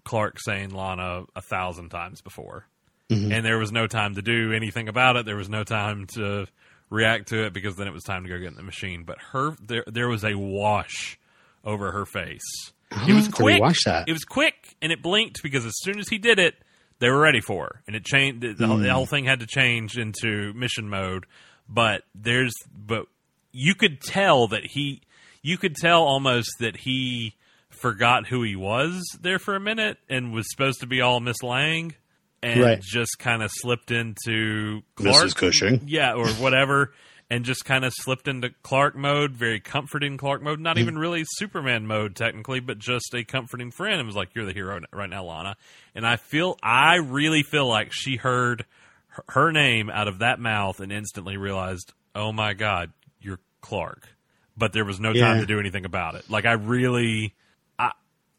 Clark 0.05 0.39
saying 0.41 0.71
Lana 0.71 1.23
a 1.35 1.41
thousand 1.41 1.91
times 1.91 2.21
before. 2.21 2.67
Mhm. 3.11 3.33
And 3.33 3.45
there 3.47 3.59
was 3.59 3.73
no 3.73 3.87
time 3.87 4.17
to 4.17 4.23
do 4.23 4.53
anything 4.53 4.89
about 4.89 5.17
it. 5.17 5.25
There 5.25 5.37
was 5.37 5.49
no 5.49 5.63
time 5.65 6.07
to 6.15 6.47
react 6.91 7.29
to 7.29 7.45
it 7.47 7.53
because 7.53 7.77
then 7.77 7.87
it 7.87 7.93
was 7.93 8.03
time 8.03 8.25
to 8.25 8.29
go 8.29 8.39
get 8.39 8.49
in 8.49 8.55
the 8.57 8.63
machine. 8.63 9.05
But 9.05 9.19
her 9.33 9.57
there 9.63 9.85
there 9.87 10.09
was 10.09 10.25
a 10.25 10.35
wash 10.35 11.19
over 11.65 11.93
her 11.93 12.07
face. 12.07 12.73
It 13.09 13.13
was 13.13 13.29
quick. 13.29 13.61
watch 13.61 13.81
that? 13.87 14.09
It 14.09 14.13
was 14.13 14.25
quick 14.25 14.77
and 14.81 14.93
it 14.93 15.03
blinked 15.03 15.43
because 15.43 15.65
as 15.65 15.75
soon 15.79 15.99
as 15.99 16.09
he 16.09 16.19
did 16.19 16.39
it, 16.39 16.55
they 17.01 17.11
were 17.11 17.19
ready 17.19 17.41
for 17.41 17.65
her, 17.65 17.83
and 17.87 17.97
it 17.97 18.05
changed. 18.05 18.41
The, 18.43 18.53
the 18.53 18.67
whole- 18.67 18.77
the 18.79 18.93
whole 18.93 19.07
mm. 19.07 19.11
thing 19.11 19.25
had 19.25 19.41
to 19.41 19.47
change 19.47 19.99
into 19.99 20.53
mission 20.55 20.89
mode. 20.89 21.27
But 21.69 22.03
there's, 22.15 22.53
but 22.73 23.07
you 23.53 23.75
could 23.75 24.01
tell 24.01 24.47
that 24.49 24.65
he, 24.65 25.03
you 25.43 25.59
could 25.59 25.75
tell 25.75 26.03
almost 26.05 26.51
that 26.61 26.77
he 26.77 27.35
forgot 27.71 28.27
who 28.29 28.43
he 28.43 28.55
was 28.55 29.03
there 29.21 29.39
for 29.39 29.57
a 29.57 29.61
minute 29.61 29.99
and 30.09 30.33
was 30.33 30.47
supposed 30.51 30.81
to 30.81 30.87
be 30.87 31.01
all 31.01 31.19
Miss 31.21 31.43
Lang, 31.43 31.95
and 32.43 32.61
Right. 32.61 32.81
just 32.81 33.19
kind 33.19 33.43
of 33.43 33.51
slipped 33.53 33.91
into 33.91 34.83
Mrs. 34.97 35.13
Clark, 35.13 35.35
Cushing. 35.35 35.81
yeah, 35.87 36.13
or 36.13 36.29
whatever. 36.29 36.93
And 37.35 37.45
just 37.45 37.65
kind 37.65 37.85
of 37.85 37.93
slipped 37.93 38.29
into 38.29 38.51
Clark 38.63 38.95
mode, 38.95 39.33
very 39.33 39.59
comforting 39.59 40.17
Clark 40.17 40.41
mode. 40.41 40.61
Not 40.61 40.79
even 40.79 40.97
really 40.97 41.25
Superman 41.27 41.85
mode, 41.85 42.15
technically, 42.15 42.61
but 42.61 42.79
just 42.79 43.13
a 43.13 43.25
comforting 43.25 43.73
friend. 43.73 43.95
And 43.99 44.07
was 44.07 44.15
like, 44.15 44.37
"You're 44.37 44.45
the 44.45 44.53
hero 44.53 44.81
right 44.93 45.11
now, 45.11 45.25
Lana." 45.25 45.57
And 45.97 46.07
I 46.07 46.15
feel, 46.15 46.57
I 46.63 46.97
really 46.97 47.43
feel 47.43 47.67
like 47.67 47.89
she 47.93 48.17
heard 48.17 48.65
her- 49.09 49.25
her 49.31 49.51
name 49.53 49.91
out 49.91 50.07
of 50.07 50.19
that 50.19 50.39
mouth 50.39 50.79
and 50.79 50.93
instantly 50.93 51.37
realized, 51.37 51.93
"Oh 52.15 52.31
my 52.31 52.53
God, 52.55 52.93
you're 53.21 53.41
Clark." 53.61 54.11
But 54.57 54.73
there 54.73 54.85
was 54.85 55.01
no 55.01 55.13
time 55.13 55.41
to 55.41 55.47
do 55.47 55.59
anything 55.59 55.85
about 55.85 56.15
it. 56.15 56.31
Like 56.31 56.45
I 56.47 56.53
really, 56.53 57.35
I, 57.81 57.91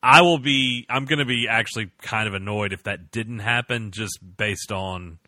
I 0.02 0.22
will 0.22 0.39
be. 0.39 0.86
I'm 0.89 1.04
going 1.04 1.20
to 1.20 1.26
be 1.26 1.48
actually 1.50 1.91
kind 2.02 2.30
of 2.30 2.34
annoyed 2.34 2.72
if 2.72 2.84
that 2.84 3.12
didn't 3.12 3.39
happen, 3.39 3.91
just 3.91 4.20
based 4.38 4.72
on 4.72 5.20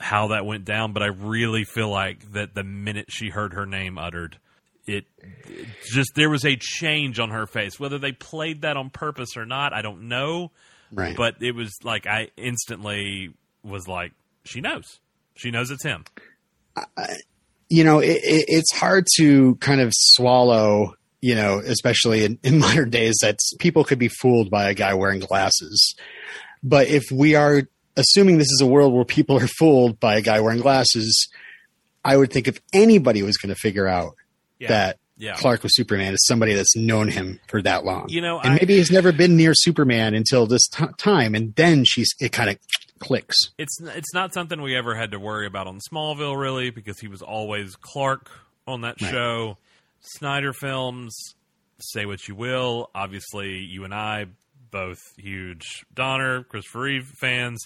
how 0.00 0.28
that 0.28 0.46
went 0.46 0.64
down. 0.64 0.92
But 0.92 1.02
I 1.02 1.06
really 1.06 1.64
feel 1.64 1.90
like 1.90 2.32
that 2.32 2.54
the 2.54 2.64
minute 2.64 3.06
she 3.10 3.28
heard 3.28 3.52
her 3.52 3.66
name 3.66 3.98
uttered, 3.98 4.38
it, 4.86 5.04
it 5.18 5.66
just 5.92 6.14
there 6.14 6.30
was 6.30 6.44
a 6.44 6.56
change 6.56 7.20
on 7.20 7.30
her 7.30 7.46
face. 7.46 7.78
Whether 7.78 7.98
they 7.98 8.12
played 8.12 8.62
that 8.62 8.76
on 8.76 8.90
purpose 8.90 9.36
or 9.36 9.46
not, 9.46 9.72
I 9.72 9.82
don't 9.82 10.08
know. 10.08 10.50
Right. 10.92 11.16
But 11.16 11.36
it 11.40 11.54
was 11.54 11.72
like 11.84 12.06
I 12.06 12.30
instantly 12.36 13.32
was 13.62 13.86
like, 13.86 14.12
she 14.44 14.60
knows. 14.60 15.00
She 15.36 15.50
knows 15.50 15.70
it's 15.70 15.84
him. 15.84 16.04
you 17.68 17.84
know, 17.84 18.00
it, 18.00 18.18
it, 18.22 18.44
it's 18.48 18.74
hard 18.74 19.06
to 19.16 19.54
kind 19.56 19.80
of 19.80 19.92
swallow, 19.94 20.94
you 21.20 21.34
know, 21.34 21.60
especially 21.64 22.24
in, 22.24 22.38
in 22.42 22.58
modern 22.60 22.90
days 22.90 23.18
that 23.22 23.38
people 23.58 23.84
could 23.84 23.98
be 23.98 24.08
fooled 24.08 24.50
by 24.50 24.68
a 24.68 24.74
guy 24.74 24.94
wearing 24.94 25.20
glasses. 25.20 25.94
But 26.62 26.88
if 26.88 27.04
we 27.12 27.34
are 27.36 27.62
assuming 27.96 28.38
this 28.38 28.50
is 28.50 28.60
a 28.62 28.66
world 28.66 28.92
where 28.94 29.04
people 29.04 29.36
are 29.38 29.46
fooled 29.58 29.98
by 30.00 30.16
a 30.16 30.22
guy 30.22 30.40
wearing 30.40 30.60
glasses, 30.60 31.28
I 32.04 32.16
would 32.16 32.32
think 32.32 32.48
if 32.48 32.60
anybody 32.72 33.22
was 33.22 33.36
going 33.36 33.54
to 33.54 33.60
figure 33.60 33.86
out 33.86 34.14
Yeah. 34.58 34.68
that 34.68 34.98
yeah. 35.18 35.36
Clark 35.36 35.62
was 35.62 35.76
Superman, 35.76 36.14
it's 36.14 36.26
somebody 36.26 36.54
that's 36.54 36.74
known 36.74 37.08
him 37.08 37.40
for 37.48 37.60
that 37.62 37.84
long. 37.84 38.08
You 38.08 38.22
know, 38.22 38.40
and 38.40 38.52
I- 38.54 38.56
maybe 38.56 38.76
he's 38.76 38.90
never 38.90 39.12
been 39.12 39.36
near 39.36 39.52
Superman 39.54 40.14
until 40.14 40.46
this 40.46 40.66
t- 40.68 40.84
time, 40.96 41.34
and 41.34 41.54
then 41.56 41.84
she's 41.84 42.08
it 42.20 42.32
kind 42.32 42.48
of 42.48 42.58
clicks. 43.00 43.36
it's 43.58 43.78
it's 43.82 44.14
not 44.14 44.32
something 44.32 44.60
we 44.62 44.74
ever 44.76 44.94
had 44.94 45.10
to 45.10 45.18
worry 45.20 45.46
about 45.46 45.66
on 45.66 45.78
Smallville, 45.92 46.38
really, 46.40 46.70
because 46.70 46.98
he 47.00 47.08
was 47.08 47.20
always 47.22 47.76
Clark 47.76 48.30
on 48.66 48.80
that 48.82 49.00
Right. 49.02 49.10
show. 49.10 49.58
Snyder 50.00 50.54
films, 50.54 51.14
say 51.80 52.06
what 52.06 52.26
you 52.26 52.34
will. 52.34 52.88
Obviously, 52.94 53.58
you 53.58 53.84
and 53.84 53.92
I 53.92 54.24
both 54.70 54.98
huge 55.16 55.84
Donner, 55.94 56.44
Christopher 56.44 56.80
Reeve 56.80 57.10
fans. 57.20 57.58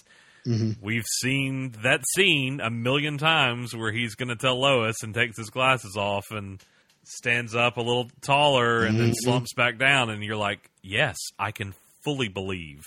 We've 0.81 1.05
seen 1.21 1.73
that 1.83 2.01
scene 2.13 2.59
a 2.61 2.69
million 2.69 3.17
times 3.17 3.75
where 3.75 3.91
he's 3.91 4.13
going 4.15 4.29
to 4.29 4.35
tell 4.35 4.59
Lois 4.59 4.97
and 5.01 5.13
takes 5.13 5.37
his 5.37 5.49
glasses 5.49 5.97
off 5.97 6.25
and 6.29 6.61
stands 7.03 7.55
up 7.55 7.77
a 7.77 7.81
little 7.81 8.09
taller 8.21 8.83
and 8.83 8.99
then 8.99 9.13
slumps 9.15 9.53
back 9.53 9.77
down, 9.79 10.09
and 10.09 10.23
you're 10.23 10.35
like, 10.35 10.69
yes, 10.83 11.15
I 11.39 11.51
can 11.51 11.73
fully 12.03 12.27
believe 12.27 12.83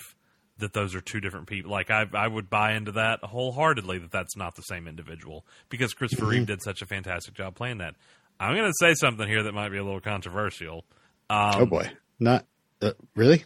that 0.59 0.73
those 0.73 0.95
are 0.95 1.01
two 1.01 1.19
different 1.19 1.47
people. 1.47 1.71
Like 1.71 1.89
I, 1.89 2.05
I 2.13 2.27
would 2.27 2.49
buy 2.49 2.73
into 2.73 2.93
that 2.93 3.19
wholeheartedly 3.23 3.99
that 3.99 4.11
that's 4.11 4.35
not 4.37 4.55
the 4.55 4.61
same 4.61 4.87
individual 4.87 5.45
because 5.69 5.93
Christopher 5.93 6.25
Reeve 6.25 6.47
did 6.47 6.61
such 6.61 6.81
a 6.81 6.85
fantastic 6.85 7.33
job 7.33 7.55
playing 7.55 7.79
that. 7.79 7.95
I'm 8.39 8.55
going 8.55 8.69
to 8.69 8.73
say 8.79 8.93
something 8.93 9.27
here 9.27 9.43
that 9.43 9.53
might 9.53 9.69
be 9.69 9.77
a 9.77 9.83
little 9.83 9.99
controversial. 9.99 10.85
Um, 11.29 11.55
oh 11.55 11.65
boy, 11.65 11.91
not 12.19 12.45
uh, 12.81 12.91
really. 13.15 13.43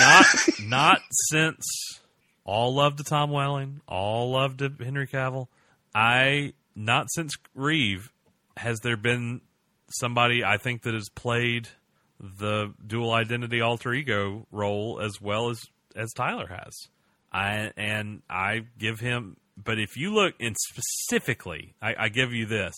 Not 0.00 0.26
not 0.62 0.98
since 1.10 1.64
all 2.44 2.74
love 2.74 2.96
to 2.96 3.04
Tom 3.04 3.30
Welling, 3.30 3.80
all 3.88 4.30
love 4.32 4.56
to 4.58 4.72
Henry 4.82 5.06
Cavill. 5.06 5.48
I 5.94 6.52
not 6.74 7.06
since 7.10 7.34
Reeve 7.54 8.12
has 8.56 8.80
there 8.80 8.96
been 8.96 9.40
somebody 9.88 10.44
I 10.44 10.58
think 10.58 10.82
that 10.82 10.94
has 10.94 11.08
played 11.08 11.68
the 12.20 12.72
dual 12.86 13.12
identity 13.12 13.60
alter 13.60 13.92
ego 13.92 14.46
role 14.50 15.00
as 15.00 15.20
well 15.20 15.50
as 15.50 15.64
as 15.94 16.12
Tyler 16.12 16.46
has. 16.46 16.88
I 17.32 17.72
and 17.76 18.22
I 18.30 18.62
give 18.78 19.00
him 19.00 19.36
but 19.62 19.78
if 19.78 19.96
you 19.96 20.12
look 20.12 20.34
and 20.40 20.56
specifically 20.68 21.74
I, 21.82 21.94
I 21.98 22.08
give 22.08 22.32
you 22.32 22.46
this. 22.46 22.74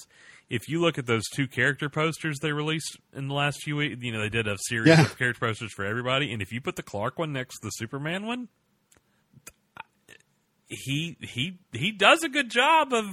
If 0.51 0.69
you 0.69 0.81
look 0.81 0.97
at 0.99 1.07
those 1.07 1.25
two 1.35 1.47
character 1.47 1.89
posters 1.91 2.39
they 2.41 2.53
released 2.53 2.97
in 3.13 3.29
the 3.29 3.35
last 3.35 3.63
few 3.63 3.77
weeks, 3.77 3.97
you 4.01 4.13
know, 4.13 4.21
they 4.21 4.29
did 4.31 4.49
a 4.49 4.57
series 4.69 4.89
Yeah. 4.89 5.03
of 5.03 5.19
character 5.19 5.41
posters 5.47 5.73
for 5.75 5.85
everybody, 5.85 6.33
and 6.33 6.41
if 6.41 6.53
you 6.53 6.61
put 6.61 6.77
the 6.77 6.83
Clark 6.83 7.19
one 7.19 7.33
next 7.33 7.59
to 7.61 7.67
the 7.67 7.71
Superman 7.71 8.27
one, 8.27 8.49
he 10.69 11.17
he 11.21 11.59
he 11.73 11.93
does 11.93 12.23
a 12.23 12.29
good 12.29 12.51
job 12.51 12.93
of 12.93 13.07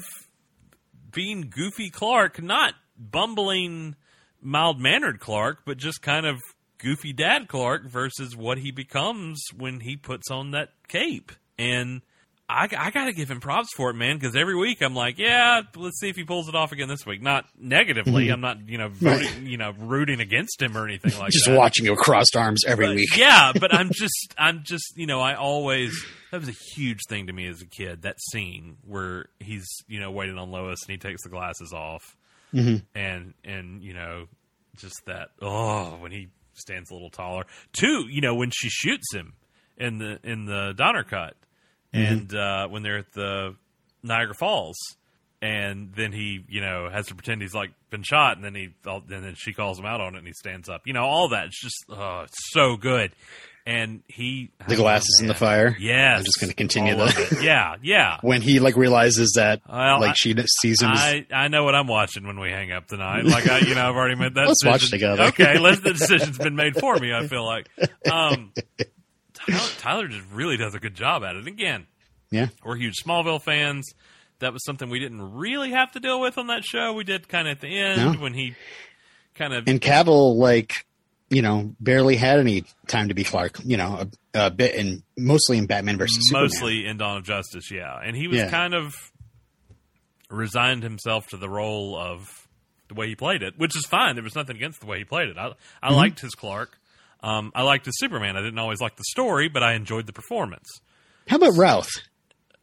being 1.12 1.50
goofy 1.50 1.90
Clark, 1.90 2.42
not 2.42 2.74
bumbling, 2.98 3.96
mild 4.42 4.80
mannered 4.80 5.20
Clark, 5.20 5.60
but 5.66 5.78
just 5.78 6.02
kind 6.02 6.26
of 6.26 6.40
goofy 6.78 7.14
dad 7.14 7.48
Clark 7.48 7.86
versus 7.86 8.36
what 8.36 8.58
he 8.58 8.72
becomes 8.72 9.42
when 9.58 9.80
he 9.80 9.96
puts 9.96 10.30
on 10.30 10.52
that 10.52 10.70
cape. 10.90 11.32
And 11.58 12.02
I, 12.48 12.68
I 12.78 12.91
got 12.91 13.06
to 13.06 13.14
give 13.14 13.30
him 13.32 13.39
props 13.39 13.70
for 13.76 13.89
it, 13.89 13.96
man, 13.96 14.18
because 14.18 14.36
every 14.36 14.56
week 14.56 14.82
I'm 14.84 14.93
like, 14.93 15.18
yeah, 15.18 15.62
let's 15.76 16.00
see 16.00 16.10
if 16.10 16.16
he 16.16 16.24
pulls 16.24 16.48
it 16.48 16.54
off 16.54 16.72
again 16.72 16.88
this 16.88 17.04
week. 17.04 17.22
Not 17.22 17.46
negatively. 17.60 18.30
I'm 18.30 18.39
not, 18.41 18.70
you 18.70 18.78
know, 18.78 18.89
voting, 18.89 19.48
you 19.48 19.58
know, 19.58 19.72
rooting 19.80 20.20
against 20.20 20.62
him 20.62 20.78
or 20.78 20.86
anything 20.86 21.18
like 21.18 21.32
Just 21.32 21.46
that. 21.46 21.52
Just 21.52 21.58
watching 21.58 21.86
you 21.86 21.96
crossed 21.96 22.36
arms 22.36 22.64
every 22.68 22.86
But- 22.86 22.96
week. 22.98 23.10
Yeah, 23.18 23.52
but 23.60 23.74
I'm 23.74 23.89
just, 23.91 24.36
I'm 24.38 24.62
just, 24.64 24.93
you 24.96 25.08
know, 25.08 25.22
I 25.22 25.34
always 25.36 25.91
that 26.32 26.39
was 26.39 26.50
a 26.50 26.56
huge 26.76 27.00
thing 27.10 27.28
to 27.28 27.34
me 27.34 27.48
as 27.48 27.62
a 27.64 27.66
kid. 27.66 28.04
That 28.04 28.18
scene 28.30 28.78
where 28.86 29.26
he's, 29.39 29.66
you 29.88 30.00
know, 30.00 30.12
waiting 30.12 30.38
on 30.38 30.52
Lois 30.52 30.78
and 30.88 30.91
he 30.91 30.98
takes 30.98 31.24
the 31.24 31.30
glasses 31.30 31.74
off, 31.74 32.16
Mhm. 32.54 32.84
and 32.93 33.34
and 33.43 33.82
you 33.84 33.93
know, 33.96 34.28
just 34.78 35.02
that 35.08 35.30
oh 35.41 35.96
when 35.98 36.12
he 36.12 36.28
stands 36.54 36.91
a 36.91 36.93
little 36.93 37.10
taller. 37.10 37.46
Two, 37.74 38.06
you 38.10 38.22
know, 38.22 38.36
when 38.36 38.52
she 38.54 38.70
shoots 38.70 39.12
him 39.14 39.34
in 39.78 39.98
the 39.98 40.20
in 40.24 40.46
the 40.46 40.74
Donner 40.78 41.04
cut, 41.04 41.36
and 41.96 42.36
uh, 42.36 42.68
when 42.68 42.84
they're 42.84 43.00
at 43.00 43.12
the 43.14 43.56
Niagara 44.04 44.36
Falls. 44.36 44.78
And 45.41 45.91
then 45.93 46.12
he, 46.12 46.43
you 46.50 46.62
know, 46.62 46.89
has 46.91 47.06
to 47.08 47.14
pretend 47.16 47.41
he's 47.41 47.54
like 47.54 47.70
been 47.91 48.02
shot, 48.02 48.38
and 48.38 48.43
then 48.43 48.56
he, 48.56 48.70
and 48.86 49.04
then 49.08 49.36
she 49.38 49.54
calls 49.54 49.78
him 49.78 49.86
out 49.86 50.02
on 50.02 50.16
it, 50.16 50.20
and 50.20 50.26
he 50.26 50.34
stands 50.34 50.70
up. 50.70 50.84
You 50.88 50.93
know, 50.93 51.04
all 51.04 51.30
that. 51.30 51.48
It's 51.48 51.62
just, 51.62 51.86
oh, 51.89 52.22
it's 52.22 52.38
so 52.52 52.78
good. 52.78 53.12
And 53.68 54.02
he, 54.08 54.50
The 54.68 54.76
glasses 54.76 55.20
in 55.22 55.28
the 55.28 55.34
fire. 55.36 55.76
Yes, 55.80 56.20
I'm 56.20 56.24
just 56.26 56.39
gonna 56.39 56.54
continue 56.54 56.93
all 56.96 57.02
of 57.02 57.16
the- 57.16 57.41
Yeah, 57.43 57.76
yeah. 57.84 58.18
When 58.24 58.41
he 58.41 58.60
like 58.60 58.76
realizes 58.76 59.34
that 59.36 59.62
Well, 59.70 60.00
like 60.02 60.12
I- 60.12 60.14
she 60.16 60.36
sees 60.62 60.82
him. 60.82 60.91
as, 60.91 61.00
I, 61.00 61.26
I 61.32 61.48
know 61.50 61.64
what 61.64 61.76
I'm 61.76 61.88
watching 61.88 62.26
when 62.26 62.39
we 62.39 62.50
hang 62.50 62.72
up 62.72 62.88
tonight. 62.88 63.26
Like 63.26 63.48
I, 63.48 63.60
you 63.60 63.76
know, 63.76 63.88
I've 63.89 63.96
already 63.96 64.16
made 64.16 64.34
that. 64.36 64.48
Let's 64.48 64.66
watch 64.66 64.82
decision. 64.82 65.00
together. 65.00 65.24
Okay, 65.30 65.60
let's, 65.60 65.82
the 65.82 65.93
decision's 65.93 66.38
been 66.39 66.56
made 66.56 66.76
for 66.80 66.96
me. 66.98 67.14
I 67.14 67.28
feel 67.28 67.46
like 67.46 67.68
um, 68.12 68.52
Tyler, 69.48 69.70
Tyler 69.80 70.08
just 70.08 70.26
really 70.32 70.58
does 70.58 70.76
a 70.76 70.80
good 70.80 70.96
job 70.96 71.24
at 71.24 71.36
it. 71.36 71.48
Again, 71.48 71.88
yeah. 72.32 72.48
we're 72.64 72.76
huge 72.78 72.96
Smallville 73.06 73.41
fans. 73.41 73.86
That 74.39 74.52
was 74.54 74.64
something 74.66 74.89
we 74.89 75.00
didn't 75.00 75.34
really 75.36 75.72
have 75.72 75.91
to 75.93 76.00
deal 76.00 76.20
with 76.20 76.38
on 76.38 76.48
that 76.48 76.64
show. 76.66 76.93
We 76.93 77.04
did 77.06 77.28
kind 77.30 77.48
of 77.48 77.54
at 77.54 77.62
the 77.62 77.80
end 77.80 78.14
No. 78.16 78.20
when 78.22 78.34
he 78.34 78.56
kind 79.36 79.54
of 79.54 79.68
And 79.68 79.80
Cavill 79.82 80.36
like 80.36 80.86
you 81.30 81.41
know 81.41 81.74
barely 81.80 82.16
had 82.18 82.39
any 82.39 82.64
time 82.88 83.08
to 83.08 83.14
be 83.14 83.24
Clark. 83.24 83.60
You 83.64 83.78
know 83.78 84.08
a, 84.34 84.48
a 84.48 84.52
bit 84.52 84.76
and 84.76 85.04
mostly 85.18 85.58
in 85.58 85.66
Batman 85.68 85.98
versus 85.98 86.18
Superman. 86.28 86.43
mostly 86.43 86.86
in 86.86 86.98
Dawn 86.98 87.18
of 87.18 87.24
Justice, 87.24 87.72
yeah. 87.72 87.98
And 88.04 88.16
he 88.16 88.28
was 88.28 88.39
Yeah. 88.39 88.50
kind 88.50 88.74
of 88.74 88.93
resigned 90.30 90.84
himself 90.84 91.28
to 91.28 91.38
the 91.38 91.50
role 91.50 91.98
of 91.98 92.48
the 92.88 92.93
way 92.93 93.08
he 93.08 93.16
played 93.16 93.41
it, 93.41 93.58
which 93.58 93.76
is 93.76 93.86
fine. 93.86 94.16
There 94.16 94.24
was 94.24 94.36
nothing 94.36 94.56
against 94.58 94.80
the 94.82 94.86
way 94.86 95.00
he 95.00 95.04
played 95.06 95.30
it. 95.30 95.38
I, 95.38 95.48
I 95.82 95.88
Mm-hmm. 95.88 95.96
liked 95.96 96.20
his 96.20 96.36
Clark. 96.36 96.78
Um, 97.26 97.52
I 97.56 97.64
liked 97.64 97.86
his 97.88 97.98
Superman. 97.98 98.38
I 98.38 98.42
didn't 98.42 98.60
always 98.60 98.80
like 98.80 98.98
the 98.98 99.04
story, 99.06 99.50
but 99.50 99.64
I 99.64 99.74
enjoyed 99.74 100.06
the 100.06 100.14
performance. 100.14 100.70
How 101.28 101.38
about 101.38 101.58
Routh? 101.58 101.90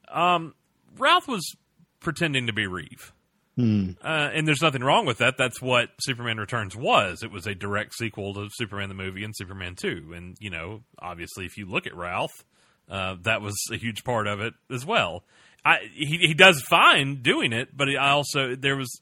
Um, 0.08 0.54
Routh 0.96 1.26
was 1.26 1.56
pretending 1.98 2.46
to 2.46 2.52
be 2.52 2.68
Reeve. 2.68 3.12
Hmm. 3.56 3.90
Uh, 4.02 4.30
and 4.32 4.46
there's 4.46 4.62
nothing 4.62 4.84
wrong 4.84 5.04
with 5.04 5.18
that. 5.18 5.36
That's 5.36 5.60
what 5.60 5.90
Superman 6.00 6.38
Returns 6.38 6.76
was. 6.76 7.24
It 7.24 7.32
was 7.32 7.46
a 7.46 7.56
direct 7.56 7.94
sequel 7.94 8.34
to 8.34 8.48
Superman 8.52 8.88
the 8.88 8.94
movie 8.94 9.24
and 9.24 9.34
Superman 9.36 9.74
2. 9.74 10.12
And, 10.14 10.36
you 10.38 10.48
know, 10.48 10.82
obviously, 10.96 11.44
if 11.44 11.56
you 11.56 11.66
look 11.66 11.88
at 11.88 11.96
Routh, 11.96 12.44
uh, 12.88 13.16
that 13.22 13.42
was 13.42 13.56
a 13.72 13.76
huge 13.76 14.04
part 14.04 14.28
of 14.28 14.40
it 14.40 14.54
as 14.70 14.86
well. 14.86 15.24
I, 15.64 15.78
he, 15.92 16.18
he 16.18 16.34
does 16.34 16.62
fine 16.62 17.20
doing 17.22 17.52
it, 17.52 17.76
but 17.76 17.88
I 17.88 18.10
also, 18.10 18.54
there 18.54 18.76
was, 18.76 19.00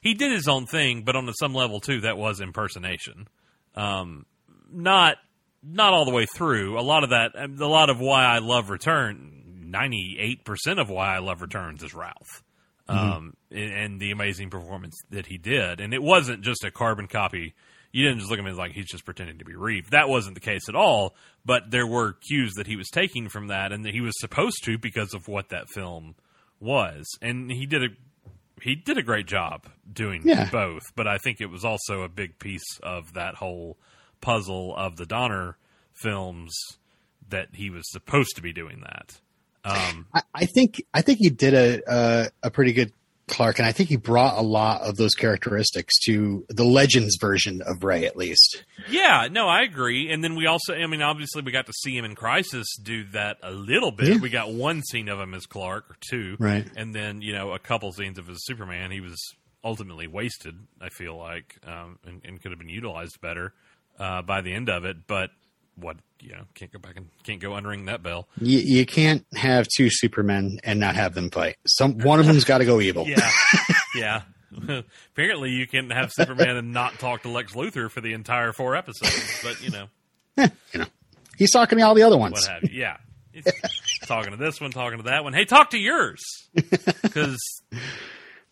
he 0.00 0.14
did 0.14 0.30
his 0.30 0.46
own 0.46 0.66
thing, 0.66 1.02
but 1.02 1.16
on 1.16 1.30
some 1.34 1.54
level, 1.54 1.80
too, 1.80 2.02
that 2.02 2.16
was 2.16 2.40
impersonation. 2.40 3.26
Um, 3.74 4.26
not, 4.70 5.16
not 5.62 5.92
all 5.92 6.04
the 6.04 6.12
way 6.12 6.26
through. 6.26 6.78
A 6.78 6.82
lot 6.82 7.04
of 7.04 7.10
that, 7.10 7.32
a 7.36 7.66
lot 7.66 7.90
of 7.90 8.00
why 8.00 8.24
I 8.24 8.38
love 8.38 8.70
Return, 8.70 9.66
98% 9.70 10.80
of 10.80 10.88
why 10.88 11.14
I 11.14 11.18
love 11.18 11.42
Returns 11.42 11.82
is 11.82 11.94
Routh 11.94 12.42
um, 12.88 13.34
and, 13.50 13.72
and 13.72 14.00
the 14.00 14.10
amazing 14.12 14.50
performance 14.50 14.96
that 15.10 15.26
he 15.26 15.38
did. 15.38 15.80
And 15.80 15.92
it 15.92 16.02
wasn't 16.02 16.42
just 16.42 16.64
a 16.64 16.70
carbon 16.70 17.06
copy. 17.08 17.54
You 17.92 18.04
didn't 18.04 18.18
just 18.18 18.30
look 18.30 18.38
at 18.38 18.44
him 18.44 18.50
as 18.50 18.58
like 18.58 18.72
he's 18.72 18.86
just 18.90 19.04
pretending 19.04 19.38
to 19.38 19.44
be 19.44 19.54
Reeve. 19.54 19.90
That 19.90 20.08
wasn't 20.08 20.34
the 20.34 20.40
case 20.40 20.68
at 20.68 20.74
all. 20.74 21.14
But 21.44 21.70
there 21.70 21.86
were 21.86 22.12
cues 22.12 22.52
that 22.56 22.66
he 22.66 22.76
was 22.76 22.88
taking 22.90 23.28
from 23.28 23.46
that, 23.48 23.72
and 23.72 23.84
that 23.84 23.94
he 23.94 24.00
was 24.00 24.12
supposed 24.18 24.64
to 24.64 24.76
because 24.78 25.14
of 25.14 25.28
what 25.28 25.48
that 25.50 25.68
film 25.68 26.14
was. 26.60 27.06
And 27.22 27.50
he 27.50 27.64
did 27.66 27.84
a 27.84 27.88
he 28.62 28.74
did 28.74 28.98
a 28.98 29.02
great 29.02 29.26
job 29.26 29.66
doing 29.90 30.22
Yeah. 30.24 30.48
both. 30.50 30.82
But 30.94 31.06
I 31.06 31.18
think 31.18 31.40
it 31.40 31.46
was 31.46 31.64
also 31.64 32.02
a 32.02 32.08
big 32.08 32.38
piece 32.38 32.78
of 32.82 33.14
that 33.14 33.36
whole 33.36 33.78
puzzle 34.26 34.74
of 34.76 34.96
the 34.96 35.06
Donner 35.06 35.56
films 35.92 36.52
that 37.28 37.48
he 37.52 37.70
was 37.70 37.88
supposed 37.90 38.34
to 38.34 38.42
be 38.42 38.52
doing 38.52 38.80
that. 38.80 39.20
Um, 39.64 40.06
I, 40.12 40.22
I 40.34 40.46
think 40.46 40.82
I 40.92 41.02
think 41.02 41.18
he 41.20 41.30
did 41.30 41.54
a, 41.54 41.82
a 41.86 42.30
a 42.42 42.50
pretty 42.50 42.72
good 42.72 42.92
Clark, 43.28 43.58
and 43.58 43.66
I 43.66 43.72
think 43.72 43.88
he 43.88 43.96
brought 43.96 44.36
a 44.36 44.42
lot 44.42 44.82
of 44.82 44.96
those 44.96 45.14
characteristics 45.14 45.94
to 46.06 46.44
the 46.48 46.64
Legends 46.64 47.18
version 47.20 47.62
of 47.62 47.82
Ray, 47.82 48.04
at 48.06 48.16
least. 48.16 48.64
Yeah, 48.88 49.28
no, 49.30 49.48
I 49.48 49.62
agree. 49.62 50.12
And 50.12 50.22
then 50.22 50.36
we 50.36 50.46
also, 50.46 50.74
I 50.74 50.86
mean, 50.86 51.02
obviously, 51.02 51.42
we 51.42 51.50
got 51.50 51.66
to 51.66 51.72
see 51.72 51.96
him 51.96 52.04
in 52.04 52.14
Crisis 52.14 52.76
do 52.80 53.04
that 53.12 53.38
a 53.42 53.50
little 53.50 53.90
bit. 53.90 54.14
Yeah. 54.14 54.20
We 54.20 54.30
got 54.30 54.52
one 54.52 54.82
scene 54.82 55.08
of 55.08 55.18
him 55.18 55.34
as 55.34 55.46
Clark, 55.46 55.90
or 55.90 55.96
two, 56.08 56.36
Right. 56.38 56.66
And 56.76 56.94
then 56.94 57.20
you 57.22 57.32
know 57.32 57.52
a 57.52 57.58
couple 57.58 57.92
scenes 57.92 58.18
of 58.18 58.26
his 58.26 58.44
Superman. 58.44 58.90
He 58.90 59.00
was 59.00 59.16
ultimately 59.64 60.06
wasted. 60.06 60.56
I 60.80 60.88
feel 60.90 61.16
like, 61.16 61.58
um, 61.66 61.98
and, 62.04 62.22
and 62.24 62.40
could 62.40 62.52
have 62.52 62.58
been 62.60 62.68
utilized 62.68 63.20
better 63.20 63.52
uh, 63.98 64.22
by 64.22 64.40
the 64.40 64.52
end 64.52 64.68
of 64.68 64.84
it. 64.84 65.06
But 65.06 65.30
what 65.76 65.96
you 66.20 66.32
know, 66.32 66.44
can't 66.54 66.72
go 66.72 66.78
back 66.78 66.96
and 66.96 67.08
can't 67.24 67.40
go 67.40 67.50
unring 67.50 67.86
that 67.86 68.02
bell. 68.02 68.28
You, 68.40 68.58
you 68.58 68.86
can't 68.86 69.24
have 69.34 69.66
two 69.68 69.88
Supermen 69.90 70.58
and 70.64 70.80
not 70.80 70.96
have 70.96 71.14
them 71.14 71.30
fight. 71.30 71.56
Some 71.66 71.98
one 71.98 72.20
of 72.20 72.26
them's 72.26 72.44
got 72.44 72.58
to 72.58 72.64
go 72.64 72.80
evil. 72.80 73.06
Yeah, 73.16 73.30
yeah. 73.94 74.22
Apparently, 75.12 75.50
you 75.50 75.66
can 75.66 75.90
have 75.90 76.12
Superman 76.12 76.56
and 76.56 76.72
not 76.72 76.98
talk 76.98 77.22
to 77.22 77.28
Lex 77.28 77.54
Luthor 77.54 77.90
for 77.90 78.00
the 78.00 78.12
entire 78.12 78.52
four 78.52 78.76
episodes, 78.76 79.40
but 79.42 79.62
you 79.62 79.70
know, 79.70 79.86
you 80.72 80.80
know, 80.80 80.86
he's 81.36 81.50
talking 81.50 81.78
to 81.78 81.84
all 81.84 81.94
the 81.94 82.02
other 82.02 82.16
ones. 82.16 82.32
what 82.34 82.46
have 82.46 82.62
you? 82.62 82.80
Yeah, 82.80 82.96
talking 84.06 84.30
to 84.32 84.36
this 84.36 84.60
one, 84.60 84.70
talking 84.70 84.98
to 84.98 85.04
that 85.04 85.24
one. 85.24 85.32
Hey, 85.32 85.44
talk 85.44 85.70
to 85.70 85.78
yours 85.78 86.22
because 86.54 87.38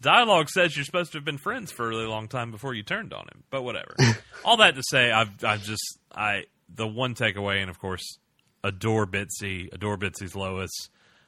dialogue 0.04 0.48
says 0.48 0.76
you're 0.76 0.84
supposed 0.84 1.12
to 1.12 1.18
have 1.18 1.24
been 1.24 1.38
friends 1.38 1.72
for 1.72 1.86
a 1.86 1.88
really 1.88 2.06
long 2.06 2.28
time 2.28 2.50
before 2.50 2.74
you 2.74 2.82
turned 2.82 3.12
on 3.12 3.22
him. 3.22 3.42
But 3.50 3.62
whatever. 3.62 3.96
all 4.44 4.58
that 4.58 4.76
to 4.76 4.82
say, 4.88 5.10
I've 5.10 5.42
I've 5.44 5.62
just 5.62 5.98
I 6.14 6.44
the 6.72 6.86
one 6.86 7.14
takeaway, 7.14 7.60
and 7.60 7.70
of 7.70 7.78
course, 7.78 8.18
adore 8.62 9.06
Bitsy, 9.06 9.72
adore 9.72 9.98
Bitsy's 9.98 10.36
Lois. 10.36 10.70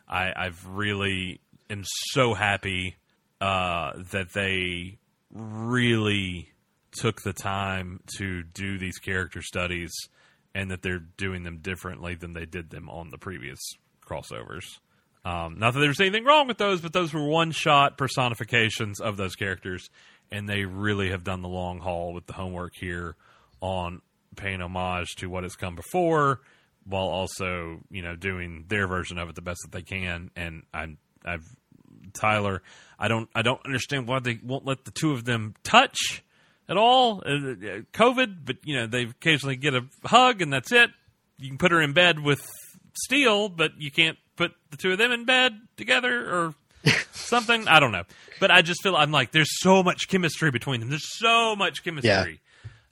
I 0.08 0.32
I've 0.36 0.64
really 0.66 1.40
am 1.68 1.82
so 1.84 2.34
happy 2.34 2.96
uh, 3.40 3.92
that 4.12 4.32
they 4.32 4.98
really 5.32 6.52
took 6.92 7.22
the 7.22 7.32
time 7.32 8.00
to 8.18 8.42
do 8.42 8.78
these 8.78 8.98
character 8.98 9.42
studies 9.42 9.92
and 10.54 10.70
that 10.70 10.80
they're 10.82 11.04
doing 11.18 11.42
them 11.42 11.58
differently 11.58 12.14
than 12.14 12.32
they 12.32 12.46
did 12.46 12.70
them 12.70 12.88
on 12.88 13.10
the 13.10 13.18
previous 13.18 13.58
crossovers. 14.06 14.78
Um, 15.26 15.58
not 15.58 15.74
that 15.74 15.80
there's 15.80 16.00
anything 16.00 16.24
wrong 16.24 16.46
with 16.46 16.56
those, 16.56 16.80
but 16.80 16.92
those 16.92 17.12
were 17.12 17.26
one 17.26 17.50
shot 17.50 17.98
personifications 17.98 19.00
of 19.00 19.16
those 19.16 19.34
characters, 19.34 19.90
and 20.30 20.48
they 20.48 20.64
really 20.64 21.10
have 21.10 21.24
done 21.24 21.42
the 21.42 21.48
long 21.48 21.80
haul 21.80 22.12
with 22.12 22.26
the 22.26 22.32
homework 22.32 22.74
here 22.78 23.16
on 23.60 24.02
paying 24.36 24.60
homage 24.62 25.16
to 25.16 25.26
what 25.26 25.42
has 25.42 25.56
come 25.56 25.74
before 25.74 26.42
while 26.84 27.08
also, 27.08 27.80
you 27.90 28.02
know, 28.02 28.14
doing 28.14 28.66
their 28.68 28.86
version 28.86 29.18
of 29.18 29.28
it 29.28 29.34
the 29.34 29.42
best 29.42 29.58
that 29.64 29.72
they 29.72 29.82
can. 29.82 30.30
And 30.36 30.62
I'm, 30.72 30.96
I've 31.24 31.44
Tyler. 32.12 32.62
I 32.96 33.08
don't 33.08 33.28
I 33.34 33.42
don't 33.42 33.60
understand 33.64 34.06
why 34.06 34.20
they 34.20 34.38
won't 34.40 34.64
let 34.64 34.84
the 34.84 34.92
two 34.92 35.10
of 35.10 35.24
them 35.24 35.54
touch 35.64 36.22
at 36.68 36.76
all. 36.76 37.22
Uh, 37.26 37.30
uh, 37.30 37.80
COVID, 37.92 38.44
but 38.44 38.58
you 38.62 38.76
know 38.76 38.86
they 38.86 39.02
occasionally 39.02 39.56
get 39.56 39.74
a 39.74 39.86
hug 40.04 40.40
and 40.40 40.52
that's 40.52 40.70
it. 40.70 40.90
You 41.38 41.48
can 41.48 41.58
put 41.58 41.72
her 41.72 41.82
in 41.82 41.94
bed 41.94 42.20
with 42.20 42.48
Steel, 42.94 43.48
but 43.48 43.72
you 43.78 43.90
can't 43.90 44.18
put 44.36 44.52
the 44.70 44.76
two 44.76 44.92
of 44.92 44.98
them 44.98 45.12
in 45.12 45.24
bed 45.24 45.58
together 45.76 46.30
or 46.32 46.54
something. 47.12 47.66
I 47.68 47.80
don't 47.80 47.92
know, 47.92 48.04
but 48.40 48.50
I 48.50 48.62
just 48.62 48.82
feel 48.82 48.96
I'm 48.96 49.12
like 49.12 49.32
there's 49.32 49.60
so 49.60 49.82
much 49.82 50.08
chemistry 50.08 50.50
between 50.50 50.80
them. 50.80 50.88
There's 50.90 51.18
so 51.18 51.56
much 51.56 51.82
chemistry 51.84 52.40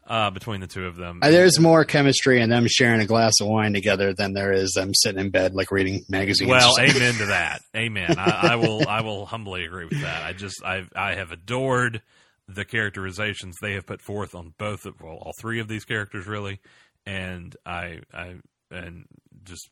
uh, 0.06 0.30
between 0.30 0.60
the 0.60 0.66
two 0.66 0.86
of 0.86 0.96
them. 0.96 1.20
Uh, 1.22 1.30
There's 1.30 1.58
more 1.58 1.84
chemistry 1.84 2.40
in 2.40 2.50
them 2.50 2.66
sharing 2.68 3.00
a 3.00 3.06
glass 3.06 3.34
of 3.40 3.48
wine 3.48 3.72
together 3.72 4.12
than 4.12 4.34
there 4.34 4.52
is 4.52 4.72
them 4.72 4.92
sitting 4.94 5.20
in 5.20 5.30
bed 5.30 5.54
like 5.54 5.70
reading 5.70 6.04
magazines. 6.08 6.50
Well, 6.50 6.74
amen 6.78 7.14
to 7.14 7.26
that. 7.26 7.60
Amen. 7.74 8.16
I, 8.18 8.52
I 8.52 8.56
will. 8.56 8.86
I 8.86 9.00
will 9.00 9.26
humbly 9.26 9.64
agree 9.64 9.86
with 9.86 10.00
that. 10.02 10.22
I 10.22 10.32
just. 10.32 10.62
I. 10.64 10.84
I 10.94 11.14
have 11.14 11.32
adored 11.32 12.02
the 12.46 12.64
characterizations 12.64 13.56
they 13.60 13.72
have 13.72 13.86
put 13.86 14.02
forth 14.02 14.34
on 14.34 14.54
both 14.58 14.84
of 14.84 15.00
well, 15.00 15.16
all 15.16 15.32
three 15.40 15.60
of 15.60 15.68
these 15.68 15.84
characters, 15.84 16.26
really, 16.26 16.60
and 17.06 17.56
I. 17.64 18.00
I 18.12 18.36
and 18.70 19.06
just 19.44 19.68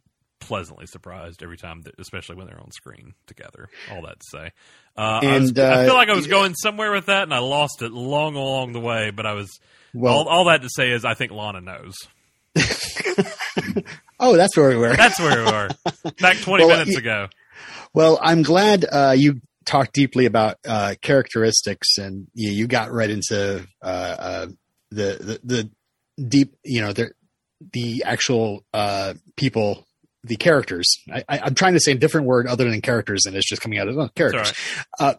pleasantly 0.47 0.87
surprised 0.87 1.43
every 1.43 1.57
time, 1.57 1.83
that, 1.83 1.95
especially 1.99 2.37
when 2.37 2.47
they're 2.47 2.61
on 2.61 2.71
screen 2.73 3.15
together. 3.27 3.69
All 3.91 4.03
that 4.03 4.21
to 4.21 4.27
say, 4.31 4.51
uh, 4.97 5.01
I, 5.01 5.39
was- 5.39 5.51
And, 5.51 5.59
I 5.59 5.85
feel 5.85 5.95
uh, 5.95 5.97
like 5.97 6.09
I 6.09 6.15
was 6.15 6.27
going 6.27 6.55
somewhere 6.55 6.93
with 6.93 7.07
that, 7.07 7.23
and 7.25 7.33
I 7.35 7.39
lost 7.39 7.83
it 7.83 7.93
long 7.93 8.35
along 8.37 8.73
the 8.73 8.81
way. 8.81 9.11
But 9.11 9.27
I 9.27 9.33
was. 9.35 9.51
Well- 9.95 10.15
all, 10.15 10.29
all 10.29 10.45
that 10.47 10.63
to 10.63 10.69
say 10.71 10.91
is, 10.91 11.05
I 11.05 11.15
think 11.15 11.33
Lana 11.33 11.61
knows. 11.61 11.95
oh, 14.21 14.37
that's 14.37 14.57
where 14.57 14.69
we 14.71 14.77
were. 14.77 14.95
That's 14.97 15.19
where 15.19 15.45
we 15.45 15.51
were 15.51 15.69
back 16.21 16.37
twenty 16.41 16.65
Well, 16.65 16.79
minutes 16.79 16.97
ago. 16.97 17.29
Well, 17.95 18.19
I'm 18.23 18.43
glad 18.43 18.85
uh, 18.91 19.15
you 19.17 19.41
talked 19.65 19.93
deeply 19.95 20.27
about 20.27 20.57
uh, 20.67 20.95
characteristics, 21.03 21.99
and 21.99 22.27
you, 22.35 22.51
you 22.51 22.67
got 22.67 22.91
right 22.93 23.11
into 23.11 23.67
uh, 23.83 23.87
uh, 23.87 24.47
the, 24.91 25.41
the 25.45 25.71
the 26.17 26.27
deep, 26.29 26.55
you 26.65 26.81
know, 26.81 26.93
the 26.93 27.13
the 27.73 28.03
actual 28.07 28.65
uh, 28.75 29.15
people, 29.37 29.87
the 30.25 30.37
characters. 30.37 30.87
I, 31.13 31.25
I, 31.29 31.39
I'm 31.41 31.55
trying 31.55 31.75
to 31.75 31.81
say 31.81 31.93
a 31.93 31.97
different 31.97 32.27
word 32.27 32.47
other 32.47 32.71
than 32.71 32.81
characters, 32.81 33.27
and 33.27 33.35
it's 33.37 33.49
just 33.49 33.63
coming 33.63 33.79
out 33.79 33.89
of 33.89 33.99
oh, 33.99 34.09
characters. 34.15 34.53
right. 35.01 35.09
Uh, 35.09 35.15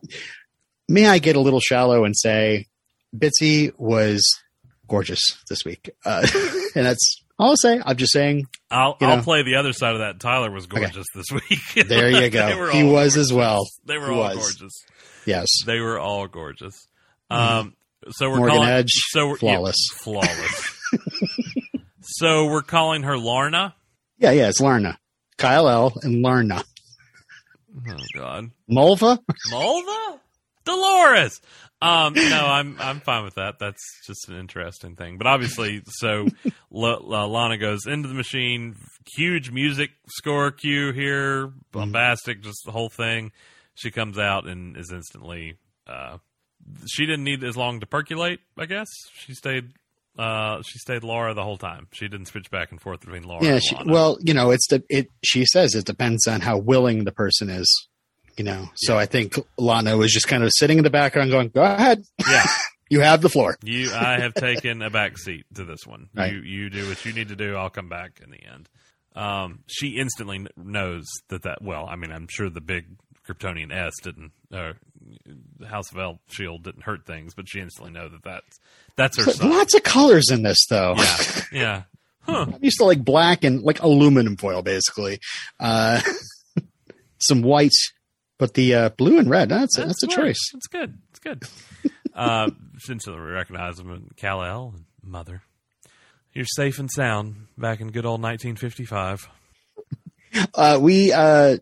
may 0.87 1.05
I 1.07 1.19
get 1.19 1.35
a 1.35 1.39
little 1.39 1.59
shallow 1.59 2.05
and 2.05 2.15
say 2.17 2.67
Bitsy 3.15 3.71
was 3.77 4.23
gorgeous 4.87 5.21
this 5.49 5.65
week, 5.65 5.89
uh, 6.05 6.25
and 6.75 6.85
that's 6.85 7.21
all 7.39 7.49
I'll 7.51 7.57
say. 7.57 7.81
I'm 7.83 7.97
just 7.97 8.13
saying. 8.13 8.47
I'll 8.71 8.95
I'll 9.01 9.17
know. 9.17 9.23
play 9.23 9.43
the 9.43 9.55
other 9.55 9.73
side 9.73 9.93
of 9.93 9.99
that. 9.99 10.19
Tyler 10.19 10.51
was 10.51 10.67
gorgeous 10.67 11.05
this 11.15 11.25
week. 11.31 11.59
There 11.87 12.09
you 12.09 12.29
go. 12.29 12.69
he 12.71 12.83
was 12.83 13.15
gorgeous. 13.15 13.17
as 13.17 13.33
well. 13.33 13.67
They 13.85 13.97
were 13.97 14.07
He 14.11 14.13
all 14.13 14.19
was. 14.19 14.37
gorgeous. 14.37 14.83
Yes. 15.25 15.47
They 15.65 15.79
were 15.79 15.99
all 15.99 16.27
gorgeous. 16.27 16.87
Um, 17.29 17.75
so 18.09 18.29
we're 18.29 18.37
Morgan 18.37 18.55
calling 18.57 18.69
Edge, 18.69 18.91
so 19.09 19.27
we're, 19.29 19.37
flawless. 19.37 19.77
yeah, 19.91 19.97
flawless. 20.03 20.79
so 22.01 22.45
we're 22.47 22.61
calling 22.61 23.03
her 23.03 23.13
Larna. 23.15 23.73
Yeah, 24.23 24.31
yeah. 24.31 24.47
It's 24.47 24.61
Larna, 24.61 24.95
Kyle 25.37 25.67
L, 25.67 25.93
and 26.01 26.23
Larna. 26.23 26.63
Oh 27.85 27.97
God, 28.15 28.51
Mulva. 28.71 29.19
Mulva, 29.51 30.19
Dolores. 30.63 31.41
Um, 31.81 32.13
no, 32.13 32.45
I'm 32.45 32.77
I'm 32.79 33.01
fine 33.01 33.25
with 33.25 33.35
that. 33.35 33.55
That's 33.59 33.81
just 34.07 34.29
an 34.29 34.37
interesting 34.39 34.95
thing. 34.95 35.17
But 35.17 35.27
obviously, 35.27 35.81
so 35.87 36.27
L- 36.73 36.85
L- 37.13 37.27
Lana 37.29 37.57
goes 37.57 37.85
into 37.85 38.07
the 38.07 38.13
machine. 38.13 38.77
Huge 39.17 39.51
music 39.51 39.89
score 40.07 40.51
cue 40.51 40.93
here, 40.93 41.51
bombastic, 41.73 42.41
just 42.41 42.61
the 42.65 42.71
whole 42.71 42.87
thing. 42.89 43.33
She 43.75 43.91
comes 43.91 44.17
out 44.17 44.47
and 44.47 44.77
is 44.77 44.89
instantly. 44.93 45.57
Uh, 45.85 46.19
she 46.87 47.05
didn't 47.05 47.25
need 47.25 47.43
as 47.43 47.57
long 47.57 47.81
to 47.81 47.85
percolate. 47.85 48.39
I 48.57 48.67
guess 48.67 48.87
she 49.15 49.33
stayed. 49.33 49.73
Uh, 50.17 50.61
she 50.61 50.77
stayed 50.77 51.03
Lara 51.03 51.33
the 51.33 51.43
whole 51.43 51.57
time. 51.57 51.87
She 51.91 52.07
didn't 52.07 52.27
switch 52.27 52.51
back 52.51 52.71
and 52.71 52.79
forth 52.79 53.01
between 53.01 53.23
Lara. 53.23 53.43
Yeah. 53.43 53.53
and 53.53 53.63
She, 53.63 53.75
well, 53.85 54.17
you 54.21 54.33
know, 54.33 54.51
it's 54.51 54.67
the 54.67 54.83
it. 54.89 55.07
She 55.23 55.45
says 55.45 55.73
it 55.73 55.85
depends 55.85 56.27
on 56.27 56.41
how 56.41 56.57
willing 56.57 57.03
the 57.03 57.11
person 57.11 57.49
is. 57.49 57.87
You 58.37 58.43
know, 58.43 58.69
so 58.75 58.97
I 58.97 59.05
think 59.05 59.37
Lana 59.59 59.95
was 59.95 60.11
just 60.11 60.27
kind 60.27 60.43
of 60.43 60.49
sitting 60.55 60.79
in 60.79 60.83
the 60.83 60.89
background, 60.89 61.29
going, 61.29 61.49
"Go 61.49 61.61
ahead, 61.61 62.03
yeah. 62.27 62.45
you 62.89 62.99
have 63.01 63.21
the 63.21 63.29
floor." 63.29 63.57
You, 63.63 63.93
I 63.93 64.19
have 64.21 64.33
taken 64.33 64.81
a 64.81 64.89
back 64.89 65.19
seat 65.19 65.45
to 65.53 65.63
this 65.63 65.85
one. 65.85 66.09
Right. 66.15 66.33
You, 66.33 66.41
you 66.41 66.69
do 66.71 66.87
what 66.89 67.05
you 67.05 67.13
need 67.13 67.27
to 67.27 67.35
do. 67.35 67.55
I'll 67.55 67.69
come 67.69 67.89
back 67.89 68.21
in 68.23 68.31
the 68.31 68.43
end. 68.43 68.69
Um, 69.15 69.59
she 69.67 69.97
instantly 69.97 70.47
knows 70.57 71.05
that 71.29 71.43
that. 71.43 71.61
Well, 71.61 71.85
I 71.87 71.95
mean, 71.95 72.11
I'm 72.11 72.27
sure 72.27 72.49
the 72.49 72.61
big 72.61 72.85
Kryptonian 73.27 73.71
S 73.71 73.93
didn't, 74.01 74.31
uh, 74.51 74.73
House 75.65 75.91
of 75.91 75.97
El 75.97 76.19
Shield 76.29 76.63
didn't 76.63 76.83
hurt 76.83 77.05
things, 77.05 77.33
but 77.33 77.47
she 77.47 77.59
instantly 77.59 77.91
know 77.91 78.09
that 78.09 78.23
that's 78.23 78.59
that's 78.95 79.17
her 79.17 79.31
So, 79.31 79.47
lots 79.47 79.73
of 79.73 79.83
colors 79.83 80.29
in 80.29 80.43
this, 80.43 80.65
though. 80.69 80.95
Yeah, 80.97 81.41
yeah. 81.51 81.83
Huh. 82.21 82.45
I'm 82.53 82.63
used 82.63 82.77
to 82.77 82.85
like 82.85 83.03
black 83.03 83.43
and 83.43 83.61
like 83.63 83.81
aluminum 83.81 84.37
foil, 84.37 84.61
basically. 84.61 85.19
Uh, 85.59 86.01
some 87.19 87.41
white, 87.41 87.71
but 88.37 88.53
the 88.53 88.75
uh, 88.75 88.89
blue 88.89 89.17
and 89.19 89.29
red. 89.29 89.49
That's 89.49 89.77
a, 89.77 89.85
that's 89.85 90.03
a 90.03 90.07
choice. 90.07 90.39
That's 90.53 90.67
good. 90.67 90.97
It's 91.09 91.19
good. 91.19 91.43
uh, 92.13 92.49
since 92.79 93.07
we 93.07 93.13
recognize 93.13 93.79
him 93.79 94.09
Kal 94.17 94.43
El 94.43 94.73
and 94.75 94.85
Mother, 95.01 95.43
you're 96.33 96.45
safe 96.45 96.79
and 96.79 96.91
sound 96.91 97.47
back 97.57 97.79
in 97.79 97.91
good 97.91 98.05
old 98.05 98.21
1955. 98.21 99.29
Uh, 100.55 100.79
we 100.81 101.13
uh, 101.13 101.57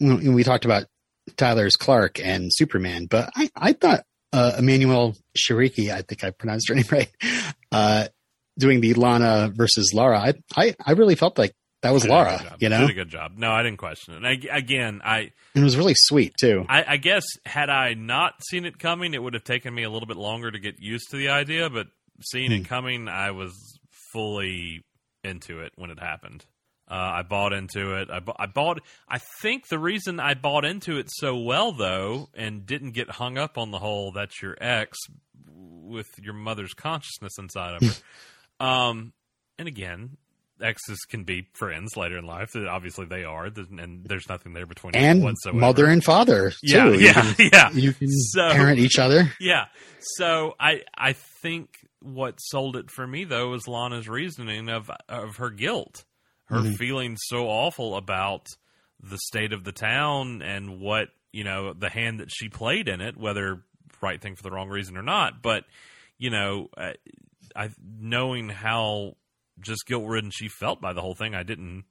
we 0.00 0.42
talked 0.42 0.64
about 0.64 0.86
Tyler's 1.36 1.76
Clark 1.76 2.20
and 2.20 2.50
Superman, 2.52 3.06
but 3.06 3.30
I 3.36 3.50
I 3.56 3.72
thought 3.72 4.04
uh, 4.32 4.52
Emmanuelle 4.58 5.16
Chriqui, 5.36 5.90
I 5.92 6.02
think 6.02 6.24
I 6.24 6.30
pronounced 6.30 6.68
her 6.68 6.74
name 6.76 6.84
right, 6.90 7.10
uh, 7.72 8.08
doing 8.58 8.80
the 8.80 8.94
Lana 8.94 9.50
versus 9.54 9.92
Lara. 9.94 10.18
I 10.20 10.34
I, 10.56 10.74
I 10.84 10.92
really 10.92 11.14
felt 11.14 11.38
like 11.38 11.52
that 11.82 11.92
was 11.92 12.02
Did 12.02 12.10
a 12.10 12.14
good 12.14 12.14
Lara, 12.16 12.38
job. 12.42 12.56
you 12.60 12.68
know, 12.70 12.80
did 12.80 12.90
a 12.90 12.94
good 12.94 13.08
job. 13.10 13.32
No, 13.36 13.50
I 13.52 13.62
didn't 13.62 13.78
question 13.78 14.14
it. 14.14 14.16
And 14.18 14.26
I, 14.26 14.56
again, 14.56 15.00
I, 15.04 15.30
it 15.54 15.62
was 15.62 15.76
really 15.76 15.94
sweet 15.94 16.32
too. 16.40 16.64
I, 16.68 16.84
I 16.94 16.96
guess 16.96 17.24
had 17.44 17.68
I 17.70 17.94
not 17.94 18.32
seen 18.48 18.64
it 18.64 18.78
coming, 18.78 19.12
it 19.14 19.22
would 19.22 19.34
have 19.34 19.44
taken 19.44 19.74
me 19.74 19.82
a 19.82 19.90
little 19.90 20.08
bit 20.08 20.16
longer 20.16 20.50
to 20.50 20.58
get 20.58 20.80
used 20.80 21.10
to 21.10 21.16
the 21.18 21.28
idea. 21.28 21.68
But 21.70 21.88
seeing 22.22 22.50
Hmm. 22.50 22.56
it 22.62 22.68
coming, 22.68 23.08
I 23.08 23.32
was 23.32 23.78
fully 24.12 24.84
into 25.22 25.60
it 25.60 25.72
when 25.76 25.90
it 25.90 25.98
happened. 26.00 26.44
Uh, 26.88 26.94
I 26.94 27.22
bought 27.22 27.52
into 27.52 27.96
it. 27.96 28.08
I, 28.10 28.20
bu- 28.20 28.32
I 28.38 28.46
bought. 28.46 28.80
I 29.08 29.18
think 29.42 29.66
the 29.68 29.78
reason 29.78 30.20
I 30.20 30.34
bought 30.34 30.64
into 30.64 30.98
it 30.98 31.08
so 31.10 31.36
well, 31.36 31.72
though, 31.72 32.28
and 32.34 32.64
didn't 32.64 32.92
get 32.92 33.10
hung 33.10 33.36
up 33.38 33.58
on 33.58 33.72
the 33.72 33.78
whole 33.78 34.12
"that's 34.12 34.40
your 34.40 34.56
ex" 34.60 34.96
with 35.48 36.06
your 36.22 36.34
mother's 36.34 36.74
consciousness 36.74 37.32
inside 37.38 37.74
of 37.82 37.88
her. 37.88 37.94
um, 38.64 39.12
and 39.58 39.66
again, 39.66 40.16
exes 40.62 41.00
can 41.08 41.24
be 41.24 41.48
friends 41.54 41.96
later 41.96 42.18
in 42.18 42.24
life. 42.24 42.54
Obviously, 42.54 43.06
they 43.06 43.24
are, 43.24 43.46
and 43.46 44.04
there's 44.04 44.28
nothing 44.28 44.52
there 44.52 44.66
between 44.66 44.94
And 44.94 45.22
whatsoever. 45.24 45.58
mother 45.58 45.86
and 45.86 46.04
father 46.04 46.50
too. 46.50 46.56
Yeah, 46.62 46.86
You 46.86 46.98
yeah, 46.98 47.12
can- 47.34 47.50
yeah. 47.52 47.70
You 47.72 47.92
can 47.94 48.08
So- 48.10 48.50
parent 48.52 48.78
each 48.78 48.98
other. 48.98 49.32
Yeah. 49.40 49.66
So 49.98 50.54
I 50.60 50.82
I 50.96 51.14
think 51.14 51.70
what 52.00 52.36
sold 52.40 52.76
it 52.76 52.90
for 52.92 53.06
me 53.06 53.24
though 53.24 53.50
was 53.50 53.66
Lana's 53.66 54.08
reasoning 54.08 54.68
of 54.68 54.88
of 55.08 55.36
her 55.38 55.50
guilt, 55.50 56.04
her 56.46 56.60
Mhm. 56.60 56.76
feeling 56.76 57.16
so 57.16 57.48
awful 57.48 57.96
about 57.96 58.46
the 59.02 59.18
state 59.18 59.52
of 59.52 59.64
the 59.64 59.72
town 59.72 60.42
and 60.42 60.80
what 60.80 61.10
you 61.32 61.44
know 61.44 61.72
the 61.72 61.90
hand 61.90 62.20
that 62.20 62.30
she 62.30 62.48
played 62.48 62.88
in 62.88 63.00
it, 63.00 63.16
whether 63.16 63.62
right 64.00 64.20
thing 64.20 64.36
for 64.36 64.42
the 64.42 64.50
wrong 64.50 64.68
reason 64.68 64.96
or 64.96 65.02
not. 65.02 65.42
But 65.42 65.64
you 66.18 66.30
know, 66.30 66.68
I, 66.76 66.94
I 67.54 67.70
knowing 67.82 68.48
how 68.48 69.16
just 69.60 69.86
guilt 69.86 70.06
ridden 70.06 70.30
she 70.30 70.48
felt 70.48 70.80
by 70.80 70.92
the 70.92 71.00
whole 71.00 71.14
thing, 71.14 71.34
I 71.34 71.42
didn't. 71.42 71.84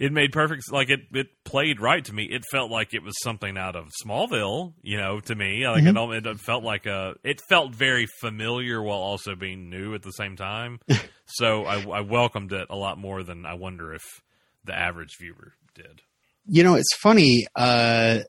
It 0.00 0.12
made 0.12 0.32
perfect 0.32 0.62
like 0.72 0.88
it. 0.88 1.00
It 1.12 1.26
played 1.44 1.78
right 1.78 2.02
to 2.06 2.12
me. 2.14 2.24
It 2.24 2.42
felt 2.50 2.70
like 2.70 2.94
it 2.94 3.02
was 3.02 3.14
something 3.22 3.58
out 3.58 3.76
of 3.76 3.88
Smallville, 4.04 4.72
you 4.82 4.96
know, 4.96 5.20
to 5.20 5.34
me. 5.34 5.68
Like 5.68 5.84
Mhm. 5.84 6.16
it, 6.16 6.26
it 6.26 6.40
felt 6.40 6.64
like 6.64 6.86
a. 6.86 7.14
It 7.22 7.40
felt 7.50 7.74
very 7.74 8.06
familiar 8.20 8.82
while 8.82 8.98
also 8.98 9.34
being 9.36 9.68
new 9.68 9.94
at 9.94 10.00
the 10.02 10.12
same 10.12 10.36
time. 10.36 10.80
so 11.26 11.64
I, 11.66 11.82
I 11.98 12.00
welcomed 12.00 12.50
it 12.52 12.66
a 12.70 12.76
lot 12.76 12.96
more 12.98 13.22
than 13.22 13.44
I 13.44 13.54
wonder 13.54 13.92
if 13.92 14.02
the 14.64 14.74
average 14.74 15.16
viewer 15.20 15.52
did. 15.74 16.00
You 16.46 16.64
know, 16.64 16.74
it's 16.76 16.96
funny. 16.96 17.46
Uh, 17.54 18.20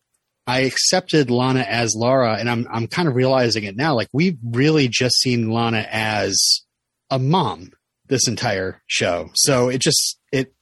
I 0.45 0.61
accepted 0.63 1.31
Lana 1.31 1.61
as 1.61 1.95
Lara, 1.95 2.35
and 2.37 2.49
I'm 2.49 2.67
I'm 2.69 2.87
kind 2.87 3.07
of 3.07 3.15
realizing 3.15 3.63
it 3.63 3.77
now. 3.77 3.95
Like 3.95 4.09
we've 4.11 4.37
really 4.43 4.89
just 4.89 5.15
seen 5.21 5.49
Lana 5.51 5.87
as 5.89 6.37
a 7.09 7.17
mom 7.17 7.71
this 8.07 8.27
entire 8.27 8.81
show, 8.87 9.29
so 9.35 9.69
it 9.69 9.79
just 9.79 10.19
it 10.33 10.53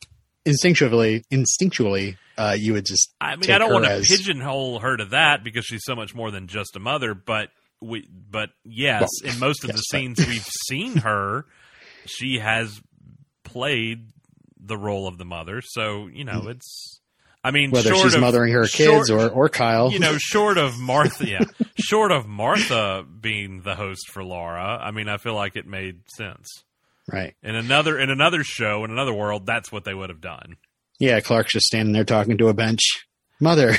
instinctually 0.48 1.24
instinctually 1.32 2.18
uh, 2.38 2.56
you 2.58 2.74
would 2.74 2.86
just 2.86 3.14
I 3.20 3.36
mean, 3.36 3.52
I 3.52 3.58
don't 3.58 3.72
want 3.74 3.86
to 3.86 3.92
as- 3.92 4.08
pigeonhole 4.08 4.80
her 4.80 4.96
to 4.98 5.06
that 5.06 5.44
because 5.44 5.66
she's 5.66 5.84
so 5.84 5.96
much 5.96 6.16
more 6.16 6.32
than 6.32 6.48
just 6.48 6.76
a 6.76 6.80
mother. 6.80 7.14
But 7.14 7.50
we, 7.82 8.08
but 8.10 8.50
yes, 8.64 9.10
Well, 9.24 9.34
in 9.34 9.40
most 9.40 9.64
of 9.64 9.70
the 9.70 9.74
yes, 9.76 9.84
but- 9.92 9.98
scenes 9.98 10.20
we've 10.28 10.48
seen 10.68 10.98
her, 10.98 11.46
she 12.06 12.40
has 12.40 12.80
played 13.44 14.10
the 14.58 14.78
role 14.78 15.08
of 15.08 15.18
the 15.18 15.26
mother. 15.26 15.62
So 15.64 16.08
you 16.08 16.24
know, 16.24 16.48
it's. 16.48 16.96
I 17.42 17.52
mean, 17.52 17.70
Mm. 17.72 17.74
whether 17.76 17.96
she's 17.96 18.16
of, 18.16 18.22
mothering 18.22 18.52
her 18.54 18.68
short- 18.68 18.98
kids 18.98 19.10
or 19.10 19.30
or 19.30 19.48
Kyle. 19.50 19.92
you 19.92 20.00
know, 20.00 20.18
short 20.18 20.58
of 20.58 20.78
Martha, 20.78 21.26
yeah, 21.30 21.46
short 21.78 22.12
of 22.12 22.28
Martha 22.28 23.06
being 23.20 23.62
the 23.62 23.76
host 23.76 24.10
for 24.12 24.24
Lara. 24.24 24.78
I 24.82 24.92
mean, 24.92 25.08
I 25.08 25.18
feel 25.18 25.36
like 25.36 25.56
it 25.56 25.66
made 25.66 26.02
sense. 26.16 26.64
Right? 27.12 27.36
In 27.44 27.56
another 27.56 27.98
in 27.98 28.10
another 28.10 28.44
show 28.44 28.84
in 28.86 28.92
another 28.92 29.14
world, 29.14 29.46
that's 29.46 29.72
what 29.72 29.84
they 29.84 29.94
would 29.94 30.10
have 30.10 30.22
done. 30.22 30.58
Yeah, 31.00 31.20
Clark's 31.22 31.54
just 31.54 31.66
standing 31.68 31.94
there 31.94 32.04
talking 32.04 32.38
to 32.40 32.50
a 32.50 32.54
bench. 32.54 32.82
Mother, 33.40 33.76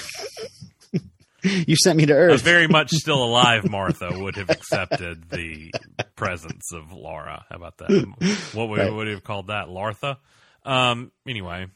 you 1.43 1.77
sent 1.77 1.97
me 1.99 2.07
to 2.07 2.13
a 2.13 2.17
Earth. 2.17 2.43
very 2.43 2.67
much 2.67 2.91
still 2.91 3.23
alive 3.23 3.69
Martha 3.71 4.11
would 4.19 4.37
have 4.37 4.51
accepted 4.51 5.29
the 5.31 5.71
presence 6.17 6.73
of 6.73 6.93
Lara. 6.93 7.45
How 7.51 7.57
about 7.57 7.79
that? 7.79 8.51
What 8.55 8.69
would 8.69 8.79
Right. 8.79 8.93
would 8.93 9.09
have 9.09 9.25
called 9.25 9.49
that? 9.49 9.69
Lartha. 9.69 10.19
Um. 10.65 11.13
Anyway. 11.27 11.67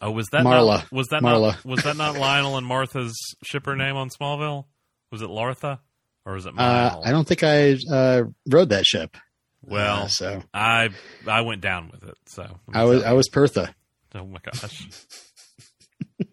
Oh, 0.00 0.10
was 0.10 0.26
that 0.32 0.44
Marla. 0.44 0.78
Not, 0.78 0.92
was 0.92 1.08
that 1.08 1.22
not 1.22 1.36
Marla. 1.36 1.64
was 1.64 1.84
that 1.84 1.96
not 1.96 2.18
Lionel 2.18 2.56
and 2.56 2.66
Martha's 2.66 3.14
shipper 3.44 3.76
name 3.76 3.94
on 3.96 4.08
Smallville? 4.10 4.64
Was 5.12 5.22
it 5.22 5.30
Lartha 5.30 5.78
or 6.26 6.34
was 6.34 6.46
it 6.46 6.54
uh, 6.58 7.00
I 7.04 7.10
don't 7.12 7.26
think 7.26 7.42
I 7.44 7.76
uh, 7.90 8.24
rode 8.48 8.70
that 8.70 8.84
ship. 8.84 9.16
Well, 9.64 10.02
Uh, 10.04 10.08
so 10.08 10.42
I 10.52 10.90
I 11.26 11.40
went 11.42 11.60
down 11.60 11.90
with 11.90 12.02
it. 12.04 12.16
So 12.26 12.46
I 12.72 12.84
was 12.84 13.02
I 13.02 13.12
was 13.12 13.28
Pertha. 13.28 13.72
Oh 14.14 14.26
my 14.26 14.38
gosh. 14.42 14.88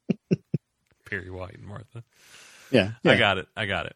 Perry 1.10 1.30
White 1.30 1.56
and 1.56 1.65
Martha. 1.65 2.03
Yeah, 2.72 2.91
I 3.03 3.15
got 3.18 3.38
it. 3.39 3.47
I 3.57 3.65
got 3.65 3.88
it. 3.88 3.95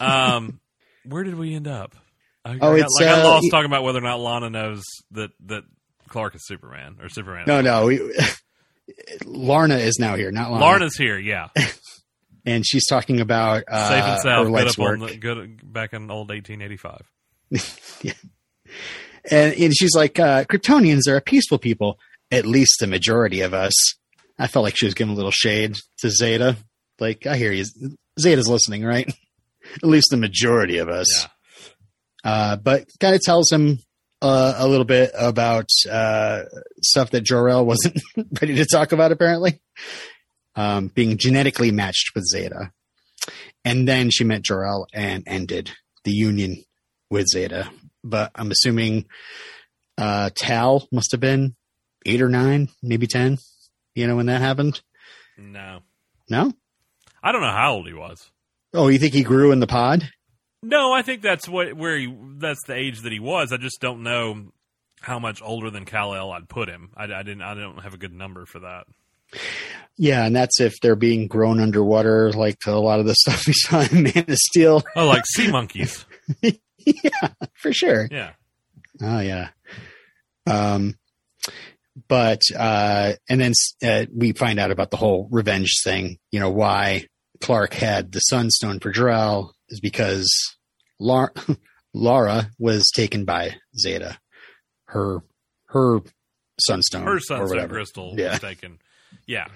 Um, 0.00 0.60
where 1.04 1.22
did 1.24 1.36
we 1.36 1.54
end 1.54 1.66
up? 1.66 1.94
I, 2.44 2.50
Oh, 2.50 2.52
I 2.52 2.58
got, 2.58 2.78
it's, 2.80 2.98
like 3.00 3.08
I 3.08 3.20
uh, 3.22 3.24
lost 3.24 3.44
y- 3.44 3.48
talking 3.50 3.66
about 3.66 3.82
whether 3.84 3.98
or 3.98 4.02
not 4.02 4.20
Lana 4.20 4.50
knows 4.50 4.82
that 5.12 5.30
that 5.46 5.62
Clark 6.08 6.34
is 6.34 6.46
Superman 6.46 6.98
or 7.00 7.08
Superman. 7.08 7.44
No, 7.46 7.62
no. 7.62 7.86
We, 7.86 7.98
Larna 9.22 9.78
is 9.80 9.98
now 9.98 10.16
here, 10.16 10.30
not 10.30 10.50
Lana. 10.52 10.62
Lana's 10.64 10.96
here. 10.96 11.18
Yeah, 11.18 11.48
and 12.44 12.66
she's 12.66 12.86
talking 12.86 13.20
about 13.20 13.64
uh, 13.66 13.88
safe 13.88 14.04
and 14.04 14.20
sound. 14.20 14.48
her 14.54 14.54
Good 14.64 14.68
up 14.68 14.78
on 14.78 15.00
work. 15.00 15.10
the, 15.12 15.16
good 15.16 15.72
back 15.72 15.94
in 15.94 16.10
old 16.10 16.28
1885. 16.28 17.10
And, 19.30 19.54
and 19.54 19.76
she's 19.76 19.94
like, 19.94 20.18
uh, 20.18 20.44
Kryptonians 20.44 21.08
are 21.08 21.16
a 21.16 21.20
peaceful 21.20 21.58
people. 21.58 21.98
At 22.30 22.46
least 22.46 22.76
the 22.80 22.86
majority 22.86 23.42
of 23.42 23.54
us. 23.54 23.72
I 24.38 24.48
felt 24.48 24.64
like 24.64 24.76
she 24.76 24.86
was 24.86 24.94
giving 24.94 25.12
a 25.12 25.16
little 25.16 25.30
shade 25.30 25.76
to 25.98 26.10
Zeta. 26.10 26.56
Like, 26.98 27.26
I 27.26 27.36
hear 27.36 27.52
you. 27.52 27.64
Zeta's 28.20 28.48
listening, 28.48 28.84
right? 28.84 29.08
At 29.76 29.88
least 29.88 30.08
the 30.10 30.16
majority 30.16 30.78
of 30.78 30.88
us. 30.88 31.26
Yeah. 32.24 32.30
Uh, 32.30 32.56
but 32.56 32.86
kind 33.00 33.14
of 33.14 33.20
tells 33.20 33.50
him 33.50 33.78
uh, 34.22 34.54
a 34.56 34.66
little 34.66 34.84
bit 34.84 35.10
about 35.16 35.68
uh, 35.90 36.42
stuff 36.82 37.10
that 37.10 37.24
Jor-El 37.24 37.66
wasn't 37.66 38.00
ready 38.40 38.56
to 38.56 38.66
talk 38.66 38.92
about, 38.92 39.12
apparently. 39.12 39.60
Um, 40.56 40.88
being 40.88 41.18
genetically 41.18 41.70
matched 41.70 42.12
with 42.14 42.24
Zeta. 42.24 42.72
And 43.64 43.88
then 43.88 44.10
she 44.10 44.24
met 44.24 44.42
Jor-El 44.42 44.86
and 44.92 45.24
ended 45.26 45.70
the 46.04 46.12
union 46.12 46.62
with 47.10 47.26
Zeta. 47.28 47.70
But 48.04 48.30
I'm 48.34 48.50
assuming 48.50 49.06
uh, 49.98 50.30
Tal 50.34 50.86
must 50.92 51.10
have 51.12 51.20
been 51.20 51.56
eight 52.06 52.20
or 52.20 52.28
nine, 52.28 52.68
maybe 52.82 53.06
10, 53.06 53.38
you 53.94 54.06
know, 54.06 54.16
when 54.16 54.26
that 54.26 54.42
happened. 54.42 54.80
No, 55.38 55.80
No? 56.28 56.52
I 57.22 57.32
don't 57.32 57.40
know 57.40 57.50
how 57.50 57.72
old 57.72 57.86
he 57.88 57.94
was. 57.94 58.30
Oh, 58.74 58.88
you 58.88 58.98
think 58.98 59.14
he 59.14 59.22
grew 59.22 59.50
in 59.52 59.60
the 59.60 59.66
pod? 59.66 60.08
No, 60.62 60.92
I 60.92 61.02
think 61.02 61.22
that's 61.22 61.48
what 61.48 61.74
where 61.74 61.96
he 61.98 62.14
that's 62.38 62.62
the 62.66 62.74
age 62.74 63.00
that 63.02 63.12
he 63.12 63.20
was. 63.20 63.52
I 63.52 63.56
just 63.56 63.80
don't 63.80 64.02
know 64.02 64.52
how 65.00 65.18
much 65.18 65.40
older 65.42 65.70
than 65.70 65.84
Kal 65.84 66.14
El 66.14 66.30
I'd 66.32 66.48
put 66.48 66.68
him. 66.68 66.90
I, 66.96 67.04
I 67.04 67.22
didn't. 67.22 67.42
I 67.42 67.54
don't 67.54 67.82
have 67.82 67.94
a 67.94 67.98
good 67.98 68.12
number 68.12 68.46
for 68.46 68.60
that. 68.60 68.84
Yeah, 69.96 70.24
and 70.24 70.34
that's 70.34 70.60
if 70.60 70.74
they're 70.80 70.96
being 70.96 71.28
grown 71.28 71.60
underwater, 71.60 72.32
like 72.32 72.58
a 72.66 72.72
lot 72.72 73.00
of 73.00 73.06
the 73.06 73.14
stuff 73.20 73.46
we 73.46 73.52
saw 73.54 73.80
in 73.90 74.02
Man 74.04 74.24
of 74.28 74.36
Steel. 74.36 74.82
Oh, 74.96 75.06
like 75.06 75.24
sea 75.26 75.50
monkeys. 75.50 76.04
yeah, 77.02 77.28
for 77.54 77.72
sure. 77.72 78.08
Yeah. 78.10 78.32
Oh 79.02 79.20
yeah. 79.20 79.48
Um, 80.46 80.94
but 82.08 82.42
uh, 82.56 83.12
and 83.28 83.40
then 83.40 83.52
uh, 83.84 84.06
we 84.14 84.32
find 84.32 84.58
out 84.58 84.70
about 84.70 84.90
the 84.90 84.96
whole 84.96 85.28
revenge 85.30 85.72
thing. 85.84 86.18
You 86.30 86.40
know 86.40 86.50
why 86.50 87.06
Clark 87.40 87.74
had 87.74 88.12
the 88.12 88.20
Sunstone 88.20 88.80
for 88.80 88.90
Jor-El 88.90 89.54
is 89.68 89.80
because 89.80 90.30
Lar- 91.00 91.32
Lara 91.94 92.50
was 92.58 92.90
taken 92.94 93.24
by 93.24 93.56
Zeta, 93.78 94.18
her 94.86 95.20
her 95.68 96.00
Sunstone, 96.60 97.02
her 97.04 97.16
or 97.16 97.20
sunstone 97.20 97.48
whatever. 97.48 97.74
crystal 97.74 98.14
Yeah. 98.16 98.32
was 98.32 98.40
taken. 98.40 98.78
Yeah, 99.26 99.46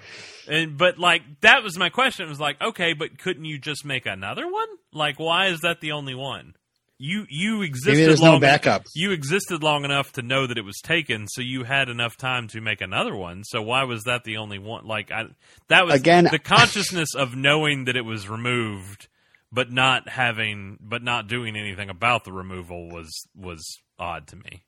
and 0.47 0.77
but 0.77 0.97
like 0.97 1.21
that 1.41 1.63
was 1.63 1.77
my 1.77 1.89
question. 1.89 2.25
It 2.25 2.29
was 2.29 2.39
like, 2.39 2.61
okay, 2.61 2.93
but 2.93 3.19
couldn't 3.19 3.43
you 3.45 3.59
just 3.59 3.83
make 3.85 4.05
another 4.05 4.49
one? 4.49 4.67
Like, 4.93 5.19
why 5.19 5.47
is 5.47 5.61
that 5.61 5.81
the 5.81 5.91
only 5.91 6.15
one? 6.15 6.55
You 7.01 7.25
you 7.29 7.61
existed 7.61 7.91
Maybe 7.93 8.05
there's 8.05 8.21
long 8.21 8.33
no 8.35 8.39
backup. 8.41 8.83
You 8.93 9.11
existed 9.11 9.63
long 9.63 9.85
enough 9.85 10.11
to 10.13 10.21
know 10.21 10.45
that 10.47 10.57
it 10.57 10.65
was 10.65 10.79
taken, 10.83 11.27
so 11.29 11.39
you 11.41 11.63
had 11.63 11.87
enough 11.87 12.17
time 12.17 12.49
to 12.49 12.59
make 12.59 12.81
another 12.81 13.15
one. 13.15 13.43
So 13.45 13.61
why 13.61 13.85
was 13.85 14.03
that 14.03 14.25
the 14.25 14.35
only 14.35 14.59
one? 14.59 14.85
Like 14.85 15.09
I, 15.09 15.27
that 15.69 15.85
was 15.85 15.95
Again- 15.95 16.27
the 16.29 16.39
consciousness 16.39 17.15
of 17.15 17.37
knowing 17.37 17.85
that 17.85 17.95
it 17.95 18.03
was 18.03 18.27
removed, 18.27 19.07
but 19.49 19.71
not 19.71 20.09
having, 20.09 20.77
but 20.81 21.01
not 21.01 21.27
doing 21.29 21.55
anything 21.55 21.89
about 21.89 22.25
the 22.25 22.33
removal 22.33 22.89
was 22.89 23.09
was 23.33 23.63
odd 23.97 24.27
to 24.27 24.35
me. 24.35 24.63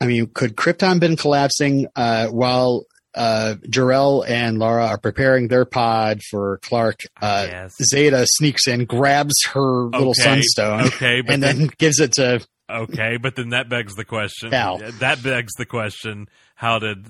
I 0.00 0.06
mean, 0.06 0.26
could 0.26 0.56
Krypton 0.56 0.98
been 0.98 1.16
collapsing 1.16 1.86
uh, 1.94 2.26
while 2.26 2.86
uh, 3.16 3.54
Jor-El 3.68 4.22
and 4.22 4.58
Lara 4.58 4.86
are 4.86 4.98
preparing 4.98 5.48
their 5.48 5.64
pod 5.64 6.20
for 6.22 6.58
Clark? 6.62 7.00
Uh, 7.20 7.46
Yes. 7.48 7.74
Zeta 7.82 8.26
sneaks 8.28 8.68
in, 8.68 8.84
grabs 8.84 9.34
her 9.54 9.60
little 9.84 10.10
Okay, 10.10 10.22
sunstone, 10.22 10.80
okay, 10.88 11.18
and 11.26 11.42
then- 11.42 11.58
then 11.58 11.70
gives 11.78 11.98
it 12.00 12.12
to. 12.14 12.44
Okay, 12.68 13.16
but 13.16 13.36
then 13.36 13.50
that 13.50 13.68
begs 13.68 13.94
the 13.94 14.04
question. 14.04 14.50
Cal. 14.50 14.78
That 14.78 15.22
begs 15.22 15.52
the 15.54 15.66
question: 15.66 16.28
How 16.56 16.78
did 16.80 17.06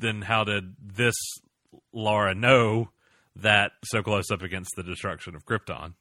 then? 0.00 0.20
How 0.22 0.44
did 0.44 0.74
this 0.80 1.14
Lara 1.94 2.34
know 2.34 2.90
that 3.36 3.72
so 3.86 4.02
close 4.02 4.30
up 4.30 4.42
against 4.42 4.72
the 4.76 4.82
destruction 4.82 5.34
of 5.34 5.46
Krypton? 5.46 5.94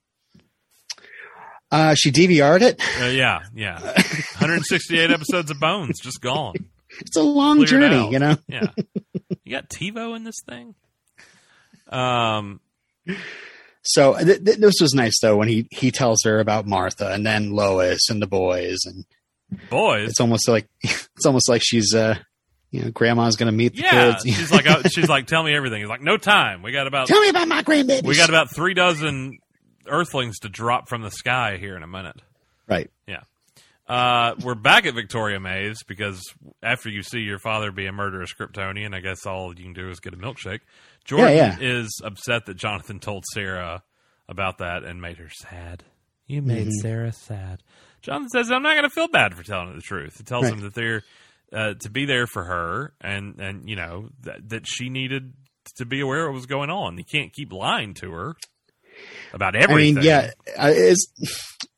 Uh, 1.71 1.95
she 1.95 2.11
DVR'd 2.11 2.61
it. 2.63 2.81
Uh, 3.01 3.05
yeah, 3.05 3.43
yeah. 3.55 3.79
168 3.79 5.09
episodes 5.09 5.49
of 5.49 5.59
Bones 5.59 5.99
just 6.01 6.19
gone. 6.19 6.55
It's 6.99 7.15
a 7.15 7.21
long 7.23 7.65
journey, 7.65 8.11
you 8.11 8.19
know. 8.19 8.37
Yeah. 8.47 8.67
You 9.43 9.51
got 9.57 9.69
TiVo 9.69 10.15
in 10.15 10.23
this 10.23 10.41
thing. 10.47 10.75
Um. 11.89 12.59
So 13.83 14.15
th- 14.17 14.43
th- 14.43 14.57
this 14.57 14.75
was 14.79 14.93
nice 14.93 15.19
though 15.21 15.37
when 15.37 15.47
he 15.47 15.67
he 15.71 15.91
tells 15.91 16.23
her 16.23 16.39
about 16.39 16.67
Martha 16.67 17.11
and 17.11 17.25
then 17.25 17.51
Lois 17.51 18.09
and 18.09 18.21
the 18.21 18.27
boys, 18.27 18.77
and 18.85 19.05
Boys. 19.69 20.09
it's 20.11 20.19
almost 20.19 20.47
like 20.47 20.67
it's 20.81 21.25
almost 21.25 21.49
like 21.49 21.61
she's 21.63 21.93
uh 21.95 22.15
you 22.69 22.83
know 22.83 22.91
grandma's 22.91 23.35
gonna 23.37 23.51
meet 23.51 23.75
the 23.75 23.81
Yeah, 23.81 24.11
kids. 24.13 24.23
she's 24.37 24.51
like, 24.51 24.67
uh, 24.67 24.83
she's 24.89 25.09
like, 25.09 25.25
tell 25.27 25.43
me 25.43 25.53
everything. 25.55 25.79
He's 25.81 25.89
like, 25.89 26.01
no 26.01 26.17
time. 26.17 26.61
We 26.61 26.71
got 26.71 26.87
about 26.87 27.07
Tell 27.07 27.19
me 27.19 27.29
about 27.29 27.47
my 27.47 27.63
grandbabies. 27.63 28.03
we 28.03 28.15
got 28.15 28.29
about 28.29 28.53
three 28.53 28.73
dozen 28.75 29.39
Earthlings 29.87 30.39
to 30.39 30.49
drop 30.49 30.87
from 30.87 31.01
the 31.01 31.09
sky 31.11 31.57
here 31.57 31.75
in 31.75 31.81
a 31.83 31.87
minute. 31.87 32.15
right. 32.67 32.89
Uh, 33.87 34.35
we're 34.43 34.55
back 34.55 34.85
at 34.85 34.93
Victoria 34.93 35.39
Mays 35.39 35.83
because 35.83 36.21
after 36.63 36.87
you 36.89 37.03
see 37.03 37.19
your 37.19 37.39
father 37.39 37.71
be 37.71 37.87
a 37.87 37.91
murderous 37.91 38.33
Kryptonian, 38.33 38.95
I 38.95 38.99
guess 39.01 39.25
all 39.25 39.49
you 39.49 39.63
can 39.65 39.73
do 39.73 39.89
is 39.89 39.99
get 39.99 40.13
a 40.13 40.17
milkshake. 40.17 40.59
Jordan 41.03 41.35
Yeah, 41.35 41.57
is 41.59 41.99
upset 42.03 42.45
that 42.45 42.55
Jonathan 42.55 42.99
told 42.99 43.25
Sarah 43.33 43.83
about 44.29 44.59
that 44.59 44.83
and 44.83 45.01
made 45.01 45.17
her 45.17 45.29
sad. 45.29 45.83
You 46.27 46.41
made 46.41 46.67
Mhm. 46.67 46.71
Sarah 46.81 47.11
sad. 47.11 47.63
Jonathan 48.01 48.29
says, 48.29 48.51
I'm 48.51 48.63
not 48.63 48.75
going 48.77 48.83
to 48.89 48.93
feel 48.93 49.09
bad 49.09 49.35
for 49.35 49.43
telling 49.43 49.67
her 49.69 49.75
the 49.75 49.81
truth. 49.81 50.19
It 50.19 50.25
tells 50.25 50.45
Right. 50.45 50.53
him 50.53 50.59
that 50.61 50.73
they're 50.73 51.03
uh, 51.53 51.73
to 51.81 51.89
be 51.89 52.05
there 52.05 52.27
for 52.27 52.45
her 52.45 52.93
and, 53.01 53.37
and 53.41 53.67
you 53.69 53.75
know, 53.75 54.07
that, 54.21 54.47
that 54.47 54.63
she 54.65 54.87
needed 54.87 55.33
to 55.75 55.85
be 55.85 55.99
aware 55.99 56.21
of 56.21 56.29
what 56.29 56.35
was 56.35 56.45
going 56.45 56.69
on. 56.69 56.97
You 56.97 57.03
can't 57.03 57.33
keep 57.33 57.51
lying 57.51 57.93
to 57.95 58.09
her 58.11 58.35
about 59.33 59.57
everything. 59.57 59.97
I 59.97 60.01
mean, 60.01 60.07
yeah, 60.07 60.31
it's 60.69 61.11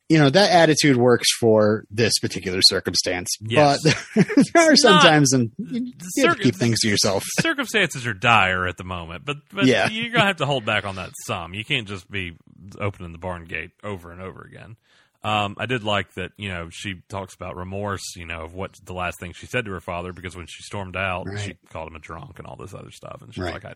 you 0.08 0.18
know 0.18 0.28
that 0.30 0.50
attitude 0.50 0.96
works 0.96 1.28
for 1.40 1.84
this 1.90 2.18
particular 2.20 2.60
circumstance, 2.68 3.28
Yes. 3.40 3.80
but 3.82 4.26
there 4.54 4.72
are 4.72 4.76
sometimes 4.76 5.32
and 5.32 5.50
you, 5.58 5.92
you 6.16 6.26
have 6.26 6.36
to 6.36 6.42
keep 6.42 6.56
things 6.56 6.80
to 6.80 6.88
yourself. 6.88 7.24
circumstances 7.40 8.06
are 8.06 8.12
dire 8.14 8.66
at 8.66 8.76
the 8.76 8.84
moment, 8.84 9.24
but 9.24 9.36
but 9.52 9.66
Yeah. 9.66 9.88
you're 9.88 10.10
gonna 10.10 10.26
have 10.26 10.36
to 10.36 10.46
hold 10.46 10.64
back 10.64 10.84
on 10.84 10.96
that 10.96 11.10
some. 11.26 11.54
You 11.54 11.64
can't 11.64 11.88
just 11.88 12.10
be 12.10 12.36
opening 12.78 13.12
the 13.12 13.18
barn 13.18 13.44
gate 13.44 13.70
over 13.82 14.10
and 14.12 14.20
over 14.20 14.42
again. 14.42 14.76
Um, 15.22 15.56
I 15.58 15.64
did 15.64 15.84
like 15.84 16.12
that. 16.16 16.32
You 16.36 16.50
know, 16.50 16.68
she 16.70 16.96
talks 17.08 17.34
about 17.34 17.56
remorse. 17.56 18.14
You 18.14 18.26
know, 18.26 18.42
of 18.42 18.52
what 18.52 18.74
the 18.84 18.92
last 18.92 19.18
thing 19.18 19.32
she 19.32 19.46
said 19.46 19.64
to 19.64 19.70
her 19.70 19.80
father 19.80 20.12
because 20.12 20.36
when 20.36 20.46
she 20.46 20.62
stormed 20.64 20.96
out, 20.96 21.26
she 21.38 21.54
called 21.72 21.88
him 21.88 21.96
a 21.96 21.98
drunk 21.98 22.38
and 22.38 22.46
all 22.46 22.56
this 22.56 22.74
other 22.74 22.90
stuff, 22.90 23.22
and 23.22 23.34
she's 23.34 23.42
Right. 23.42 23.54
like, 23.54 23.64
I, 23.64 23.72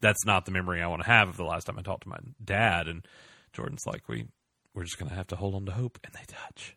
"That's 0.00 0.24
not 0.24 0.44
the 0.44 0.52
memory 0.52 0.80
I 0.80 0.86
want 0.86 1.02
to 1.02 1.08
have 1.08 1.28
of 1.28 1.36
the 1.36 1.42
last 1.44 1.64
time 1.64 1.80
I 1.80 1.82
talked 1.82 2.04
to 2.04 2.08
my 2.10 2.20
dad." 2.44 2.86
And 2.86 3.04
Jordan's 3.52 3.82
like, 3.86 4.08
"We 4.08 4.26
we're 4.74 4.84
just 4.84 4.98
gonna 4.98 5.14
have 5.14 5.28
to 5.28 5.36
hold 5.36 5.54
on 5.54 5.66
to 5.66 5.72
hope," 5.72 5.98
and 6.04 6.12
they 6.14 6.24
touch. 6.26 6.76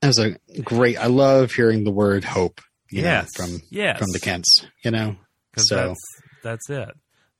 That 0.00 0.08
was 0.08 0.18
a 0.18 0.38
great. 0.62 0.96
I 0.96 1.06
love 1.06 1.52
hearing 1.52 1.84
the 1.84 1.90
word 1.90 2.24
hope. 2.24 2.60
You 2.90 3.02
yes, 3.02 3.28
know, 3.38 3.46
from 3.46 3.62
yes, 3.70 3.98
from 3.98 4.08
the 4.12 4.20
Kents. 4.20 4.66
You 4.84 4.90
know, 4.90 5.16
So- 5.56 5.76
that's 5.88 6.00
that's 6.42 6.70
it. 6.70 6.90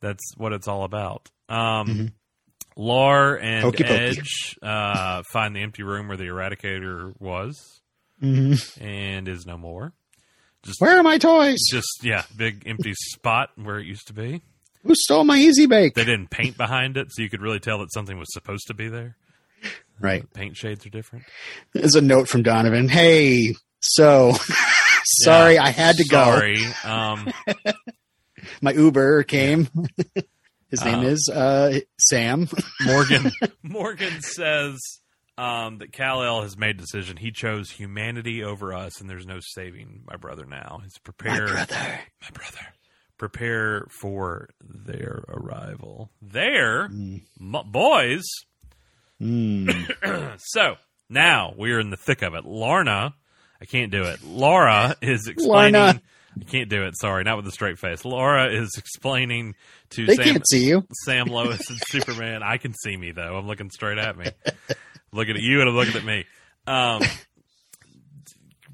That's 0.01 0.23
what 0.37 0.53
it's 0.53 0.69
all 0.69 0.85
about. 0.85 1.31
Um, 1.49 1.87
Mhm. 1.89 2.13
Lar 2.77 3.37
and 3.39 3.63
pokey. 3.65 3.85
Edge 3.85 4.57
uh, 4.63 5.23
find 5.33 5.55
the 5.57 5.61
empty 5.61 5.83
room 5.83 6.09
where 6.09 6.17
the 6.17 6.25
Eradicator 6.29 7.13
was 7.21 7.83
Mhm. 8.23 8.81
and 8.81 9.29
is 9.29 9.45
no 9.45 9.59
more. 9.59 9.93
Just, 10.63 10.81
where 10.81 10.99
are 10.99 11.03
my 11.03 11.19
toys? 11.19 11.59
just 11.71 11.89
yeah, 12.03 12.25
big 12.37 12.63
empty 12.67 12.95
spot 12.95 13.51
where 13.57 13.79
it 13.79 13.87
used 13.87 14.07
to 14.07 14.13
be. 14.13 14.43
Who 14.85 14.95
stole 14.95 15.25
my 15.25 15.37
Easy 15.37 15.67
Bake? 15.67 15.95
They 15.95 16.05
didn't 16.05 16.31
paint 16.31 16.57
behind 16.57 16.97
it, 16.97 17.09
so 17.11 17.23
you 17.23 17.29
could 17.31 17.43
really 17.43 17.61
tell 17.61 17.79
that 17.79 17.93
something 17.93 18.19
was 18.19 18.33
supposed 18.33 18.67
to 18.69 18.75
be 18.75 18.89
there. 18.89 19.17
Right. 20.01 20.23
The 20.23 20.29
paint 20.29 20.57
shades 20.57 20.87
are 20.87 20.91
different. 20.91 21.25
There's 21.75 21.95
a 21.95 22.01
note 22.01 22.29
from 22.29 22.43
Donovan. 22.43 22.89
Hey, 22.89 23.55
so 23.81 24.33
sorry, 25.23 25.59
I 25.59 25.69
had 25.71 25.97
to 25.97 26.05
go. 26.09 26.25
Sorry. 26.25 26.65
Um, 26.85 27.31
My 28.63 28.73
Uber 28.73 29.25
came. 29.25 29.69
His 30.71 30.85
name 30.85 31.01
Uh, 31.01 31.09
is 31.09 31.29
uh, 31.29 31.81
Sam. 31.99 32.49
Morgan 32.83 33.33
Morgan 33.63 34.23
says 34.23 34.79
um, 35.37 35.79
that 35.79 35.93
Kal 35.93 36.23
El 36.23 36.43
has 36.43 36.57
made 36.57 36.77
a 36.77 36.79
decision. 36.79 37.17
He 37.17 37.33
chose 37.33 37.71
humanity 37.71 38.45
over 38.45 38.73
us, 38.73 39.01
and 39.01 39.11
there's 39.11 39.27
no 39.27 39.39
saving 39.41 40.03
my 40.07 40.17
brother 40.17 40.47
now. 40.47 40.81
He's 40.85 40.97
prepared. 40.99 41.49
My 41.49 41.55
brother. 41.55 42.01
my 42.23 42.31
brother 42.33 42.67
prepare 43.21 43.87
for 44.01 44.49
their 44.61 45.23
arrival. 45.29 46.11
There, 46.23 46.89
Mm. 46.89 47.21
m- 47.41 47.71
boys. 47.71 48.25
Mm. 49.21 50.35
so 50.41 50.77
now 51.11 51.53
we 51.57 51.73
are 51.73 51.81
in 51.81 51.91
the 51.91 51.97
thick 51.99 52.23
of 52.23 52.35
it. 52.35 52.45
Larna, 52.45 53.13
I 53.61 53.65
can't 53.67 53.93
do 53.93 54.05
it. 54.05 54.23
Lara 54.25 54.97
is 55.03 55.27
explaining. 55.29 55.75
Lorna. 55.81 56.03
I 56.41 56.45
can't 56.45 56.71
do 56.71 56.85
it. 56.85 56.95
Sorry, 56.97 57.25
not 57.25 57.37
with 57.37 57.47
a 57.49 57.51
straight 57.53 57.79
face. 57.79 58.05
Lara 58.05 58.51
is 58.53 58.71
explaining 58.79 59.55
to 59.91 60.07
They 60.07 60.15
Sam, 60.15 60.25
can't 60.25 60.49
see 60.49 60.65
you. 60.69 60.87
Sam 61.05 61.27
Lois 61.27 61.69
and 61.69 61.79
Superman. 61.89 62.43
I 62.43 62.57
can 62.57 62.73
see 62.73 62.97
me 62.97 63.13
though. 63.13 63.37
I'm 63.37 63.47
looking 63.47 63.69
straight 63.71 63.99
at 63.99 64.17
me. 64.17 64.27
looking 65.13 65.37
at 65.37 65.43
you 65.43 65.61
and 65.61 65.69
I'm 65.69 65.77
looking 65.77 65.97
at 65.97 66.05
me. 66.05 66.25
Um, 66.67 67.03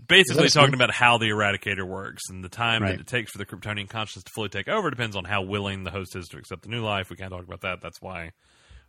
basically 0.09 0.47
Is 0.47 0.53
that 0.55 0.61
a 0.61 0.63
talking 0.63 0.75
about 0.75 0.91
how 0.93 1.19
the 1.19 1.27
Eradicator 1.31 1.87
works 1.87 2.23
and 2.31 2.43
the 2.45 2.49
time 2.49 2.83
Right. 2.83 2.93
that 2.93 3.01
it 3.01 3.07
takes 3.07 3.33
for 3.33 3.39
the 3.39 3.47
Kryptonian 3.47 3.89
consciousness 3.89 4.25
to 4.25 4.33
fully 4.35 4.49
take 4.49 4.69
over 4.69 4.91
depends 4.91 5.17
on 5.17 5.25
how 5.25 5.43
willing 5.43 5.85
the 5.85 5.91
host 5.91 6.15
is 6.17 6.29
to 6.29 6.39
accept 6.39 6.63
the 6.63 6.69
new 6.69 6.83
life. 6.85 7.11
We 7.11 7.17
can't 7.17 7.31
talk 7.33 7.45
about 7.45 7.63
that. 7.63 7.81
That's 7.81 8.01
why 8.01 8.33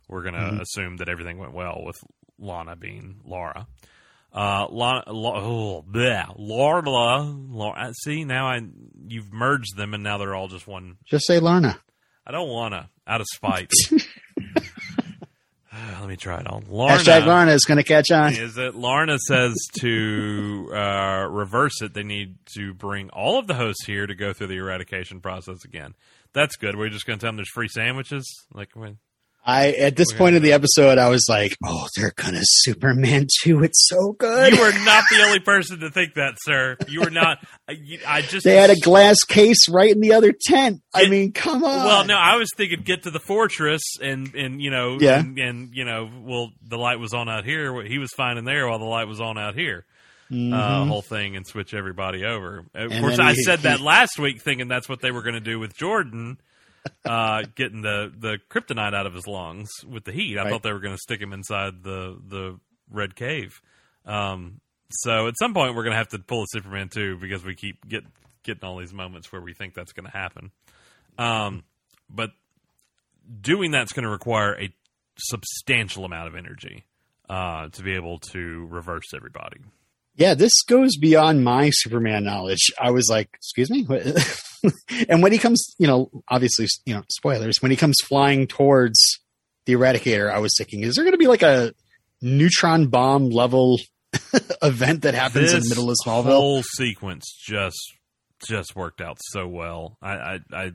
we're 0.08 0.22
going 0.22 0.34
to 0.34 0.40
Mhm. 0.40 0.60
assume 0.60 0.96
that 0.98 1.08
everything 1.08 1.38
went 1.38 1.52
well 1.52 1.82
with 1.84 1.96
Lana 2.38 2.76
being 2.76 3.20
Lara. 3.24 3.66
Uh, 4.32 4.66
Lana, 4.70 5.04
La, 5.12 5.32
oh, 5.36 5.82
bleh, 5.82 6.34
Lara, 6.36 7.20
Lara. 7.22 7.92
See 8.04 8.24
now, 8.24 8.46
I 8.48 8.60
you've 9.06 9.32
merged 9.32 9.76
them, 9.76 9.94
and 9.94 10.02
now 10.02 10.18
they're 10.18 10.34
all 10.34 10.48
just 10.48 10.66
one 10.66 10.98
Just 11.06 11.26
say 11.26 11.40
Larna. 11.40 11.78
I 12.26 12.30
don't 12.30 12.48
want 12.48 12.74
to, 12.74 12.88
out 13.06 13.22
of 13.22 13.26
spite. 13.34 13.70
Let 16.00 16.08
me 16.08 16.16
try 16.16 16.40
it 16.40 16.46
on. 16.46 16.64
Lorna, 16.68 16.96
Hashtag 16.96 17.22
Larna 17.24 17.54
is 17.54 17.64
going 17.64 17.78
to 17.78 17.84
catch 17.84 18.10
on. 18.10 18.32
is 18.32 18.56
it 18.56 18.74
Lorna 18.74 19.18
says 19.18 19.54
to 19.80 20.70
uh, 20.74 21.26
reverse 21.30 21.82
it, 21.82 21.94
they 21.94 22.02
need 22.02 22.36
to 22.56 22.74
bring 22.74 23.10
all 23.10 23.38
of 23.38 23.46
the 23.46 23.54
hosts 23.54 23.84
here 23.86 24.06
to 24.06 24.14
go 24.14 24.32
through 24.32 24.48
the 24.48 24.56
eradication 24.56 25.20
process 25.20 25.64
again. 25.64 25.94
That's 26.32 26.56
good. 26.56 26.76
We're 26.76 26.88
just 26.90 27.06
going 27.06 27.18
to 27.18 27.22
tell 27.22 27.28
them 27.28 27.36
there's 27.36 27.50
free 27.50 27.68
sandwiches. 27.68 28.26
Like 28.52 28.70
when 28.74 28.98
I 29.48 29.68
at 29.72 29.96
this 29.96 30.12
point 30.12 30.36
in 30.36 30.42
the 30.42 30.52
episode, 30.52 30.98
I 30.98 31.08
was 31.08 31.24
like, 31.28 31.56
"Oh, 31.64 31.86
they're 31.96 32.12
gonna 32.14 32.42
Superman 32.42 33.26
too. 33.42 33.62
It's 33.64 33.88
so 33.88 34.12
good." 34.12 34.52
you 34.52 34.60
were 34.60 34.72
not 34.84 35.04
the 35.10 35.22
only 35.24 35.40
person 35.40 35.80
to 35.80 35.90
think 35.90 36.14
that, 36.14 36.34
sir. 36.42 36.76
You 36.86 37.00
were 37.00 37.10
not. 37.10 37.38
I, 37.66 37.76
I 38.06 38.20
just 38.20 38.44
they 38.44 38.56
had 38.56 38.68
a 38.68 38.76
glass 38.76 39.16
case 39.26 39.66
right 39.70 39.90
in 39.90 40.00
the 40.00 40.12
other 40.12 40.32
tent. 40.32 40.82
I 40.94 41.08
mean, 41.08 41.32
come 41.32 41.64
on. 41.64 41.86
Well, 41.86 42.04
no, 42.04 42.16
I 42.16 42.36
was 42.36 42.48
thinking 42.56 42.82
get 42.82 43.04
to 43.04 43.10
the 43.10 43.20
fortress 43.20 43.80
and 44.02 44.34
and 44.34 44.60
you 44.60 44.70
know 44.70 44.98
Yeah. 45.00 45.20
and, 45.20 45.38
and 45.38 45.70
you 45.72 45.86
know 45.86 46.10
well 46.22 46.50
the 46.62 46.76
light 46.76 47.00
was 47.00 47.14
on 47.14 47.28
out 47.30 47.46
here. 47.46 47.82
He 47.84 47.98
was 47.98 48.10
fine 48.14 48.36
in 48.36 48.44
there 48.44 48.68
while 48.68 48.78
the 48.78 48.84
light 48.84 49.08
was 49.08 49.20
on 49.20 49.38
out 49.38 49.54
here. 49.54 49.86
uh, 50.30 50.34
Mhm. 50.34 50.88
whole 50.88 51.00
thing 51.00 51.36
and 51.36 51.46
switch 51.46 51.72
everybody 51.72 52.22
over. 52.26 52.66
Of 52.74 52.92
And 52.92 53.00
course, 53.00 53.18
I 53.18 53.32
he- 53.32 53.42
said 53.44 53.60
that 53.60 53.80
last 53.80 54.18
week, 54.18 54.42
thinking 54.42 54.68
that's 54.68 54.86
what 54.86 55.00
they 55.00 55.10
were 55.10 55.22
going 55.22 55.36
to 55.36 55.40
do 55.40 55.58
with 55.58 55.74
Jordan, 55.74 56.36
uh, 57.04 57.42
getting 57.54 57.82
the 57.82 58.12
the 58.16 58.38
kryptonite 58.50 58.94
out 58.94 59.06
of 59.06 59.14
his 59.14 59.26
lungs 59.26 59.68
with 59.86 60.04
the 60.04 60.12
heat. 60.12 60.38
I 60.38 60.42
Right. 60.44 60.50
thought 60.50 60.62
they 60.62 60.72
were 60.72 60.80
going 60.80 60.94
to 60.94 61.00
stick 61.00 61.20
him 61.20 61.32
inside 61.32 61.82
the 61.82 62.18
the 62.26 62.58
red 62.90 63.14
cave. 63.16 63.60
Um, 64.06 64.60
so 64.90 65.26
at 65.28 65.34
some 65.38 65.52
point, 65.54 65.74
we're 65.74 65.82
going 65.84 65.92
to 65.92 65.98
have 65.98 66.08
to 66.08 66.18
pull 66.18 66.42
a 66.42 66.46
Superman 66.48 66.88
too 66.88 67.16
because 67.18 67.44
we 67.44 67.54
keep 67.54 67.86
get 67.88 68.04
getting 68.42 68.64
all 68.64 68.78
these 68.78 68.94
moments 68.94 69.30
where 69.32 69.40
we 69.42 69.52
think 69.52 69.74
that's 69.74 69.92
going 69.92 70.06
to 70.06 70.12
happen. 70.16 70.50
Um, 71.18 71.64
but 72.08 72.30
doing 73.40 73.70
that's 73.70 73.92
going 73.92 74.04
to 74.04 74.10
require 74.10 74.58
a 74.58 74.72
substantial 75.18 76.04
amount 76.04 76.28
of 76.28 76.34
energy 76.36 76.84
uh, 77.28 77.68
to 77.68 77.82
be 77.82 77.94
able 77.94 78.18
to 78.32 78.66
reverse 78.70 79.12
everybody. 79.14 79.58
Yeah, 80.18 80.34
this 80.34 80.52
goes 80.66 80.96
beyond 80.96 81.44
my 81.44 81.70
Superman 81.72 82.24
knowledge. 82.24 82.72
I 82.78 82.90
was 82.90 83.08
like, 83.08 83.30
"Excuse 83.34 83.70
me," 83.70 83.86
and 85.08 85.22
when 85.22 85.30
he 85.30 85.38
comes, 85.38 85.74
you 85.78 85.86
know, 85.86 86.10
obviously, 86.28 86.66
you 86.84 86.94
know, 86.94 87.04
spoilers. 87.08 87.62
When 87.62 87.70
he 87.70 87.76
comes 87.76 87.96
flying 88.04 88.48
towards 88.48 88.98
the 89.64 89.74
Eradicator, 89.74 90.28
I 90.28 90.40
was 90.40 90.52
thinking, 90.58 90.82
is 90.82 90.96
there 90.96 91.04
going 91.04 91.12
to 91.12 91.18
be 91.18 91.28
like 91.28 91.42
a 91.42 91.72
neutron 92.20 92.88
bomb 92.88 93.30
level 93.30 93.78
event 94.62 95.02
that 95.02 95.14
happens 95.14 95.52
in 95.52 95.60
the 95.60 95.68
middle 95.68 95.88
of 95.88 95.96
Smallville? 96.04 96.36
whole 96.36 96.62
sequence 96.62 97.24
just 97.40 97.78
just 98.44 98.74
worked 98.74 99.00
out 99.00 99.18
so 99.20 99.46
well. 99.46 99.98
I, 100.02 100.12
I, 100.12 100.40
I 100.52 100.72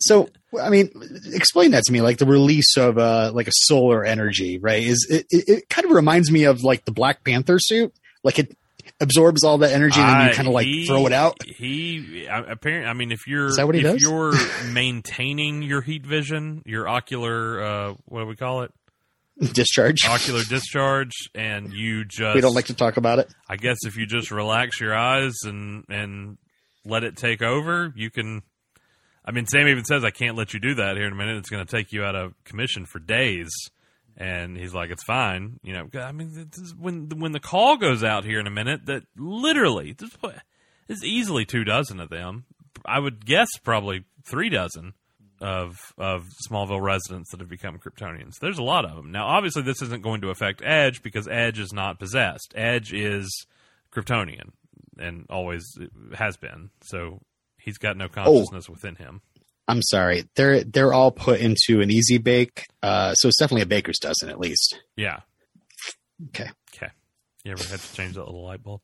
So, 0.00 0.28
I 0.60 0.70
mean, 0.70 0.90
explain 1.32 1.70
that 1.72 1.84
to 1.84 1.92
me. 1.92 2.00
Like 2.00 2.18
the 2.18 2.26
release 2.26 2.76
of 2.76 2.98
uh, 2.98 3.30
like 3.34 3.48
a 3.48 3.52
solar 3.52 4.04
energy, 4.04 4.58
right? 4.58 4.82
Is 4.82 5.06
it, 5.08 5.26
it, 5.30 5.48
it 5.48 5.68
kind 5.68 5.84
of 5.84 5.92
reminds 5.92 6.30
me 6.30 6.44
of 6.44 6.62
like 6.64 6.84
the 6.84 6.92
Black 6.92 7.24
Panther 7.24 7.58
suit? 7.60 7.92
Like 8.24 8.38
it 8.38 8.56
absorbs 9.00 9.44
all 9.44 9.58
that 9.58 9.72
energy 9.72 10.00
and 10.00 10.08
then 10.20 10.28
you 10.28 10.34
kind 10.34 10.48
of 10.48 10.54
like 10.54 10.66
he- 10.66 10.86
throw 10.86 11.06
it 11.06 11.12
out. 11.12 11.36
He 11.44 12.26
apparently, 12.26 12.88
I 12.90 12.92
mean, 12.94 13.12
if 13.12 13.26
you're 13.28 13.46
Is 13.46 13.56
that 13.56 13.66
what 13.66 13.76
he 13.76 13.82
if 13.82 13.92
does? 13.92 14.02
you're 14.02 14.32
maintaining 14.72 15.62
your 15.62 15.82
heat 15.82 16.04
vision, 16.04 16.62
your 16.66 16.88
ocular, 16.88 17.62
uh, 17.62 17.94
what 18.06 18.22
do 18.22 18.26
we 18.26 18.34
call 18.36 18.62
it? 18.62 18.72
Discharge. 19.52 20.04
Ocular 20.08 20.42
discharge, 20.48 21.12
and 21.32 21.72
you 21.72 22.04
just 22.04 22.34
we 22.34 22.40
don't 22.40 22.54
like 22.54 22.66
to 22.66 22.74
talk 22.74 22.96
about 22.96 23.20
it. 23.20 23.32
I 23.48 23.54
guess 23.56 23.76
if 23.86 23.96
you 23.96 24.04
just 24.04 24.32
relax 24.32 24.80
your 24.80 24.96
eyes 24.96 25.34
and 25.44 25.84
and 25.88 26.38
let 26.84 27.04
it 27.04 27.16
take 27.16 27.40
over, 27.40 27.92
you 27.94 28.10
can. 28.10 28.42
I 29.28 29.30
mean, 29.30 29.46
Sam 29.46 29.68
even 29.68 29.84
says, 29.84 30.04
"I 30.04 30.10
can't 30.10 30.36
let 30.36 30.54
you 30.54 30.60
do 30.60 30.76
that 30.76 30.96
here 30.96 31.06
in 31.06 31.12
a 31.12 31.16
minute. 31.16 31.36
It's 31.36 31.50
going 31.50 31.64
to 31.64 31.70
take 31.70 31.92
you 31.92 32.02
out 32.02 32.16
of 32.16 32.32
commission 32.44 32.86
for 32.86 32.98
days." 32.98 33.50
And 34.16 34.56
he's 34.56 34.72
like, 34.72 34.90
"It's 34.90 35.04
fine." 35.04 35.60
You 35.62 35.74
know, 35.74 36.00
I 36.00 36.12
mean, 36.12 36.50
when 36.78 37.10
when 37.10 37.32
the 37.32 37.40
call 37.40 37.76
goes 37.76 38.02
out 38.02 38.24
here 38.24 38.40
in 38.40 38.46
a 38.46 38.50
minute, 38.50 38.86
that 38.86 39.02
literally 39.16 39.92
this 39.92 40.10
is 40.88 41.04
easily 41.04 41.44
two 41.44 41.62
dozen 41.62 42.00
of 42.00 42.08
them. 42.08 42.46
I 42.86 42.98
would 43.00 43.26
guess 43.26 43.48
probably 43.62 44.06
three 44.24 44.48
dozen 44.48 44.94
of 45.42 45.76
of 45.98 46.24
Smallville 46.50 46.82
residents 46.82 47.30
that 47.30 47.40
have 47.40 47.50
become 47.50 47.78
Kryptonians. 47.78 48.38
There's 48.40 48.58
a 48.58 48.62
lot 48.62 48.86
of 48.86 48.96
them. 48.96 49.12
Now, 49.12 49.26
obviously, 49.26 49.60
this 49.60 49.82
isn't 49.82 50.02
going 50.02 50.22
to 50.22 50.30
affect 50.30 50.62
Edge 50.64 51.02
because 51.02 51.28
Edge 51.28 51.58
is 51.58 51.74
not 51.74 51.98
possessed. 51.98 52.54
Edge 52.56 52.94
is 52.94 53.46
Kryptonian 53.92 54.52
and 54.98 55.26
always 55.30 55.64
has 56.14 56.36
been. 56.36 56.70
So 56.82 57.20
he's 57.68 57.78
got 57.78 57.96
no 57.96 58.08
consciousness 58.08 58.68
within 58.68 58.96
him. 58.96 59.20
I'm 59.68 59.82
sorry. 59.82 60.24
They're 60.34 60.64
they're 60.64 60.94
all 60.94 61.10
put 61.10 61.40
into 61.40 61.80
an 61.82 61.90
easy 61.90 62.16
bake. 62.18 62.64
Uh, 62.82 63.12
so 63.14 63.28
it's 63.28 63.36
definitely 63.38 63.62
a 63.62 63.66
baker's 63.66 63.98
dozen 63.98 64.30
at 64.30 64.40
least. 64.40 64.80
Yeah. 64.96 65.20
Okay. 66.28 66.48
Okay. 66.74 66.90
You 67.44 67.52
ever 67.52 67.62
had 67.64 67.78
to 67.80 67.92
change 67.94 68.14
that 68.14 68.24
little 68.24 68.44
light 68.44 68.62
bulb? 68.62 68.80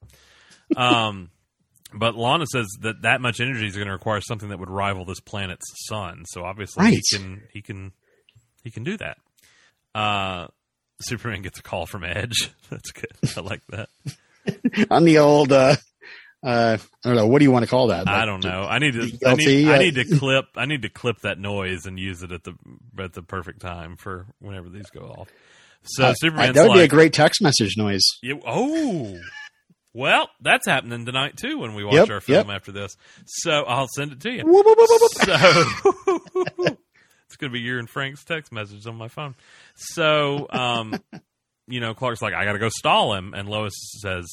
Um, 0.77 1.31
but 1.95 2.15
Lana 2.17 2.45
says 2.47 2.67
that 2.83 3.03
that 3.03 3.21
much 3.23 3.41
energy 3.41 3.67
is 3.67 3.75
going 3.75 3.87
to 3.87 3.93
require 3.95 4.21
something 4.21 4.51
that 4.51 4.59
would 4.59 4.69
rival 4.71 5.05
this 5.07 5.21
planet's 5.21 5.65
sun. 5.89 6.25
So 6.27 6.45
obviously 6.45 6.85
Right. 6.85 6.93
he 7.11 7.17
can 7.17 7.43
he 7.53 7.63
can 7.63 7.93
he 8.63 8.71
can 8.71 8.85
do 8.85 8.97
that. 8.99 9.17
Uh, 9.95 10.49
Superman 11.01 11.41
gets 11.43 11.59
a 11.59 11.63
call 11.63 11.87
from 11.87 12.05
Edge. 12.05 12.51
That's 12.71 12.93
good. 12.93 13.11
I 13.37 13.41
like 13.41 13.63
that. 13.71 13.89
On 14.91 15.05
the 15.05 15.19
old, 15.19 15.51
uh, 15.53 15.77
uh, 16.45 16.77
I 17.05 17.09
don't 17.09 17.17
know. 17.17 17.27
What 17.27 17.39
do 17.39 17.45
you 17.45 17.51
want 17.51 17.65
to 17.65 17.71
call 17.71 17.89
that? 17.89 18.09
I 18.09 18.27
don't 18.27 18.45
know. 18.45 18.63
I 18.63 18.79
need 18.79 18.93
to. 18.95 19.19
I 19.27 19.35
need, 19.35 19.69
I 19.69 19.77
uh, 19.77 19.79
need 19.79 19.95
to 19.95 20.05
clip. 20.19 20.47
I 20.57 20.67
need 20.67 20.83
to 20.83 20.91
clip 20.91 21.21
that 21.21 21.39
noise 21.39 21.87
and 21.87 21.99
use 21.99 22.23
it 22.23 22.33
at 22.33 22.45
the 22.45 22.55
at 22.99 23.13
the 23.15 23.23
perfect 23.23 23.61
time 23.61 23.97
for 23.97 24.27
whenever 24.41 24.69
these 24.69 24.91
go 24.91 25.03
off. 25.03 25.29
So 25.85 26.05
uh, 26.07 26.15
Superman's 26.15 26.55
that 26.55 26.63
would 26.63 26.71
like, 26.71 26.79
be 26.79 26.85
a 26.85 26.89
great 26.89 27.13
text 27.13 27.43
message 27.43 27.77
noise. 27.77 28.05
You- 28.23 28.41
oh, 28.47 29.19
well, 29.95 30.29
that's 30.41 30.67
happening 30.67 31.07
tonight 31.07 31.37
too 31.37 31.59
when 31.59 31.75
we 31.75 31.85
watch 31.85 31.95
Yep, 31.95 32.11
our 32.11 32.21
film 32.21 32.49
yep. 32.49 32.57
after 32.57 32.73
this. 32.73 32.97
So 33.27 33.51
I'll 33.63 33.89
send 33.95 34.13
it 34.13 34.21
to 34.23 34.31
you. 34.31 34.45
Whoop, 34.45 34.67
whoop, 34.67 34.79
whoop. 34.79 35.13
So 35.13 36.77
it's 37.27 37.37
going 37.37 37.51
to 37.51 37.55
be 37.55 37.61
your 37.61 37.79
and 37.79 37.89
Frank's 37.89 38.25
text 38.25 38.53
message 38.53 38.87
on 38.87 38.97
my 38.97 39.09
phone. 39.09 39.35
So, 39.77 40.47
um, 40.51 40.95
you 41.69 41.81
know, 41.81 41.95
Clark's 41.95 42.23
like, 42.23 42.35
I 42.35 42.45
got 42.45 42.53
to 42.53 42.59
go 42.59 42.69
stall 42.69 43.15
him, 43.15 43.35
and 43.35 43.49
Lois 43.49 43.73
says, 44.03 44.27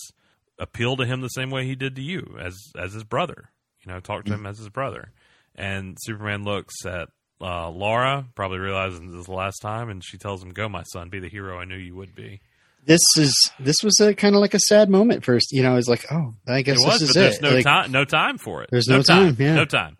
appeal 0.61 0.95
to 0.97 1.05
him 1.05 1.19
the 1.21 1.27
same 1.27 1.49
way 1.49 1.65
he 1.65 1.75
did 1.75 1.95
to 1.97 2.01
you, 2.01 2.37
as 2.39 2.55
as 2.77 2.93
his 2.93 3.03
brother. 3.03 3.49
You 3.85 3.91
know, 3.91 3.99
talk 3.99 4.25
to 4.25 4.33
him 4.33 4.45
as 4.45 4.57
his 4.59 4.69
brother. 4.69 5.11
And 5.55 5.97
Superman 6.01 6.43
looks 6.43 6.85
at 6.85 7.09
uh, 7.41 7.69
Lara, 7.71 8.25
probably 8.35 8.59
realizing 8.59 9.07
this 9.11 9.19
is 9.21 9.25
the 9.25 9.33
last 9.33 9.59
time, 9.59 9.89
and 9.89 10.03
she 10.03 10.17
tells 10.17 10.41
him, 10.43 10.51
"Go, 10.51 10.69
my 10.69 10.83
son, 10.83 11.09
be 11.09 11.19
the 11.19 11.27
hero 11.29 11.59
I 11.59 11.65
knew 11.65 11.75
you 11.77 11.95
would 11.95 12.15
be." 12.15 12.39
This 12.85 13.01
is 13.17 13.35
this 13.59 13.77
was 13.83 13.99
a 13.99 14.13
kind 14.15 14.33
of 14.35 14.41
like 14.41 14.53
a 14.53 14.59
sad 14.59 14.89
moment 14.89 15.23
first. 15.25 15.51
You 15.51 15.61
know, 15.63 15.75
it's 15.77 15.87
like, 15.87 16.05
oh, 16.11 16.33
I 16.47 16.61
guess 16.61 16.81
It 16.81 16.85
was, 16.87 16.99
this 16.99 17.09
is 17.09 17.15
there's 17.15 17.35
it. 17.37 17.41
no 17.41 17.51
Like, 17.55 17.63
time. 17.63 17.91
No 17.91 18.05
time 18.05 18.37
for 18.37 18.63
it. 18.63 18.69
There's 18.71 18.87
no 18.87 19.01
time, 19.03 19.35
yeah. 19.39 19.53
No 19.55 19.65
time. 19.65 19.97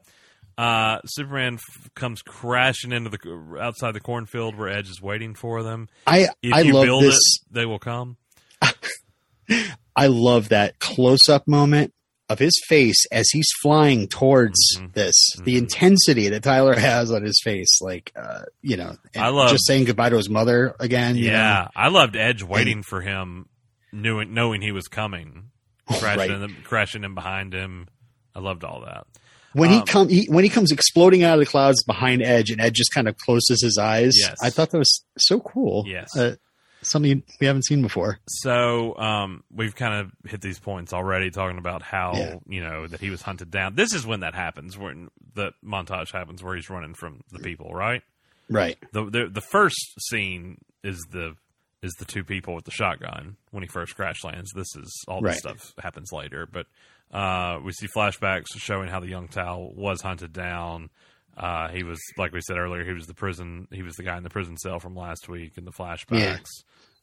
Uh, 0.58 1.00
Superman 1.06 1.56
f- 1.56 1.90
comes 1.96 2.22
crashing 2.22 2.92
into 2.92 3.10
the 3.10 3.58
outside 3.60 3.94
the 3.94 4.00
cornfield 4.00 4.56
where 4.56 4.68
Edge 4.70 4.90
is 4.90 5.02
waiting 5.02 5.34
for 5.36 5.64
them. 5.64 5.90
I 6.08 6.28
If 6.42 6.54
I 6.54 6.62
you 6.62 6.74
love 6.74 6.86
build 6.86 7.04
this. 7.04 7.16
it, 7.18 7.54
they 7.54 7.66
will 7.66 7.80
come. 7.80 8.18
I 10.02 10.08
love 10.08 10.50
that 10.50 10.80
close 10.80 11.28
up 11.30 11.48
moment 11.48 11.94
of 12.30 12.40
his 12.40 12.54
face 12.68 13.06
as 13.12 13.30
he's 13.32 13.50
flying 13.62 14.08
towards 14.08 14.58
Mhm. 14.78 14.94
this. 14.94 15.16
The 15.44 15.56
Mhm. 15.56 15.58
intensity 15.60 16.30
that 16.30 16.44
Tyler 16.44 16.74
has 16.80 17.12
on 17.12 17.24
his 17.24 17.40
face, 17.44 17.80
like 17.82 18.12
uh, 18.16 18.44
you 18.62 18.78
know, 18.78 18.96
and 19.14 19.24
I 19.24 19.30
love- 19.30 19.52
just 19.52 19.66
saying 19.68 19.84
goodbye 19.86 20.10
to 20.10 20.18
his 20.18 20.30
mother 20.30 20.74
again. 20.80 21.18
you 21.18 21.26
Yeah, 21.26 21.68
I 21.76 21.90
loved 21.90 22.16
Edge 22.16 22.42
waiting 22.42 22.84
for 22.84 23.02
him, 23.02 23.48
knowing 23.92 24.34
knowing 24.34 24.62
he 24.62 24.72
was 24.72 24.88
coming, 24.88 25.52
crashing 25.88 26.18
right. 26.18 26.30
in, 26.32 26.56
crashing 26.64 27.04
in 27.04 27.14
behind 27.16 27.54
him. 27.54 27.88
I 28.34 28.40
loved 28.40 28.64
all 28.64 28.82
that. 28.86 29.08
When 29.54 29.70
he 29.70 29.80
Um, 29.80 29.86
come, 29.86 30.08
he, 30.08 30.26
when 30.30 30.46
he 30.46 30.50
comes 30.50 30.72
exploding 30.72 31.24
out 31.24 31.34
of 31.34 31.40
the 31.42 31.46
clouds 31.46 31.84
behind 31.84 32.22
Edge, 32.22 32.50
and 32.52 32.62
Edge 32.62 32.76
just 32.76 32.94
kind 32.94 33.10
of 33.10 33.18
closes 33.18 33.62
his 33.62 33.78
eyes. 33.78 34.14
Yes. 34.18 34.38
I 34.42 34.50
thought 34.50 34.70
that 34.72 34.78
was 34.78 35.04
so 35.18 35.42
cool. 35.42 35.84
Yes. 35.86 36.16
uh, 36.16 36.36
something 36.84 37.24
we 37.40 37.48
haven't 37.48 37.66
seen 37.66 37.82
before. 37.82 38.20
So 38.28 38.98
um, 38.98 39.44
we've 39.54 39.76
kind 39.76 39.94
of 40.06 40.30
hit 40.30 40.42
these 40.42 40.60
points 40.60 40.94
already, 40.94 41.30
talking 41.32 41.58
about 41.58 41.82
how 41.82 42.14
Yeah. 42.16 42.36
you 42.48 42.62
know 42.64 42.88
that 42.88 43.00
he 43.02 43.10
was 43.10 43.22
hunted 43.22 43.52
down. 43.52 43.76
This 43.76 43.94
is 43.94 44.06
when 44.06 44.22
that 44.22 44.36
happens, 44.36 44.78
when 44.78 45.10
the 45.34 45.52
montage 45.64 46.12
happens, 46.12 46.44
where 46.44 46.56
he's 46.56 46.70
running 46.70 46.94
from 46.94 47.22
the 47.32 47.40
people, 47.40 47.74
right? 47.74 48.02
Right. 48.50 48.78
the 48.92 49.06
the 49.06 49.30
the 49.32 49.42
first 49.42 49.78
scene 50.10 50.58
is 50.84 51.00
the 51.12 51.36
is 51.82 51.94
the 52.00 52.06
two 52.06 52.24
people 52.24 52.54
with 52.54 52.66
the 52.66 52.72
shotgun 52.72 53.38
when 53.52 53.64
he 53.64 53.68
first 53.68 53.96
crash 53.96 54.24
lands. 54.24 54.52
This 54.54 54.76
is 54.76 55.04
all 55.08 55.22
this 55.22 55.30
Right. 55.30 55.38
stuff 55.38 55.74
happens 55.82 56.12
later, 56.12 56.46
but 56.52 56.68
uh, 57.12 57.60
we 57.64 57.72
see 57.72 57.88
flashbacks 57.96 58.46
showing 58.58 58.88
how 58.90 59.00
the 59.00 59.08
young 59.08 59.28
Tal 59.28 59.72
was 59.74 60.02
hunted 60.02 60.32
down. 60.32 60.90
Uh, 61.38 61.70
he 61.70 61.84
was 61.84 62.00
like 62.18 62.34
we 62.34 62.42
said 62.42 62.58
earlier, 62.58 62.84
he 62.86 62.94
was 62.94 63.08
the 63.08 63.14
prison. 63.14 63.68
He 63.72 63.82
was 63.84 63.96
the 63.96 64.04
guy 64.04 64.18
in 64.18 64.24
the 64.24 64.30
prison 64.30 64.58
cell 64.58 64.80
from 64.80 64.96
last 64.96 65.28
week 65.30 65.54
in 65.58 65.66
the 65.66 65.72
flashbacks. 65.72 66.46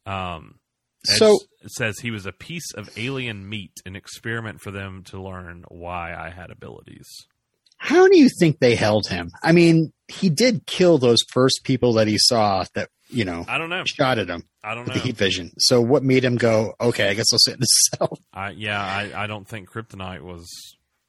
Um, 0.06 0.58
Edge 1.08 1.18
So 1.18 1.38
says 1.66 1.98
he 2.00 2.10
was 2.10 2.26
a 2.26 2.32
piece 2.32 2.72
of 2.74 2.90
alien 2.98 3.48
meat, 3.48 3.72
an 3.86 3.96
experiment 3.96 4.60
for 4.60 4.70
them 4.70 5.02
to 5.04 5.20
learn 5.22 5.64
why 5.68 6.14
I 6.14 6.30
had 6.30 6.50
abilities. 6.50 7.06
how 7.76 8.08
do 8.08 8.18
you 8.18 8.28
think 8.40 8.58
they 8.58 8.74
held 8.74 9.06
him? 9.08 9.30
I 9.42 9.52
mean, 9.52 9.92
he 10.08 10.28
did 10.28 10.66
kill 10.66 10.98
those 10.98 11.20
first 11.32 11.60
people 11.64 11.94
that 11.94 12.08
he 12.08 12.18
saw 12.18 12.64
that 12.74 12.90
you 13.10 13.24
know 13.24 13.44
I 13.48 13.56
don't 13.58 13.70
know. 13.70 13.84
shot 13.86 14.18
at 14.18 14.28
him 14.28 14.42
I 14.62 14.74
don't 14.74 14.84
with 14.84 14.88
know. 14.88 15.00
the 15.00 15.06
heat 15.06 15.16
vision. 15.16 15.52
So 15.58 15.80
what 15.80 16.02
made 16.02 16.24
him 16.24 16.36
go? 16.36 16.74
Okay, 16.80 17.08
I 17.08 17.14
guess 17.14 17.26
I'll 17.32 17.38
sit 17.38 17.54
in 17.54 17.60
the 17.60 17.66
cell. 17.96 18.18
I 18.32 18.50
yeah, 18.50 18.80
I, 18.82 19.24
I 19.24 19.26
don't 19.26 19.48
think 19.48 19.70
kryptonite 19.70 20.20
was 20.22 20.46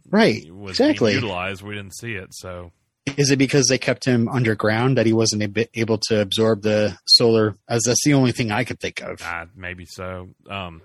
Right. 0.10 0.50
was 0.52 0.80
Exactly. 0.80 1.14
utilized. 1.14 1.62
We 1.62 1.76
didn't 1.76 1.96
see 1.96 2.14
it, 2.14 2.30
so 2.34 2.72
Is 3.18 3.32
it 3.32 3.38
because 3.38 3.68
they 3.68 3.78
kept 3.78 4.06
him 4.06 4.28
underground 4.28 4.98
that 4.98 5.06
he 5.06 5.14
wasn't 5.14 5.58
able 5.74 5.98
to 6.10 6.22
absorb 6.22 6.62
the 6.62 6.98
solar? 7.06 7.56
As 7.68 7.84
that's 7.86 8.04
the 8.04 8.14
only 8.14 8.32
thing 8.32 8.52
I 8.52 8.64
could 8.64 8.80
think 8.80 9.02
of. 9.02 9.22
uh, 9.22 9.46
maybe 9.56 9.86
so. 9.86 10.30
Um, 10.50 10.82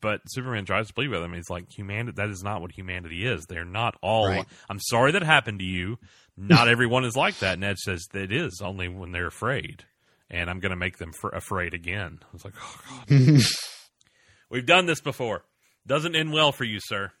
but 0.00 0.20
Superman 0.26 0.64
tries 0.64 0.88
to 0.88 0.94
plead 0.94 1.08
with 1.08 1.22
him. 1.22 1.32
He's 1.32 1.48
like, 1.50 1.70
"Humanity. 1.70 2.14
That 2.16 2.28
is 2.30 2.42
not 2.42 2.60
what 2.60 2.72
humanity 2.72 3.26
is. 3.26 3.46
They're 3.48 3.64
not 3.64 3.96
all. 4.02 4.28
Right. 4.28 4.44
I'm 4.68 4.80
sorry 4.80 5.12
that 5.12 5.22
happened 5.22 5.60
to 5.60 5.64
you. 5.64 5.98
Not 6.36 6.68
everyone 6.68 7.04
is 7.04 7.16
like 7.16 7.38
that." 7.38 7.54
And 7.54 7.64
Ed 7.64 7.78
says 7.78 8.06
that 8.12 8.24
it 8.24 8.32
is 8.32 8.60
only 8.62 8.88
when 8.88 9.12
they're 9.12 9.28
afraid, 9.28 9.84
and 10.30 10.50
I'm 10.50 10.60
going 10.60 10.70
to 10.70 10.76
make 10.76 10.98
them 10.98 11.12
fr- 11.12 11.28
afraid 11.28 11.72
again. 11.72 12.18
I 12.22 12.26
was 12.32 12.44
like, 12.44 12.54
"Oh 12.60 12.80
God, 13.08 13.40
we've 14.50 14.66
done 14.66 14.86
this 14.86 15.00
before. 15.00 15.44
Doesn't 15.86 16.16
end 16.16 16.32
well 16.32 16.50
for 16.52 16.64
you, 16.64 16.78
sir, 16.82 17.12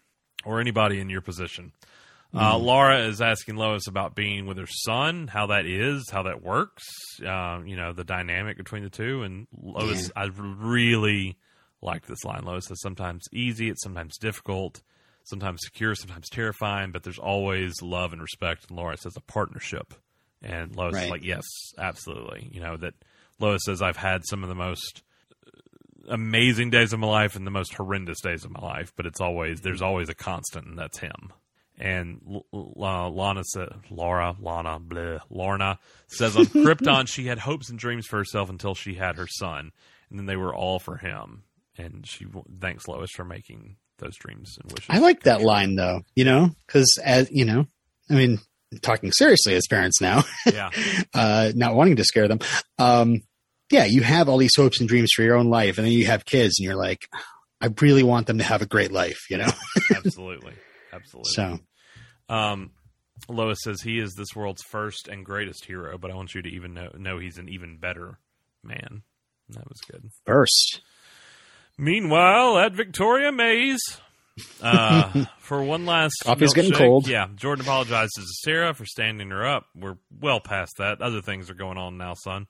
or 0.44 0.60
anybody 0.60 1.00
in 1.00 1.08
your 1.08 1.20
position." 1.22 1.72
Uh, 2.36 2.58
Lara 2.58 3.06
is 3.06 3.20
asking 3.20 3.56
Lois 3.56 3.86
about 3.86 4.14
being 4.14 4.46
with 4.46 4.58
her 4.58 4.66
son, 4.66 5.26
how 5.26 5.46
that 5.46 5.66
is, 5.66 6.10
how 6.10 6.24
that 6.24 6.42
works, 6.42 6.84
um, 7.26 7.66
you 7.66 7.76
know, 7.76 7.92
the 7.92 8.04
dynamic 8.04 8.56
between 8.56 8.82
the 8.82 8.90
two. 8.90 9.22
And 9.22 9.46
Lois, 9.56 10.10
I 10.14 10.28
really 10.34 11.36
like 11.80 12.06
this 12.06 12.24
line. 12.24 12.44
Lois 12.44 12.66
says 12.66 12.80
sometimes 12.80 13.24
easy, 13.32 13.68
it's 13.68 13.82
sometimes 13.82 14.18
difficult, 14.18 14.82
sometimes 15.24 15.60
secure, 15.64 15.94
sometimes 15.94 16.28
terrifying, 16.28 16.92
but 16.92 17.02
there's 17.02 17.18
always 17.18 17.80
love 17.80 18.12
and 18.12 18.20
respect. 18.20 18.66
And 18.68 18.76
Lara 18.76 18.96
says 18.96 19.14
a 19.16 19.20
partnership. 19.20 19.94
And 20.42 20.76
Lois 20.76 20.96
is 20.96 21.10
like, 21.10 21.24
yes, 21.24 21.44
absolutely. 21.78 22.50
You 22.52 22.60
know, 22.60 22.76
that 22.76 22.94
Lois 23.40 23.62
says, 23.64 23.82
I've 23.82 23.96
had 23.96 24.22
some 24.26 24.42
of 24.42 24.48
the 24.48 24.54
most 24.54 25.02
amazing 26.08 26.70
days 26.70 26.92
of 26.92 27.00
my 27.00 27.06
life 27.06 27.36
and 27.36 27.46
the 27.46 27.50
most 27.50 27.74
horrendous 27.74 28.20
days 28.20 28.44
of 28.44 28.50
my 28.50 28.60
life, 28.60 28.92
but 28.96 29.06
it's 29.06 29.20
always 29.20 29.60
there's 29.60 29.82
always 29.82 30.08
a 30.08 30.14
constant, 30.14 30.66
and 30.66 30.78
that's 30.78 30.98
him. 30.98 31.32
And 31.78 32.42
uh, 32.54 33.08
Lana 33.10 33.44
said, 33.44 33.68
Lara, 33.90 34.34
Lana, 34.40 34.80
bleh, 34.80 35.20
Lorna 35.28 35.78
says 36.08 36.36
on 36.36 36.46
Krypton 36.46 37.06
she 37.06 37.26
had 37.26 37.38
hopes 37.38 37.68
and 37.68 37.78
dreams 37.78 38.06
for 38.06 38.16
herself 38.16 38.48
until 38.48 38.74
she 38.74 38.94
had 38.94 39.16
her 39.16 39.26
son, 39.26 39.72
and 40.08 40.18
then 40.18 40.26
they 40.26 40.36
were 40.36 40.54
all 40.54 40.78
for 40.78 40.96
him. 40.96 41.42
And 41.76 42.06
she 42.06 42.24
w- 42.24 42.44
thanks 42.60 42.88
Lois 42.88 43.10
for 43.10 43.24
making 43.24 43.76
those 43.98 44.16
dreams 44.16 44.56
and 44.62 44.72
wishes. 44.72 44.86
I 44.88 44.98
like 44.98 45.24
that 45.24 45.42
line 45.42 45.76
though. 45.76 46.02
You 46.14 46.24
know, 46.24 46.50
because 46.66 46.98
as 47.04 47.30
you 47.30 47.44
know, 47.44 47.66
I 48.10 48.14
mean, 48.14 48.38
talking 48.80 49.12
seriously 49.12 49.54
as 49.54 49.66
parents 49.68 50.00
now, 50.00 50.24
yeah, 50.50 50.70
uh, 51.14 51.52
not 51.54 51.74
wanting 51.74 51.96
to 51.96 52.04
scare 52.04 52.28
them. 52.28 52.38
Um, 52.78 53.22
yeah, 53.70 53.84
you 53.84 54.02
have 54.02 54.28
all 54.28 54.38
these 54.38 54.56
hopes 54.56 54.80
and 54.80 54.88
dreams 54.88 55.10
for 55.14 55.22
your 55.22 55.36
own 55.36 55.50
life, 55.50 55.76
and 55.78 55.86
then 55.86 55.92
you 55.92 56.06
have 56.06 56.24
kids, 56.24 56.58
and 56.58 56.64
you're 56.64 56.76
like, 56.76 57.08
I 57.60 57.68
really 57.80 58.02
want 58.02 58.26
them 58.26 58.38
to 58.38 58.44
have 58.44 58.62
a 58.62 58.66
great 58.66 58.92
life. 58.92 59.18
You 59.28 59.38
know, 59.38 59.50
absolutely, 59.94 60.52
absolutely. 60.96 61.30
so 61.32 61.58
Um, 62.28 62.70
Lois 63.28 63.58
says 63.62 63.80
he 63.82 63.98
is 63.98 64.14
this 64.14 64.34
world's 64.34 64.62
first 64.62 65.08
and 65.08 65.24
greatest 65.24 65.64
hero, 65.64 65.96
but 65.98 66.10
I 66.10 66.14
want 66.14 66.34
you 66.34 66.42
to 66.42 66.48
even 66.48 66.74
know, 66.74 66.90
know 66.96 67.18
he's 67.18 67.38
an 67.38 67.48
even 67.48 67.78
better 67.78 68.18
man. 68.62 69.02
That 69.50 69.68
was 69.68 69.80
good. 69.90 70.10
first. 70.24 70.82
Meanwhile, 71.78 72.58
at 72.58 72.72
Victoria 72.72 73.30
Mays, 73.30 73.80
uh, 74.62 75.24
for 75.38 75.62
one 75.62 75.86
last 75.86 76.14
Coffee's 76.24 76.54
getting 76.54 76.72
cold. 76.72 77.06
Yeah, 77.06 77.28
Jordan 77.36 77.64
apologizes 77.64 78.12
to 78.14 78.24
Sarah 78.50 78.74
for 78.74 78.86
standing 78.86 79.30
her 79.30 79.46
up. 79.46 79.66
We're 79.74 79.96
well 80.20 80.40
past 80.40 80.74
that. 80.78 81.00
Other 81.00 81.20
things 81.20 81.50
are 81.50 81.54
going 81.54 81.78
on 81.78 81.96
now, 81.98 82.14
son. 82.14 82.46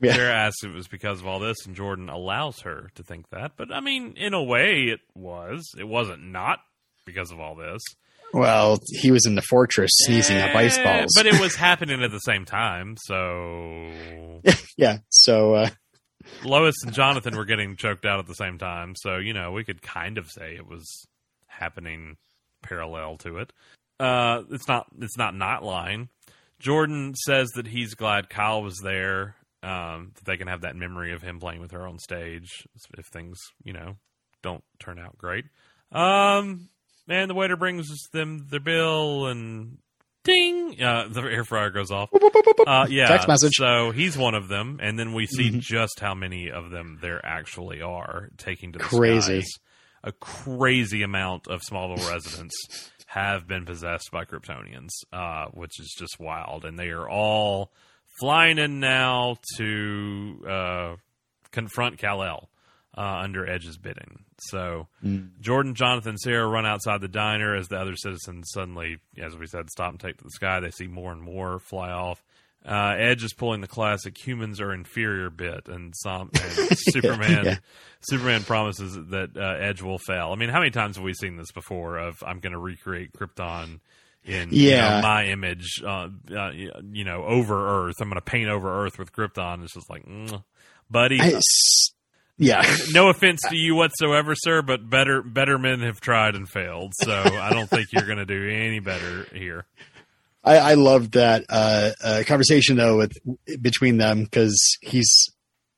Yeah. 0.00 0.14
Sarah 0.14 0.34
asks 0.34 0.64
if 0.64 0.70
it 0.70 0.74
was 0.76 0.88
because 0.88 1.20
of 1.20 1.26
all 1.26 1.40
this, 1.40 1.66
and 1.66 1.76
Jordan 1.76 2.08
allows 2.08 2.60
her 2.60 2.90
to 2.94 3.02
think 3.02 3.28
that. 3.30 3.52
But 3.56 3.72
I 3.72 3.80
mean, 3.80 4.14
in 4.16 4.32
a 4.32 4.42
way, 4.42 4.84
it 4.88 5.00
was. 5.14 5.74
It 5.78 5.86
wasn't 5.86 6.22
not 6.24 6.60
because 7.04 7.30
of 7.30 7.40
all 7.40 7.54
this. 7.54 7.82
Well, 8.32 8.78
he 8.86 9.10
was 9.10 9.26
in 9.26 9.34
the 9.34 9.42
fortress 9.42 9.90
sneezing 9.94 10.36
up 10.36 10.54
ice 10.54 10.78
Eh, 10.78 10.84
balls. 10.84 11.12
But 11.16 11.26
it 11.26 11.40
was 11.40 11.54
happening 11.56 12.02
at 12.02 12.12
the 12.12 12.20
same 12.20 12.44
time, 12.44 12.96
so 12.98 13.90
yeah, 14.76 14.98
so 15.08 15.54
uh, 15.54 15.70
Lois 16.44 16.76
and 16.84 16.92
Jonathan 16.92 17.36
were 17.36 17.44
getting 17.44 17.76
choked 17.76 18.06
out 18.06 18.20
at 18.20 18.26
the 18.26 18.34
same 18.34 18.58
time. 18.58 18.94
So 18.96 19.16
you 19.16 19.34
know, 19.34 19.52
we 19.52 19.64
could 19.64 19.82
kind 19.82 20.16
of 20.16 20.30
say 20.30 20.54
it 20.54 20.66
was 20.66 21.06
happening 21.46 22.16
parallel 22.62 23.16
to 23.18 23.38
it. 23.38 23.52
Uh, 23.98 24.42
it's 24.50 24.68
not. 24.68 24.86
It's 25.00 25.18
not 25.18 25.34
not 25.34 25.64
lying. 25.64 26.08
Jordan 26.60 27.14
says 27.14 27.48
that 27.56 27.66
he's 27.66 27.94
glad 27.94 28.28
Kyle 28.28 28.62
was 28.62 28.78
there, 28.82 29.34
um, 29.62 30.12
that 30.14 30.24
they 30.26 30.36
can 30.36 30.46
have 30.46 30.60
that 30.60 30.76
memory 30.76 31.12
of 31.12 31.22
him 31.22 31.40
playing 31.40 31.60
with 31.60 31.72
her 31.72 31.86
on 31.86 31.98
stage 31.98 32.66
if 32.98 33.06
things, 33.06 33.38
you 33.64 33.72
know, 33.72 33.96
don't 34.42 34.62
turn 34.78 34.98
out 34.98 35.16
great. 35.16 35.46
Um, 35.90 36.68
and 37.10 37.28
the 37.28 37.34
waiter 37.34 37.56
brings 37.56 37.88
them 38.12 38.46
their 38.50 38.60
bill 38.60 39.26
and 39.26 39.78
ding, 40.24 40.82
uh, 40.82 41.08
the 41.08 41.22
air 41.22 41.44
fryer 41.44 41.70
goes 41.70 41.90
off. 41.90 42.08
Uh, 42.66 42.86
yeah, 42.88 43.06
Text 43.08 43.26
message. 43.28 43.54
So 43.56 43.90
he's 43.90 44.16
one 44.16 44.34
of 44.34 44.48
them, 44.48 44.78
and 44.82 44.98
then 44.98 45.12
we 45.12 45.26
see 45.26 45.50
Mhm. 45.50 45.60
just 45.60 45.98
how 46.00 46.14
many 46.14 46.50
of 46.50 46.70
them 46.70 46.98
there 47.02 47.24
actually 47.24 47.80
are 47.82 48.30
taking 48.38 48.72
to 48.72 48.78
the 48.78 48.84
Crazy. 48.84 49.40
skies. 49.42 49.50
A 50.04 50.12
crazy 50.12 51.02
amount 51.02 51.46
of 51.48 51.60
Smallville 51.70 52.08
residents 52.10 52.90
have 53.06 53.46
been 53.46 53.66
possessed 53.66 54.10
by 54.12 54.24
Kryptonians, 54.24 54.88
uh, 55.12 55.46
which 55.52 55.78
is 55.80 55.94
just 55.98 56.18
wild, 56.20 56.64
and 56.64 56.78
they 56.78 56.88
are 56.90 57.08
all 57.08 57.72
flying 58.20 58.58
in 58.58 58.80
now 58.80 59.36
to 59.56 60.44
uh, 60.48 60.96
confront 61.50 61.98
Kal 61.98 62.22
El 62.22 62.48
uh, 62.96 63.00
under 63.22 63.48
Edge's 63.48 63.76
bidding. 63.78 64.24
So 64.40 64.88
Jordan, 65.40 65.74
Jonathan, 65.74 66.16
Sarah 66.18 66.46
run 66.46 66.66
outside 66.66 67.00
the 67.00 67.08
diner 67.08 67.54
as 67.56 67.68
the 67.68 67.76
other 67.78 67.96
citizens 67.96 68.50
suddenly, 68.52 68.98
as 69.22 69.36
we 69.36 69.46
said, 69.46 69.70
stop 69.70 69.90
and 69.90 70.00
take 70.00 70.16
to 70.18 70.24
the 70.24 70.30
sky. 70.30 70.60
They 70.60 70.70
see 70.70 70.86
more 70.86 71.12
and 71.12 71.22
more 71.22 71.58
fly 71.60 71.90
off. 71.90 72.22
Uh, 72.66 72.94
Edge 72.98 73.24
is 73.24 73.32
pulling 73.32 73.62
the 73.62 73.66
classic 73.66 74.18
"humans 74.18 74.60
are 74.60 74.70
inferior" 74.74 75.30
bit, 75.30 75.66
and, 75.68 75.94
some, 75.96 76.30
and 76.34 76.68
Superman. 76.78 77.44
yeah. 77.46 77.56
Superman 78.02 78.42
promises 78.42 78.94
that 79.08 79.30
uh, 79.34 79.56
Edge 79.64 79.80
will 79.80 79.98
fail. 79.98 80.30
I 80.30 80.34
mean, 80.34 80.50
how 80.50 80.58
many 80.58 80.70
times 80.70 80.96
have 80.96 81.04
we 81.04 81.14
seen 81.14 81.36
this 81.36 81.52
before? 81.52 81.96
Of 81.96 82.22
I'm 82.26 82.38
going 82.40 82.52
to 82.52 82.58
recreate 82.58 83.12
Krypton 83.14 83.80
in 84.24 84.50
you 84.52 84.72
know, 84.76 85.00
my 85.02 85.24
image, 85.28 85.82
uh, 85.82 86.08
uh, 86.36 86.50
you 86.50 87.04
know, 87.04 87.24
over 87.24 87.86
Earth. 87.88 87.94
I'm 87.98 88.08
going 88.10 88.16
to 88.16 88.20
paint 88.20 88.50
over 88.50 88.84
Earth 88.84 88.98
with 88.98 89.10
Krypton. 89.10 89.64
It's 89.64 89.72
just 89.72 89.88
like, 89.88 90.04
mm, 90.04 90.44
buddy. 90.90 91.18
I 91.18 91.28
s- 91.28 91.92
yeah. 92.40 92.76
no 92.92 93.08
offense 93.08 93.40
to 93.48 93.56
you 93.56 93.74
whatsoever, 93.74 94.34
sir, 94.34 94.62
but 94.62 94.88
better 94.88 95.22
better 95.22 95.58
men 95.58 95.80
have 95.80 96.00
tried 96.00 96.34
and 96.34 96.48
failed. 96.48 96.92
So 96.96 97.12
I 97.12 97.50
don't 97.50 97.68
think 97.68 97.92
you're 97.92 98.06
going 98.06 98.18
to 98.18 98.26
do 98.26 98.48
any 98.48 98.80
better 98.80 99.26
here. 99.32 99.66
I, 100.42 100.56
I 100.56 100.74
loved 100.74 101.12
that 101.12 101.44
uh, 101.48 101.90
uh, 102.02 102.22
conversation 102.26 102.76
though 102.76 102.96
with 102.96 103.16
between 103.60 103.98
them 103.98 104.24
because 104.24 104.58
he's 104.80 105.28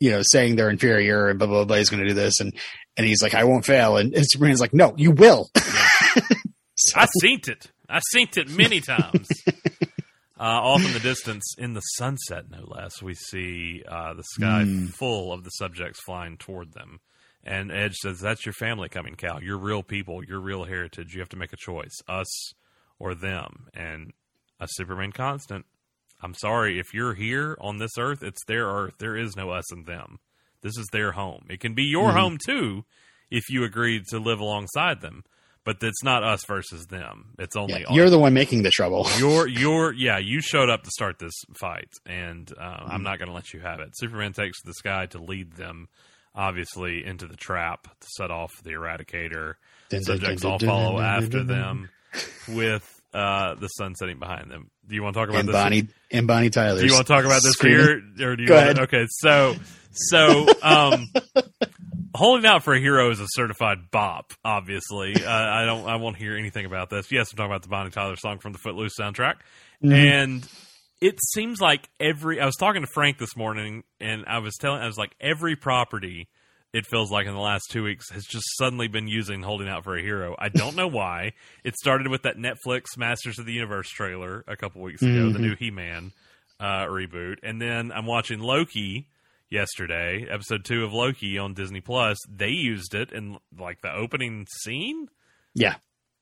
you 0.00 0.10
know 0.10 0.22
saying 0.22 0.56
they're 0.56 0.70
inferior 0.70 1.28
and 1.28 1.38
blah 1.38 1.48
blah 1.48 1.64
blah. 1.64 1.76
He's 1.76 1.90
going 1.90 2.02
to 2.02 2.08
do 2.08 2.14
this 2.14 2.40
and 2.40 2.54
and 2.96 3.06
he's 3.06 3.22
like, 3.22 3.34
I 3.34 3.44
won't 3.44 3.64
fail, 3.64 3.96
and, 3.96 4.14
and 4.14 4.24
Superman's 4.28 4.60
like, 4.60 4.74
No, 4.74 4.94
you 4.96 5.10
will. 5.10 5.50
So- 6.74 7.00
I 7.00 7.06
seen 7.20 7.40
it. 7.46 7.70
I 7.88 8.00
seen 8.12 8.28
it 8.36 8.48
many 8.48 8.80
times. 8.80 9.28
Uh, 10.42 10.60
off 10.60 10.84
in 10.84 10.92
the 10.92 10.98
distance, 10.98 11.54
in 11.56 11.74
the 11.74 11.80
sunset, 11.80 12.50
no 12.50 12.64
less, 12.66 13.00
we 13.00 13.14
see 13.14 13.82
uh, 13.86 14.12
the 14.12 14.24
sky 14.24 14.64
Mm. 14.64 14.92
full 14.92 15.32
of 15.32 15.44
the 15.44 15.50
subjects 15.50 16.00
flying 16.04 16.36
toward 16.36 16.72
them. 16.72 16.98
And 17.44 17.70
Edge 17.70 17.94
says, 17.96 18.18
"That's 18.20 18.44
your 18.44 18.52
family 18.52 18.88
coming, 18.88 19.14
Kal. 19.14 19.40
You're 19.42 19.56
real 19.58 19.82
people. 19.84 20.24
Your 20.24 20.40
real 20.40 20.64
heritage. 20.64 21.14
You 21.14 21.20
have 21.20 21.28
to 21.28 21.36
make 21.36 21.52
a 21.52 21.56
choice: 21.56 21.96
us 22.08 22.54
or 22.98 23.14
them." 23.14 23.68
And 23.72 24.12
a 24.58 24.66
Superman 24.68 25.12
constant. 25.12 25.64
I'm 26.20 26.34
sorry 26.34 26.78
if 26.78 26.92
you're 26.92 27.14
here 27.14 27.56
on 27.60 27.78
this 27.78 27.96
Earth. 27.98 28.22
It's 28.22 28.44
their 28.46 28.66
Earth. 28.66 28.94
There 28.98 29.16
is 29.16 29.36
no 29.36 29.50
us 29.50 29.70
and 29.72 29.86
them. 29.86 30.18
This 30.60 30.76
is 30.76 30.88
their 30.92 31.12
home. 31.12 31.46
It 31.50 31.60
can 31.60 31.74
be 31.74 31.84
your 31.84 32.10
Mhm. 32.10 32.14
home 32.20 32.38
too, 32.44 32.84
if 33.30 33.48
you 33.48 33.64
agreed 33.64 34.06
to 34.10 34.18
live 34.18 34.38
alongside 34.40 35.00
them. 35.02 35.24
But 35.64 35.76
it's 35.80 36.02
not 36.02 36.24
us 36.24 36.44
versus 36.46 36.86
them. 36.86 37.34
It's 37.38 37.54
only 37.54 37.82
Yeah, 37.82 37.92
you're 37.92 38.10
the 38.10 38.18
one 38.18 38.34
making 38.34 38.62
the 38.64 38.70
trouble. 38.70 39.06
you're 39.18 39.46
you're 39.46 39.92
yeah 39.92 40.18
you 40.18 40.40
showed 40.40 40.68
up 40.68 40.82
to 40.82 40.90
start 40.90 41.18
this 41.20 41.34
fight 41.56 41.88
and 42.04 42.52
uh, 42.60 42.78
i'm 42.86 43.02
not 43.04 43.18
going 43.18 43.28
to 43.28 43.34
let 43.34 43.52
you 43.52 43.60
have 43.60 43.78
it 43.80 43.90
superman 43.94 44.32
takes 44.32 44.60
to 44.62 44.66
the 44.66 44.74
sky 44.74 45.06
to 45.06 45.18
lead 45.22 45.52
them 45.52 45.88
obviously 46.34 47.04
into 47.04 47.26
the 47.26 47.36
trap 47.36 47.84
to 48.00 48.06
set 48.16 48.30
off 48.30 48.50
the 48.64 48.70
eradicator 48.70 49.54
Dun, 49.90 50.02
subjects 50.02 50.42
dun, 50.42 50.52
all 50.52 50.58
dun, 50.58 50.68
follow 50.68 50.92
dun, 50.98 51.02
dun, 51.02 51.22
after 51.24 51.44
them 51.44 51.88
with 52.48 53.00
uh, 53.14 53.54
the 53.56 53.68
sun 53.68 53.94
setting 53.94 54.18
behind 54.18 54.50
them 54.50 54.70
do 54.88 54.94
you 54.94 55.02
want 55.02 55.14
to 55.14 55.20
talk 55.20 55.28
about 55.28 55.40
and 55.40 55.48
this 55.48 55.54
Bonnie 55.54 55.88
and 56.10 56.26
Bonnie 56.26 56.50
Tyler. 56.50 56.80
do 56.80 56.86
you 56.86 56.92
want 56.94 57.06
to 57.06 57.12
talk 57.12 57.24
about 57.24 57.42
this 57.42 57.52
screaming. 57.52 58.14
here 58.16 58.30
or 58.32 58.36
do 58.36 58.42
you 58.42 58.48
Go 58.48 58.54
wanna- 58.56 58.64
ahead. 58.70 58.78
okay 58.80 59.04
so 59.08 59.54
so 59.92 60.46
um 60.62 61.06
holding 62.14 62.46
out 62.46 62.62
for 62.64 62.74
a 62.74 62.80
hero 62.80 63.10
is 63.10 63.20
a 63.20 63.26
certified 63.30 63.90
bop 63.90 64.32
obviously. 64.44 65.14
Uh, 65.24 65.28
i 65.30 65.64
don't 65.64 65.86
i 65.88 65.96
won't 65.96 66.16
hear 66.16 66.36
anything 66.36 66.66
about 66.66 66.90
this. 66.90 67.10
Yes 67.12 67.32
i'm 67.32 67.36
talking 67.36 67.50
about 67.50 67.62
the 67.62 67.68
bonnie 67.68 67.90
tyler 67.90 68.16
song 68.16 68.38
from 68.38 68.52
the 68.52 68.58
footloose 68.58 68.94
soundtrack. 68.98 69.36
Mhm. 69.82 69.94
and 69.94 70.48
it 71.00 71.18
seems 71.34 71.60
like 71.60 71.88
every 72.00 72.40
i 72.40 72.46
was 72.46 72.56
talking 72.56 72.82
to 72.82 72.88
frank 72.94 73.18
this 73.18 73.36
morning 73.36 73.82
and 74.00 74.24
i 74.26 74.38
was 74.38 74.54
telling 74.56 74.80
i 74.82 74.86
was 74.86 74.96
like 74.98 75.14
every 75.20 75.56
property 75.56 76.28
it 76.72 76.86
feels 76.86 77.10
like 77.10 77.26
in 77.26 77.34
the 77.34 77.40
last 77.40 77.64
two 77.70 77.82
weeks 77.84 78.10
has 78.10 78.24
just 78.24 78.46
suddenly 78.56 78.88
been 78.88 79.06
using 79.06 79.42
holding 79.42 79.68
out 79.68 79.84
for 79.84 79.94
a 79.94 80.00
hero. 80.00 80.34
I 80.38 80.48
don't 80.48 80.74
know 80.74 80.88
why. 80.88 81.32
It 81.64 81.76
started 81.76 82.08
with 82.08 82.22
that 82.22 82.38
netflix 82.38 82.96
masters 82.96 83.38
of 83.38 83.44
the 83.44 83.52
universe 83.52 83.90
trailer 83.90 84.42
a 84.48 84.56
couple 84.56 84.80
weeks 84.80 85.02
ago 85.02 85.30
the 85.32 85.38
Mhm. 85.38 85.42
new 85.42 85.56
he-man 85.56 86.12
uh, 86.60 86.86
reboot. 86.86 87.36
And 87.42 87.60
then 87.60 87.92
i'm 87.92 88.06
watching 88.06 88.38
loki 88.40 89.06
yesterday 89.52 90.26
episode 90.30 90.64
two 90.64 90.82
of 90.84 90.92
loki 90.92 91.36
on 91.38 91.52
disney 91.54 91.80
plus 91.80 92.16
they 92.28 92.48
used 92.48 92.94
it 92.94 93.12
in 93.12 93.36
like 93.58 93.80
the 93.82 93.92
opening 93.92 94.46
scene 94.62 95.08
Yeah. 95.54 95.74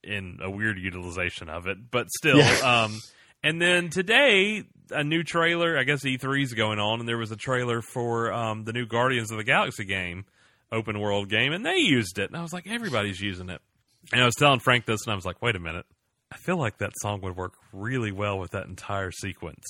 in 0.02 0.38
a 0.42 0.50
weird 0.50 0.78
utilization 0.78 1.48
of 1.48 1.66
it, 1.66 1.78
but 1.90 2.08
still. 2.10 2.38
Yeah. 2.38 2.84
Um, 2.84 3.00
and 3.42 3.60
then 3.62 3.88
today, 3.88 4.64
a 4.90 5.02
new 5.02 5.22
trailer. 5.22 5.78
I 5.78 5.84
guess 5.84 6.04
E3 6.04 6.42
is 6.42 6.52
going 6.52 6.78
on, 6.78 7.00
and 7.00 7.08
there 7.08 7.16
was 7.16 7.30
a 7.30 7.36
trailer 7.36 7.80
for 7.80 8.30
um, 8.34 8.64
the 8.64 8.72
new 8.74 8.84
Guardians 8.86 9.30
of 9.30 9.38
the 9.38 9.44
Galaxy 9.44 9.86
game, 9.86 10.26
open 10.70 11.00
world 11.00 11.30
game, 11.30 11.52
and 11.54 11.64
they 11.64 11.76
used 11.76 12.18
it. 12.18 12.28
And 12.28 12.36
I 12.36 12.42
was 12.42 12.52
like, 12.52 12.66
everybody's 12.66 13.18
using 13.18 13.48
it. 13.48 13.62
And 14.12 14.20
I 14.20 14.26
was 14.26 14.34
telling 14.34 14.60
Frank 14.60 14.84
this, 14.84 15.06
and 15.06 15.12
I 15.12 15.14
was 15.16 15.24
like, 15.24 15.40
wait 15.40 15.56
a 15.56 15.58
minute. 15.60 15.86
I 16.30 16.36
feel 16.36 16.58
like 16.58 16.76
that 16.78 16.92
song 17.00 17.22
would 17.22 17.34
work 17.34 17.54
really 17.72 18.12
well 18.12 18.38
with 18.38 18.50
that 18.50 18.66
entire 18.66 19.10
sequence 19.10 19.64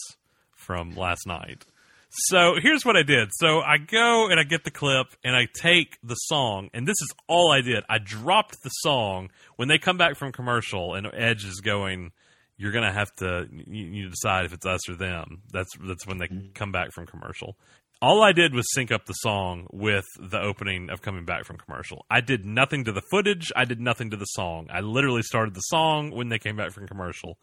from 0.56 0.96
last 0.96 1.24
night. 1.28 1.64
So 2.10 2.56
here's 2.60 2.84
what 2.84 2.96
I 2.96 3.04
did. 3.04 3.28
So 3.32 3.60
I 3.60 3.78
go 3.78 4.28
and 4.28 4.40
I 4.40 4.42
get 4.42 4.64
the 4.64 4.70
clip 4.70 5.06
and 5.22 5.36
I 5.36 5.46
take 5.54 5.96
the 6.02 6.16
song, 6.16 6.68
and 6.74 6.86
this 6.86 7.00
is 7.00 7.12
all 7.28 7.52
I 7.52 7.60
did. 7.60 7.84
I 7.88 7.98
dropped 7.98 8.62
the 8.62 8.70
song 8.70 9.30
when 9.56 9.68
they 9.68 9.78
come 9.78 9.96
back 9.96 10.16
from 10.16 10.32
commercial, 10.32 10.94
and 10.94 11.06
Edge 11.12 11.44
is 11.44 11.60
going. 11.60 12.12
You're 12.56 12.72
gonna 12.72 12.92
have 12.92 13.10
to 13.18 13.46
you, 13.50 13.86
you 13.86 14.08
decide 14.10 14.44
if 14.44 14.52
it's 14.52 14.66
us 14.66 14.86
or 14.88 14.94
them. 14.94 15.42
That's 15.50 15.70
that's 15.82 16.06
when 16.06 16.18
they 16.18 16.26
mm-hmm. 16.26 16.52
come 16.52 16.72
back 16.72 16.92
from 16.92 17.06
commercial. 17.06 17.56
All 18.02 18.22
I 18.22 18.32
did 18.32 18.54
was 18.54 18.66
sync 18.72 18.90
up 18.90 19.06
the 19.06 19.12
song 19.12 19.66
with 19.72 20.06
the 20.18 20.40
opening 20.40 20.90
of 20.90 21.00
coming 21.00 21.24
back 21.24 21.44
from 21.44 21.58
commercial. 21.58 22.04
I 22.10 22.20
did 22.20 22.44
nothing 22.44 22.84
to 22.84 22.92
the 22.92 23.02
footage. 23.10 23.52
I 23.54 23.64
did 23.64 23.80
nothing 23.80 24.10
to 24.10 24.16
the 24.16 24.24
song. 24.24 24.68
I 24.70 24.80
literally 24.80 25.22
started 25.22 25.54
the 25.54 25.60
song 25.60 26.10
when 26.10 26.28
they 26.28 26.38
came 26.38 26.56
back 26.56 26.72
from 26.72 26.86
commercial. 26.86 27.38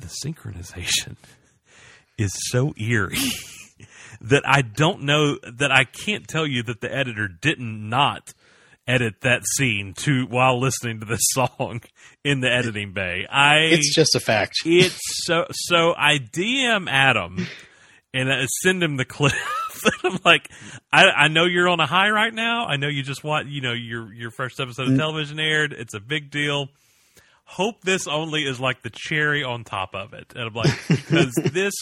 The 0.00 0.10
synchronization 0.24 1.16
is 2.18 2.32
so 2.50 2.74
eerie 2.78 3.16
that 4.20 4.42
I 4.46 4.62
don't 4.62 5.02
know 5.02 5.38
that 5.42 5.70
I 5.72 5.84
can't 5.84 6.26
tell 6.26 6.46
you 6.46 6.62
that 6.64 6.80
the 6.80 6.92
editor 6.94 7.28
didn't 7.28 7.88
not 7.88 8.32
edit 8.86 9.20
that 9.20 9.42
scene 9.56 9.94
to 9.96 10.26
while 10.26 10.60
listening 10.60 11.00
to 11.00 11.06
this 11.06 11.22
song 11.30 11.82
in 12.24 12.40
the 12.40 12.50
editing 12.50 12.92
bay. 12.92 13.26
I 13.30 13.68
It's 13.70 13.94
just 13.94 14.14
a 14.14 14.20
fact. 14.20 14.54
it's 14.64 14.98
so 15.24 15.46
so 15.50 15.94
I 15.96 16.18
DM 16.18 16.90
Adam 16.90 17.46
and 18.14 18.32
I 18.32 18.46
send 18.62 18.82
him 18.82 18.96
the 18.96 19.04
clip. 19.06 19.32
I'm 20.04 20.18
like, 20.24 20.48
I, 20.92 21.06
I 21.06 21.28
know 21.28 21.44
you're 21.44 21.68
on 21.68 21.80
a 21.80 21.86
high 21.86 22.10
right 22.10 22.32
now. 22.32 22.66
I 22.66 22.76
know 22.76 22.88
you 22.88 23.02
just 23.02 23.24
want 23.24 23.48
you 23.48 23.60
know 23.60 23.72
your 23.72 24.12
your 24.12 24.30
first 24.30 24.60
episode 24.60 24.88
of 24.88 24.96
television 24.96 25.40
aired. 25.40 25.72
It's 25.72 25.94
a 25.94 26.00
big 26.00 26.30
deal. 26.30 26.68
Hope 27.44 27.82
this 27.82 28.06
only 28.06 28.42
is 28.44 28.60
like 28.60 28.82
the 28.82 28.90
cherry 28.90 29.44
on 29.44 29.64
top 29.64 29.94
of 29.94 30.14
it. 30.14 30.32
And 30.34 30.44
I'm 30.48 30.54
like, 30.54 30.72
because 30.88 31.32
this, 31.52 31.74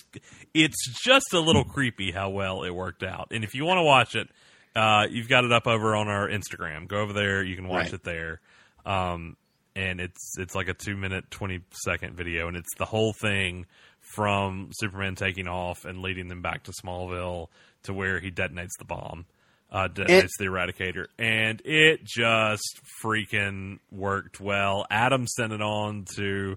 it's 0.52 1.00
just 1.04 1.32
a 1.32 1.38
little 1.40 1.64
creepy 1.64 2.10
how 2.10 2.30
well 2.30 2.64
it 2.64 2.70
worked 2.70 3.02
out. 3.04 3.28
And 3.30 3.44
if 3.44 3.54
you 3.54 3.64
want 3.64 3.78
to 3.78 3.82
watch 3.84 4.14
it, 4.16 4.28
uh, 4.74 5.06
you've 5.10 5.28
got 5.28 5.44
it 5.44 5.52
up 5.52 5.66
over 5.66 5.94
on 5.94 6.08
our 6.08 6.28
Instagram. 6.28 6.88
Go 6.88 6.98
over 6.98 7.12
there. 7.12 7.42
You 7.44 7.54
can 7.56 7.68
watch 7.68 7.84
Right. 7.86 7.94
it 7.94 8.04
there. 8.04 8.40
Um, 8.84 9.36
and 9.76 10.00
it's 10.00 10.36
it's 10.38 10.54
like 10.56 10.66
a 10.68 10.74
two 10.74 10.96
minute 10.96 11.30
twenty 11.30 11.60
second 11.84 12.16
video, 12.16 12.48
and 12.48 12.56
it's 12.56 12.74
the 12.76 12.84
whole 12.84 13.12
thing 13.12 13.66
from 14.00 14.70
Superman 14.72 15.14
taking 15.14 15.46
off 15.46 15.84
and 15.84 16.02
leading 16.02 16.26
them 16.28 16.42
back 16.42 16.64
to 16.64 16.72
Smallville 16.84 17.46
to 17.84 17.92
where 17.94 18.18
he 18.18 18.30
detonates 18.32 18.76
the 18.78 18.84
bomb, 18.84 19.26
uh, 19.70 19.88
detonates 19.88 20.30
the 20.38 20.46
Eradicator, 20.46 21.06
and 21.18 21.60
it 21.64 22.04
just 22.04 22.80
freaking 23.04 23.78
worked 23.90 24.40
well. 24.40 24.86
Adam 24.90 25.26
sent 25.26 25.52
it 25.52 25.62
on 25.62 26.04
to 26.16 26.56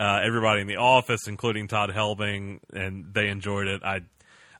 uh, 0.00 0.20
everybody 0.24 0.60
in 0.60 0.66
the 0.66 0.76
office, 0.76 1.28
including 1.28 1.68
Todd 1.68 1.90
Helbing, 1.90 2.60
and 2.72 3.12
they 3.14 3.28
enjoyed 3.28 3.68
it. 3.68 3.82
I 3.84 4.00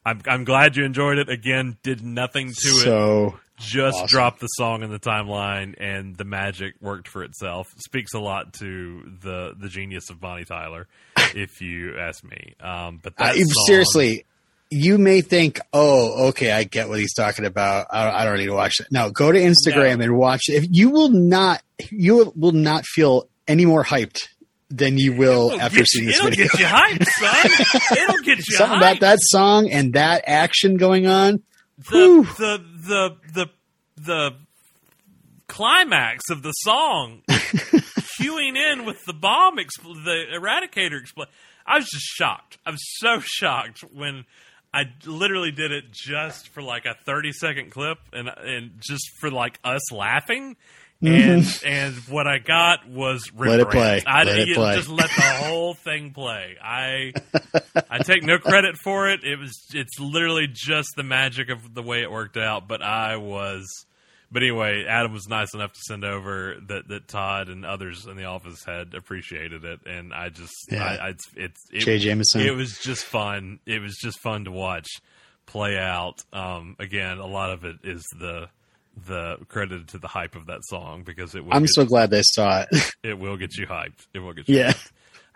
I'm 0.06 0.20
I'm 0.26 0.44
glad 0.44 0.76
you 0.76 0.85
enjoyed 0.85 1.18
it. 1.18 1.28
Again, 1.31 1.76
did 1.82 2.02
nothing 2.05 2.48
to 2.48 2.68
it. 2.68 2.85
so 2.85 3.39
Just 3.56 3.97
awesome. 3.97 4.06
dropped 4.09 4.40
the 4.40 4.48
song 4.48 4.82
in 4.82 4.90
the 4.90 4.98
timeline, 4.98 5.74
and 5.78 6.14
the 6.14 6.24
magic 6.24 6.74
worked 6.82 7.09
for 7.09 7.24
itself. 7.24 7.68
Speaks 7.78 8.12
a 8.12 8.20
lot 8.20 8.52
to 8.55 9.02
the 9.22 9.55
the 9.59 9.68
genius 9.70 10.10
of 10.10 10.20
Bonnie 10.20 10.44
Tyler, 10.44 10.86
if 11.35 11.62
you 11.62 11.97
ask 11.98 12.22
me. 12.22 12.55
Um, 12.60 13.01
but 13.02 13.16
that 13.16 13.28
I, 13.28 13.39
song- 13.39 13.64
seriously, 13.66 14.26
you 14.74 14.98
may 14.98 15.20
think, 15.20 15.60
"Oh, 15.72 16.28
okay, 16.28 16.51
I 16.52 16.64
get 16.64 16.88
what 16.88 16.98
he's 16.98 17.14
talking 17.14 17.44
about. 17.44 17.86
I, 17.90 18.22
I 18.22 18.24
don't 18.24 18.38
need 18.38 18.46
to 18.46 18.55
watch 18.55 18.80
it." 18.80 18.88
No, 18.90 19.10
go 19.10 19.30
to 19.32 19.38
Instagram 19.38 20.02
and 20.02 20.16
watch 20.16 20.42
it. 20.48 20.55
If 20.62 20.66
you 20.70 20.90
will 20.90 21.09
not, 21.10 21.62
you 21.90 22.32
will- 22.36 22.52
not 22.52 22.84
feel 22.86 23.28
any 23.46 23.64
more 23.66 23.84
hyped 23.84 24.28
than 24.70 24.98
you 24.98 25.12
will 25.12 25.48
It'll 25.51 25.60
after 25.60 25.84
seeing 25.84 26.05
you, 26.06 26.10
this 26.10 26.18
it'll 26.18 26.30
video. 26.30 26.46
get 26.48 26.59
you 26.60 26.66
hyped, 26.66 27.06
son. 27.06 27.98
it'll 27.98 28.22
get 28.24 28.38
you 28.38 28.44
Something 28.56 28.74
hyped. 28.74 28.78
about 28.78 29.01
that 29.01 29.18
song 29.20 29.70
and 29.70 29.92
that 29.94 30.24
action 30.26 30.76
going 30.76 31.06
on. 31.06 31.42
the 31.90 32.26
the 32.38 32.64
the 32.86 33.16
the 33.34 33.51
the 33.96 34.34
climax 35.46 36.30
of 36.30 36.42
the 36.42 36.52
song 36.52 37.22
queuing 37.28 38.56
in 38.56 38.84
with 38.84 39.05
the 39.06 39.12
bomb 39.12 39.56
expl- 39.59 40.02
the 40.05 40.24
eradicator 40.34 41.01
expl- 41.01 41.26
I 41.66 41.76
was 41.76 41.84
just 41.86 42.05
shocked. 42.05 42.59
I 42.66 42.70
was 42.70 42.80
so 42.98 43.20
shocked 43.22 43.80
when 43.92 44.24
I 44.74 44.84
literally 45.06 45.52
did 45.52 45.70
it 45.72 45.92
just 45.92 46.48
for 46.48 46.62
like 46.62 46.84
a 46.86 46.94
30 47.06 47.32
second 47.32 47.70
clip 47.70 47.98
and 48.12 48.28
and 48.28 48.72
just 48.80 49.05
for 49.20 49.30
like 49.30 49.59
us 49.64 49.92
laughing. 49.92 50.56
And 51.02 51.44
and 51.66 51.94
what 52.09 52.26
I 52.26 52.38
got 52.38 52.88
was 52.88 53.24
Mm-hmm. 53.28 53.48
Let 53.48 53.60
it 53.60 53.70
play. 53.70 54.02
I 54.06 54.24
Let 54.24 54.38
it 54.38 54.55
play. 54.55 54.76
just 54.76 54.88
let 54.88 55.10
the 55.10 55.22
whole 55.44 55.74
thing 55.74 56.12
play. 56.12 56.56
I 56.62 57.12
I 57.90 57.98
take 57.98 58.22
no 58.22 58.38
credit 58.38 58.76
for 58.82 59.09
it. 59.10 59.22
It 59.24 59.38
was 59.38 59.52
it's 59.74 59.98
literally 60.01 60.46
just 60.51 60.90
the 60.96 61.02
magic 61.02 61.51
of 61.51 61.74
the 61.74 61.82
way 61.82 62.02
it 62.02 62.10
worked 62.10 62.36
out. 62.36 62.68
But 62.68 62.80
I 62.82 63.16
was, 63.16 63.66
but 64.35 64.43
anyway, 64.43 64.85
Adam 64.85 65.12
was 65.12 65.28
nice 65.28 65.55
enough 65.55 65.73
to 65.74 65.81
send 65.81 66.05
over 66.05 66.56
that 66.66 66.89
that 66.89 67.06
Todd 67.06 67.48
and 67.48 67.65
others 67.65 68.05
in 68.05 68.16
the 68.16 68.24
office 68.24 68.65
had 68.65 68.93
appreciated 68.93 69.65
it, 69.65 69.86
and 69.86 70.12
I 70.12 70.28
just 70.28 70.52
Yeah. 70.69 70.82
I, 70.82 70.97
I 70.97 71.09
it's 71.11 71.31
it's 71.36 71.61
it, 71.73 71.81
Jay 71.81 71.98
Jameson. 71.98 72.40
It 72.40 72.56
was 72.56 72.77
just 72.81 73.05
fun. 73.05 73.61
It 73.65 73.81
was 73.81 73.97
just 73.97 74.19
fun 74.19 74.44
to 74.47 74.51
watch 74.51 74.89
play 75.47 75.78
out. 75.78 76.24
Um, 76.32 76.74
again, 76.81 77.19
a 77.19 77.27
lot 77.27 77.52
of 77.52 77.65
it 77.65 77.77
is 77.85 78.02
the 78.19 78.48
the 79.06 79.36
credited 79.47 79.89
to 79.89 79.98
the 79.98 80.09
hype 80.09 80.35
of 80.35 80.47
that 80.47 80.65
song 80.65 81.05
because 81.05 81.36
it 81.36 81.44
will 81.44 81.55
I'm 81.55 81.69
so 81.69 81.85
glad 81.85 82.11
they 82.11 82.23
saw 82.23 82.65
it. 82.69 82.94
it 83.05 83.16
will 83.16 83.36
get 83.36 83.56
you 83.56 83.69
hyped. 83.69 84.09
It 84.12 84.19
will 84.19 84.32
get 84.32 84.48
you 84.48 84.56
yeah. 84.56 84.74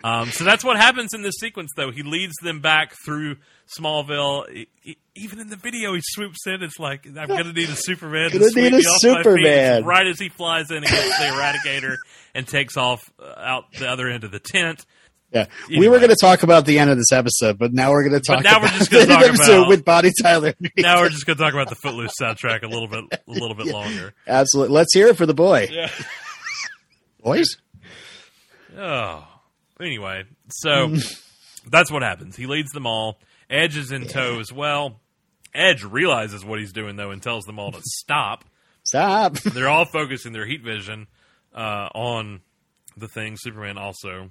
Um, 0.05 0.31
so 0.31 0.45
that's 0.45 0.65
what 0.65 0.77
happens 0.77 1.13
in 1.15 1.23
this 1.23 1.35
sequence, 1.41 1.71
though. 1.77 1.91
He 1.91 2.03
leads 2.03 2.35
them 2.43 2.61
back 2.61 2.95
through 3.05 3.37
Smallville. 3.79 4.49
E- 4.55 4.69
e- 4.85 4.97
even 5.17 5.41
in 5.41 5.49
the 5.49 5.57
video, 5.57 5.95
he 5.95 6.01
swoops 6.05 6.47
in. 6.47 6.63
It's 6.63 6.79
like 6.79 7.07
I'm 7.07 7.27
going 7.29 7.45
to 7.45 7.53
need 7.53 7.69
a 7.69 7.75
Superman. 7.77 8.31
to 8.31 8.39
Gonna 8.39 8.51
need 8.53 8.73
a 8.75 8.77
me 8.79 8.83
off 8.85 8.85
my 8.85 8.93
feet. 8.93 9.25
Superman. 9.25 9.85
Right 9.85 10.07
as 10.07 10.19
he 10.21 10.29
flies 10.29 10.71
in, 10.71 10.83
he 10.83 10.89
gets 10.89 11.19
the 11.19 11.25
Eradicator 11.25 11.97
and 12.35 12.47
takes 12.47 12.77
off 12.77 13.01
uh, 13.21 13.35
out 13.39 13.73
the 13.73 13.89
other 13.89 14.09
end 14.09 14.23
of 14.25 14.31
the 14.31 14.39
tent. 14.39 14.87
Yeah, 15.31 15.45
we 15.69 15.89
were 15.89 15.99
going 15.99 16.09
to 16.09 16.17
talk 16.19 16.43
about 16.43 16.65
the 16.65 16.79
end 16.79 16.89
of 16.89 16.97
this 16.97 17.13
episode, 17.13 17.59
but 17.59 17.75
now 17.75 17.91
we're 17.91 18.09
going 18.09 18.19
to 18.19 18.27
talk. 18.27 18.43
now 18.43 18.61
we're 18.61 18.67
about 18.69 18.79
just 18.79 18.91
gonna 18.93 19.05
the 19.05 19.13
talk 19.13 19.25
episode 19.27 19.57
about- 19.59 19.69
with 19.69 19.85
Bonnie 19.85 20.13
Tyler. 20.23 20.55
Now 20.79 21.03
we're 21.03 21.11
just 21.11 21.27
going 21.27 21.37
to 21.37 21.43
talk 21.45 21.53
about 21.53 21.69
the 21.69 21.75
Footloose 21.75 22.13
soundtrack 22.19 22.63
a 22.63 22.67
little 22.67 22.89
bit, 22.89 23.05
a 23.13 23.19
little 23.31 23.55
bit 23.55 23.67
longer. 23.75 24.15
Absolutely. 24.27 24.75
Let's 24.75 24.95
hear 24.95 25.09
it 25.09 25.19
for 25.19 25.27
the 25.27 25.35
boy, 25.35 25.69
Yeah. 25.71 25.91
boys. 27.23 27.59
Oh. 28.77 29.27
Anyway, 29.81 30.25
so 30.51 30.95
that's 31.71 31.91
what 31.91 32.03
happens. 32.03 32.37
He 32.37 32.47
leads 32.47 32.71
them 32.73 32.87
all. 32.87 33.19
Edge 33.49 33.77
is 33.77 33.93
in 33.93 34.07
tow 34.07 34.41
as 34.41 34.53
well. 34.53 35.01
Edge 35.55 35.85
realizes 35.85 36.45
what 36.45 36.59
he's 36.59 36.73
doing 36.73 36.97
though 36.97 37.11
and 37.11 37.23
tells 37.23 37.45
them 37.45 37.59
all 37.59 37.73
to 37.73 37.81
stop. 37.83 38.45
Stop. 38.85 39.35
They're 39.45 39.69
all 39.69 39.85
focusing 39.85 40.33
their 40.33 40.47
heat 40.47 40.63
vision 40.63 41.07
uh, 41.55 41.89
on 41.95 42.41
the 42.97 43.09
thing. 43.09 43.37
Superman 43.39 43.79
also 43.79 44.31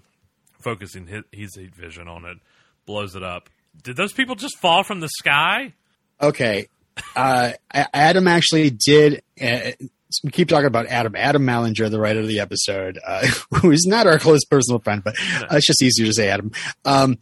focusing 0.61 1.07
his, 1.07 1.23
his 1.31 1.55
heat 1.55 1.75
vision 1.75 2.07
on 2.07 2.25
it, 2.25 2.37
blows 2.85 3.15
it 3.15 3.23
up. 3.23 3.49
Did 3.83 3.95
those 3.95 4.13
people 4.13 4.35
just 4.35 4.57
fall 4.57 4.83
from 4.83 4.99
the 4.99 5.09
sky? 5.09 5.73
Okay. 6.21 6.67
Uh, 7.15 7.53
Adam 7.71 8.27
actually 8.27 8.71
did. 8.71 9.21
Uh, 9.39 9.71
we 10.23 10.31
keep 10.31 10.47
talking 10.47 10.67
about 10.67 10.87
Adam. 10.87 11.15
Adam 11.15 11.45
Mallinger, 11.45 11.89
the 11.89 11.99
writer 11.99 12.19
of 12.19 12.27
the 12.27 12.39
episode, 12.39 12.99
uh, 13.05 13.27
who 13.61 13.71
is 13.71 13.85
not 13.87 14.07
our 14.07 14.19
close 14.19 14.45
personal 14.45 14.79
friend, 14.79 15.03
but 15.03 15.15
uh, 15.41 15.55
it's 15.55 15.67
just 15.67 15.81
easier 15.81 16.05
to 16.05 16.13
say 16.13 16.29
Adam. 16.29 16.51
Um, 16.85 17.17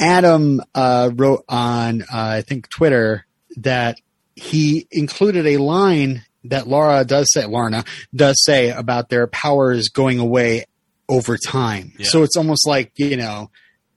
Adam 0.00 0.60
uh, 0.74 1.10
wrote 1.14 1.44
on, 1.48 2.02
uh, 2.02 2.06
I 2.12 2.42
think, 2.42 2.68
Twitter 2.68 3.26
that 3.56 3.98
he 4.34 4.86
included 4.90 5.46
a 5.46 5.58
line 5.58 6.24
that 6.44 6.66
Laura 6.66 7.04
does 7.04 7.32
say, 7.32 7.46
Lorna 7.46 7.84
does 8.14 8.36
say 8.44 8.70
about 8.70 9.08
their 9.08 9.26
powers 9.26 9.88
going 9.88 10.18
away 10.18 10.66
over 11.08 11.36
time. 11.38 11.92
Yeah. 11.98 12.06
So 12.08 12.22
it's 12.22 12.36
almost 12.36 12.66
like, 12.66 12.92
you 12.96 13.16
know, 13.16 13.50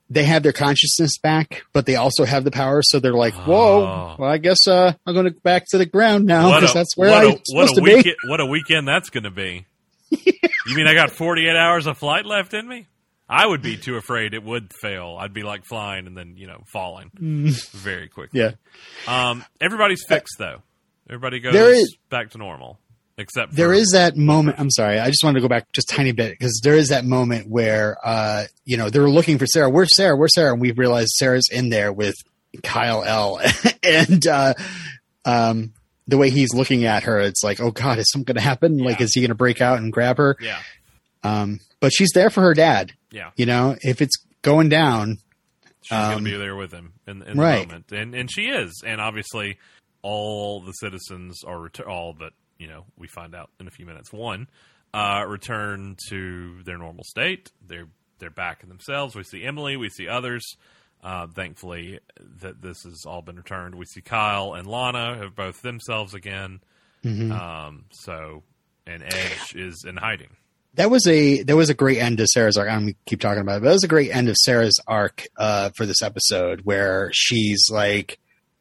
they 0.10 0.24
have 0.24 0.44
their 0.44 0.54
consciousness 0.54 1.18
back, 1.18 1.64
but 1.74 1.86
they 1.86 1.96
also 1.96 2.24
have 2.26 2.44
the 2.44 2.52
power. 2.52 2.82
So 2.82 3.00
they're 3.00 3.14
like, 3.14 3.34
whoa, 3.34 3.82
Oh. 3.84 4.16
well, 4.20 4.30
I 4.30 4.38
guess 4.38 4.68
uh, 4.68 4.94
I'm 5.06 5.14
going 5.14 5.26
to 5.26 5.32
go 5.32 5.40
back 5.44 5.66
to 5.72 5.78
the 5.78 5.86
ground 5.86 6.26
now 6.26 6.60
because 6.60 6.74
that's 6.74 6.96
where 6.96 7.10
I'm 7.14 7.34
a, 7.36 7.40
supposed 7.44 7.76
to 7.76 7.82
be. 7.82 7.96
weekend, 7.96 8.16
What 8.28 8.40
a 8.40 8.46
weekend 8.46 8.88
that's 8.88 9.10
going 9.10 9.26
to 9.26 9.32
be. 9.32 9.66
you 10.12 10.76
mean 10.76 10.88
I 10.88 10.94
got 10.94 11.12
48 11.12 11.56
hours 11.56 11.86
of 11.88 11.98
flight 11.98 12.26
left 12.26 12.54
in 12.54 12.68
me? 12.68 12.88
I 13.30 13.46
would 13.46 13.62
be 13.62 13.76
too 13.76 13.98
afraid 13.98 14.34
it 14.34 14.42
would 14.44 14.72
fail. 14.82 15.18
I'd 15.20 15.34
be 15.34 15.44
like 15.44 15.66
flying 15.66 16.08
and 16.08 16.16
then, 16.18 16.36
you 16.38 16.48
know, 16.48 16.64
falling 16.72 17.12
very 17.14 18.08
quickly. 18.08 18.40
Yeah. 18.40 18.52
Um, 19.06 19.44
everybody's 19.60 20.06
fixed 20.08 20.36
though. 20.40 20.62
Everybody 21.10 21.42
goes 21.42 21.52
There 21.52 21.72
is- 21.74 21.98
back 22.10 22.30
to 22.32 22.38
normal, 22.38 22.80
except 23.18 23.54
There 23.56 23.74
is 23.74 23.90
that 23.94 24.16
moment. 24.18 24.60
I'm 24.60 24.70
sorry. 24.72 25.00
I 25.00 25.08
just 25.08 25.24
wanted 25.24 25.40
to 25.40 25.42
go 25.42 25.48
back 25.48 25.72
just 25.74 25.92
a 25.92 25.96
tiny 25.96 26.12
bit 26.12 26.32
because 26.32 26.60
there 26.64 26.76
is 26.76 26.90
that 26.90 27.06
moment 27.06 27.50
where, 27.50 27.98
uh, 28.04 28.46
you 28.66 28.78
know, 28.78 28.90
they 28.90 29.00
were 29.00 29.10
looking 29.10 29.38
for 29.38 29.46
Sarah. 29.46 29.70
Where's 29.70 29.96
Sarah? 29.96 30.16
Where's 30.16 30.34
Sarah? 30.36 30.52
And 30.54 30.62
we 30.62 30.72
realized 30.72 31.10
Sarah's 31.18 31.48
in 31.52 31.70
there 31.70 31.92
with 31.92 32.16
Kyle 32.64 33.04
L. 33.04 33.40
and, 33.84 34.26
uh, 34.28 34.54
um, 35.26 35.74
the 36.08 36.18
way 36.18 36.30
he's 36.30 36.54
looking 36.54 36.86
at 36.86 37.04
her, 37.04 37.20
it's 37.20 37.44
like, 37.44 37.60
oh 37.60 37.72
God, 37.72 38.00
is 38.00 38.10
something 38.12 38.26
going 38.34 38.36
to 38.42 38.42
happen? 38.50 38.78
Like, 38.78 39.02
is 39.02 39.12
he 39.14 39.20
going 39.22 39.30
to 39.30 39.36
break 39.36 39.62
out 39.62 39.80
and 39.80 39.92
grab 39.92 40.18
her? 40.18 40.38
yeah, 40.40 40.60
Um, 41.24 41.60
but 41.82 41.92
she's 41.92 42.12
there 42.14 42.30
for 42.30 42.42
her 42.42 42.54
dad. 42.54 42.94
yeah. 43.12 43.32
You 43.36 43.46
know, 43.46 43.76
if 43.82 44.02
it's 44.02 44.16
going 44.42 44.70
down, 44.70 45.18
She's 45.82 45.98
going 45.98 46.14
Um, 46.18 46.26
to 46.26 46.32
be 46.32 46.38
there 46.38 46.56
with 46.56 46.72
him 46.72 46.94
in, 47.08 47.22
in 47.24 47.38
right. 47.38 47.62
the 47.62 47.68
moment, 47.68 47.92
and 47.94 48.14
and 48.16 48.30
she 48.32 48.44
is, 48.50 48.82
and 48.86 49.00
obviously 49.00 49.58
all 50.02 50.60
the 50.62 50.74
citizens 50.74 51.44
are 51.46 51.62
ret- 51.62 51.80
all 51.82 52.14
but 52.18 52.34
you 52.58 52.68
know 52.68 52.86
we 52.98 53.08
find 53.08 53.36
out 53.36 53.50
in 53.60 53.68
a 53.68 53.72
few 53.72 53.86
minutes. 53.86 54.12
One 54.12 54.48
uh, 54.94 55.26
return 55.28 55.96
to 56.10 56.64
their 56.64 56.78
normal 56.78 57.04
state. 57.04 57.52
They're 57.66 57.88
they're 58.20 58.30
back 58.30 58.64
in 58.64 58.70
themselves. 58.70 59.16
We 59.16 59.24
see 59.24 59.44
Emily. 59.44 59.78
We 59.78 59.90
see 59.90 60.08
others. 60.08 60.44
Uh, 61.04 61.28
thankfully, 61.28 62.00
that 62.42 62.62
this 62.62 62.84
has 62.84 63.06
all 63.06 63.22
been 63.22 63.36
returned. 63.36 63.76
We 63.76 63.86
see 63.86 64.02
Kyle 64.02 64.54
and 64.54 64.68
Lana 64.68 65.16
have 65.18 65.36
both 65.36 65.62
themselves 65.62 66.16
again. 66.16 66.60
Mm-hmm. 67.06 67.32
Um, 67.32 67.86
so, 67.92 68.42
and 68.88 69.04
Edge 69.04 69.56
is 69.56 69.86
in 69.88 69.98
hiding. 69.98 70.36
that 70.74 70.90
was 70.90 71.06
a 71.08 71.44
that 71.44 71.56
was 71.56 71.70
a 71.70 71.76
great 71.76 72.00
end 72.00 72.18
to 72.18 72.28
Sarah's 72.28 72.58
arc. 72.58 72.70
I'm 72.70 72.80
gonna 72.80 72.94
keep 73.06 73.22
talking 73.22 73.42
about 73.42 73.58
it, 73.58 73.60
but 73.62 73.68
that 73.68 73.74
was 73.74 73.84
a 73.84 73.88
great 73.88 74.10
end 74.10 74.30
of 74.30 74.36
Sarah's 74.38 74.80
arc 74.88 75.28
uh, 75.38 75.70
for 75.76 75.86
this 75.86 76.02
episode, 76.02 76.62
where 76.62 77.12
she's 77.14 77.70
like 77.70 78.20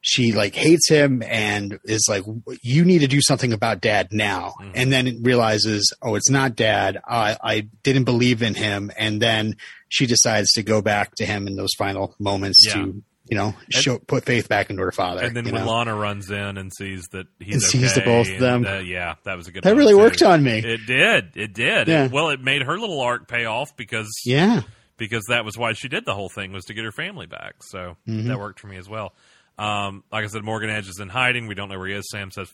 she 0.09 0.31
like 0.33 0.55
hates 0.55 0.89
him 0.89 1.20
and 1.27 1.81
is 1.85 2.07
like, 2.09 2.23
"You 2.62 2.85
need 2.85 3.01
to 3.01 3.09
do 3.09 3.20
something 3.20 3.53
about 3.53 3.81
Dad 3.81 4.09
now," 4.12 4.55
Mhm. 4.62 4.70
and 4.77 4.93
then 4.93 5.23
realizes, 5.23 5.93
"Oh, 6.01 6.15
it's 6.15 6.31
not 6.31 6.55
Dad. 6.55 6.99
I 7.09 7.37
I 7.43 7.66
didn't 7.83 8.05
believe 8.05 8.41
in 8.41 8.55
him," 8.55 8.93
and 8.97 9.20
then 9.20 9.57
she 9.89 10.07
decides 10.07 10.53
to 10.53 10.62
go 10.62 10.81
back 10.81 11.16
to 11.16 11.27
him 11.27 11.49
in 11.49 11.57
those 11.57 11.74
final 11.77 12.15
moments 12.20 12.65
Yeah. 12.69 12.74
to 12.74 13.03
you 13.28 13.37
know 13.37 13.57
show 13.70 13.99
put 13.99 14.24
faith 14.24 14.49
back 14.49 14.70
into 14.70 14.81
her 14.83 14.93
father. 14.93 15.23
And 15.24 15.35
then 15.37 15.45
when 15.47 15.55
know? 15.55 15.66
Lana 15.73 15.97
runs 15.97 16.31
in 16.31 16.57
and 16.57 16.73
sees 16.73 17.09
that 17.11 17.27
he's 17.41 17.55
And 17.55 17.62
sees 17.65 17.95
the 17.97 18.03
both 18.03 18.31
of 18.31 18.39
them. 18.39 18.65
uh, 18.65 18.78
yeah, 18.78 19.15
that 19.24 19.37
was 19.37 19.49
a 19.49 19.51
good. 19.51 19.65
that 19.65 19.74
really 19.74 19.93
too. 19.95 19.99
worked 19.99 20.23
on 20.23 20.41
me. 20.45 20.59
It 20.61 20.87
did. 20.87 21.33
It 21.35 21.53
did. 21.53 21.89
Yeah. 21.89 22.05
It- 22.05 22.12
well, 22.12 22.31
it 22.31 22.41
made 22.41 22.62
her 22.62 22.78
little 22.78 23.01
arc 23.01 23.27
pay 23.27 23.45
off 23.47 23.77
because 23.77 24.09
yeah, 24.24 24.61
because 24.99 25.24
that 25.31 25.45
was 25.45 25.59
why 25.59 25.73
she 25.73 25.89
did 25.89 26.05
the 26.07 26.15
whole 26.15 26.28
thing 26.28 26.53
was 26.53 26.65
to 26.66 26.74
get 26.74 26.85
her 26.85 26.93
family 26.93 27.27
back. 27.27 27.55
So 27.65 27.97
Mhm. 28.09 28.28
that 28.28 28.39
worked 28.39 28.61
for 28.61 28.69
me 28.69 28.77
as 28.77 28.89
well. 28.89 29.12
Um, 29.59 30.05
like 30.12 30.24
I 30.24 30.27
said, 30.28 30.43
Morgan 30.45 30.70
Edge 30.70 30.89
is 30.89 31.01
in 31.01 31.09
hiding. 31.09 31.47
We 31.47 31.55
don't 31.55 31.69
know 31.69 31.78
where 31.78 31.89
he 31.89 31.95
is. 31.95 32.09
Sam 32.11 32.31
says, 32.31 32.51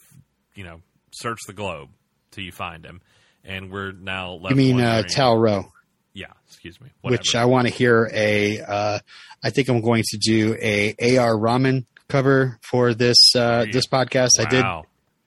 you 0.55 0.65
know, 0.65 0.81
search 1.11 1.39
the 1.47 1.53
globe 1.53 1.89
till 2.31 2.45
you 2.45 2.53
find 2.53 2.85
him. 2.85 3.01
And 3.45 3.73
we're 3.73 3.93
now 3.93 4.35
left. 4.35 4.51
you 4.51 4.57
mean 4.57 4.81
uh, 4.81 4.85
wondering- 4.85 5.09
Tal-Rho? 5.09 5.73
Yeah, 6.15 6.27
excuse 6.47 6.79
me. 6.81 6.91
which 7.01 7.35
I 7.35 7.47
want 7.47 7.67
to 7.69 7.73
hear 7.73 8.09
a. 8.13 8.61
Uh, 8.61 8.99
I 9.43 9.49
think 9.51 9.69
I'm 9.69 9.81
going 9.81 10.05
to 10.11 10.19
do 10.19 10.55
a 10.61 11.17
AR 11.19 11.39
Rahman 11.39 11.87
cover 12.09 12.59
for 12.61 12.93
this 12.93 13.35
uh, 13.35 13.65
this 13.73 13.87
podcast. 13.87 14.39
I 14.39 14.45
did 14.45 14.63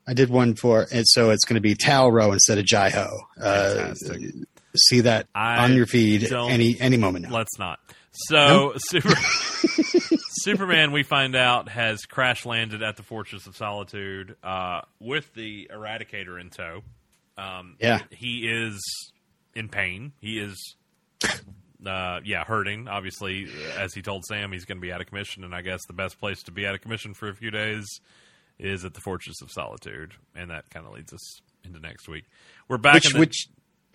I 0.08 0.14
did 0.14 0.30
one 0.30 0.54
for 0.54 0.86
and 0.92 1.04
so 1.08 1.32
it's 1.32 1.44
going 1.44 1.56
to 1.56 1.62
be 1.62 1.74
Tal-Rho 1.74 2.32
instead 2.32 2.60
of 2.60 2.66
Jai 2.66 2.90
Ho. 2.92 3.18
Uh, 3.42 3.96
see 4.78 5.02
that 5.02 5.26
I 5.34 5.64
on 5.64 5.74
your 5.74 5.88
feed 5.88 6.32
any 6.32 6.80
any 6.80 6.98
moment 6.98 7.26
now. 7.26 7.36
Let's 7.36 7.58
not. 7.58 7.80
So 8.28 8.74
super, 8.78 9.14
Superman, 10.42 10.92
we 10.92 11.04
find 11.04 11.36
out, 11.36 11.70
has 11.70 12.06
crash 12.06 12.46
landed 12.46 12.82
at 12.84 12.98
the 12.98 13.04
Fortress 13.04 13.48
of 13.48 13.56
Solitude 13.56 14.36
uh, 14.44 14.82
with 15.00 15.34
the 15.34 15.70
Eradicator 15.74 16.40
in 16.40 16.50
tow. 16.50 16.82
Um, 17.38 17.76
Yeah. 17.80 18.00
he 18.12 18.48
is 18.48 18.82
in 19.56 19.70
pain. 19.70 20.14
He 20.22 20.40
is, 20.40 20.76
uh, 21.86 22.20
yeah, 22.24 22.44
hurting. 22.46 22.88
Obviously, 22.88 23.48
as 23.78 23.94
he 23.94 24.02
told 24.02 24.24
Sam, 24.26 24.52
he's 24.52 24.66
going 24.66 24.78
to 24.78 24.82
be 24.82 24.92
out 24.92 25.02
of 25.02 25.08
commission, 25.08 25.44
and 25.44 25.54
I 25.54 25.62
guess 25.62 25.80
the 25.88 25.94
best 25.94 26.20
place 26.20 26.42
to 26.44 26.52
be 26.52 26.66
out 26.66 26.76
of 26.76 26.82
commission 26.82 27.14
for 27.14 27.30
a 27.30 27.34
few 27.36 27.52
days 27.52 27.86
is 28.58 28.86
at 28.86 28.94
the 28.94 29.02
Fortress 29.02 29.42
of 29.42 29.52
Solitude, 29.52 30.14
and 30.36 30.50
that 30.52 30.70
kind 30.70 30.86
of 30.86 30.94
leads 30.94 31.12
us 31.14 31.42
into 31.66 31.80
next 31.80 32.08
week. 32.08 32.24
We're 32.70 32.78
back. 32.78 32.96
which 32.96 33.08
in 33.08 33.14
the, 33.14 33.20
which 33.20 33.48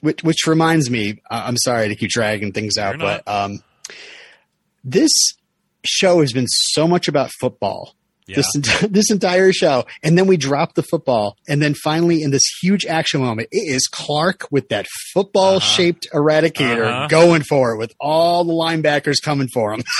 which 0.02 0.22
which 0.24 0.46
reminds 0.46 0.88
me 0.90 1.20
i'm 1.30 1.58
sorry 1.58 1.88
to 1.88 1.94
keep 1.94 2.08
dragging 2.10 2.52
things 2.52 2.78
out 2.78 2.98
but 2.98 3.22
um 3.28 3.58
this 4.84 5.10
show 5.84 6.20
has 6.20 6.32
been 6.32 6.46
so 6.48 6.86
much 6.88 7.08
about 7.08 7.30
football. 7.40 7.94
Yeah, 8.26 8.36
this 8.36 8.46
ent- 8.54 8.92
this 8.92 9.10
entire 9.10 9.52
show. 9.52 9.86
And 10.02 10.16
then 10.16 10.26
we 10.26 10.36
drop 10.36 10.74
the 10.74 10.82
football. 10.82 11.36
And 11.48 11.60
then 11.60 11.74
finally 11.74 12.22
in 12.22 12.30
this 12.30 12.42
huge 12.62 12.86
action 12.86 13.20
moment 13.22 13.48
it 13.50 13.58
is 13.74 13.88
clark 13.88 14.46
with 14.50 14.68
that 14.68 14.86
football 15.12 15.58
shaped 15.58 16.06
eradicator 16.14 16.86
Uh-huh. 16.86 17.06
going 17.08 17.42
for 17.42 17.72
it 17.72 17.78
with 17.78 17.92
all 17.98 18.44
the 18.44 18.52
linebackers 18.52 19.16
coming 19.22 19.48
for 19.52 19.72
him. 19.74 19.82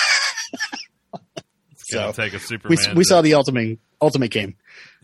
So 1.93 2.13
take 2.13 2.33
a 2.35 2.37
we, 2.37 2.39
Superman. 2.41 2.95
we 2.95 3.03
to- 3.03 3.09
saw 3.09 3.21
the 3.21 3.35
ultimate 3.35 3.81
ultimate 4.01 4.31
game. 4.31 4.55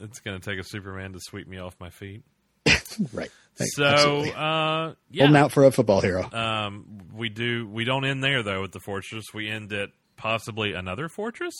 It's 0.00 0.20
going 0.20 0.38
to 0.40 0.50
take 0.50 0.60
a 0.60 0.62
Superman 0.62 1.14
to 1.14 1.20
sweep 1.20 1.48
me 1.48 1.58
off 1.58 1.74
my 1.80 1.90
feet. 1.90 2.22
right 3.12 3.30
So, 3.58 3.84
uh, 4.20 4.94
holding 5.16 5.34
yeah, 5.34 5.42
out 5.42 5.52
for 5.52 5.64
a 5.64 5.70
football 5.72 6.00
hero 6.00 6.30
um, 6.32 7.00
we 7.14 7.28
do. 7.28 7.66
We 7.68 7.84
don't 7.84 8.04
end 8.04 8.22
there 8.22 8.42
though 8.42 8.62
with 8.62 8.72
the 8.72 8.80
fortress. 8.80 9.24
We 9.32 9.48
end 9.48 9.72
at 9.72 9.90
possibly 10.16 10.72
another 10.74 11.08
fortress. 11.08 11.54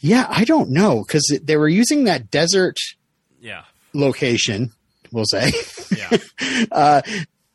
yeah 0.00 0.26
i 0.28 0.44
don't 0.44 0.70
know 0.70 1.02
because 1.06 1.38
they 1.42 1.56
were 1.56 1.68
using 1.68 2.04
that 2.04 2.30
desert 2.30 2.76
Yeah, 3.40 3.64
location, 3.94 4.72
we'll 5.12 5.24
say, 5.24 5.52
yeah, 5.96 6.16
uh, 6.72 7.00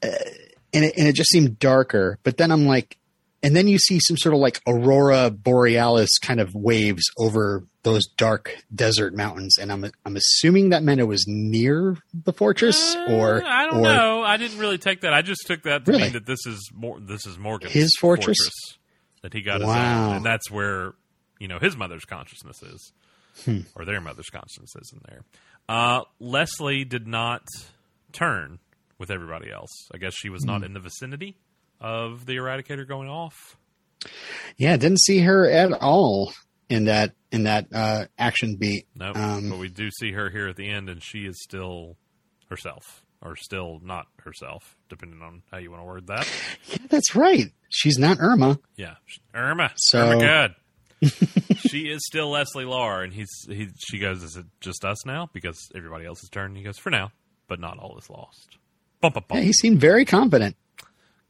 and 0.02 0.86
it, 0.86 0.94
and 0.98 1.08
it 1.08 1.14
just 1.14 1.30
seemed 1.30 1.60
darker. 1.60 2.18
But 2.24 2.38
then 2.38 2.50
I'm 2.52 2.66
like, 2.66 2.98
and 3.44 3.56
then 3.56 3.68
you 3.68 3.78
see 3.80 4.00
some 4.00 4.18
sort 4.18 4.34
of 4.36 4.40
like 4.40 4.62
aurora 4.68 5.30
borealis 5.32 6.18
kind 6.20 6.40
of 6.40 6.54
waves 6.54 7.04
over 7.18 7.66
those 7.84 8.06
dark 8.18 8.56
desert 8.74 9.16
mountains, 9.16 9.58
and 9.58 9.72
I'm 9.72 9.86
I'm 10.06 10.16
assuming 10.16 10.70
that 10.70 10.84
meant 10.84 11.00
it 11.02 11.06
was 11.06 11.26
near 11.28 11.98
the 12.14 12.34
fortress, 12.34 12.96
or 13.08 13.44
Uh, 13.44 13.48
I 13.48 13.66
don't 13.66 13.80
or 13.80 13.82
know. 13.84 14.24
I 14.24 14.38
didn't 14.38 14.60
really 14.60 14.78
take 14.78 15.02
that. 15.02 15.14
I 15.14 15.22
just 15.24 15.42
took 15.48 15.64
that 15.64 15.86
to 15.86 15.92
Really? 15.92 16.04
mean 16.04 16.14
that 16.14 16.26
this 16.26 16.46
is 16.46 16.60
more. 16.74 17.00
This 17.00 17.26
is 17.26 17.38
Morgan's 17.38 17.74
His 17.74 17.90
fortress? 18.00 18.38
that 19.24 19.34
he 19.34 19.42
got 19.42 19.62
his 19.62 19.68
Wow. 19.68 20.10
own, 20.10 20.16
and 20.18 20.26
that's 20.26 20.50
where 20.52 20.94
you 21.40 21.48
know 21.48 21.58
his 21.60 21.76
mother's 21.78 22.06
consciousness 22.06 22.62
is, 22.64 22.92
Hmm. 23.46 23.60
or 23.76 23.86
their 23.86 24.02
mother's 24.02 24.30
consciousness 24.30 24.76
is 24.76 24.92
in 24.94 25.00
there. 25.08 25.24
Uh, 25.70 26.02
Leslie 26.20 26.84
did 26.84 27.08
not 27.08 27.44
turn 28.12 28.60
with 29.00 29.10
everybody 29.10 29.52
else. 29.52 29.70
I 29.94 29.98
guess 29.98 30.14
she 30.16 30.30
was 30.30 30.44
Hmm. 30.44 30.48
not 30.52 30.64
in 30.64 30.74
the 30.74 30.80
vicinity 30.80 31.38
of 31.82 32.26
the 32.26 32.38
Eradicator 32.38 32.88
going 32.88 33.10
off. 33.10 33.58
yeah, 34.58 34.78
didn't 34.78 35.02
see 35.02 35.20
her 35.20 35.50
at 35.50 35.74
all 35.74 36.32
in 36.70 36.86
that 36.86 37.14
in 37.32 37.44
that 37.44 37.68
uh, 37.74 38.06
action 38.18 38.56
beat. 38.56 38.88
No, 38.96 39.12
Um, 39.14 39.50
but 39.50 39.60
we 39.60 39.70
do 39.70 39.90
see 39.92 40.12
her 40.14 40.30
here 40.30 40.48
at 40.48 40.56
the 40.56 40.70
end, 40.70 40.90
and 40.90 41.02
she 41.04 41.20
is 41.20 41.42
still 41.44 41.98
herself, 42.50 43.04
or 43.22 43.36
still 43.36 43.80
not 43.84 44.08
herself, 44.20 44.76
depending 44.90 45.22
on 45.22 45.42
how 45.52 45.58
you 45.58 45.72
want 45.72 45.82
to 45.82 45.86
word 45.86 46.08
that. 46.08 46.28
Yeah, 46.70 46.78
that's 46.90 47.16
right. 47.16 47.52
She's 47.70 47.98
not 47.98 48.18
Irma. 48.20 48.60
Yeah, 48.76 48.96
Irma. 49.34 49.72
So- 49.76 50.12
Irma 50.12 50.20
good. 50.20 50.56
she 51.58 51.90
is 51.90 52.06
still 52.06 52.30
Leslie 52.30 52.64
Larr, 52.66 53.02
and 53.02 53.12
he's 53.12 53.30
he. 53.48 53.70
She 53.90 53.98
goes, 53.98 54.22
"Is 54.22 54.36
it 54.38 54.46
just 54.60 54.86
us 54.86 55.04
now?" 55.04 55.30
Because 55.34 55.58
everybody 55.74 56.06
else 56.06 56.22
has 56.22 56.30
turned. 56.30 56.56
He 56.56 56.62
goes, 56.64 56.78
"For 56.78 56.92
now, 56.92 57.12
but 57.48 57.60
not 57.60 57.80
all 57.80 57.98
is 57.98 58.08
lost." 58.08 58.58
Bum, 59.00 59.12
bum, 59.12 59.24
bum. 59.28 59.38
Yeah, 59.40 59.44
he 59.46 59.52
seemed 59.54 59.80
very 59.82 60.06
confident. 60.06 60.56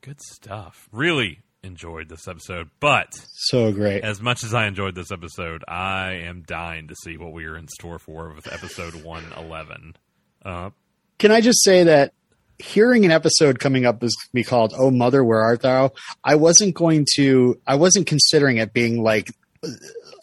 Good 0.02 0.22
stuff. 0.22 0.90
Really 0.92 1.40
enjoyed 1.64 2.10
this 2.10 2.28
episode, 2.28 2.70
but 2.80 3.14
So 3.14 3.72
great. 3.72 4.04
as 4.04 4.20
much 4.20 4.44
as 4.44 4.54
I 4.54 4.66
enjoyed 4.66 4.96
this 4.96 5.12
episode, 5.12 5.64
I 5.68 6.14
am 6.26 6.42
dying 6.42 6.88
to 6.88 6.96
see 7.04 7.18
what 7.18 7.34
we 7.34 7.46
are 7.46 7.56
in 7.56 7.68
store 7.68 8.00
for 8.00 8.34
with 8.34 8.52
episode 8.52 8.96
one 9.04 9.24
eleven. 9.38 9.96
Uh, 10.44 10.72
Can 11.20 11.32
I 11.32 11.40
just 11.42 11.64
say 11.64 11.84
that 11.84 12.14
hearing 12.58 13.06
an 13.06 13.12
episode 13.12 13.60
coming 13.60 13.86
up 13.86 14.04
is 14.04 14.16
be 14.34 14.44
called 14.44 14.74
"Oh 14.76 14.90
Mother, 14.90 15.24
Where 15.24 15.42
Art 15.42 15.62
Thou"? 15.62 15.92
I 16.24 16.36
wasn't 16.36 16.74
going 16.74 17.06
to. 17.16 17.60
I 17.68 17.76
wasn't 17.76 18.08
considering 18.08 18.58
it 18.58 18.74
being 18.74 19.04
like 19.04 19.30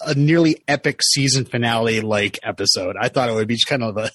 a 0.01 0.15
nearly 0.17 0.61
epic 0.67 1.01
season 1.13 1.45
finale 1.45 2.01
like 2.01 2.41
episode. 2.43 2.97
I 3.01 3.09
thought 3.09 3.29
it 3.29 3.35
would 3.35 3.47
be 3.47 3.55
just 3.55 3.69
kind 3.69 3.85
of 3.85 3.97
a 3.97 4.11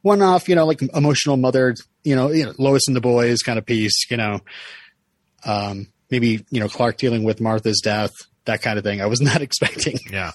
one-off, 0.00 0.48
you 0.48 0.54
know, 0.54 0.64
like 0.64 0.80
emotional 0.94 1.36
mother, 1.36 1.74
you 2.08 2.16
know, 2.16 2.30
you 2.30 2.46
know 2.46 2.54
Lois 2.58 2.82
and 2.88 2.96
the 2.96 3.00
boys 3.00 3.38
kind 3.42 3.58
of 3.58 3.66
piece, 3.66 4.10
you 4.10 4.16
know. 4.16 4.40
Um, 5.44 5.88
maybe 6.10 6.44
you 6.50 6.60
know 6.60 6.68
Clark 6.68 6.96
dealing 6.98 7.24
with 7.24 7.40
Martha's 7.40 7.80
death, 7.82 8.12
that 8.46 8.62
kind 8.62 8.78
of 8.78 8.84
thing. 8.84 9.00
I 9.00 9.06
was 9.06 9.20
not 9.30 9.42
expecting. 9.42 9.98
Yeah. 10.10 10.32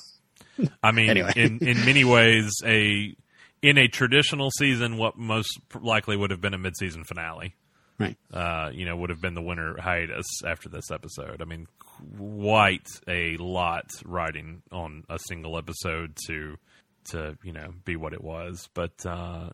I 0.84 0.92
mean, 0.92 1.10
Anyway. 1.10 1.34
in 1.36 1.60
in 1.68 1.84
many 1.86 2.04
ways, 2.04 2.52
a 2.64 3.16
in 3.62 3.78
a 3.78 3.88
traditional 3.88 4.50
season, 4.52 4.98
what 4.98 5.18
most 5.18 5.60
likely 5.82 6.16
would 6.18 6.32
have 6.32 6.42
been 6.42 6.54
a 6.54 6.58
mid-season 6.58 7.06
finale, 7.06 7.56
Right. 7.98 8.18
uh, 8.34 8.70
you 8.74 8.86
know, 8.86 8.96
would 8.98 9.10
have 9.10 9.22
been 9.22 9.34
the 9.36 9.42
winter 9.42 9.78
hiatus 9.80 10.26
after 10.46 10.68
this 10.70 10.92
episode. 10.92 11.42
I 11.42 11.46
mean, 11.46 11.68
quite 11.80 12.88
a 13.08 13.38
lot 13.38 13.86
riding 14.06 14.62
on 14.72 15.06
a 15.10 15.18
single 15.28 15.58
episode 15.58 16.16
to 16.28 16.58
to 17.12 17.38
you 17.44 17.52
know 17.54 17.74
be 17.84 17.96
what 17.96 18.14
it 18.14 18.24
was, 18.24 18.70
but 18.74 19.06
uh, 19.06 19.50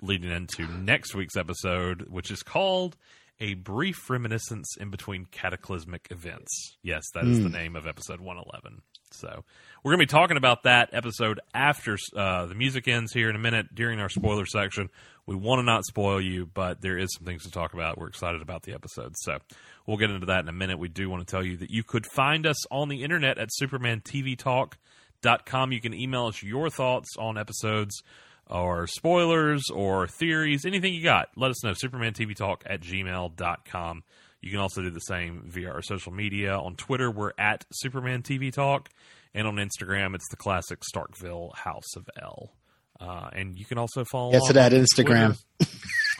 leading 0.00 0.30
into 0.30 0.66
next 0.66 1.14
week's 1.14 1.36
episode, 1.36 2.06
which 2.08 2.30
is 2.30 2.42
called 2.42 2.96
A 3.40 3.54
Brief 3.54 4.08
Reminiscence 4.08 4.76
in 4.78 4.90
Between 4.90 5.26
Cataclysmic 5.26 6.08
Events. 6.10 6.76
Yes, 6.82 7.04
that 7.14 7.24
is 7.24 7.42
the 7.42 7.48
name 7.48 7.76
of 7.76 7.86
episode 7.86 8.20
111. 8.20 8.82
So 9.12 9.44
we're 9.82 9.92
going 9.92 10.00
to 10.00 10.06
be 10.06 10.18
talking 10.18 10.36
about 10.36 10.64
that 10.64 10.90
episode 10.92 11.40
after 11.54 11.96
uh, 12.16 12.46
the 12.46 12.54
music 12.54 12.88
ends 12.88 13.12
here 13.12 13.30
in 13.30 13.36
a 13.36 13.40
minute 13.40 13.74
during 13.74 14.00
our 14.00 14.08
spoiler 14.08 14.46
section. 14.46 14.88
We 15.26 15.34
want 15.34 15.60
to 15.60 15.64
not 15.64 15.84
spoil 15.84 16.20
you, 16.20 16.46
but 16.46 16.80
there 16.80 16.98
is 16.98 17.08
some 17.16 17.26
things 17.26 17.44
to 17.44 17.50
talk 17.50 17.74
about. 17.74 17.98
We're 17.98 18.08
excited 18.08 18.42
about 18.42 18.62
the 18.62 18.74
episode. 18.74 19.14
So 19.18 19.38
we'll 19.86 19.98
get 19.98 20.10
into 20.10 20.26
that 20.26 20.40
in 20.40 20.48
a 20.48 20.52
minute. 20.52 20.78
We 20.78 20.88
do 20.88 21.10
want 21.10 21.26
to 21.26 21.30
tell 21.30 21.44
you 21.44 21.56
that 21.58 21.70
you 21.70 21.82
could 21.82 22.06
find 22.06 22.46
us 22.46 22.66
on 22.70 22.88
the 22.88 23.02
internet 23.02 23.38
at 23.38 23.48
supermantvtalk.com. 23.60 25.72
You 25.72 25.80
can 25.80 25.94
email 25.94 26.26
us 26.26 26.42
your 26.42 26.70
thoughts 26.70 27.16
on 27.18 27.38
episodes 27.38 28.02
or 28.50 28.86
spoilers 28.86 29.62
or 29.72 30.06
theories, 30.06 30.64
anything 30.64 30.94
you 30.94 31.02
got. 31.02 31.28
Let 31.36 31.50
us 31.50 31.62
know. 31.64 31.72
SupermanTVTalk 31.72 32.62
at 32.66 32.80
gmail.com. 32.80 34.02
You 34.40 34.50
can 34.50 34.60
also 34.60 34.82
do 34.82 34.90
the 34.90 35.00
same 35.00 35.42
via 35.46 35.70
our 35.70 35.82
social 35.82 36.12
media. 36.12 36.56
On 36.56 36.76
Twitter, 36.76 37.10
we're 37.10 37.32
at 37.38 37.64
Superman 37.72 38.22
TV 38.22 38.52
Talk. 38.52 38.88
And 39.34 39.46
on 39.46 39.56
Instagram, 39.56 40.14
it's 40.14 40.28
the 40.30 40.36
classic 40.36 40.80
Starkville 40.94 41.54
House 41.54 41.96
of 41.96 42.08
El. 42.20 42.52
Uh, 43.00 43.28
and 43.32 43.58
you 43.58 43.64
can 43.64 43.78
also 43.78 44.04
follow 44.04 44.32
Get 44.32 44.42
to 44.46 44.52
that 44.54 44.72
Instagram. 44.72 45.38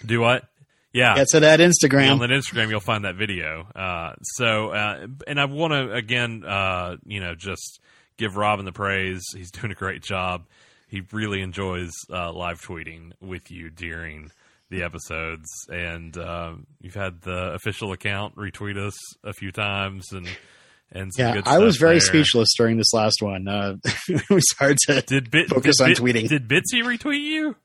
Do 0.05 0.21
what? 0.21 0.45
Yeah. 0.93 1.15
Get 1.17 1.29
to 1.29 1.41
that 1.41 1.61
Yeah, 1.61 1.69
Instagram. 1.69 2.13
on 2.13 2.19
that 2.21 2.31
Instagram, 2.31 2.69
you'll 2.71 2.81
find 2.81 3.05
that 3.05 3.15
video. 3.17 3.67
Uh, 3.75 4.15
so, 4.23 4.69
uh, 4.71 5.07
and 5.27 5.41
I 5.41 5.47
want 5.47 5.73
to 5.73 5.93
again, 5.93 6.45
uh, 6.47 6.97
you 7.07 7.21
know, 7.21 7.35
just 7.35 7.81
give 8.17 8.37
Robin 8.37 8.65
the 8.65 8.73
praise. 8.73 9.23
He's 9.35 9.51
doing 9.51 9.73
a 9.73 9.77
great 9.77 10.03
job. 10.03 10.47
He 10.89 11.03
really 11.13 11.43
enjoys 11.43 11.93
uh, 12.11 12.33
live 12.33 12.61
tweeting 12.63 13.13
with 13.21 13.51
you 13.51 13.71
during 13.71 14.31
the 14.71 14.83
episodes, 14.83 15.47
and 15.71 16.17
uh, 16.17 16.55
you've 16.81 16.95
had 16.95 17.21
the 17.23 17.53
official 17.55 17.93
account 17.93 18.35
retweet 18.37 18.77
us 18.79 18.95
a 19.25 19.33
few 19.33 19.53
times, 19.53 20.13
and 20.13 20.27
and 20.91 21.13
some 21.15 21.27
Yeah, 21.27 21.33
good 21.35 21.47
I 21.47 21.59
was 21.59 21.77
very 21.77 21.95
there. 21.99 22.01
speechless 22.01 22.49
during 22.57 22.77
this 22.79 22.93
last 22.95 23.21
one. 23.23 23.47
Uh, 23.49 23.77
it 24.09 24.29
was 24.31 24.45
hard 24.59 24.79
to. 24.87 25.03
Did 25.03 25.31
Bit 25.31 25.49
Focus 25.51 25.77
did 25.79 25.85
on 25.85 25.89
Bit- 25.91 25.99
tweeting. 25.99 26.29
Did 26.29 26.49
Bitsie 26.49 26.83
retweet 26.83 27.23
you 27.23 27.57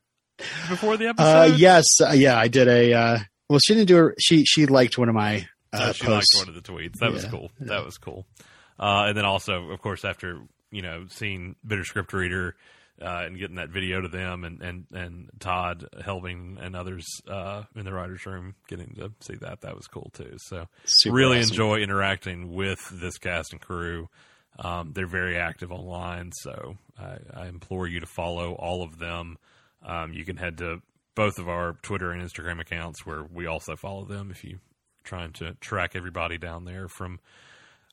before 0.68 0.96
the 0.96 1.06
Uh, 1.06 1.10
episode? 1.10 1.58
yes, 1.58 1.84
uh, 2.02 2.12
yeah, 2.14 2.38
I 2.38 2.48
did 2.48 2.68
a. 2.68 2.92
Uh, 2.92 3.18
well, 3.48 3.58
she 3.58 3.74
didn't 3.74 3.88
do. 3.88 4.06
A, 4.08 4.10
she 4.20 4.44
she 4.44 4.66
liked 4.66 4.98
one 4.98 5.08
of 5.08 5.14
my 5.14 5.46
Oh, 5.72 5.78
uh, 5.78 5.92
she 5.92 6.06
liked 6.06 6.26
one 6.36 6.48
of 6.48 6.54
the 6.54 6.60
tweets. 6.60 6.98
That 7.00 7.12
was 7.12 7.24
Yeah, 7.24 7.30
cool. 7.30 7.50
That 7.60 7.84
was 7.84 7.98
cool. 7.98 8.26
Uh, 8.78 9.06
and 9.08 9.16
then 9.16 9.24
also, 9.24 9.70
of 9.70 9.80
course, 9.80 10.04
after 10.04 10.40
you 10.70 10.82
know 10.82 11.04
seeing 11.08 11.56
Bitter 11.66 11.84
Script 11.84 12.12
Reader 12.12 12.54
uh, 13.02 13.22
and 13.26 13.38
getting 13.38 13.56
that 13.56 13.70
video 13.70 14.00
to 14.00 14.08
them, 14.08 14.44
and 14.44 14.62
and 14.62 14.86
and 14.92 15.30
Todd 15.40 15.86
Helbing 16.00 16.64
and 16.64 16.76
others 16.76 17.04
uh, 17.28 17.64
in 17.74 17.84
the 17.84 17.92
writers' 17.92 18.24
room 18.26 18.54
getting 18.68 18.94
to 18.96 19.12
see 19.20 19.34
that, 19.40 19.62
that 19.62 19.74
was 19.74 19.86
cool 19.86 20.10
too. 20.14 20.36
So 20.38 20.66
Super 20.84 21.16
really 21.16 21.38
awesome. 21.38 21.52
enjoy 21.52 21.76
interacting 21.78 22.52
with 22.54 22.78
this 22.92 23.18
cast 23.18 23.52
and 23.52 23.60
crew. 23.60 24.08
Um, 24.58 24.92
they're 24.92 25.08
very 25.08 25.36
active 25.36 25.72
online, 25.72 26.30
so 26.32 26.76
I, 26.98 27.16
I 27.34 27.46
implore 27.48 27.88
you 27.88 28.00
to 28.00 28.06
follow 28.06 28.52
all 28.52 28.84
of 28.84 28.98
them. 28.98 29.36
Um, 29.84 30.12
you 30.12 30.24
can 30.24 30.36
head 30.36 30.58
to 30.58 30.80
both 31.16 31.38
of 31.38 31.48
our 31.48 31.74
Twitter 31.82 32.12
and 32.12 32.22
Instagram 32.22 32.60
accounts 32.60 33.04
where 33.04 33.24
we 33.24 33.46
also 33.46 33.76
follow 33.76 34.04
them 34.04 34.30
if 34.30 34.44
you 34.44 34.58
trying 35.02 35.32
to 35.32 35.54
track 35.54 35.92
everybody 35.94 36.38
down 36.38 36.64
there 36.64 36.88
from 36.88 37.20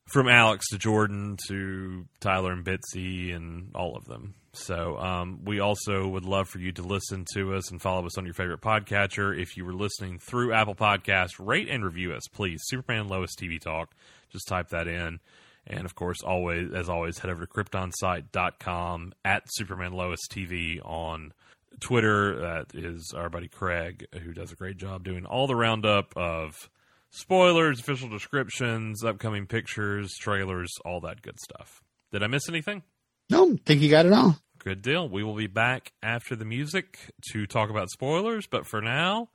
from 0.07 0.27
Alex 0.27 0.69
to 0.69 0.77
Jordan 0.77 1.37
to 1.47 2.05
Tyler 2.19 2.51
and 2.51 2.65
Bitsie 2.65 3.35
and 3.35 3.71
all 3.75 3.95
of 3.95 4.05
them. 4.05 4.35
So 4.53 4.97
um, 4.97 5.39
we 5.45 5.59
also 5.59 6.07
would 6.07 6.25
love 6.25 6.49
for 6.49 6.59
you 6.59 6.71
to 6.73 6.81
listen 6.81 7.25
to 7.35 7.53
us 7.55 7.71
and 7.71 7.81
follow 7.81 8.05
us 8.05 8.17
on 8.17 8.25
your 8.25 8.33
favorite 8.33 8.61
podcatcher. 8.61 9.39
If 9.39 9.55
you 9.55 9.63
were 9.63 9.73
listening 9.73 10.19
through 10.19 10.53
Apple 10.53 10.75
Podcasts, 10.75 11.39
rate 11.39 11.69
and 11.69 11.85
review 11.85 12.13
us, 12.13 12.27
please. 12.27 12.59
Superman 12.65 13.07
Lois 13.07 13.31
TV 13.39 13.59
Talk. 13.59 13.93
Just 14.29 14.47
type 14.47 14.69
that 14.69 14.87
in. 14.87 15.19
And 15.67 15.85
of 15.85 15.95
course, 15.95 16.21
always 16.21 16.71
as 16.73 16.89
always, 16.89 17.19
head 17.19 17.31
over 17.31 17.45
to 17.45 17.51
kryptonsite.com 17.51 19.13
at 19.23 19.43
Superman 19.47 19.93
Lois 19.93 20.19
TV 20.29 20.79
on 20.83 21.33
Twitter. 21.79 22.39
That 22.41 22.65
is 22.73 23.13
our 23.15 23.29
buddy 23.29 23.47
Craig, 23.47 24.05
who 24.21 24.33
does 24.33 24.51
a 24.51 24.55
great 24.55 24.77
job 24.77 25.03
doing 25.03 25.25
all 25.25 25.47
the 25.47 25.55
roundup 25.55 26.15
of 26.17 26.69
spoilers, 27.11 27.79
official 27.79 28.09
descriptions, 28.09 29.03
upcoming 29.03 29.45
pictures, 29.45 30.13
trailers, 30.19 30.71
all 30.83 30.99
that 31.01 31.21
good 31.21 31.39
stuff. 31.39 31.83
Did 32.11 32.23
I 32.23 32.27
miss 32.27 32.49
anything? 32.49 32.83
No, 33.31 33.55
think 33.65 33.81
you 33.81 33.89
got 33.89 34.05
it 34.05 34.11
all. 34.11 34.35
Good 34.59 34.81
deal. 34.81 35.07
We 35.07 35.23
will 35.23 35.35
be 35.35 35.47
back 35.47 35.93
after 36.03 36.35
the 36.35 36.43
music 36.43 36.99
to 37.31 37.47
talk 37.47 37.69
about 37.69 37.89
spoilers, 37.89 38.45
but 38.45 38.67
for 38.67 38.81
now, 38.81 39.29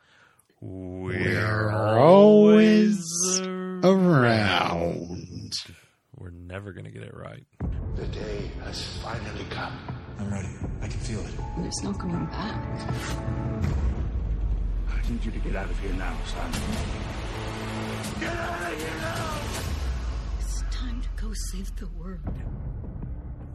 we're, 0.61 1.15
We're 1.19 1.99
always 1.99 3.01
Around. 3.83 5.53
We're 6.15 6.31
never 6.31 6.73
going 6.73 6.85
to 6.85 6.91
get 6.91 7.05
it 7.05 7.15
right. 7.17 7.47
The 7.97 8.07
day 8.09 8.51
has 8.65 8.99
finally 8.99 9.45
come. 9.49 9.79
I'm 10.19 10.31
ready. 10.31 10.49
I 10.83 10.89
can 10.89 11.01
feel 11.01 11.21
it. 11.21 11.33
It's 11.61 11.83
not 11.83 11.99
going 11.99 12.27
back. 12.27 12.63
I 14.91 15.11
need 15.11 15.25
you 15.25 15.31
to 15.31 15.39
get 15.39 15.57
out 15.57 15.71
of 15.71 15.79
here 15.81 15.93
now, 15.95 16.15
son. 16.27 16.53
Get 18.21 18.33
out 18.33 18.73
of 18.73 18.79
here 18.79 18.91
now! 19.01 19.41
It's 20.41 20.63
time 20.71 21.01
to 21.01 21.09
go 21.23 21.33
save 21.53 21.75
the 21.77 21.87
world. 21.89 22.21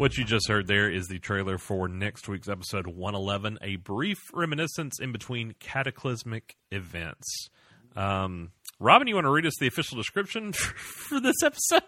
What 0.02 0.18
you 0.18 0.24
just 0.24 0.48
heard 0.48 0.66
there 0.66 0.90
is 0.90 1.10
the 1.10 1.20
trailer 1.20 1.60
for 1.60 1.88
next 1.88 2.28
week's 2.28 2.50
episode 2.50 2.88
111, 2.88 3.60
a 3.62 3.76
brief 3.76 4.18
reminiscence 4.34 5.00
in 5.00 5.12
between 5.12 5.54
cataclysmic 5.60 6.56
events. 6.72 7.50
Um, 7.96 8.50
Robin, 8.80 9.08
you 9.08 9.14
want 9.14 9.26
to 9.26 9.30
read 9.30 9.46
us 9.46 9.54
the 9.60 9.68
official 9.68 10.00
description 10.00 10.54
for 10.54 11.20
this 11.20 11.44
episode? 11.44 11.84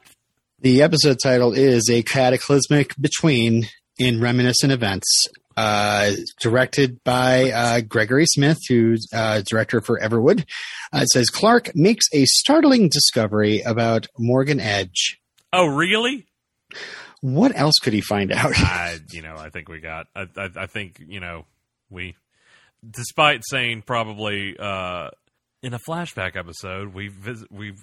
The 0.59 0.83
episode 0.83 1.17
title 1.23 1.53
is 1.53 1.89
A 1.89 2.03
Cataclysmic 2.03 2.93
Between 3.01 3.63
in 3.97 4.21
Reminiscent 4.21 4.71
Events, 4.71 5.07
uh, 5.57 6.11
directed 6.39 7.03
by 7.03 7.49
uh, 7.49 7.81
Gregory 7.81 8.27
Smith, 8.27 8.59
who's 8.69 9.07
uh, 9.11 9.41
director 9.49 9.81
for 9.81 9.99
Everwood. 9.99 10.41
Uh, 10.93 10.99
it 10.99 11.09
says 11.09 11.31
Clark 11.31 11.75
makes 11.75 12.05
a 12.13 12.25
startling 12.25 12.89
discovery 12.89 13.61
about 13.61 14.05
Morgan 14.19 14.59
Edge. 14.59 15.19
Oh, 15.51 15.65
really? 15.65 16.27
What 17.23 17.57
else 17.57 17.75
could 17.81 17.93
he 17.93 18.01
find 18.01 18.33
out? 18.33 18.51
I, 18.57 18.97
you 19.13 19.21
know, 19.21 19.37
I 19.37 19.49
think 19.49 19.69
we 19.69 19.79
got. 19.79 20.07
I, 20.13 20.25
I, 20.35 20.49
I 20.57 20.65
think 20.65 21.01
you 21.07 21.21
know, 21.21 21.45
we, 21.89 22.17
despite 22.87 23.43
saying 23.49 23.83
probably 23.83 24.57
uh, 24.59 25.09
in 25.61 25.73
a 25.73 25.79
flashback 25.87 26.35
episode, 26.35 26.93
we 26.93 27.07
visit, 27.07 27.49
we 27.49 27.75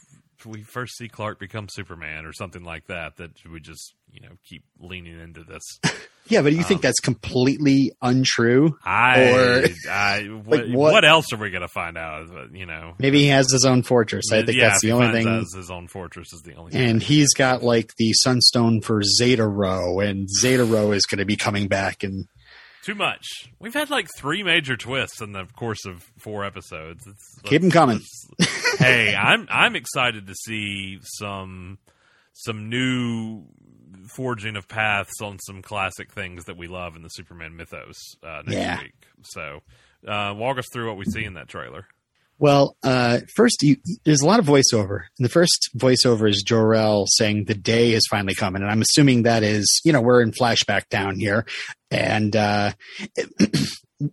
we 0.47 0.63
first 0.63 0.97
see 0.97 1.09
Clark 1.09 1.39
become 1.39 1.69
Superman 1.71 2.25
or 2.27 2.33
something 2.33 2.63
like 2.65 2.87
that. 2.87 3.17
That 3.17 3.31
we 3.51 3.61
just 3.61 3.95
you 4.13 4.21
know 4.21 4.35
keep 4.45 4.63
leaning 4.79 5.19
into 5.21 5.43
this. 5.45 5.63
yeah, 6.29 6.43
but 6.43 6.51
do 6.51 6.57
you 6.57 6.63
think 6.63 6.79
um, 6.79 6.83
that's 6.83 7.01
completely 7.01 7.93
untrue? 8.03 8.77
I, 8.85 9.31
Or- 9.31 9.65
I 9.91 10.23
what, 10.45 10.69
what- 10.71 10.93
what 10.93 11.05
else 11.05 11.33
are 11.33 11.37
we 11.37 11.51
going 11.51 11.63
to 11.63 11.69
find 11.69 11.97
out? 11.99 12.29
Uh, 12.31 12.47
you 12.53 12.67
know, 12.67 12.95
Maybe 12.99 13.21
he 13.21 13.29
has 13.29 13.51
his 13.53 13.65
own 13.65 13.83
fortress. 13.83 14.27
I 14.33 14.43
think 14.45 14.59
yeah, 14.59 14.69
that's 14.69 14.83
the 14.83 14.93
only 14.93 15.13
thing. 15.13 15.45
his 15.55 15.71
own 15.71 15.89
fortress 15.89 16.33
is 16.33 16.43
the 16.43 16.55
only. 16.55 16.73
thing. 16.73 16.89
And 16.89 17.03
he's 17.03 17.33
got 17.35 17.63
like 17.63 17.93
the 17.97 18.13
Sunstone 18.13 18.81
for 18.81 19.03
Zeta-Rho, 19.03 20.01
and 20.01 20.29
Zeta-Rho 20.29 20.93
is 20.93 21.05
going 21.07 21.19
to 21.19 21.25
be 21.27 21.37
coming 21.37 21.69
back. 21.69 22.03
And 22.03 22.27
Too 22.83 22.95
much. 22.95 23.27
We've 23.59 23.75
had 23.75 23.91
like 23.91 24.09
three 24.17 24.43
major 24.43 24.77
twists 24.77 25.21
in 25.21 25.33
the 25.33 25.45
course 25.57 25.85
of 25.85 26.03
four 26.19 26.45
episodes. 26.45 27.07
It's, 27.07 27.51
them 27.61 27.71
coming. 27.71 28.01
hey, 28.79 29.15
I'm 29.15 29.47
I'm 29.51 29.77
excited 29.77 30.27
to 30.27 30.35
see 30.35 30.99
some 31.03 31.79
some 32.33 32.71
new 32.71 33.45
forging 34.09 34.57
of 34.57 34.67
paths 34.67 35.21
on 35.23 35.39
some 35.41 35.61
classic 35.63 36.13
things 36.13 36.45
that 36.47 36.57
we 36.57 36.69
love 36.69 36.97
in 36.97 37.03
the 37.03 37.09
Superman 37.11 37.55
mythos 37.57 38.17
uh, 38.23 38.43
next 38.47 38.53
Yeah. 38.57 38.79
week. 38.81 38.95
So, 39.25 39.61
uh, 40.09 40.33
walk 40.37 40.59
us 40.59 40.67
through 40.73 40.89
what 40.89 40.97
we 40.97 41.05
see 41.05 41.25
in 41.25 41.35
that 41.35 41.49
trailer. 41.49 41.87
well, 42.39 42.75
uh, 42.83 43.19
first, 43.37 43.63
you, 43.63 43.77
there's 44.05 44.23
a 44.23 44.27
lot 44.27 44.41
of 44.41 44.47
voiceover. 44.47 45.03
And 45.19 45.25
the 45.25 45.29
first 45.29 45.69
voiceover 45.77 46.29
is 46.31 46.43
Jor-El 46.43 47.05
saying 47.09 47.45
the 47.45 47.55
day 47.55 47.93
has 47.93 48.03
finally 48.11 48.35
come, 48.35 48.57
and 48.57 48.65
I'm 48.65 48.81
assuming 48.81 49.25
that 49.25 49.43
is, 49.43 49.83
you 49.85 49.93
know, 49.93 50.01
we're 50.01 50.23
in 50.23 50.33
flashback 50.33 50.89
down 50.89 51.17
here, 51.19 51.45
and 51.91 52.35
uh, 52.37 52.73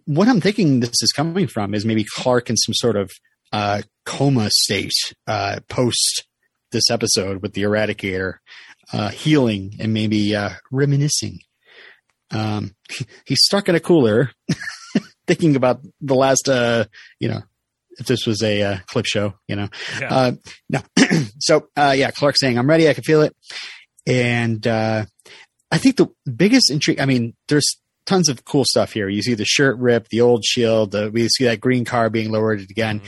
what 0.05 0.27
I'm 0.27 0.41
thinking 0.41 0.79
this 0.79 1.01
is 1.01 1.11
coming 1.15 1.47
from 1.47 1.73
is 1.73 1.85
maybe 1.85 2.05
Clark 2.15 2.49
in 2.49 2.57
some 2.57 2.73
sort 2.73 2.95
of 2.95 3.11
uh, 3.51 3.81
coma 4.05 4.49
state 4.51 4.91
uh, 5.27 5.59
post 5.69 6.25
this 6.71 6.89
episode 6.91 7.41
with 7.41 7.53
the 7.53 7.63
Eradicator, 7.63 8.35
uh, 8.91 9.09
healing 9.09 9.75
and 9.79 9.93
maybe 9.93 10.35
uh, 10.35 10.51
reminiscing. 10.71 11.39
Um, 12.31 12.75
he's 13.25 13.39
stuck 13.41 13.69
in 13.69 13.75
a 13.75 13.79
cooler, 13.79 14.31
thinking 15.27 15.55
about 15.55 15.81
the 16.01 16.15
last, 16.15 16.49
uh, 16.49 16.85
you 17.19 17.29
know, 17.29 17.41
if 17.99 18.05
this 18.05 18.25
was 18.25 18.43
a 18.43 18.61
uh, 18.61 18.77
clip 18.87 19.05
show, 19.05 19.33
you 19.47 19.55
know. 19.55 19.69
Yeah. 19.99 20.13
Uh, 20.13 20.31
no, 20.69 20.81
so 21.39 21.67
uh, 21.75 21.93
yeah, 21.97 22.11
Clark 22.11 22.35
saying, 22.37 22.57
"I'm 22.57 22.69
ready. 22.69 22.87
I 22.87 22.93
can 22.93 23.03
feel 23.03 23.21
it," 23.21 23.35
and 24.05 24.65
uh, 24.67 25.05
I 25.71 25.77
think 25.77 25.97
the 25.97 26.07
biggest 26.29 26.71
intrigue. 26.71 26.99
I 26.99 27.05
mean, 27.05 27.35
there's 27.47 27.65
tons 28.05 28.29
of 28.29 28.45
cool 28.45 28.65
stuff 28.65 28.93
here. 28.93 29.09
You 29.09 29.21
see 29.21 29.33
the 29.33 29.45
shirt 29.45 29.77
rip, 29.77 30.07
the 30.09 30.21
old 30.21 30.43
shield. 30.45 30.91
The, 30.91 31.11
we 31.11 31.27
see 31.27 31.45
that 31.45 31.59
green 31.59 31.85
car 31.85 32.09
being 32.09 32.31
lowered 32.31 32.61
again. 32.61 33.01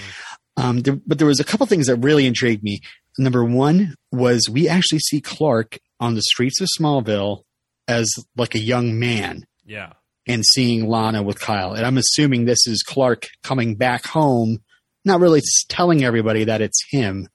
Um, 0.58 0.82
there, 0.82 1.00
but 1.08 1.18
there 1.18 1.28
was 1.28 1.40
a 1.40 1.46
couple 1.46 1.66
things 1.66 1.88
that 1.88 1.96
really 1.98 2.26
intrigued 2.28 2.64
me. 2.64 2.82
Number 3.18 3.44
one 3.44 3.96
was 4.12 4.50
we 4.50 4.68
actually 4.68 5.00
see 5.00 5.22
Clark 5.22 5.80
on 6.00 6.16
the 6.16 6.22
streets 6.22 6.62
of 6.62 6.68
Smallville 6.78 7.44
as 7.88 8.08
like 8.36 8.56
a 8.56 8.60
young 8.60 9.00
man 9.00 9.46
yeah. 9.66 9.94
and 10.28 10.44
seeing 10.54 10.88
Lana 10.88 11.24
with 11.24 11.40
Kyle. 11.40 11.74
And 11.74 11.86
I'm 11.86 11.98
assuming 11.98 12.46
this 12.46 12.68
is 12.68 12.84
Clark 12.84 13.28
coming 13.44 13.76
back 13.76 14.06
home, 14.06 14.60
not 15.06 15.20
really 15.20 15.42
telling 15.70 16.04
everybody 16.04 16.44
that 16.44 16.62
it's 16.62 16.86
him. 16.92 17.30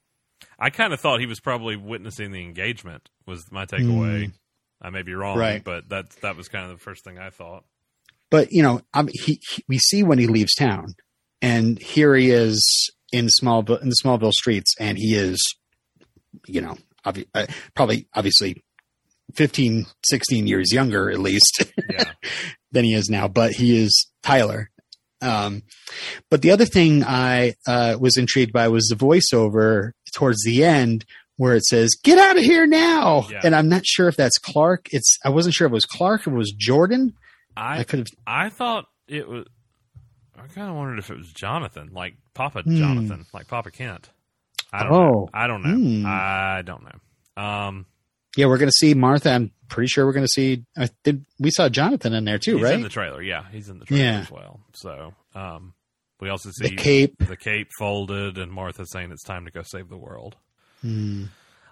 I 0.59 0.71
kind 0.71 0.93
of 0.93 1.01
thought 1.01 1.21
he 1.21 1.27
was 1.27 1.41
probably 1.41 1.77
witnessing 1.77 2.31
the 2.31 2.43
engagement. 2.43 3.09
Was 3.27 3.51
my 3.51 3.67
takeaway. 3.67 4.33
I 4.81 4.91
may 4.91 5.03
be 5.03 5.15
wrong. 5.15 5.39
Right. 5.39 5.63
but 5.63 5.89
that 5.89 6.11
that 6.23 6.37
was 6.37 6.49
kind 6.49 6.71
of 6.71 6.77
the 6.77 6.83
first 6.83 7.05
thing 7.05 7.19
I 7.19 7.31
thought. 7.31 7.65
But 8.31 8.53
you 8.53 8.63
know, 8.63 8.83
he, 9.13 9.41
he 9.49 9.65
we 9.69 9.79
see 9.79 10.03
when 10.03 10.19
he 10.19 10.27
leaves 10.27 10.55
town, 10.55 10.95
and 11.41 11.79
here 11.79 12.15
he 12.15 12.31
is 12.31 12.91
in 13.13 13.29
Smallville 13.41 13.81
in 13.81 13.89
the 13.89 13.97
Smallville 14.03 14.33
streets, 14.33 14.75
and 14.81 14.99
he 14.99 15.15
is, 15.15 15.39
you 16.47 16.61
know, 16.61 16.77
obvi- 17.07 17.29
uh, 17.35 17.47
probably 17.75 18.09
obviously 18.15 18.65
15, 19.35 19.87
16 20.05 20.47
years 20.47 20.73
younger 20.73 21.11
at 21.11 21.19
least. 21.19 21.65
Yeah. 21.91 22.05
than 22.75 22.85
he 22.85 22.93
is 22.93 23.09
now, 23.09 23.29
but 23.29 23.53
he 23.53 23.83
is 23.83 24.11
Tyler. 24.23 24.71
Um, 25.23 25.63
but 26.31 26.43
the 26.43 26.51
other 26.51 26.67
thing 26.67 27.03
I 27.03 27.55
uh, 27.67 27.97
was 27.99 28.19
intrigued 28.19 28.53
by 28.53 28.69
was 28.69 28.89
the 28.89 28.97
voiceover 28.97 29.93
towards 30.13 30.43
the 30.45 30.65
end 30.65 31.07
where 31.37 31.55
it 31.55 31.65
says 31.65 31.97
"Get 32.03 32.19
out 32.19 32.37
of 32.37 32.43
here 32.45 32.67
now," 32.67 33.27
Yeah. 33.31 33.41
and 33.45 33.55
I'm 33.55 33.69
not 33.69 33.85
sure 33.85 34.09
if 34.09 34.17
that's 34.17 34.39
Clark. 34.39 34.89
It's 34.93 35.19
I 35.25 35.31
wasn't 35.31 35.55
sure 35.55 35.67
if 35.67 35.73
it 35.73 35.75
was 35.75 35.85
Clark 35.87 36.27
or 36.27 36.31
it 36.33 36.37
was 36.39 36.53
Jordan. 36.53 37.15
I, 37.57 37.81
I 37.81 37.85
could 37.85 38.01
have. 38.01 38.09
I 38.27 38.49
thought 38.49 38.87
it 39.09 39.29
was. 39.29 39.47
I 40.37 40.47
kind 40.49 40.69
of 40.69 40.75
wondered 40.77 40.99
if 40.99 41.11
it 41.11 41.17
was 41.17 41.33
Jonathan, 41.33 41.91
like 41.93 42.15
Papa 42.35 42.63
Hmm. 42.63 42.77
Jonathan, 42.77 43.27
like 43.33 43.47
Papa 43.49 43.71
Kent. 43.71 44.11
I 44.73 44.83
don't 44.83 44.93
Oh. 44.93 44.97
know. 45.11 45.29
I 45.33 45.47
don't 45.47 45.63
know. 45.63 45.75
Hmm. 45.75 46.05
I 46.07 46.63
don't 46.63 46.83
know. 46.85 47.43
Um, 47.43 47.87
Yeah, 48.37 48.47
we're 48.47 48.59
going 48.59 48.69
to 48.69 48.73
see 48.77 48.95
Martha. 48.95 49.31
I'm 49.31 49.53
pretty 49.69 49.87
sure 49.87 50.05
we're 50.05 50.13
going 50.13 50.27
to 50.27 50.33
see. 50.33 50.65
I 50.77 50.89
did 51.05 51.25
we 51.39 51.51
saw 51.53 51.69
Jonathan 51.69 52.13
in 52.15 52.25
there 52.25 52.39
too, 52.39 52.57
he's 52.57 52.65
right? 52.65 52.75
in 52.75 52.83
the 52.83 52.89
trailer. 52.89 53.23
Yeah, 53.23 53.45
he's 53.53 53.69
in 53.69 53.79
the 53.79 53.85
trailer 53.85 54.03
Yeah. 54.05 54.21
as 54.23 54.31
well. 54.33 54.61
So, 54.73 55.15
um, 55.37 55.75
we 56.21 56.29
also 56.31 56.51
see 56.51 56.71
The 56.71 56.77
cape. 56.77 57.15
the 57.19 57.37
cape 57.37 57.69
folded, 57.79 58.37
and 58.39 58.51
Martha 58.51 58.85
saying 58.87 59.13
it's 59.13 59.23
time 59.23 59.45
to 59.45 59.53
go 59.53 59.63
save 59.63 59.89
the 59.89 59.97
world. 59.97 60.35
Hmm. 60.85 61.25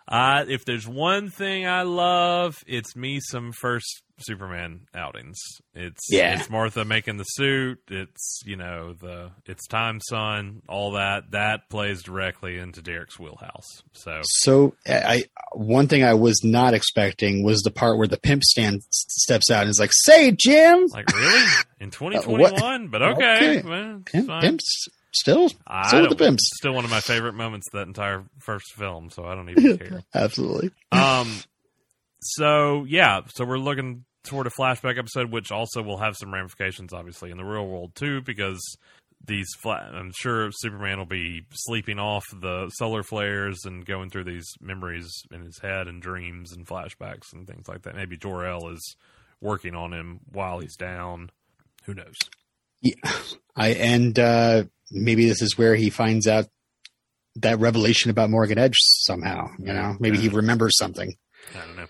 Uh, 0.09 0.45
if 0.49 0.65
there's 0.65 0.87
one 0.87 1.31
thing 1.31 1.67
I 1.67 1.83
love, 1.83 2.57
it's 2.67 2.97
me 2.97 3.21
some 3.21 3.53
first 3.53 4.03
Superman 4.19 4.81
outings. 4.95 5.39
It's 5.75 6.01
Yeah. 6.11 6.39
it's 6.39 6.51
Martha 6.51 6.85
making 6.85 7.17
the 7.19 7.25
suit. 7.25 7.79
It's 7.89 8.41
you 8.45 8.57
know 8.57 8.95
the 8.95 9.31
it's 9.47 9.67
time 9.69 10.01
son 10.09 10.63
all 10.69 10.93
that 10.93 11.31
that 11.31 11.69
plays 11.71 12.03
directly 12.03 12.59
into 12.59 12.83
Derek's 12.83 13.19
wheelhouse. 13.19 13.67
So 13.93 14.21
So 14.25 14.75
I 14.87 15.25
one 15.53 15.89
thing 15.89 16.05
I 16.05 16.15
was 16.15 16.41
not 16.45 16.75
expecting 16.75 17.43
was 17.45 17.61
the 17.63 17.71
part 17.71 17.97
where 17.97 18.09
the 18.09 18.19
pimp 18.19 18.43
stand 18.45 18.83
steps 18.91 19.51
out 19.51 19.63
and 19.63 19.71
is 19.71 19.79
like, 19.81 19.93
"Say, 20.05 20.33
Jim." 20.33 20.87
like 20.93 21.11
really 21.15 21.47
in 21.81 21.91
2021, 21.93 22.89
but 22.89 23.03
okay, 23.03 23.59
Okay. 23.59 23.63
well, 23.69 24.03
Pimp, 24.05 24.27
fine. 24.27 24.41
pimps. 24.43 24.89
Still, 25.13 25.49
still 25.49 26.01
with 26.03 26.11
the 26.11 26.17
pimps. 26.17 26.43
Still 26.57 26.75
one 26.75 26.85
of 26.85 26.91
my 26.91 27.01
favorite 27.01 27.35
moments 27.35 27.69
of 27.73 27.79
that 27.79 27.87
entire 27.87 28.25
first 28.41 28.73
film, 28.75 29.11
so 29.11 29.25
I 29.25 29.35
don't 29.35 29.49
even 29.57 29.79
care. 29.79 30.03
Absolutely. 30.15 30.71
um, 30.93 31.33
so 32.21 32.85
yeah, 32.85 33.21
so 33.35 33.45
we're 33.45 33.59
looking 33.59 34.05
toward 34.25 34.47
a 34.47 34.51
flashback 34.51 34.99
episode, 34.99 35.31
which 35.33 35.51
also 35.51 35.83
will 35.83 35.99
have 35.99 36.17
some 36.17 36.33
ramifications, 36.33 36.93
obviously, 36.93 37.31
in 37.31 37.37
the 37.37 37.45
real 37.45 37.67
world 37.67 37.95
too, 37.95 38.21
because 38.23 38.61
these. 39.25 39.49
Fla- 39.61 39.91
I'm 39.93 40.13
sure 40.17 40.51
Superman 40.53 40.99
will 40.99 41.07
be 41.07 41.43
sleeping 41.53 41.99
off 41.99 42.25
the 42.41 42.69
solar 42.71 43.03
flares 43.03 43.65
and 43.65 43.85
going 43.85 44.11
through 44.11 44.25
these 44.25 44.47
memories 44.61 45.11
in 45.33 45.43
his 45.45 45.59
head 45.61 45.89
and 45.89 46.01
dreams 46.03 46.53
and 46.53 46.67
flashbacks 46.67 47.33
and 47.33 47.47
things 47.47 47.69
like 47.69 47.83
that. 47.83 47.97
Maybe 47.97 48.17
Jor 48.17 48.47
El 48.47 48.69
is 48.69 48.97
working 49.41 49.75
on 49.75 49.93
him 49.93 50.21
while 50.31 50.61
he's 50.61 50.77
down. 50.77 51.31
Who 51.85 51.95
knows? 51.95 52.17
Yeah. 52.81 52.95
I 53.57 53.71
and 53.71 54.19
uh, 54.19 54.65
maybe 54.93 55.27
this 55.29 55.43
is 55.43 55.57
where 55.59 55.75
he 55.75 55.91
finds 55.91 56.27
out 56.27 56.47
that 57.37 57.59
revelation 57.59 58.11
about 58.11 58.31
Morgan 58.31 58.59
Edge 58.59 58.77
somehow. 58.79 59.49
You 59.59 59.73
know, 59.73 59.97
maybe 59.99 60.19
he 60.19 60.29
remembers 60.29 60.77
something. 60.77 61.15
I 61.55 61.67
don't 61.67 61.77
know. 61.77 61.87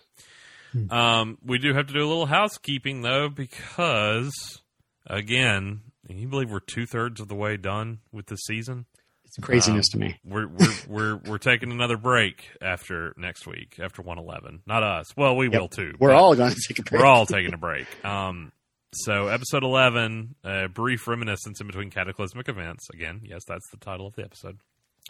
Um, 0.97 1.39
we 1.45 1.59
do 1.59 1.74
have 1.74 1.87
to 1.89 1.93
do 1.93 1.99
a 1.99 2.09
little 2.09 2.27
housekeeping 2.27 3.03
though, 3.03 3.29
because 3.29 4.61
again, 5.07 5.83
can 6.07 6.19
you 6.19 6.29
believe 6.29 6.51
we're 6.51 6.61
two 6.61 6.87
thirds 6.87 7.20
of 7.20 7.29
the 7.29 7.35
way 7.35 7.57
done 7.57 7.99
with 8.11 8.27
the 8.27 8.37
season? 8.37 8.87
It's 9.24 9.37
craziness 9.45 9.89
to 9.91 9.99
me. 9.99 10.19
We're 10.24 10.47
we're 10.47 10.74
we're 10.89 11.16
we're 11.16 11.39
taking 11.39 11.73
another 11.73 11.97
break 11.97 12.51
after 12.61 13.15
next 13.16 13.47
week, 13.47 13.79
after 13.83 14.03
one 14.03 14.19
eleven. 14.19 14.61
Not 14.66 14.83
us. 14.83 15.16
Well, 15.16 15.37
we 15.37 15.49
will 15.49 15.69
too. 15.69 15.95
We're 15.99 16.12
all 16.12 16.35
going 16.35 16.53
to 16.53 16.61
take 16.69 16.79
a 16.79 16.83
break. 16.83 17.01
we're 17.01 17.07
all 17.07 17.24
taking 17.24 17.55
a 17.55 17.59
break. 17.59 17.87
Um, 18.05 18.53
so 18.94 19.28
episode 19.28 19.62
eleven, 19.64 20.35
a 20.44 20.69
brief 20.69 21.06
reminiscence 21.09 21.60
in 21.60 21.66
between 21.66 21.90
cataclysmic 21.90 22.48
events. 22.48 22.89
Again, 22.93 23.20
yes, 23.24 23.43
that's 23.47 23.69
the 23.70 23.78
title 23.78 24.06
of 24.06 24.14
the 24.16 24.23
episode. 24.24 24.59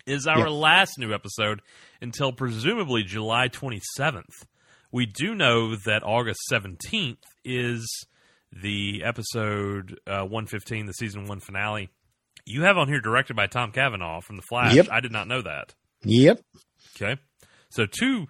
Is 0.06 0.26
our 0.26 0.38
Yeah. 0.40 0.48
last 0.48 0.98
new 0.98 1.12
episode 1.12 1.60
until 2.00 2.32
presumably 2.32 3.02
July 3.02 3.48
twenty 3.48 3.80
seventh. 3.96 4.46
We 4.90 5.06
do 5.06 5.34
know 5.34 5.74
that 5.76 6.02
August 6.02 6.40
seventeenth 6.48 7.18
is 7.44 7.86
the 8.52 9.02
episode 9.04 9.98
uh, 10.06 10.24
one 10.24 10.46
fifteen, 10.46 10.86
the 10.86 10.92
season 10.92 11.26
one 11.26 11.40
finale. 11.40 11.88
You 12.44 12.62
have 12.62 12.76
on 12.76 12.88
here 12.88 13.00
directed 13.00 13.34
by 13.36 13.46
Tom 13.46 13.70
Cavanagh 13.72 14.20
from 14.20 14.36
The 14.36 14.42
Flash. 14.42 14.74
Yep. 14.74 14.88
I 14.90 15.00
did 15.00 15.12
not 15.12 15.28
know 15.28 15.42
that. 15.42 15.74
Yep. 16.04 16.40
Okay, 16.96 17.20
so 17.70 17.86
two 17.86 18.26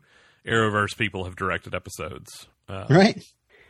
Arrowverse 0.47 0.97
people 0.97 1.25
have 1.25 1.37
directed 1.37 1.75
episodes 1.75 2.47
uh, 2.69 2.85
Right. 2.91 3.23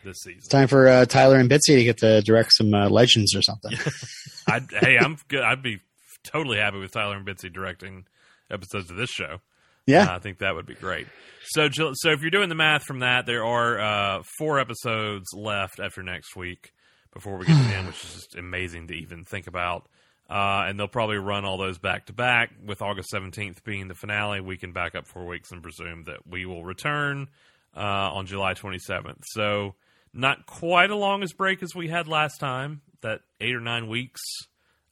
This 0.05 0.19
season. 0.23 0.39
It's 0.39 0.49
time 0.49 0.69
for 0.69 0.89
uh, 0.89 1.05
Tyler 1.07 1.37
and 1.39 1.49
Bitsie 1.49 1.77
to 1.77 1.85
get 1.85 1.99
to 1.99 2.23
direct 2.23 2.53
some 2.53 2.75
uh, 2.75 2.89
legends 2.89 3.35
or 3.37 3.43
something. 3.43 3.73
I'd, 4.49 4.67
hey, 4.71 4.99
I'm 4.99 5.17
good. 5.29 5.43
I'd 5.43 5.63
be 5.63 5.79
totally 6.25 6.59
happy 6.59 6.79
with 6.79 6.93
Tyler 6.93 7.17
and 7.17 7.27
Bitsie 7.27 7.53
directing 7.53 8.07
episodes 8.51 8.91
of 8.91 8.97
this 8.97 9.11
show. 9.11 9.39
Yeah. 9.87 10.11
Uh, 10.11 10.17
I 10.17 10.19
think 10.19 10.39
that 10.39 10.55
would 10.55 10.67
be 10.67 10.75
great. 10.75 11.07
So, 11.45 11.69
so 11.71 12.11
if 12.11 12.21
you're 12.21 12.31
doing 12.31 12.49
the 12.49 12.55
math 12.55 12.85
from 12.85 13.01
that, 13.01 13.27
there 13.27 13.45
are 13.45 13.81
uh, 13.81 14.23
four 14.39 14.59
episodes 14.59 15.27
left 15.35 15.81
after 15.81 16.03
next 16.03 16.37
week 16.37 16.73
before 17.13 17.37
we 17.37 17.47
get 17.47 17.57
to 17.57 17.69
the 17.69 17.75
end, 17.75 17.87
which 17.89 18.05
is 18.05 18.15
just 18.15 18.35
amazing 18.37 18.89
to 18.89 18.95
even 18.95 19.25
think 19.25 19.47
about. 19.47 19.89
Uh, 20.31 20.65
and 20.67 20.79
they'll 20.79 20.89
probably 20.89 21.19
run 21.19 21.45
all 21.45 21.59
those 21.59 21.79
back 21.79 22.07
to 22.07 22.13
back 22.13 22.53
with 22.65 22.81
August 22.81 23.11
17th 23.13 23.63
being 23.65 23.89
the 23.89 23.95
finale. 23.95 24.41
We 24.41 24.57
can 24.57 24.73
back 24.73 24.95
up 24.95 25.07
four 25.07 25.27
weeks 25.27 25.51
and 25.51 25.63
presume 25.63 26.05
that 26.05 26.27
we 26.27 26.47
will 26.47 26.65
return 26.65 27.29
uh, 27.77 27.81
on 27.81 28.27
July 28.27 28.55
27th. 28.55 29.23
So, 29.25 29.75
not 30.15 30.47
quite 30.47 30.91
a 30.91 30.97
long 30.97 31.23
as 31.23 31.33
break 31.33 31.63
as 31.63 31.75
we 31.75 31.89
had 31.89 32.09
last 32.09 32.39
time, 32.39 32.83
that 33.03 33.21
eight 33.41 33.55
or 33.55 33.61
nine 33.61 33.89
weeks, 33.89 34.21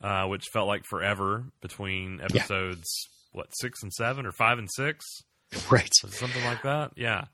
uh, 0.02 0.24
which 0.26 0.46
felt 0.52 0.66
like 0.68 0.84
forever 0.84 1.44
between 1.60 2.20
episodes, 2.20 2.88
what, 3.32 3.48
six 3.52 3.82
and 3.82 3.92
seven 3.92 4.26
or 4.26 4.32
five 4.32 4.58
and 4.58 4.68
six? 4.74 5.04
right. 5.70 5.90
Something 5.94 6.44
like 6.44 6.62
that? 6.62 6.92
Yeah. 6.96 7.24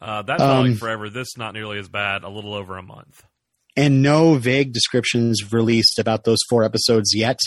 Uh, 0.00 0.22
that 0.22 0.38
felt 0.38 0.50
Um, 0.66 0.70
like 0.70 0.78
forever. 0.78 1.08
This 1.08 1.36
not 1.38 1.54
nearly 1.54 1.78
as 1.78 1.88
bad. 1.88 2.22
A 2.24 2.28
little 2.28 2.54
over 2.54 2.76
a 2.76 2.82
month. 2.82 3.22
And 3.76 4.02
no 4.02 4.34
vague 4.36 4.72
descriptions 4.72 5.52
released 5.52 5.98
about 5.98 6.24
those 6.24 6.38
four 6.48 6.64
episodes 6.64 7.14
yet. 7.14 7.38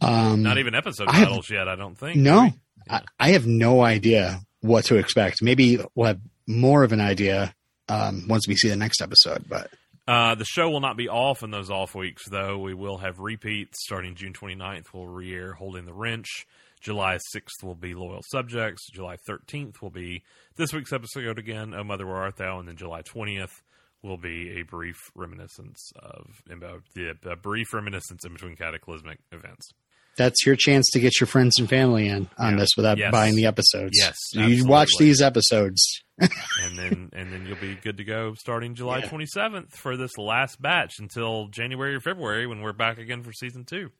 Um, 0.00 0.42
Not 0.42 0.58
even 0.58 0.74
episode 0.74 1.08
I 1.08 1.16
have- 1.16 1.28
titles 1.28 1.50
yet. 1.50 1.68
I 1.68 1.76
don't 1.76 1.96
think. 1.98 2.16
No, 2.16 2.42
Maybe. 2.42 2.54
I, 2.88 3.02
I 3.18 3.28
have 3.30 3.46
no 3.46 3.82
idea 3.82 4.40
what 4.60 4.84
to 4.86 4.96
expect. 4.96 5.42
Maybe 5.42 5.78
we'll 5.94 6.06
have 6.08 6.20
more 6.46 6.82
of 6.84 6.92
an 6.92 7.00
idea 7.00 7.54
um, 7.90 8.24
once 8.28 8.46
we 8.48 8.54
see 8.56 8.68
the 8.68 8.76
next 8.76 9.02
episode. 9.02 9.44
But 9.48 9.70
Uh, 10.08 10.34
the 10.34 10.44
show 10.44 10.70
will 10.70 10.80
not 10.80 10.96
be 10.96 11.08
off 11.08 11.42
in 11.42 11.50
those 11.50 11.70
off 11.70 11.94
weeks, 11.94 12.28
though. 12.28 12.58
We 12.58 12.74
will 12.74 12.98
have 12.98 13.18
repeats 13.18 13.78
starting 13.84 14.14
June 14.14 14.32
29th. 14.32 14.86
We'll 14.94 15.06
re-air 15.06 15.52
Holding 15.52 15.84
the 15.86 15.92
Wrench. 15.92 16.46
July 16.80 17.18
6th 17.36 17.62
will 17.62 17.74
be 17.74 17.94
Loyal 17.94 18.22
Subjects. 18.30 18.90
July 18.90 19.16
13th 19.28 19.82
will 19.82 19.90
be 19.90 20.22
this 20.56 20.72
week's 20.72 20.92
episode 20.94 21.38
again, 21.38 21.74
Oh 21.74 21.84
Mother 21.84 22.06
Where 22.06 22.16
Art 22.16 22.36
Thou? 22.36 22.58
And 22.58 22.66
then 22.66 22.76
July 22.76 23.02
20th 23.02 23.60
will 24.02 24.16
be 24.16 24.58
a 24.58 24.62
brief 24.62 24.96
reminiscence 25.14 25.92
of 25.96 26.42
a 26.50 27.36
brief 27.36 27.74
reminiscence 27.74 28.24
in 28.24 28.32
between 28.32 28.56
cataclysmic 28.56 29.18
events. 29.30 29.72
That's 30.20 30.44
your 30.44 30.54
chance 30.54 30.86
to 30.92 31.00
get 31.00 31.18
your 31.18 31.26
friends 31.26 31.54
and 31.58 31.66
family 31.68 32.06
in 32.08 32.28
on 32.36 32.52
Yeah. 32.54 32.58
this 32.60 32.68
without 32.76 32.98
Yes. 32.98 33.10
buying 33.10 33.34
the 33.36 33.46
episodes. 33.46 33.92
Yes, 33.98 34.16
So 34.18 34.42
you 34.42 34.66
watch 34.66 34.90
these 34.98 35.22
episodes. 35.22 35.82
and 36.20 36.76
then 36.76 37.08
and 37.14 37.32
then 37.32 37.46
you'll 37.46 37.56
be 37.56 37.74
good 37.76 37.96
to 37.96 38.04
go 38.04 38.34
starting 38.34 38.74
July 38.74 38.98
Yeah. 38.98 39.08
27th 39.08 39.72
for 39.72 39.96
this 39.96 40.18
last 40.18 40.60
batch 40.60 40.98
until 40.98 41.48
January 41.48 41.94
or 41.94 42.00
February 42.00 42.46
when 42.46 42.60
we're 42.60 42.74
back 42.74 42.98
again 42.98 43.22
for 43.22 43.32
season 43.32 43.64
2. 43.64 43.90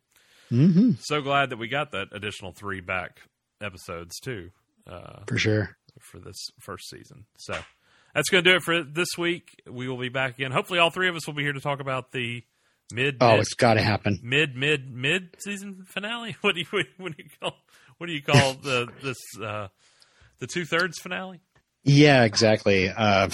hmm 0.51 0.91
So 1.01 1.23
glad 1.23 1.49
that 1.51 1.57
we 1.57 1.69
got 1.69 1.93
that 1.93 2.09
additional 2.13 2.53
3 2.53 2.81
back 2.83 3.21
episodes 3.63 4.21
too 4.21 4.51
uh, 4.87 5.21
for 5.27 5.39
sure. 5.39 5.77
for 6.01 6.19
this 6.19 6.49
first 6.61 6.91
season. 6.91 7.25
So 7.39 7.55
that's 8.15 8.29
going 8.29 8.45
to 8.45 8.51
do 8.51 8.57
it 8.57 8.63
for 8.63 8.83
this 8.83 9.17
week. 9.17 9.63
We 9.67 9.89
will 9.89 9.97
be 9.99 10.09
back 10.11 10.35
again. 10.35 10.51
Hopefully 10.53 10.79
all 10.79 10.91
three 10.91 11.09
of 11.09 11.17
us 11.17 11.27
will 11.27 11.35
be 11.35 11.43
here 11.43 11.53
to 11.55 11.61
talk 11.61 11.81
about 11.81 12.13
the 12.13 12.43
mid 12.93 13.17
Oh, 13.21 13.33
mid 13.33 13.41
it's 13.41 13.55
got 13.55 13.75
to 13.75 13.83
happen. 13.83 14.19
mid 14.23 14.57
mid 14.57 14.93
mid 14.95 15.37
season 15.39 15.85
finale. 15.87 16.37
What 16.43 16.55
do 16.55 16.61
you 16.61 16.67
what 16.99 17.17
do 17.17 17.23
you 17.23 17.31
call 17.41 17.57
what 17.99 18.07
do 18.07 18.13
you 18.13 18.23
call 18.23 18.55
the 18.63 18.89
this 19.03 19.19
uh 19.43 19.69
the 20.39 20.47
two 20.47 20.65
thirds 20.65 20.99
finale? 20.99 21.41
Yeah, 21.85 22.25
exactly. 22.25 22.89
Uh, 22.91 23.31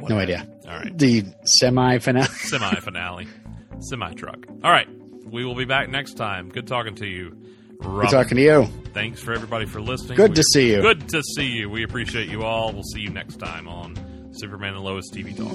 no 0.00 0.18
idea. 0.18 0.46
All 0.68 0.76
right. 0.76 0.96
The 0.96 1.24
semi 1.44 1.98
finale. 2.00 2.26
semi 2.28 2.74
finale, 2.80 3.26
semi 3.80 4.12
truck. 4.14 4.46
All 4.64 4.70
right, 4.70 4.88
we 5.24 5.44
will 5.44 5.54
be 5.56 5.64
back 5.64 5.88
next 5.88 6.14
time. 6.14 6.48
Good 6.48 6.66
talking 6.66 6.94
to 6.96 7.06
you, 7.06 7.36
Rob. 7.80 8.10
Talking 8.10 8.36
to 8.36 8.42
you. 8.42 8.66
Thanks 8.94 9.20
for 9.20 9.32
everybody 9.32 9.66
for 9.66 9.80
listening. 9.80 10.16
Good 10.16 10.30
We- 10.30 10.36
to 10.36 10.42
see 10.52 10.70
you. 10.72 10.80
Good 10.82 11.08
to 11.10 11.22
see 11.36 11.46
you. 11.46 11.68
We 11.70 11.82
appreciate 11.84 12.28
you 12.28 12.42
all. 12.42 12.72
We'll 12.72 12.82
see 12.84 13.00
you 13.00 13.10
next 13.10 13.36
time 13.36 13.68
on 13.68 13.94
Superman 14.32 14.74
and 14.74 14.82
Lois 14.84 15.04
TV 15.12 15.36
Talk. 15.36 15.54